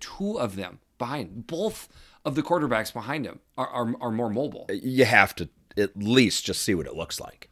two 0.00 0.38
of 0.38 0.56
them 0.56 0.78
behind 0.98 1.46
both 1.46 1.88
of 2.24 2.34
the 2.34 2.42
quarterbacks 2.42 2.92
behind 2.92 3.26
him 3.26 3.40
are, 3.58 3.68
are, 3.68 3.94
are 4.00 4.10
more 4.10 4.30
mobile. 4.30 4.66
You 4.70 5.04
have 5.04 5.34
to 5.36 5.48
at 5.76 5.96
least 5.96 6.44
just 6.44 6.62
see 6.62 6.74
what 6.74 6.86
it 6.86 6.94
looks 6.94 7.20
like. 7.20 7.48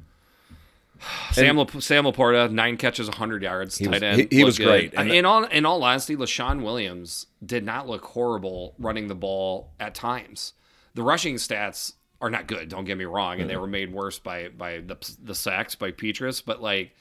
Sam, 1.32 1.56
La- 1.56 1.66
Sam 1.80 2.04
LaPorta, 2.04 2.50
nine 2.50 2.76
catches, 2.76 3.08
100 3.08 3.42
yards, 3.42 3.78
he 3.78 3.86
tight 3.86 4.02
end. 4.02 4.28
He, 4.30 4.38
he 4.38 4.44
was 4.44 4.58
good. 4.58 4.66
great. 4.66 4.94
And 4.94 5.10
in 5.10 5.24
all 5.24 5.44
in 5.44 5.66
all 5.66 5.82
honesty, 5.82 6.16
Leshon 6.16 6.62
Williams 6.62 7.26
did 7.44 7.64
not 7.64 7.88
look 7.88 8.04
horrible 8.04 8.74
running 8.78 9.08
the 9.08 9.14
ball 9.14 9.72
at 9.80 9.94
times. 9.94 10.54
The 10.94 11.02
rushing 11.02 11.36
stats 11.36 11.94
are 12.20 12.30
not 12.30 12.46
good. 12.46 12.68
Don't 12.68 12.84
get 12.84 12.96
me 12.96 13.04
wrong, 13.04 13.32
and 13.32 13.42
mm-hmm. 13.42 13.48
they 13.48 13.56
were 13.56 13.66
made 13.66 13.92
worse 13.92 14.18
by 14.18 14.48
by 14.48 14.78
the 14.78 14.96
the 15.22 15.34
sacks 15.34 15.74
by 15.74 15.90
Petras. 15.90 16.42
But 16.44 16.62
like, 16.62 16.94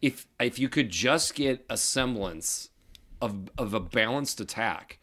if 0.00 0.26
if 0.40 0.58
you 0.58 0.68
could 0.68 0.90
just 0.90 1.34
get 1.34 1.64
a 1.68 1.76
semblance 1.76 2.70
of 3.20 3.50
of 3.58 3.74
a 3.74 3.80
balanced 3.80 4.40
attack, 4.40 4.98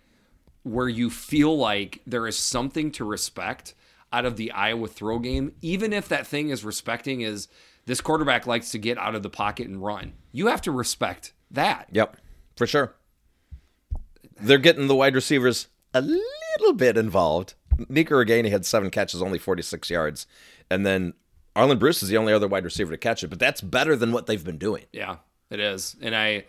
where 0.64 0.90
you 0.90 1.10
feel 1.10 1.58
like 1.58 2.02
there 2.06 2.28
is 2.28 2.38
something 2.38 2.92
to 2.92 3.04
respect 3.04 3.74
out 4.14 4.26
of 4.26 4.38
the 4.38 4.52
Iowa 4.52 4.88
throw 4.88 5.20
game, 5.20 5.54
even 5.62 5.94
if 5.94 6.08
that 6.10 6.28
thing 6.28 6.50
is 6.50 6.64
respecting 6.64 7.22
is 7.22 7.48
this 7.86 8.02
quarterback 8.02 8.48
likes 8.48 8.72
to 8.72 8.78
get 8.78 8.98
out 8.98 9.16
of 9.16 9.24
the 9.24 9.30
pocket 9.30 9.68
and 9.68 9.84
run. 9.84 10.14
You 10.32 10.48
have 10.48 10.62
to 10.62 10.72
respect 10.72 11.34
that. 11.50 11.88
Yep, 11.92 12.18
for 12.56 12.68
sure. 12.68 12.96
They're 14.40 14.58
getting 14.58 14.88
the 14.88 14.96
wide 14.96 15.16
receivers 15.16 15.68
a 15.94 16.02
little 16.02 16.74
bit 16.76 16.98
involved. 16.98 17.54
Nico 17.90 18.16
Ragaini 18.16 18.50
had 18.50 18.66
seven 18.66 18.90
catches, 18.90 19.22
only 19.22 19.40
46 19.40 19.90
yards. 19.90 20.28
And 20.70 20.86
then 20.86 21.14
Arland 21.56 21.80
Bruce 21.80 22.02
is 22.02 22.10
the 22.10 22.18
only 22.18 22.34
other 22.34 22.48
wide 22.48 22.64
receiver 22.64 22.92
to 22.92 22.98
catch 22.98 23.24
it, 23.24 23.28
but 23.28 23.40
that's 23.40 23.62
better 23.62 23.96
than 23.96 24.12
what 24.12 24.26
they've 24.26 24.44
been 24.44 24.58
doing. 24.58 24.86
Yeah, 24.92 25.18
it 25.50 25.60
is. 25.60 25.96
And 26.02 26.16
I, 26.16 26.46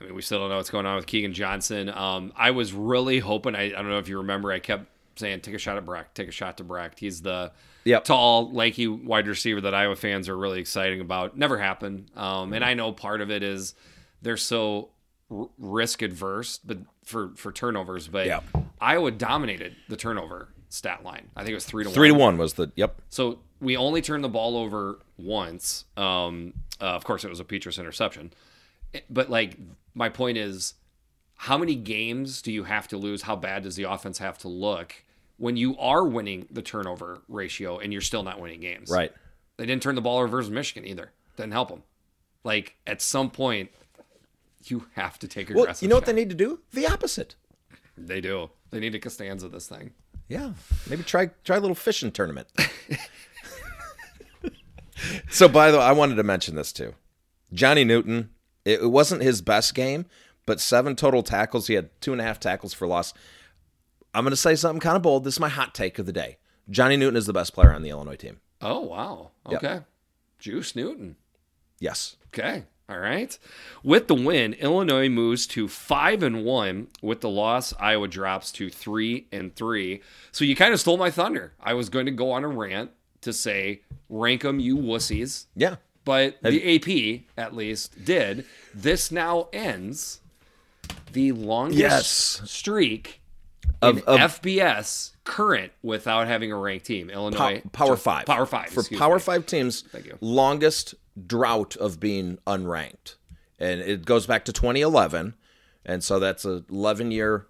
I 0.00 0.04
mean, 0.04 0.14
we 0.14 0.22
still 0.22 0.40
don't 0.40 0.50
know 0.50 0.56
what's 0.56 0.70
going 0.70 0.86
on 0.86 0.96
with 0.96 1.06
Keagan 1.06 1.32
Johnson. 1.32 1.88
Um, 1.88 2.32
I 2.36 2.50
was 2.50 2.72
really 2.72 3.20
hoping, 3.20 3.54
I, 3.54 3.66
I 3.66 3.70
don't 3.70 3.88
know 3.88 3.98
if 3.98 4.08
you 4.08 4.18
remember, 4.18 4.50
I 4.50 4.58
kept 4.58 4.86
saying, 5.16 5.40
take 5.40 5.54
a 5.54 5.58
shot 5.58 5.76
at 5.76 5.86
Brecht, 5.86 6.14
take 6.14 6.28
a 6.28 6.32
shot 6.32 6.56
to 6.56 6.64
Brecht. 6.64 6.98
He's 6.98 7.22
the 7.22 7.52
Yep. 7.84 8.04
tall, 8.04 8.52
lanky 8.52 8.86
wide 8.86 9.26
receiver 9.26 9.60
that 9.62 9.74
Iowa 9.74 9.96
fans 9.96 10.28
are 10.28 10.36
really 10.36 10.60
exciting 10.60 11.00
about. 11.00 11.36
Never 11.36 11.58
happened. 11.58 12.10
Um, 12.16 12.52
and 12.52 12.64
I 12.64 12.74
know 12.74 12.92
part 12.92 13.20
of 13.20 13.30
it 13.30 13.42
is 13.42 13.74
they're 14.22 14.36
so 14.36 14.90
r- 15.30 15.48
risk 15.58 16.02
adverse, 16.02 16.58
but 16.64 16.78
for 17.04 17.30
for 17.36 17.50
turnovers. 17.52 18.06
But 18.08 18.26
Yeah. 18.26 18.40
Iowa 18.80 19.10
dominated 19.10 19.74
the 19.88 19.96
turnover 19.96 20.48
stat 20.68 21.02
line. 21.04 21.28
I 21.36 21.40
think 21.40 21.50
it 21.50 21.54
was 21.56 21.66
three 21.66 21.84
to 21.84 21.90
Three 21.90 22.08
to 22.08 22.14
one. 22.14 22.20
one 22.34 22.38
was 22.38 22.54
the, 22.54 22.70
yep. 22.76 23.00
So 23.10 23.40
we 23.60 23.76
only 23.76 24.00
turned 24.00 24.24
the 24.24 24.28
ball 24.28 24.56
over 24.56 24.98
once. 25.18 25.84
Um, 25.96 26.54
uh, 26.80 26.84
of 26.86 27.04
course, 27.04 27.24
it 27.24 27.28
was 27.30 27.40
a 27.40 27.44
Petras 27.44 27.78
interception. 27.78 28.32
But 29.10 29.28
like, 29.30 29.56
my 29.94 30.08
point 30.08 30.38
is, 30.38 30.74
how 31.36 31.58
many 31.58 31.74
games 31.74 32.42
do 32.42 32.52
you 32.52 32.64
have 32.64 32.88
to 32.88 32.96
lose? 32.96 33.22
How 33.22 33.36
bad 33.36 33.64
does 33.64 33.76
the 33.76 33.84
offense 33.84 34.18
have 34.18 34.38
to 34.38 34.48
look 34.48 34.94
when 35.42 35.56
you 35.56 35.76
are 35.78 36.04
winning 36.06 36.46
the 36.52 36.62
turnover 36.62 37.20
ratio 37.26 37.76
and 37.80 37.92
you're 37.92 38.00
still 38.00 38.22
not 38.22 38.40
winning 38.40 38.60
games? 38.60 38.88
Right. 38.88 39.10
They 39.56 39.66
didn't 39.66 39.82
turn 39.82 39.96
the 39.96 40.00
ball 40.00 40.18
over 40.18 40.28
versus 40.28 40.52
Michigan 40.52 40.88
either. 40.88 41.10
Didn't 41.36 41.50
help 41.52 41.68
them. 41.68 41.82
Like 42.44 42.76
at 42.86 43.02
some 43.02 43.28
point, 43.28 43.70
you 44.66 44.86
have 44.94 45.18
to 45.18 45.26
take 45.26 45.48
Well, 45.48 45.64
aggressive. 45.64 45.82
you 45.82 45.88
know 45.88 45.96
what 45.96 46.06
they 46.06 46.12
need 46.12 46.30
to 46.30 46.36
do? 46.36 46.60
The 46.72 46.86
opposite. 46.86 47.34
They 47.98 48.20
do. 48.20 48.50
They 48.70 48.78
need 48.78 48.94
a 48.94 49.00
Costanza 49.00 49.48
this 49.48 49.66
thing. 49.66 49.90
Yeah, 50.28 50.52
maybe 50.88 51.02
try 51.02 51.30
try 51.42 51.56
a 51.56 51.60
little 51.60 51.74
fishing 51.74 52.12
tournament. 52.12 52.46
so, 55.28 55.48
by 55.48 55.72
the 55.72 55.78
way, 55.78 55.84
I 55.84 55.90
wanted 55.92 56.14
to 56.14 56.22
mention 56.22 56.54
this 56.54 56.72
too. 56.72 56.94
Johnny 57.52 57.82
Newton. 57.82 58.30
It, 58.64 58.80
it 58.82 58.90
wasn't 58.92 59.22
his 59.22 59.42
best 59.42 59.74
game, 59.74 60.06
but 60.46 60.60
seven 60.60 60.94
total 60.94 61.24
tackles. 61.24 61.66
He 61.66 61.74
had 61.74 61.90
two 62.00 62.12
and 62.12 62.20
a 62.20 62.24
half 62.24 62.38
tackles 62.38 62.72
for 62.72 62.86
loss. 62.86 63.12
I'm 64.14 64.24
going 64.24 64.30
to 64.32 64.36
say 64.36 64.54
something 64.54 64.80
kind 64.80 64.96
of 64.96 65.02
bold. 65.02 65.24
This 65.24 65.34
is 65.34 65.40
my 65.40 65.48
hot 65.48 65.74
take 65.74 65.98
of 65.98 66.06
the 66.06 66.12
day. 66.12 66.38
Johnny 66.70 66.96
Newton 66.96 67.16
is 67.16 67.26
the 67.26 67.32
best 67.32 67.54
player 67.54 67.72
on 67.72 67.82
the 67.82 67.90
Illinois 67.90 68.16
team. 68.16 68.40
Oh 68.60 68.80
wow. 68.80 69.30
Okay. 69.46 69.80
Juice 70.38 70.76
Newton. 70.76 71.16
Yes. 71.78 72.16
Okay. 72.28 72.64
All 72.88 72.98
right. 72.98 73.36
With 73.82 74.06
the 74.08 74.14
win, 74.14 74.52
Illinois 74.54 75.08
moves 75.08 75.46
to 75.48 75.66
five 75.66 76.22
and 76.22 76.44
one. 76.44 76.88
With 77.00 77.20
the 77.20 77.28
loss, 77.28 77.72
Iowa 77.80 78.06
drops 78.08 78.52
to 78.52 78.68
three 78.70 79.26
and 79.32 79.54
three. 79.56 80.02
So 80.30 80.44
you 80.44 80.54
kind 80.54 80.72
of 80.74 80.80
stole 80.80 80.96
my 80.98 81.10
thunder. 81.10 81.54
I 81.60 81.74
was 81.74 81.88
going 81.88 82.06
to 82.06 82.12
go 82.12 82.30
on 82.32 82.44
a 82.44 82.48
rant 82.48 82.90
to 83.22 83.32
say, 83.32 83.80
rank 84.08 84.42
them, 84.42 84.60
you 84.60 84.76
wussies. 84.76 85.46
Yeah. 85.56 85.76
But 86.04 86.42
the 86.42 86.76
AP, 86.76 87.22
at 87.38 87.54
least, 87.54 88.04
did. 88.04 88.44
This 88.74 89.10
now 89.12 89.48
ends 89.52 90.20
the 91.12 91.32
longest 91.32 91.78
Yes. 91.80 92.42
streak 92.44 93.20
Of- 93.82 94.02
of- 94.04 94.20
FBS 94.20 95.12
current 95.24 95.72
without 95.82 96.26
having 96.26 96.50
a 96.52 96.56
ranked 96.56 96.86
team. 96.86 97.10
Illinois 97.10 97.62
power 97.72 97.90
just- 97.90 98.02
five. 98.04 98.26
Power 98.26 98.46
five 98.46 98.68
for 98.70 98.82
Power 98.96 99.16
me. 99.16 99.20
five 99.20 99.46
teams. 99.46 99.82
Thank 99.82 100.06
you. 100.06 100.18
Longest 100.20 100.94
drought 101.26 101.76
of 101.76 102.00
being 102.00 102.38
unranked, 102.46 103.16
and 103.58 103.80
it 103.80 104.04
goes 104.04 104.26
back 104.26 104.44
to 104.46 104.52
2011, 104.52 105.34
and 105.84 106.02
so 106.02 106.18
that's 106.18 106.44
a 106.44 106.64
11 106.70 107.10
year, 107.10 107.46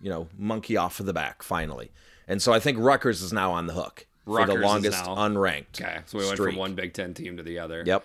you 0.00 0.10
know, 0.10 0.28
monkey 0.36 0.76
off 0.76 1.00
of 1.00 1.06
the 1.06 1.12
back 1.12 1.42
finally. 1.42 1.90
And 2.26 2.42
so 2.42 2.52
I 2.52 2.60
think 2.60 2.78
Rutgers 2.78 3.22
is 3.22 3.32
now 3.32 3.52
on 3.52 3.66
the 3.66 3.72
hook 3.72 4.06
for 4.26 4.36
Rutgers 4.36 4.54
the 4.56 4.60
longest 4.60 5.04
now- 5.06 5.14
unranked. 5.16 5.80
Okay, 5.80 6.00
so 6.06 6.18
we 6.18 6.24
went 6.24 6.36
streak. 6.36 6.50
from 6.50 6.58
one 6.58 6.74
Big 6.74 6.92
Ten 6.92 7.14
team 7.14 7.36
to 7.38 7.42
the 7.42 7.58
other. 7.60 7.82
Yep. 7.86 8.04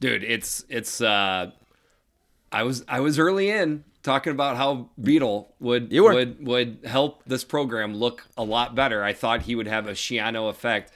dude 0.00 0.22
it's 0.22 0.64
it's 0.68 1.00
uh 1.00 1.50
i 2.52 2.62
was 2.62 2.84
i 2.86 3.00
was 3.00 3.18
early 3.18 3.50
in 3.50 3.82
talking 4.02 4.32
about 4.32 4.56
how 4.56 4.88
beetle 5.00 5.54
would 5.60 5.92
would 5.92 6.46
would 6.46 6.78
help 6.84 7.22
this 7.26 7.44
program 7.44 7.94
look 7.94 8.26
a 8.36 8.44
lot 8.44 8.74
better 8.74 9.02
i 9.02 9.12
thought 9.12 9.42
he 9.42 9.54
would 9.54 9.66
have 9.66 9.86
a 9.88 9.92
Schiano 9.92 10.48
effect 10.48 10.92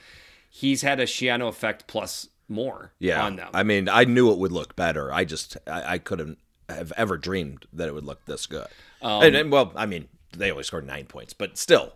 he's 0.49 0.81
had 0.81 0.99
a 0.99 1.05
Schiano 1.05 1.47
effect 1.47 1.85
plus 1.87 2.29
more 2.47 2.91
Yeah. 2.99 3.23
on 3.25 3.35
them 3.37 3.49
I 3.53 3.63
mean, 3.63 3.87
I 3.89 4.03
knew 4.03 4.31
it 4.31 4.37
would 4.37 4.51
look 4.51 4.75
better. 4.75 5.11
I 5.13 5.23
just 5.25 5.57
I, 5.65 5.93
I 5.93 5.97
couldn't 5.97 6.37
have 6.69 6.91
ever 6.97 7.17
dreamed 7.17 7.65
that 7.73 7.87
it 7.87 7.93
would 7.93 8.03
look 8.03 8.23
this 8.25 8.45
good. 8.45 8.67
Um, 9.01 9.23
and, 9.23 9.35
and, 9.35 9.51
well, 9.51 9.71
I 9.75 9.85
mean, 9.85 10.07
they 10.37 10.51
only 10.51 10.63
scored 10.63 10.85
nine 10.85 11.05
points, 11.05 11.33
but 11.33 11.57
still, 11.57 11.93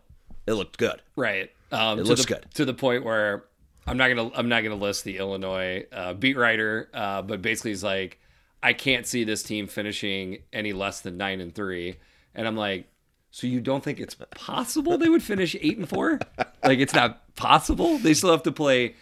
it 0.48 0.54
looked 0.54 0.78
good. 0.78 1.02
right 1.16 1.52
um 1.72 2.00
It 2.00 2.04
to 2.04 2.10
looks 2.10 2.22
the, 2.26 2.28
good. 2.36 2.46
to 2.56 2.66
the 2.66 2.74
point 2.74 3.04
where 3.04 3.44
i'm 3.86 3.98
not 3.98 4.08
gonna 4.08 4.32
i'm 4.36 4.48
not 4.50 4.64
gonna 4.64 4.76
list 4.76 5.04
the 5.04 5.18
illinois 5.18 5.86
uh, 5.92 6.14
beat 6.14 6.38
writer 6.38 6.90
uh, 6.94 7.22
but 7.22 7.42
basically 7.42 7.72
he's 7.72 7.84
like 7.84 8.20
i 8.64 8.74
can't 8.74 9.06
see 9.06 9.24
this 9.24 9.44
team 9.44 9.68
finishing 9.68 10.40
any 10.54 10.74
less 10.74 11.02
than 11.02 11.18
nine 11.18 11.40
and 11.42 11.54
three 11.56 11.98
and 12.36 12.48
i'm 12.48 12.56
like 12.58 12.88
so 13.30 13.46
you 13.46 13.60
don't 13.60 13.84
think 13.84 14.00
it's 14.00 14.16
possible 14.32 14.98
they 14.98 15.10
would 15.10 15.22
finish 15.22 15.56
eight 15.62 15.78
and 15.78 15.88
four? 15.88 16.18
Like 16.64 16.80
it's 16.80 16.94
not 16.96 17.36
possible. 17.36 17.98
They 18.00 18.16
still 18.16 18.32
have 18.32 18.42
to 18.44 18.52
play 18.52 18.96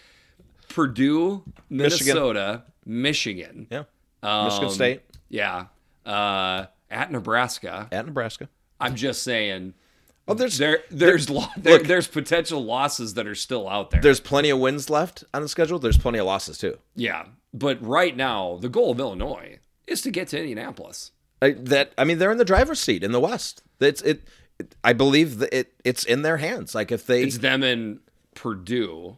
Purdue, 0.67 1.43
Minnesota, 1.69 2.63
Michigan. 2.85 3.67
Yeah. 3.69 3.83
Um, 4.23 4.45
Michigan 4.47 4.69
State 4.71 5.01
Yeah. 5.29 5.65
Uh, 6.05 6.65
at 6.89 7.11
Nebraska. 7.11 7.87
at 7.91 8.05
Nebraska. 8.05 8.49
I'm 8.79 8.95
just 8.95 9.23
saying 9.23 9.73
Oh, 10.27 10.33
there's 10.33 10.57
there 10.57 10.79
there's 10.89 11.29
lo- 11.29 11.45
there, 11.55 11.77
there's 11.79 12.07
potential 12.07 12.63
losses 12.65 13.13
that 13.13 13.27
are 13.27 13.35
still 13.35 13.69
out 13.69 13.91
there. 13.91 14.01
there's 14.01 14.19
plenty 14.19 14.49
of 14.49 14.59
wins 14.59 14.89
left 14.89 15.23
on 15.33 15.43
the 15.43 15.47
schedule. 15.47 15.77
There's 15.79 15.99
plenty 15.99 16.17
of 16.19 16.25
losses 16.25 16.57
too. 16.57 16.77
Yeah. 16.95 17.25
But 17.57 17.81
right 17.81 18.15
now, 18.15 18.57
the 18.59 18.67
goal 18.69 18.91
of 18.91 18.99
Illinois 18.99 19.59
is 19.87 20.01
to 20.01 20.11
get 20.11 20.27
to 20.29 20.39
Indianapolis. 20.39 21.11
I, 21.41 21.51
that 21.51 21.93
I 21.97 22.03
mean, 22.03 22.17
they're 22.19 22.31
in 22.31 22.37
the 22.37 22.45
driver's 22.45 22.79
seat 22.81 23.03
in 23.03 23.11
the 23.11 23.19
West. 23.19 23.63
It's 23.79 24.01
it. 24.01 24.23
it 24.59 24.75
I 24.83 24.93
believe 24.93 25.37
that 25.39 25.57
it 25.57 25.73
it's 25.83 26.03
in 26.03 26.21
their 26.21 26.37
hands. 26.37 26.75
Like 26.75 26.91
if 26.91 27.05
they, 27.05 27.23
It's 27.23 27.37
them 27.37 27.63
and 27.63 27.99
Purdue. 28.33 29.17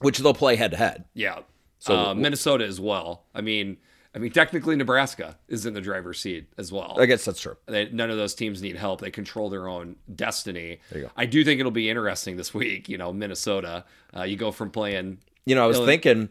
which 0.00 0.18
they'll 0.18 0.34
play 0.34 0.56
head 0.56 0.70
to 0.70 0.76
head. 0.76 1.04
Yeah. 1.14 1.40
So 1.78 1.94
uh, 1.96 2.14
Minnesota 2.14 2.64
as 2.64 2.80
well. 2.80 3.24
I 3.34 3.40
mean, 3.40 3.76
I 4.14 4.18
mean, 4.18 4.32
technically 4.32 4.76
Nebraska 4.76 5.36
is 5.48 5.66
in 5.66 5.74
the 5.74 5.80
driver's 5.80 6.18
seat 6.20 6.46
as 6.56 6.72
well. 6.72 6.96
I 6.98 7.06
guess 7.06 7.24
that's 7.24 7.40
true. 7.40 7.56
They, 7.66 7.88
none 7.90 8.10
of 8.10 8.16
those 8.16 8.34
teams 8.34 8.62
need 8.62 8.76
help. 8.76 9.00
They 9.00 9.10
control 9.10 9.50
their 9.50 9.68
own 9.68 9.96
destiny. 10.14 10.80
There 10.90 11.00
you 11.00 11.04
go. 11.06 11.10
I 11.16 11.26
do 11.26 11.44
think 11.44 11.60
it'll 11.60 11.70
be 11.72 11.90
interesting 11.90 12.36
this 12.36 12.54
week. 12.54 12.88
You 12.88 12.98
know, 12.98 13.12
Minnesota. 13.12 13.84
Uh, 14.16 14.22
you 14.22 14.36
go 14.36 14.52
from 14.52 14.70
playing. 14.70 15.18
You 15.44 15.54
know, 15.54 15.64
I 15.64 15.66
was 15.66 15.78
Illi- 15.78 15.86
thinking 15.86 16.28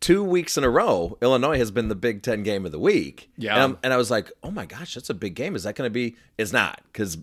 two 0.00 0.22
weeks 0.22 0.56
in 0.56 0.64
a 0.64 0.70
row, 0.70 1.18
Illinois 1.20 1.58
has 1.58 1.70
been 1.70 1.88
the 1.88 1.94
Big 1.94 2.22
Ten 2.22 2.42
game 2.42 2.66
of 2.66 2.72
the 2.72 2.78
week. 2.78 3.30
Yeah. 3.36 3.64
and, 3.64 3.76
and 3.82 3.92
I 3.92 3.96
was 3.96 4.10
like, 4.10 4.32
oh 4.42 4.50
my 4.50 4.66
gosh, 4.66 4.94
that's 4.94 5.10
a 5.10 5.14
big 5.14 5.34
game. 5.34 5.54
Is 5.56 5.64
that 5.64 5.74
going 5.74 5.86
to 5.86 5.92
be? 5.92 6.16
It's 6.36 6.52
not 6.52 6.80
because 6.92 7.16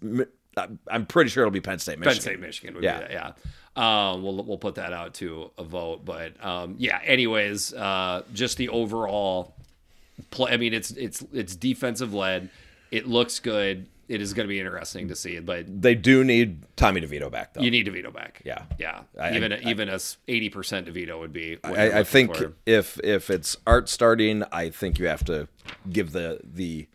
I'm 0.87 1.05
pretty 1.05 1.29
sure 1.29 1.43
it'll 1.43 1.51
be 1.51 1.61
Penn 1.61 1.79
State, 1.79 1.99
Michigan. 1.99 2.13
Penn 2.15 2.21
State, 2.21 2.39
Michigan 2.39 2.75
would 2.75 2.83
Yeah. 2.83 3.07
yeah. 3.09 3.31
Um, 3.77 4.23
we'll 4.23 4.41
we'll 4.43 4.57
put 4.57 4.75
that 4.75 4.93
out 4.93 5.15
to 5.15 5.51
a 5.57 5.63
vote, 5.63 6.05
but 6.05 6.41
um, 6.43 6.75
yeah. 6.77 6.99
Anyways, 7.03 7.73
uh, 7.73 8.23
just 8.33 8.55
the 8.57 8.69
overall 8.69 9.53
play. 10.31 10.53
I 10.53 10.57
mean, 10.57 10.73
it's 10.73 10.91
it's 10.91 11.25
it's 11.33 11.55
defensive 11.57 12.13
led. 12.13 12.49
It 12.91 13.05
looks 13.05 13.39
good. 13.39 13.87
It 14.07 14.21
is 14.21 14.33
going 14.33 14.45
to 14.47 14.49
be 14.49 14.59
interesting 14.59 15.07
to 15.07 15.15
see, 15.15 15.35
it. 15.35 15.45
but 15.45 15.65
They 15.81 15.95
do 15.95 16.23
need 16.23 16.63
Tommy 16.75 17.01
DeVito 17.01 17.31
back 17.31 17.53
though. 17.53 17.61
you 17.61 17.71
need 17.71 17.87
DeVito 17.87 18.13
back. 18.13 18.41
Yeah. 18.45 18.63
yeah. 18.77 19.01
I- 19.19 19.35
even 19.35 19.51
I- 19.53 19.61
even 19.69 19.89
a 19.89 19.99
eighty 20.27 20.49
percent 20.49 20.87
DeVito 20.87 21.19
would 21.19 21.33
be. 21.33 21.57
I, 21.63 21.99
I 21.99 22.03
think 22.03 22.35
for. 22.35 22.53
if 22.65 22.99
if 23.03 23.29
it's 23.29 23.57
Art 23.65 23.89
starting, 23.89 24.43
I 24.51 24.69
think 24.69 24.99
you 24.99 25.07
have 25.07 25.23
to 25.25 25.47
give 25.91 26.11
the 26.11 26.39
the 26.43 26.87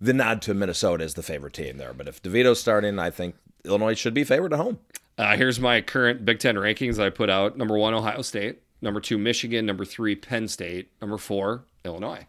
the 0.00 0.12
nod 0.12 0.42
to 0.42 0.52
Minnesota 0.54 1.04
as 1.04 1.14
the 1.14 1.22
favorite 1.22 1.54
team 1.54 1.78
there. 1.78 1.92
But 1.94 2.08
if 2.08 2.22
DeVito's 2.22 2.60
starting, 2.60 2.98
I 2.98 3.10
think 3.10 3.36
Illinois 3.64 3.94
should 3.94 4.12
be 4.14 4.24
favored 4.24 4.52
at 4.52 4.58
home. 4.58 4.78
Uh, 5.18 5.36
here's 5.36 5.58
my 5.58 5.80
current 5.80 6.24
Big 6.24 6.38
Ten 6.40 6.56
rankings 6.56 6.96
that 6.96 7.06
I 7.06 7.10
put 7.10 7.30
out. 7.30 7.56
Number 7.56 7.78
one, 7.78 7.94
Ohio 7.94 8.20
State. 8.22 8.60
Number 8.82 9.00
two, 9.00 9.16
Michigan. 9.16 9.64
Number 9.64 9.84
three, 9.86 10.14
Penn 10.14 10.48
State. 10.48 10.90
Number 11.00 11.16
four, 11.16 11.64
Illinois. 11.84 12.26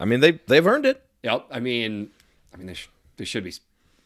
I 0.00 0.04
mean, 0.06 0.20
they 0.20 0.40
they've 0.46 0.66
earned 0.66 0.86
it. 0.86 1.04
Yep. 1.22 1.46
I 1.50 1.60
mean, 1.60 2.10
I 2.52 2.56
mean 2.56 2.66
they 2.66 2.74
sh- 2.74 2.88
they 3.16 3.24
should 3.24 3.44
be 3.44 3.52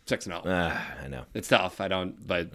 six 0.07 0.27
and 0.27 0.33
zero. 0.35 0.43
Ah, 0.47 0.95
I 1.05 1.09
know. 1.09 1.25
It's 1.35 1.49
tough. 1.49 1.81
I 1.81 1.87
don't, 1.89 2.27
but 2.27 2.49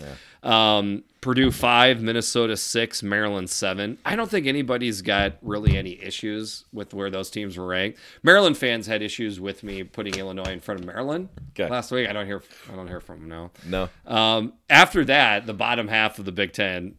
um, 0.44 1.04
Purdue 1.22 1.52
five, 1.52 2.02
Minnesota 2.02 2.58
six, 2.58 3.02
Maryland 3.02 3.50
seven. 3.50 3.98
I 4.06 4.16
don't 4.16 4.30
think 4.30 4.46
anybody's 4.48 5.02
got 5.02 5.38
really 5.42 5.78
any 5.78 6.02
issues 6.02 6.66
with 6.74 6.94
where 6.94 7.10
those 7.10 7.30
teams 7.30 7.58
were 7.58 7.66
ranked. 7.68 8.00
Maryland 8.24 8.58
fans 8.58 8.88
had 8.88 9.02
issues 9.02 9.40
with 9.40 9.64
me 9.64 9.84
putting 9.84 10.16
Illinois 10.16 10.52
in 10.52 10.60
front 10.60 10.82
of 10.82 10.86
Maryland 10.86 11.30
Okay. 11.52 11.70
last 11.70 11.92
week. 11.92 12.10
I 12.10 12.14
don't 12.14 12.26
hear. 12.26 12.42
I 12.72 12.76
don't 12.76 12.88
hear 12.88 13.00
from 13.00 13.22
them 13.22 13.30
now. 13.30 13.52
No. 13.66 13.90
Um, 14.14 14.54
after 14.70 15.06
that, 15.06 15.46
the 15.46 15.54
bottom 15.54 15.88
half 15.88 16.20
of 16.20 16.26
the 16.26 16.32
Big 16.34 16.52
Ten, 16.52 16.96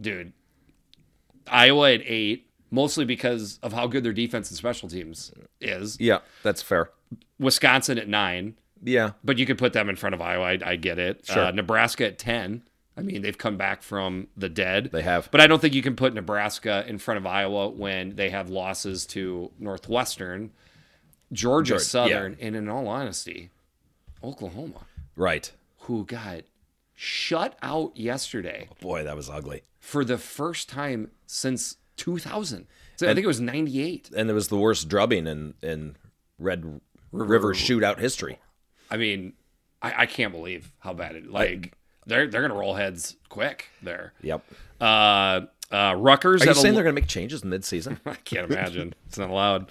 dude, 0.00 0.32
Iowa 1.48 1.92
at 1.94 2.02
eight, 2.04 2.48
mostly 2.70 3.04
because 3.04 3.58
of 3.62 3.72
how 3.72 3.86
good 3.86 4.04
their 4.04 4.12
defense 4.12 4.50
and 4.50 4.56
special 4.56 4.88
teams 4.88 5.32
is. 5.60 5.98
Yeah, 6.00 6.18
that's 6.42 6.62
fair. 6.62 6.90
Wisconsin 7.38 7.98
at 7.98 8.08
nine, 8.08 8.56
Yeah. 8.82 9.12
But 9.24 9.38
you 9.38 9.46
could 9.46 9.58
put 9.58 9.72
them 9.72 9.88
in 9.88 9.96
front 9.96 10.14
of 10.14 10.20
Iowa. 10.20 10.44
I, 10.44 10.58
I 10.64 10.76
get 10.76 10.98
it. 10.98 11.26
Sure. 11.26 11.44
Uh, 11.44 11.50
Nebraska 11.50 12.06
at 12.06 12.18
10. 12.18 12.62
I 12.98 13.02
mean, 13.02 13.20
they've 13.22 13.36
come 13.36 13.56
back 13.58 13.82
from 13.82 14.28
the 14.36 14.48
dead. 14.48 14.90
They 14.92 15.02
have. 15.02 15.28
But 15.30 15.40
I 15.42 15.46
don't 15.46 15.60
think 15.60 15.74
you 15.74 15.82
can 15.82 15.96
put 15.96 16.14
Nebraska 16.14 16.84
in 16.88 16.96
front 16.98 17.18
of 17.18 17.26
Iowa 17.26 17.68
when 17.68 18.16
they 18.16 18.30
have 18.30 18.48
losses 18.48 19.04
to 19.08 19.50
Northwestern, 19.58 20.52
Georgia 21.32 21.78
Southern, 21.78 22.36
and 22.40 22.56
in 22.56 22.68
all 22.68 22.88
honesty, 22.88 23.50
Oklahoma, 24.24 24.86
Right. 25.14 25.52
who 25.80 26.04
got 26.06 26.42
shut 26.94 27.58
out 27.62 27.94
yesterday 27.96 28.68
Boy, 28.80 29.04
that 29.04 29.14
was 29.16 29.28
ugly. 29.28 29.62
for 29.78 30.02
the 30.04 30.16
first 30.16 30.68
time 30.70 31.10
since 31.26 31.76
2000. 31.98 32.66
So 32.96 33.06
I 33.10 33.12
think 33.12 33.24
it 33.24 33.28
was 33.28 33.40
98. 33.40 34.10
And 34.16 34.30
it 34.30 34.32
was 34.32 34.48
the 34.48 34.56
worst 34.56 34.88
drubbing 34.88 35.26
in 35.26 35.52
in 35.62 35.96
Red 36.38 36.80
River, 37.12 37.52
shootout 37.52 37.98
history. 37.98 38.38
I 38.90 38.96
mean, 38.96 39.32
I, 39.82 40.02
I 40.02 40.06
can't 40.06 40.32
believe 40.32 40.72
how 40.78 40.92
bad 40.92 41.16
it 41.16 41.30
like 41.30 41.72
they're 42.06 42.28
they're 42.28 42.42
gonna 42.42 42.54
roll 42.58 42.74
heads 42.74 43.16
quick 43.28 43.66
there. 43.82 44.12
Yep. 44.22 44.44
Uh, 44.80 45.40
uh, 45.72 45.94
Rutgers. 45.98 46.42
Are 46.42 46.46
you 46.46 46.54
saying 46.54 46.74
they're 46.74 46.84
going 46.84 46.94
to 46.94 47.00
make 47.00 47.08
changes 47.08 47.44
mid-season? 47.44 47.98
I 48.06 48.14
can't 48.14 48.48
imagine. 48.50 48.94
it's 49.08 49.18
not 49.18 49.30
allowed. 49.30 49.68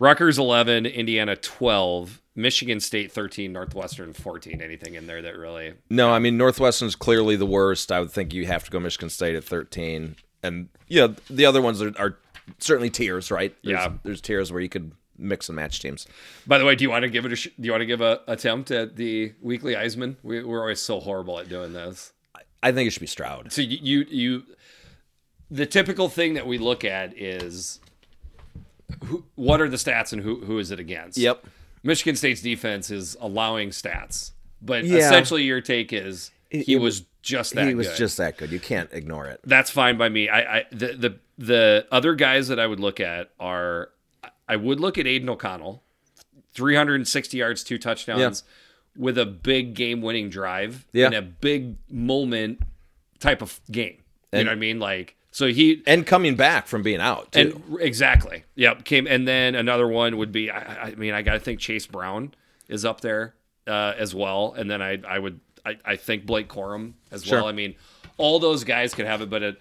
Rutgers 0.00 0.38
11, 0.38 0.86
Indiana 0.86 1.36
12, 1.36 2.20
Michigan 2.34 2.80
State 2.80 3.12
13, 3.12 3.52
Northwestern 3.52 4.12
14. 4.12 4.60
Anything 4.60 4.94
in 4.94 5.06
there 5.06 5.22
that 5.22 5.36
really. 5.36 5.74
no, 5.88 6.10
I 6.12 6.18
mean 6.18 6.36
Northwestern's 6.36 6.96
clearly 6.96 7.36
the 7.36 7.46
worst. 7.46 7.92
I 7.92 8.00
would 8.00 8.10
think 8.10 8.34
you 8.34 8.46
have 8.46 8.64
to 8.64 8.70
go 8.70 8.80
Michigan 8.80 9.08
State 9.08 9.36
at 9.36 9.44
13, 9.44 10.16
and 10.42 10.68
yeah, 10.88 11.08
the 11.30 11.46
other 11.46 11.62
ones 11.62 11.80
are, 11.80 11.92
are 11.98 12.18
certainly 12.58 12.90
tiers, 12.90 13.30
right? 13.30 13.54
There's, 13.62 13.78
Yeah. 13.78 13.92
there's 14.02 14.20
tiers 14.20 14.50
where 14.52 14.60
you 14.60 14.68
could 14.68 14.92
mix 15.18 15.48
and 15.48 15.56
match 15.56 15.80
teams. 15.80 16.06
By 16.46 16.58
the 16.58 16.64
way, 16.64 16.74
do 16.74 16.84
you 16.84 16.90
want 16.90 17.02
to 17.04 17.08
give 17.10 17.24
it 17.24 17.32
a 17.32 17.36
sh- 17.36 17.48
do 17.58 17.64
you 17.66 17.70
want 17.72 17.82
to 17.82 17.86
give 17.86 18.00
a 18.00 18.20
attempt 18.26 18.70
at 18.70 18.96
the 18.96 19.32
weekly 19.40 19.74
Heisman? 19.74 20.16
We, 20.22 20.42
we're 20.42 20.60
always 20.60 20.80
so 20.80 21.00
horrible 21.00 21.38
at 21.38 21.48
doing 21.48 21.72
this. 21.72 22.12
I 22.62 22.72
think 22.72 22.86
it 22.88 22.90
should 22.92 23.00
be 23.00 23.06
Stroud. 23.06 23.52
So 23.52 23.62
you, 23.62 23.78
you 23.80 24.06
you 24.10 24.42
the 25.50 25.66
typical 25.66 26.08
thing 26.08 26.34
that 26.34 26.46
we 26.46 26.58
look 26.58 26.84
at 26.84 27.16
is 27.16 27.80
who, 29.04 29.24
what 29.34 29.60
are 29.60 29.68
the 29.68 29.76
stats 29.76 30.12
and 30.12 30.22
who 30.22 30.44
who 30.44 30.58
is 30.58 30.70
it 30.70 30.80
against? 30.80 31.18
Yep. 31.18 31.46
Michigan 31.82 32.16
State's 32.16 32.40
defense 32.42 32.90
is 32.90 33.16
allowing 33.20 33.70
stats, 33.70 34.32
but 34.60 34.84
Yeah. 34.84 34.98
essentially 34.98 35.44
your 35.44 35.60
take 35.60 35.92
is 35.92 36.30
he 36.50 36.76
was 36.76 37.02
just 37.22 37.54
that 37.54 37.68
he 37.68 37.74
was 37.74 37.88
good. 37.88 37.96
just 37.96 38.16
that 38.16 38.36
good. 38.36 38.50
You 38.50 38.60
can't 38.60 38.88
ignore 38.92 39.26
it. 39.26 39.40
That's 39.44 39.70
fine 39.70 39.96
by 39.98 40.08
me. 40.08 40.28
I, 40.28 40.58
I 40.58 40.64
the 40.70 40.86
the 40.94 41.18
the 41.38 41.86
other 41.92 42.14
guys 42.14 42.48
that 42.48 42.58
I 42.58 42.66
would 42.66 42.80
look 42.80 42.98
at 43.00 43.30
are 43.38 43.90
I 44.48 44.56
would 44.56 44.80
look 44.80 44.96
at 44.98 45.06
Aidan 45.06 45.28
O'Connell, 45.28 45.82
360 46.54 47.36
yards, 47.36 47.64
two 47.64 47.78
touchdowns, 47.78 48.44
with 48.96 49.18
a 49.18 49.26
big 49.26 49.74
game 49.74 50.00
winning 50.02 50.30
drive 50.30 50.86
Yeah. 50.92 51.08
in 51.08 51.14
a 51.14 51.22
big 51.22 51.76
moment 51.90 52.60
type 53.18 53.42
of 53.42 53.60
game. 53.70 53.98
You 54.32 54.44
know 54.44 54.50
what 54.50 54.56
I 54.56 54.60
mean? 54.60 54.78
Like 54.78 55.16
so 55.30 55.46
he 55.48 55.82
And 55.86 56.06
coming 56.06 56.34
back 56.34 56.66
from 56.66 56.82
being 56.82 57.00
out. 57.00 57.32
Too. 57.32 57.60
and 57.70 57.80
exactly. 57.80 58.44
Yep. 58.54 58.84
Came 58.84 59.06
and 59.06 59.26
then 59.28 59.54
another 59.54 59.86
one 59.88 60.16
would 60.18 60.32
be. 60.32 60.50
I, 60.50 60.88
I 60.88 60.94
mean, 60.94 61.12
I 61.14 61.22
got 61.22 61.34
to 61.34 61.40
think 61.40 61.60
Chase 61.60 61.86
Brown 61.86 62.32
is 62.68 62.84
up 62.84 63.00
there 63.02 63.34
uh, 63.66 63.94
as 63.98 64.14
well, 64.14 64.54
and 64.56 64.70
then 64.70 64.80
I 64.82 64.98
I 65.06 65.18
would 65.18 65.40
I, 65.64 65.76
I 65.84 65.96
think 65.96 66.26
Blake 66.26 66.48
Corum 66.48 66.94
as 67.10 67.24
Sure. 67.24 67.38
well. 67.40 67.48
I 67.48 67.52
mean, 67.52 67.76
all 68.18 68.38
those 68.38 68.64
guys 68.64 68.94
could 68.94 69.06
have 69.06 69.20
it, 69.22 69.28
but 69.30 69.42
it, 69.42 69.60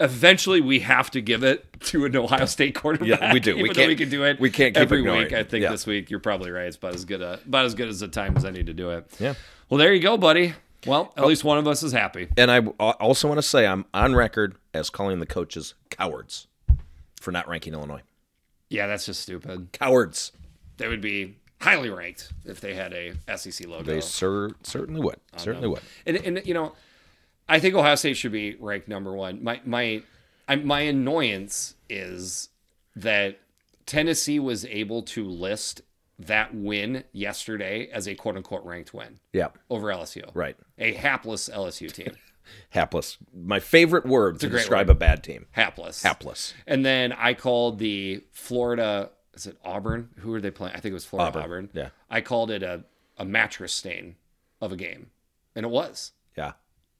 eventually 0.00 0.60
we 0.60 0.80
have 0.80 1.10
to 1.12 1.20
give 1.20 1.42
it 1.44 1.64
to 1.80 2.04
an 2.04 2.16
Ohio 2.16 2.46
State 2.46 2.74
quarterback. 2.74 3.20
Yeah, 3.20 3.32
we 3.32 3.40
do. 3.40 3.56
We 3.62 3.68
can't- 3.70 3.88
we 3.88 3.96
can 3.96 4.08
do 4.08 4.24
it. 4.24 4.40
we 4.40 4.50
can't 4.50 4.74
keep 4.74 4.82
every 4.82 5.02
week. 5.02 5.32
I 5.32 5.42
think 5.44 5.62
Yeah. 5.62 5.70
this 5.70 5.86
week 5.86 6.10
you're 6.10 6.20
probably 6.20 6.50
right. 6.50 6.66
It's 6.66 6.76
about 6.76 6.94
as 6.94 7.04
good 7.04 7.22
a, 7.22 7.34
about 7.46 7.64
as 7.66 7.74
good 7.74 7.88
as 7.88 8.00
the 8.00 8.08
time 8.08 8.36
as 8.36 8.44
I 8.44 8.50
need 8.50 8.66
to 8.66 8.74
do 8.74 8.90
it. 8.90 9.06
Yeah. 9.18 9.34
Well, 9.68 9.78
there 9.78 9.92
you 9.92 10.00
go, 10.02 10.16
buddy. 10.16 10.54
Well, 10.86 11.12
Oh. 11.16 11.22
at 11.22 11.28
least 11.28 11.44
one 11.44 11.58
of 11.58 11.66
us 11.66 11.82
is 11.82 11.92
happy. 11.92 12.28
And 12.36 12.50
I 12.50 12.58
I 12.80 12.90
also 12.92 13.28
want 13.28 13.38
to 13.38 13.42
say 13.42 13.66
I'm 13.66 13.84
on 13.92 14.14
record 14.14 14.56
as 14.72 14.90
calling 14.90 15.18
the 15.20 15.26
coaches 15.26 15.74
cowards 15.90 16.46
for 17.20 17.32
not 17.32 17.48
ranking 17.48 17.72
Illinois. 17.74 18.02
Yeah, 18.70 18.86
that's 18.86 19.04
just 19.06 19.20
stupid. 19.22 19.68
Cowards. 19.72 20.32
They 20.76 20.86
would 20.88 21.00
be 21.00 21.36
highly 21.60 21.90
ranked 21.90 22.32
if 22.44 22.60
they 22.60 22.74
had 22.74 22.92
a 22.92 23.14
SEC 23.36 23.66
logo. 23.66 23.82
They 23.82 24.00
cer- 24.00 24.52
certainly 24.62 25.00
would. 25.00 25.16
Certainly 25.36 25.68
would. 25.68 25.80
And, 26.06 26.16
and 26.18 26.46
you 26.46 26.54
know, 26.54 26.72
I 27.48 27.58
think 27.60 27.74
Ohio 27.74 27.94
State 27.94 28.16
should 28.16 28.32
be 28.32 28.56
ranked 28.60 28.88
number 28.88 29.12
one. 29.14 29.42
My 29.42 29.60
my 29.64 30.02
my 30.62 30.80
annoyance 30.80 31.74
is 31.88 32.48
that 32.96 33.38
Tennessee 33.86 34.38
was 34.38 34.64
able 34.66 35.02
to 35.02 35.26
list 35.28 35.82
that 36.18 36.54
win 36.54 37.04
yesterday 37.12 37.88
as 37.92 38.08
a 38.08 38.14
quote 38.14 38.36
unquote 38.36 38.64
ranked 38.64 38.92
win 38.92 39.20
Yeah. 39.32 39.48
over 39.70 39.86
LSU. 39.88 40.28
Right. 40.34 40.56
A 40.78 40.92
hapless 40.92 41.48
LSU 41.48 41.90
team. 41.92 42.16
Hapless. 42.70 43.18
My 43.34 43.60
favorite 43.60 44.06
word 44.06 44.40
to 44.40 44.48
great 44.48 44.60
describe 44.60 44.88
word. 44.88 44.96
a 44.96 44.98
bad 44.98 45.22
team. 45.22 45.46
Hapless. 45.50 46.02
Hapless. 46.02 46.54
And 46.66 46.84
then 46.84 47.12
I 47.12 47.34
called 47.34 47.78
the 47.78 48.24
Florida. 48.32 49.10
Is 49.34 49.46
it 49.46 49.58
Auburn? 49.64 50.08
Who 50.20 50.32
are 50.34 50.40
they 50.40 50.50
playing? 50.50 50.74
I 50.74 50.80
think 50.80 50.92
it 50.92 50.94
was 50.94 51.04
Florida 51.04 51.28
Auburn. 51.38 51.44
Auburn, 51.44 51.70
yeah. 51.74 51.88
I 52.10 52.20
called 52.22 52.50
it 52.50 52.62
a, 52.62 52.84
a 53.18 53.24
mattress 53.26 53.74
stain 53.74 54.16
of 54.62 54.72
a 54.72 54.76
game, 54.76 55.10
and 55.54 55.64
it 55.66 55.68
was. 55.68 56.12
Yeah. 56.38 56.52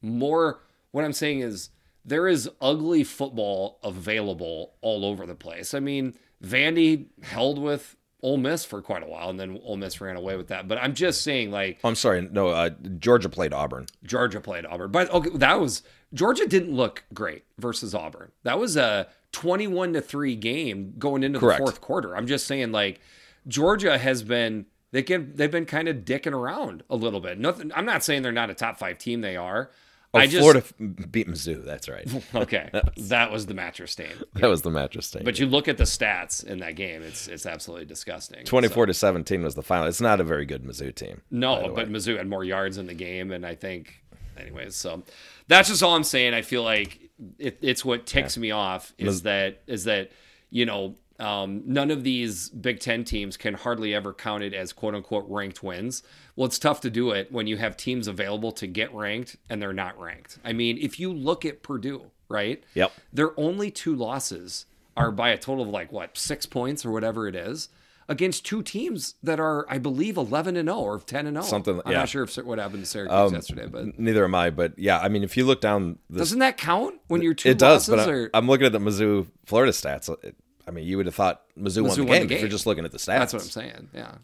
More 0.02 0.60
what 0.90 1.04
I'm 1.04 1.12
saying 1.12 1.40
is 1.40 1.70
there 2.04 2.26
is 2.26 2.48
ugly 2.60 3.04
football 3.04 3.78
available 3.82 4.74
all 4.80 5.04
over 5.04 5.26
the 5.26 5.34
place. 5.34 5.74
I 5.74 5.80
mean, 5.80 6.14
Vandy 6.42 7.06
held 7.22 7.58
with 7.58 7.96
Ole 8.22 8.38
Miss 8.38 8.64
for 8.64 8.82
quite 8.82 9.02
a 9.02 9.06
while, 9.06 9.30
and 9.30 9.38
then 9.38 9.60
Ole 9.62 9.76
Miss 9.76 10.00
ran 10.00 10.16
away 10.16 10.36
with 10.36 10.48
that. 10.48 10.66
But 10.66 10.78
I'm 10.78 10.94
just 10.94 11.22
saying, 11.22 11.50
like 11.50 11.78
I'm 11.84 11.94
sorry. 11.94 12.28
No, 12.30 12.48
uh, 12.48 12.70
Georgia 12.98 13.28
played 13.28 13.52
Auburn. 13.52 13.86
Georgia 14.04 14.40
played 14.40 14.66
Auburn, 14.66 14.90
but 14.90 15.10
okay, 15.10 15.30
that 15.34 15.60
was 15.60 15.82
Georgia 16.12 16.46
didn't 16.46 16.74
look 16.74 17.04
great 17.14 17.44
versus 17.58 17.94
Auburn. 17.94 18.32
That 18.42 18.58
was 18.58 18.76
a 18.76 19.08
21 19.32 19.92
to 19.92 20.00
three 20.00 20.34
game 20.34 20.94
going 20.98 21.22
into 21.22 21.38
Correct. 21.38 21.58
the 21.58 21.64
fourth 21.64 21.80
quarter. 21.80 22.16
I'm 22.16 22.26
just 22.26 22.46
saying, 22.46 22.72
like 22.72 23.00
Georgia 23.46 23.98
has 23.98 24.22
been 24.22 24.66
they 24.90 25.02
can 25.02 25.34
they've 25.34 25.50
been 25.50 25.66
kind 25.66 25.86
of 25.86 25.98
dicking 25.98 26.32
around 26.32 26.82
a 26.88 26.96
little 26.96 27.20
bit. 27.20 27.38
Nothing. 27.38 27.70
I'm 27.74 27.84
not 27.84 28.02
saying 28.02 28.22
they're 28.22 28.32
not 28.32 28.50
a 28.50 28.54
top 28.54 28.78
five 28.78 28.98
team. 28.98 29.20
They 29.20 29.36
are. 29.36 29.70
Oh, 30.18 30.22
I 30.22 30.26
just 30.26 30.40
Florida 30.40 30.64
beat 31.10 31.28
Mizzou. 31.28 31.64
That's 31.64 31.88
right. 31.88 32.06
Okay, 32.34 32.70
that 32.96 33.32
was 33.32 33.46
the 33.46 33.54
mattress 33.54 33.92
stain. 33.92 34.12
that 34.34 34.48
was 34.48 34.62
the 34.62 34.70
mattress 34.70 35.10
thing. 35.10 35.24
But 35.24 35.38
you 35.38 35.46
look 35.46 35.68
at 35.68 35.78
the 35.78 35.84
stats 35.84 36.44
in 36.44 36.58
that 36.60 36.76
game; 36.76 37.02
it's 37.02 37.28
it's 37.28 37.46
absolutely 37.46 37.86
disgusting. 37.86 38.44
24 38.44 38.86
to 38.86 38.94
17 38.94 39.42
was 39.42 39.54
the 39.54 39.62
final. 39.62 39.86
It's 39.86 40.00
not 40.00 40.20
a 40.20 40.24
very 40.24 40.44
good 40.46 40.64
Mizzou 40.64 40.94
team. 40.94 41.22
No, 41.30 41.72
but 41.74 41.90
Mizzou 41.90 42.16
had 42.16 42.28
more 42.28 42.44
yards 42.44 42.78
in 42.78 42.86
the 42.86 42.94
game, 42.94 43.30
and 43.32 43.44
I 43.46 43.54
think, 43.54 44.02
anyways. 44.36 44.76
So 44.76 45.02
that's 45.48 45.68
just 45.68 45.82
all 45.82 45.94
I'm 45.94 46.04
saying. 46.04 46.34
I 46.34 46.42
feel 46.42 46.62
like 46.62 47.10
it, 47.38 47.58
it's 47.62 47.84
what 47.84 48.06
ticks 48.06 48.36
me 48.36 48.50
off 48.50 48.92
is 48.98 49.22
that 49.22 49.62
is 49.66 49.84
that 49.84 50.10
you 50.50 50.66
know 50.66 50.96
um, 51.18 51.62
none 51.66 51.90
of 51.90 52.04
these 52.04 52.48
Big 52.50 52.80
Ten 52.80 53.04
teams 53.04 53.36
can 53.36 53.54
hardly 53.54 53.94
ever 53.94 54.12
count 54.12 54.42
it 54.42 54.54
as 54.54 54.72
quote 54.72 54.94
unquote 54.94 55.26
ranked 55.28 55.62
wins. 55.62 56.02
Well, 56.36 56.46
it's 56.46 56.58
tough 56.58 56.80
to 56.82 56.90
do 56.90 57.10
it 57.10 57.32
when 57.32 57.46
you 57.46 57.56
have 57.56 57.76
teams 57.76 58.06
available 58.06 58.52
to 58.52 58.66
get 58.66 58.94
ranked 58.94 59.36
and 59.50 59.60
they're 59.60 59.72
not 59.72 59.98
ranked. 60.00 60.38
I 60.44 60.52
mean, 60.52 60.78
if 60.80 61.00
you 61.00 61.12
look 61.12 61.44
at 61.44 61.62
Purdue, 61.62 62.10
right? 62.28 62.62
Yep. 62.74 62.92
Their 63.12 63.38
only 63.38 63.70
two 63.70 63.94
losses 63.94 64.66
are 64.96 65.10
by 65.10 65.30
a 65.30 65.38
total 65.38 65.64
of 65.64 65.70
like 65.70 65.92
what 65.92 66.16
six 66.16 66.46
points 66.46 66.84
or 66.84 66.90
whatever 66.90 67.26
it 67.26 67.34
is 67.34 67.68
against 68.08 68.44
two 68.46 68.62
teams 68.62 69.14
that 69.22 69.38
are, 69.38 69.66
I 69.68 69.78
believe, 69.78 70.16
eleven 70.16 70.56
and 70.56 70.68
zero 70.68 70.78
or 70.78 70.98
ten 71.00 71.26
and 71.26 71.36
zero. 71.36 71.44
Something- 71.44 71.80
I'm 71.84 71.92
yeah. 71.92 71.98
not 71.98 72.08
sure 72.08 72.22
if 72.22 72.36
what 72.38 72.58
happened 72.58 72.82
to 72.84 72.86
Syracuse 72.86 73.32
yesterday, 73.32 73.66
but 73.66 73.98
Neither 73.98 74.24
am 74.24 74.34
I, 74.34 74.50
but 74.50 74.78
yeah, 74.78 74.98
I 74.98 75.08
mean, 75.08 75.22
if 75.22 75.36
you 75.36 75.44
look 75.44 75.60
down 75.60 75.98
the 76.08 76.18
doesn't 76.18 76.38
that 76.38 76.56
count 76.56 76.96
when 77.08 77.22
you're 77.22 77.34
two 77.34 77.50
It 77.50 77.58
does, 77.58 77.88
but 77.88 78.08
I, 78.08 78.26
I'm 78.34 78.46
looking 78.46 78.66
at 78.66 78.72
the 78.72 78.78
Mizzou 78.78 79.26
Florida 79.44 79.72
stats. 79.72 80.08
It- 80.24 80.36
I 80.68 80.70
mean, 80.70 80.84
you 80.86 80.98
would 80.98 81.06
have 81.06 81.14
thought 81.14 81.42
Mizzou, 81.58 81.82
won, 81.82 81.96
the, 81.96 82.04
won 82.04 82.20
the 82.20 82.26
game 82.26 82.36
if 82.36 82.40
you're 82.40 82.50
just 82.50 82.66
looking 82.66 82.84
at 82.84 82.92
the 82.92 82.98
stats. 82.98 83.06
that's 83.18 83.32
what 83.32 83.42
I'm 83.42 83.48
saying. 83.48 83.88
Yeah, 83.94 84.16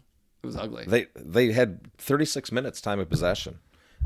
it 0.43 0.45
was 0.45 0.55
ugly. 0.55 0.85
They 0.87 1.07
they 1.15 1.51
had 1.51 1.91
36 1.97 2.51
minutes 2.51 2.79
time 2.81 2.99
of 2.99 3.09
possession, 3.09 3.59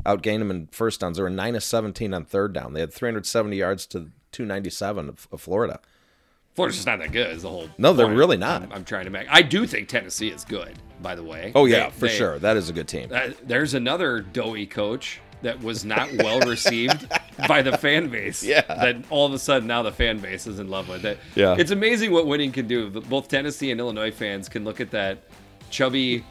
outgained 0.06 0.38
them 0.38 0.50
in 0.50 0.66
first 0.68 1.00
downs. 1.00 1.18
They 1.18 1.22
were 1.22 1.28
nine 1.30 1.54
of 1.54 1.62
17 1.62 2.14
on 2.14 2.24
third 2.24 2.52
down. 2.54 2.72
They 2.72 2.80
had 2.80 2.92
370 2.92 3.56
yards 3.56 3.84
to 3.86 4.10
297 4.32 5.08
of, 5.10 5.28
of 5.30 5.40
Florida. 5.40 5.80
Florida's 6.54 6.76
just 6.78 6.86
not 6.86 6.98
that 6.98 7.12
good. 7.12 7.30
Is 7.30 7.42
the 7.42 7.48
whole 7.48 7.68
No, 7.78 7.92
they're 7.92 8.08
really 8.12 8.36
not. 8.36 8.62
I'm, 8.62 8.72
I'm 8.72 8.84
trying 8.84 9.04
to 9.04 9.10
make. 9.10 9.26
I 9.30 9.42
do 9.42 9.66
think 9.66 9.88
Tennessee 9.88 10.28
is 10.28 10.44
good. 10.44 10.72
By 11.02 11.14
the 11.14 11.22
way. 11.22 11.52
Oh 11.54 11.64
yeah, 11.66 11.84
They- 11.84 11.90
for 11.90 12.06
they- 12.06 12.16
sure. 12.16 12.38
That 12.38 12.56
is 12.56 12.68
a 12.68 12.72
good 12.72 12.88
team. 12.88 13.10
Uh, 13.12 13.30
there's 13.42 13.74
another 13.74 14.20
doughy 14.20 14.66
coach 14.66 15.20
that 15.42 15.60
was 15.62 15.84
not 15.84 16.10
well 16.18 16.40
received 16.40 17.08
by 17.48 17.62
the 17.62 17.76
fan 17.78 18.08
base. 18.08 18.42
Yeah. 18.42 18.60
That 18.62 18.96
all 19.10 19.26
of 19.26 19.32
a 19.32 19.38
sudden 19.38 19.66
now 19.68 19.82
the 19.82 19.92
fan 19.92 20.18
base 20.18 20.46
is 20.46 20.58
in 20.58 20.68
love 20.68 20.88
with 20.88 21.04
it. 21.04 21.18
Yeah. 21.34 21.56
It's 21.58 21.70
amazing 21.70 22.12
what 22.12 22.26
winning 22.26 22.52
can 22.52 22.66
do. 22.68 22.90
Both 22.90 23.28
Tennessee 23.28 23.70
and 23.70 23.80
Illinois 23.80 24.10
fans 24.10 24.48
can 24.48 24.64
look 24.64 24.80
at 24.80 24.90
that 24.90 25.18
chubby, 25.70 26.24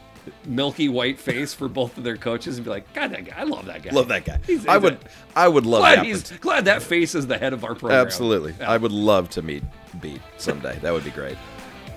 milky 0.45 0.89
white 0.89 1.19
face 1.19 1.53
for 1.53 1.67
both 1.67 1.97
of 1.97 2.03
their 2.03 2.17
coaches 2.17 2.57
and 2.57 2.65
be 2.65 2.69
like, 2.69 2.91
God, 2.93 3.11
that 3.11 3.25
guy, 3.25 3.33
I 3.37 3.43
love 3.43 3.65
that 3.65 3.81
guy. 3.83 3.91
Love 3.91 4.09
that 4.09 4.25
guy. 4.25 4.37
He's- 4.45 4.65
I 4.67 4.73
he's 4.75 4.83
would 4.83 4.93
a- 4.93 4.99
I 5.35 5.47
would 5.47 5.65
love 5.65 5.81
Glad 5.81 5.99
that. 5.99 6.05
he's 6.05 6.31
glad 6.33 6.65
that 6.65 6.81
face 6.83 7.15
is 7.15 7.25
the 7.25 7.37
head 7.37 7.53
of 7.53 7.63
our 7.63 7.73
program. 7.75 8.05
Absolutely. 8.05 8.53
Yeah. 8.59 8.69
I 8.69 8.77
would 8.77 8.91
love 8.91 9.29
to 9.31 9.41
meet 9.41 9.63
Beat 10.01 10.21
someday. 10.37 10.77
That 10.83 10.91
would 10.93 11.03
be 11.03 11.09
great. 11.11 11.37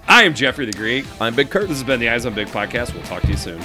I 0.09 0.22
am 0.22 0.34
Jeffrey 0.34 0.64
the 0.66 0.72
Greek. 0.72 1.05
I'm 1.20 1.34
Big 1.34 1.51
Kurt. 1.51 1.68
This 1.68 1.76
has 1.78 1.84
been 1.84 2.01
the 2.01 2.09
Eyes 2.09 2.24
on 2.26 2.34
Big 2.34 2.48
podcast. 2.48 2.94
We'll 2.94 3.02
talk 3.05 3.22
to 3.22 3.28
you 3.28 3.36
soon. 3.36 3.60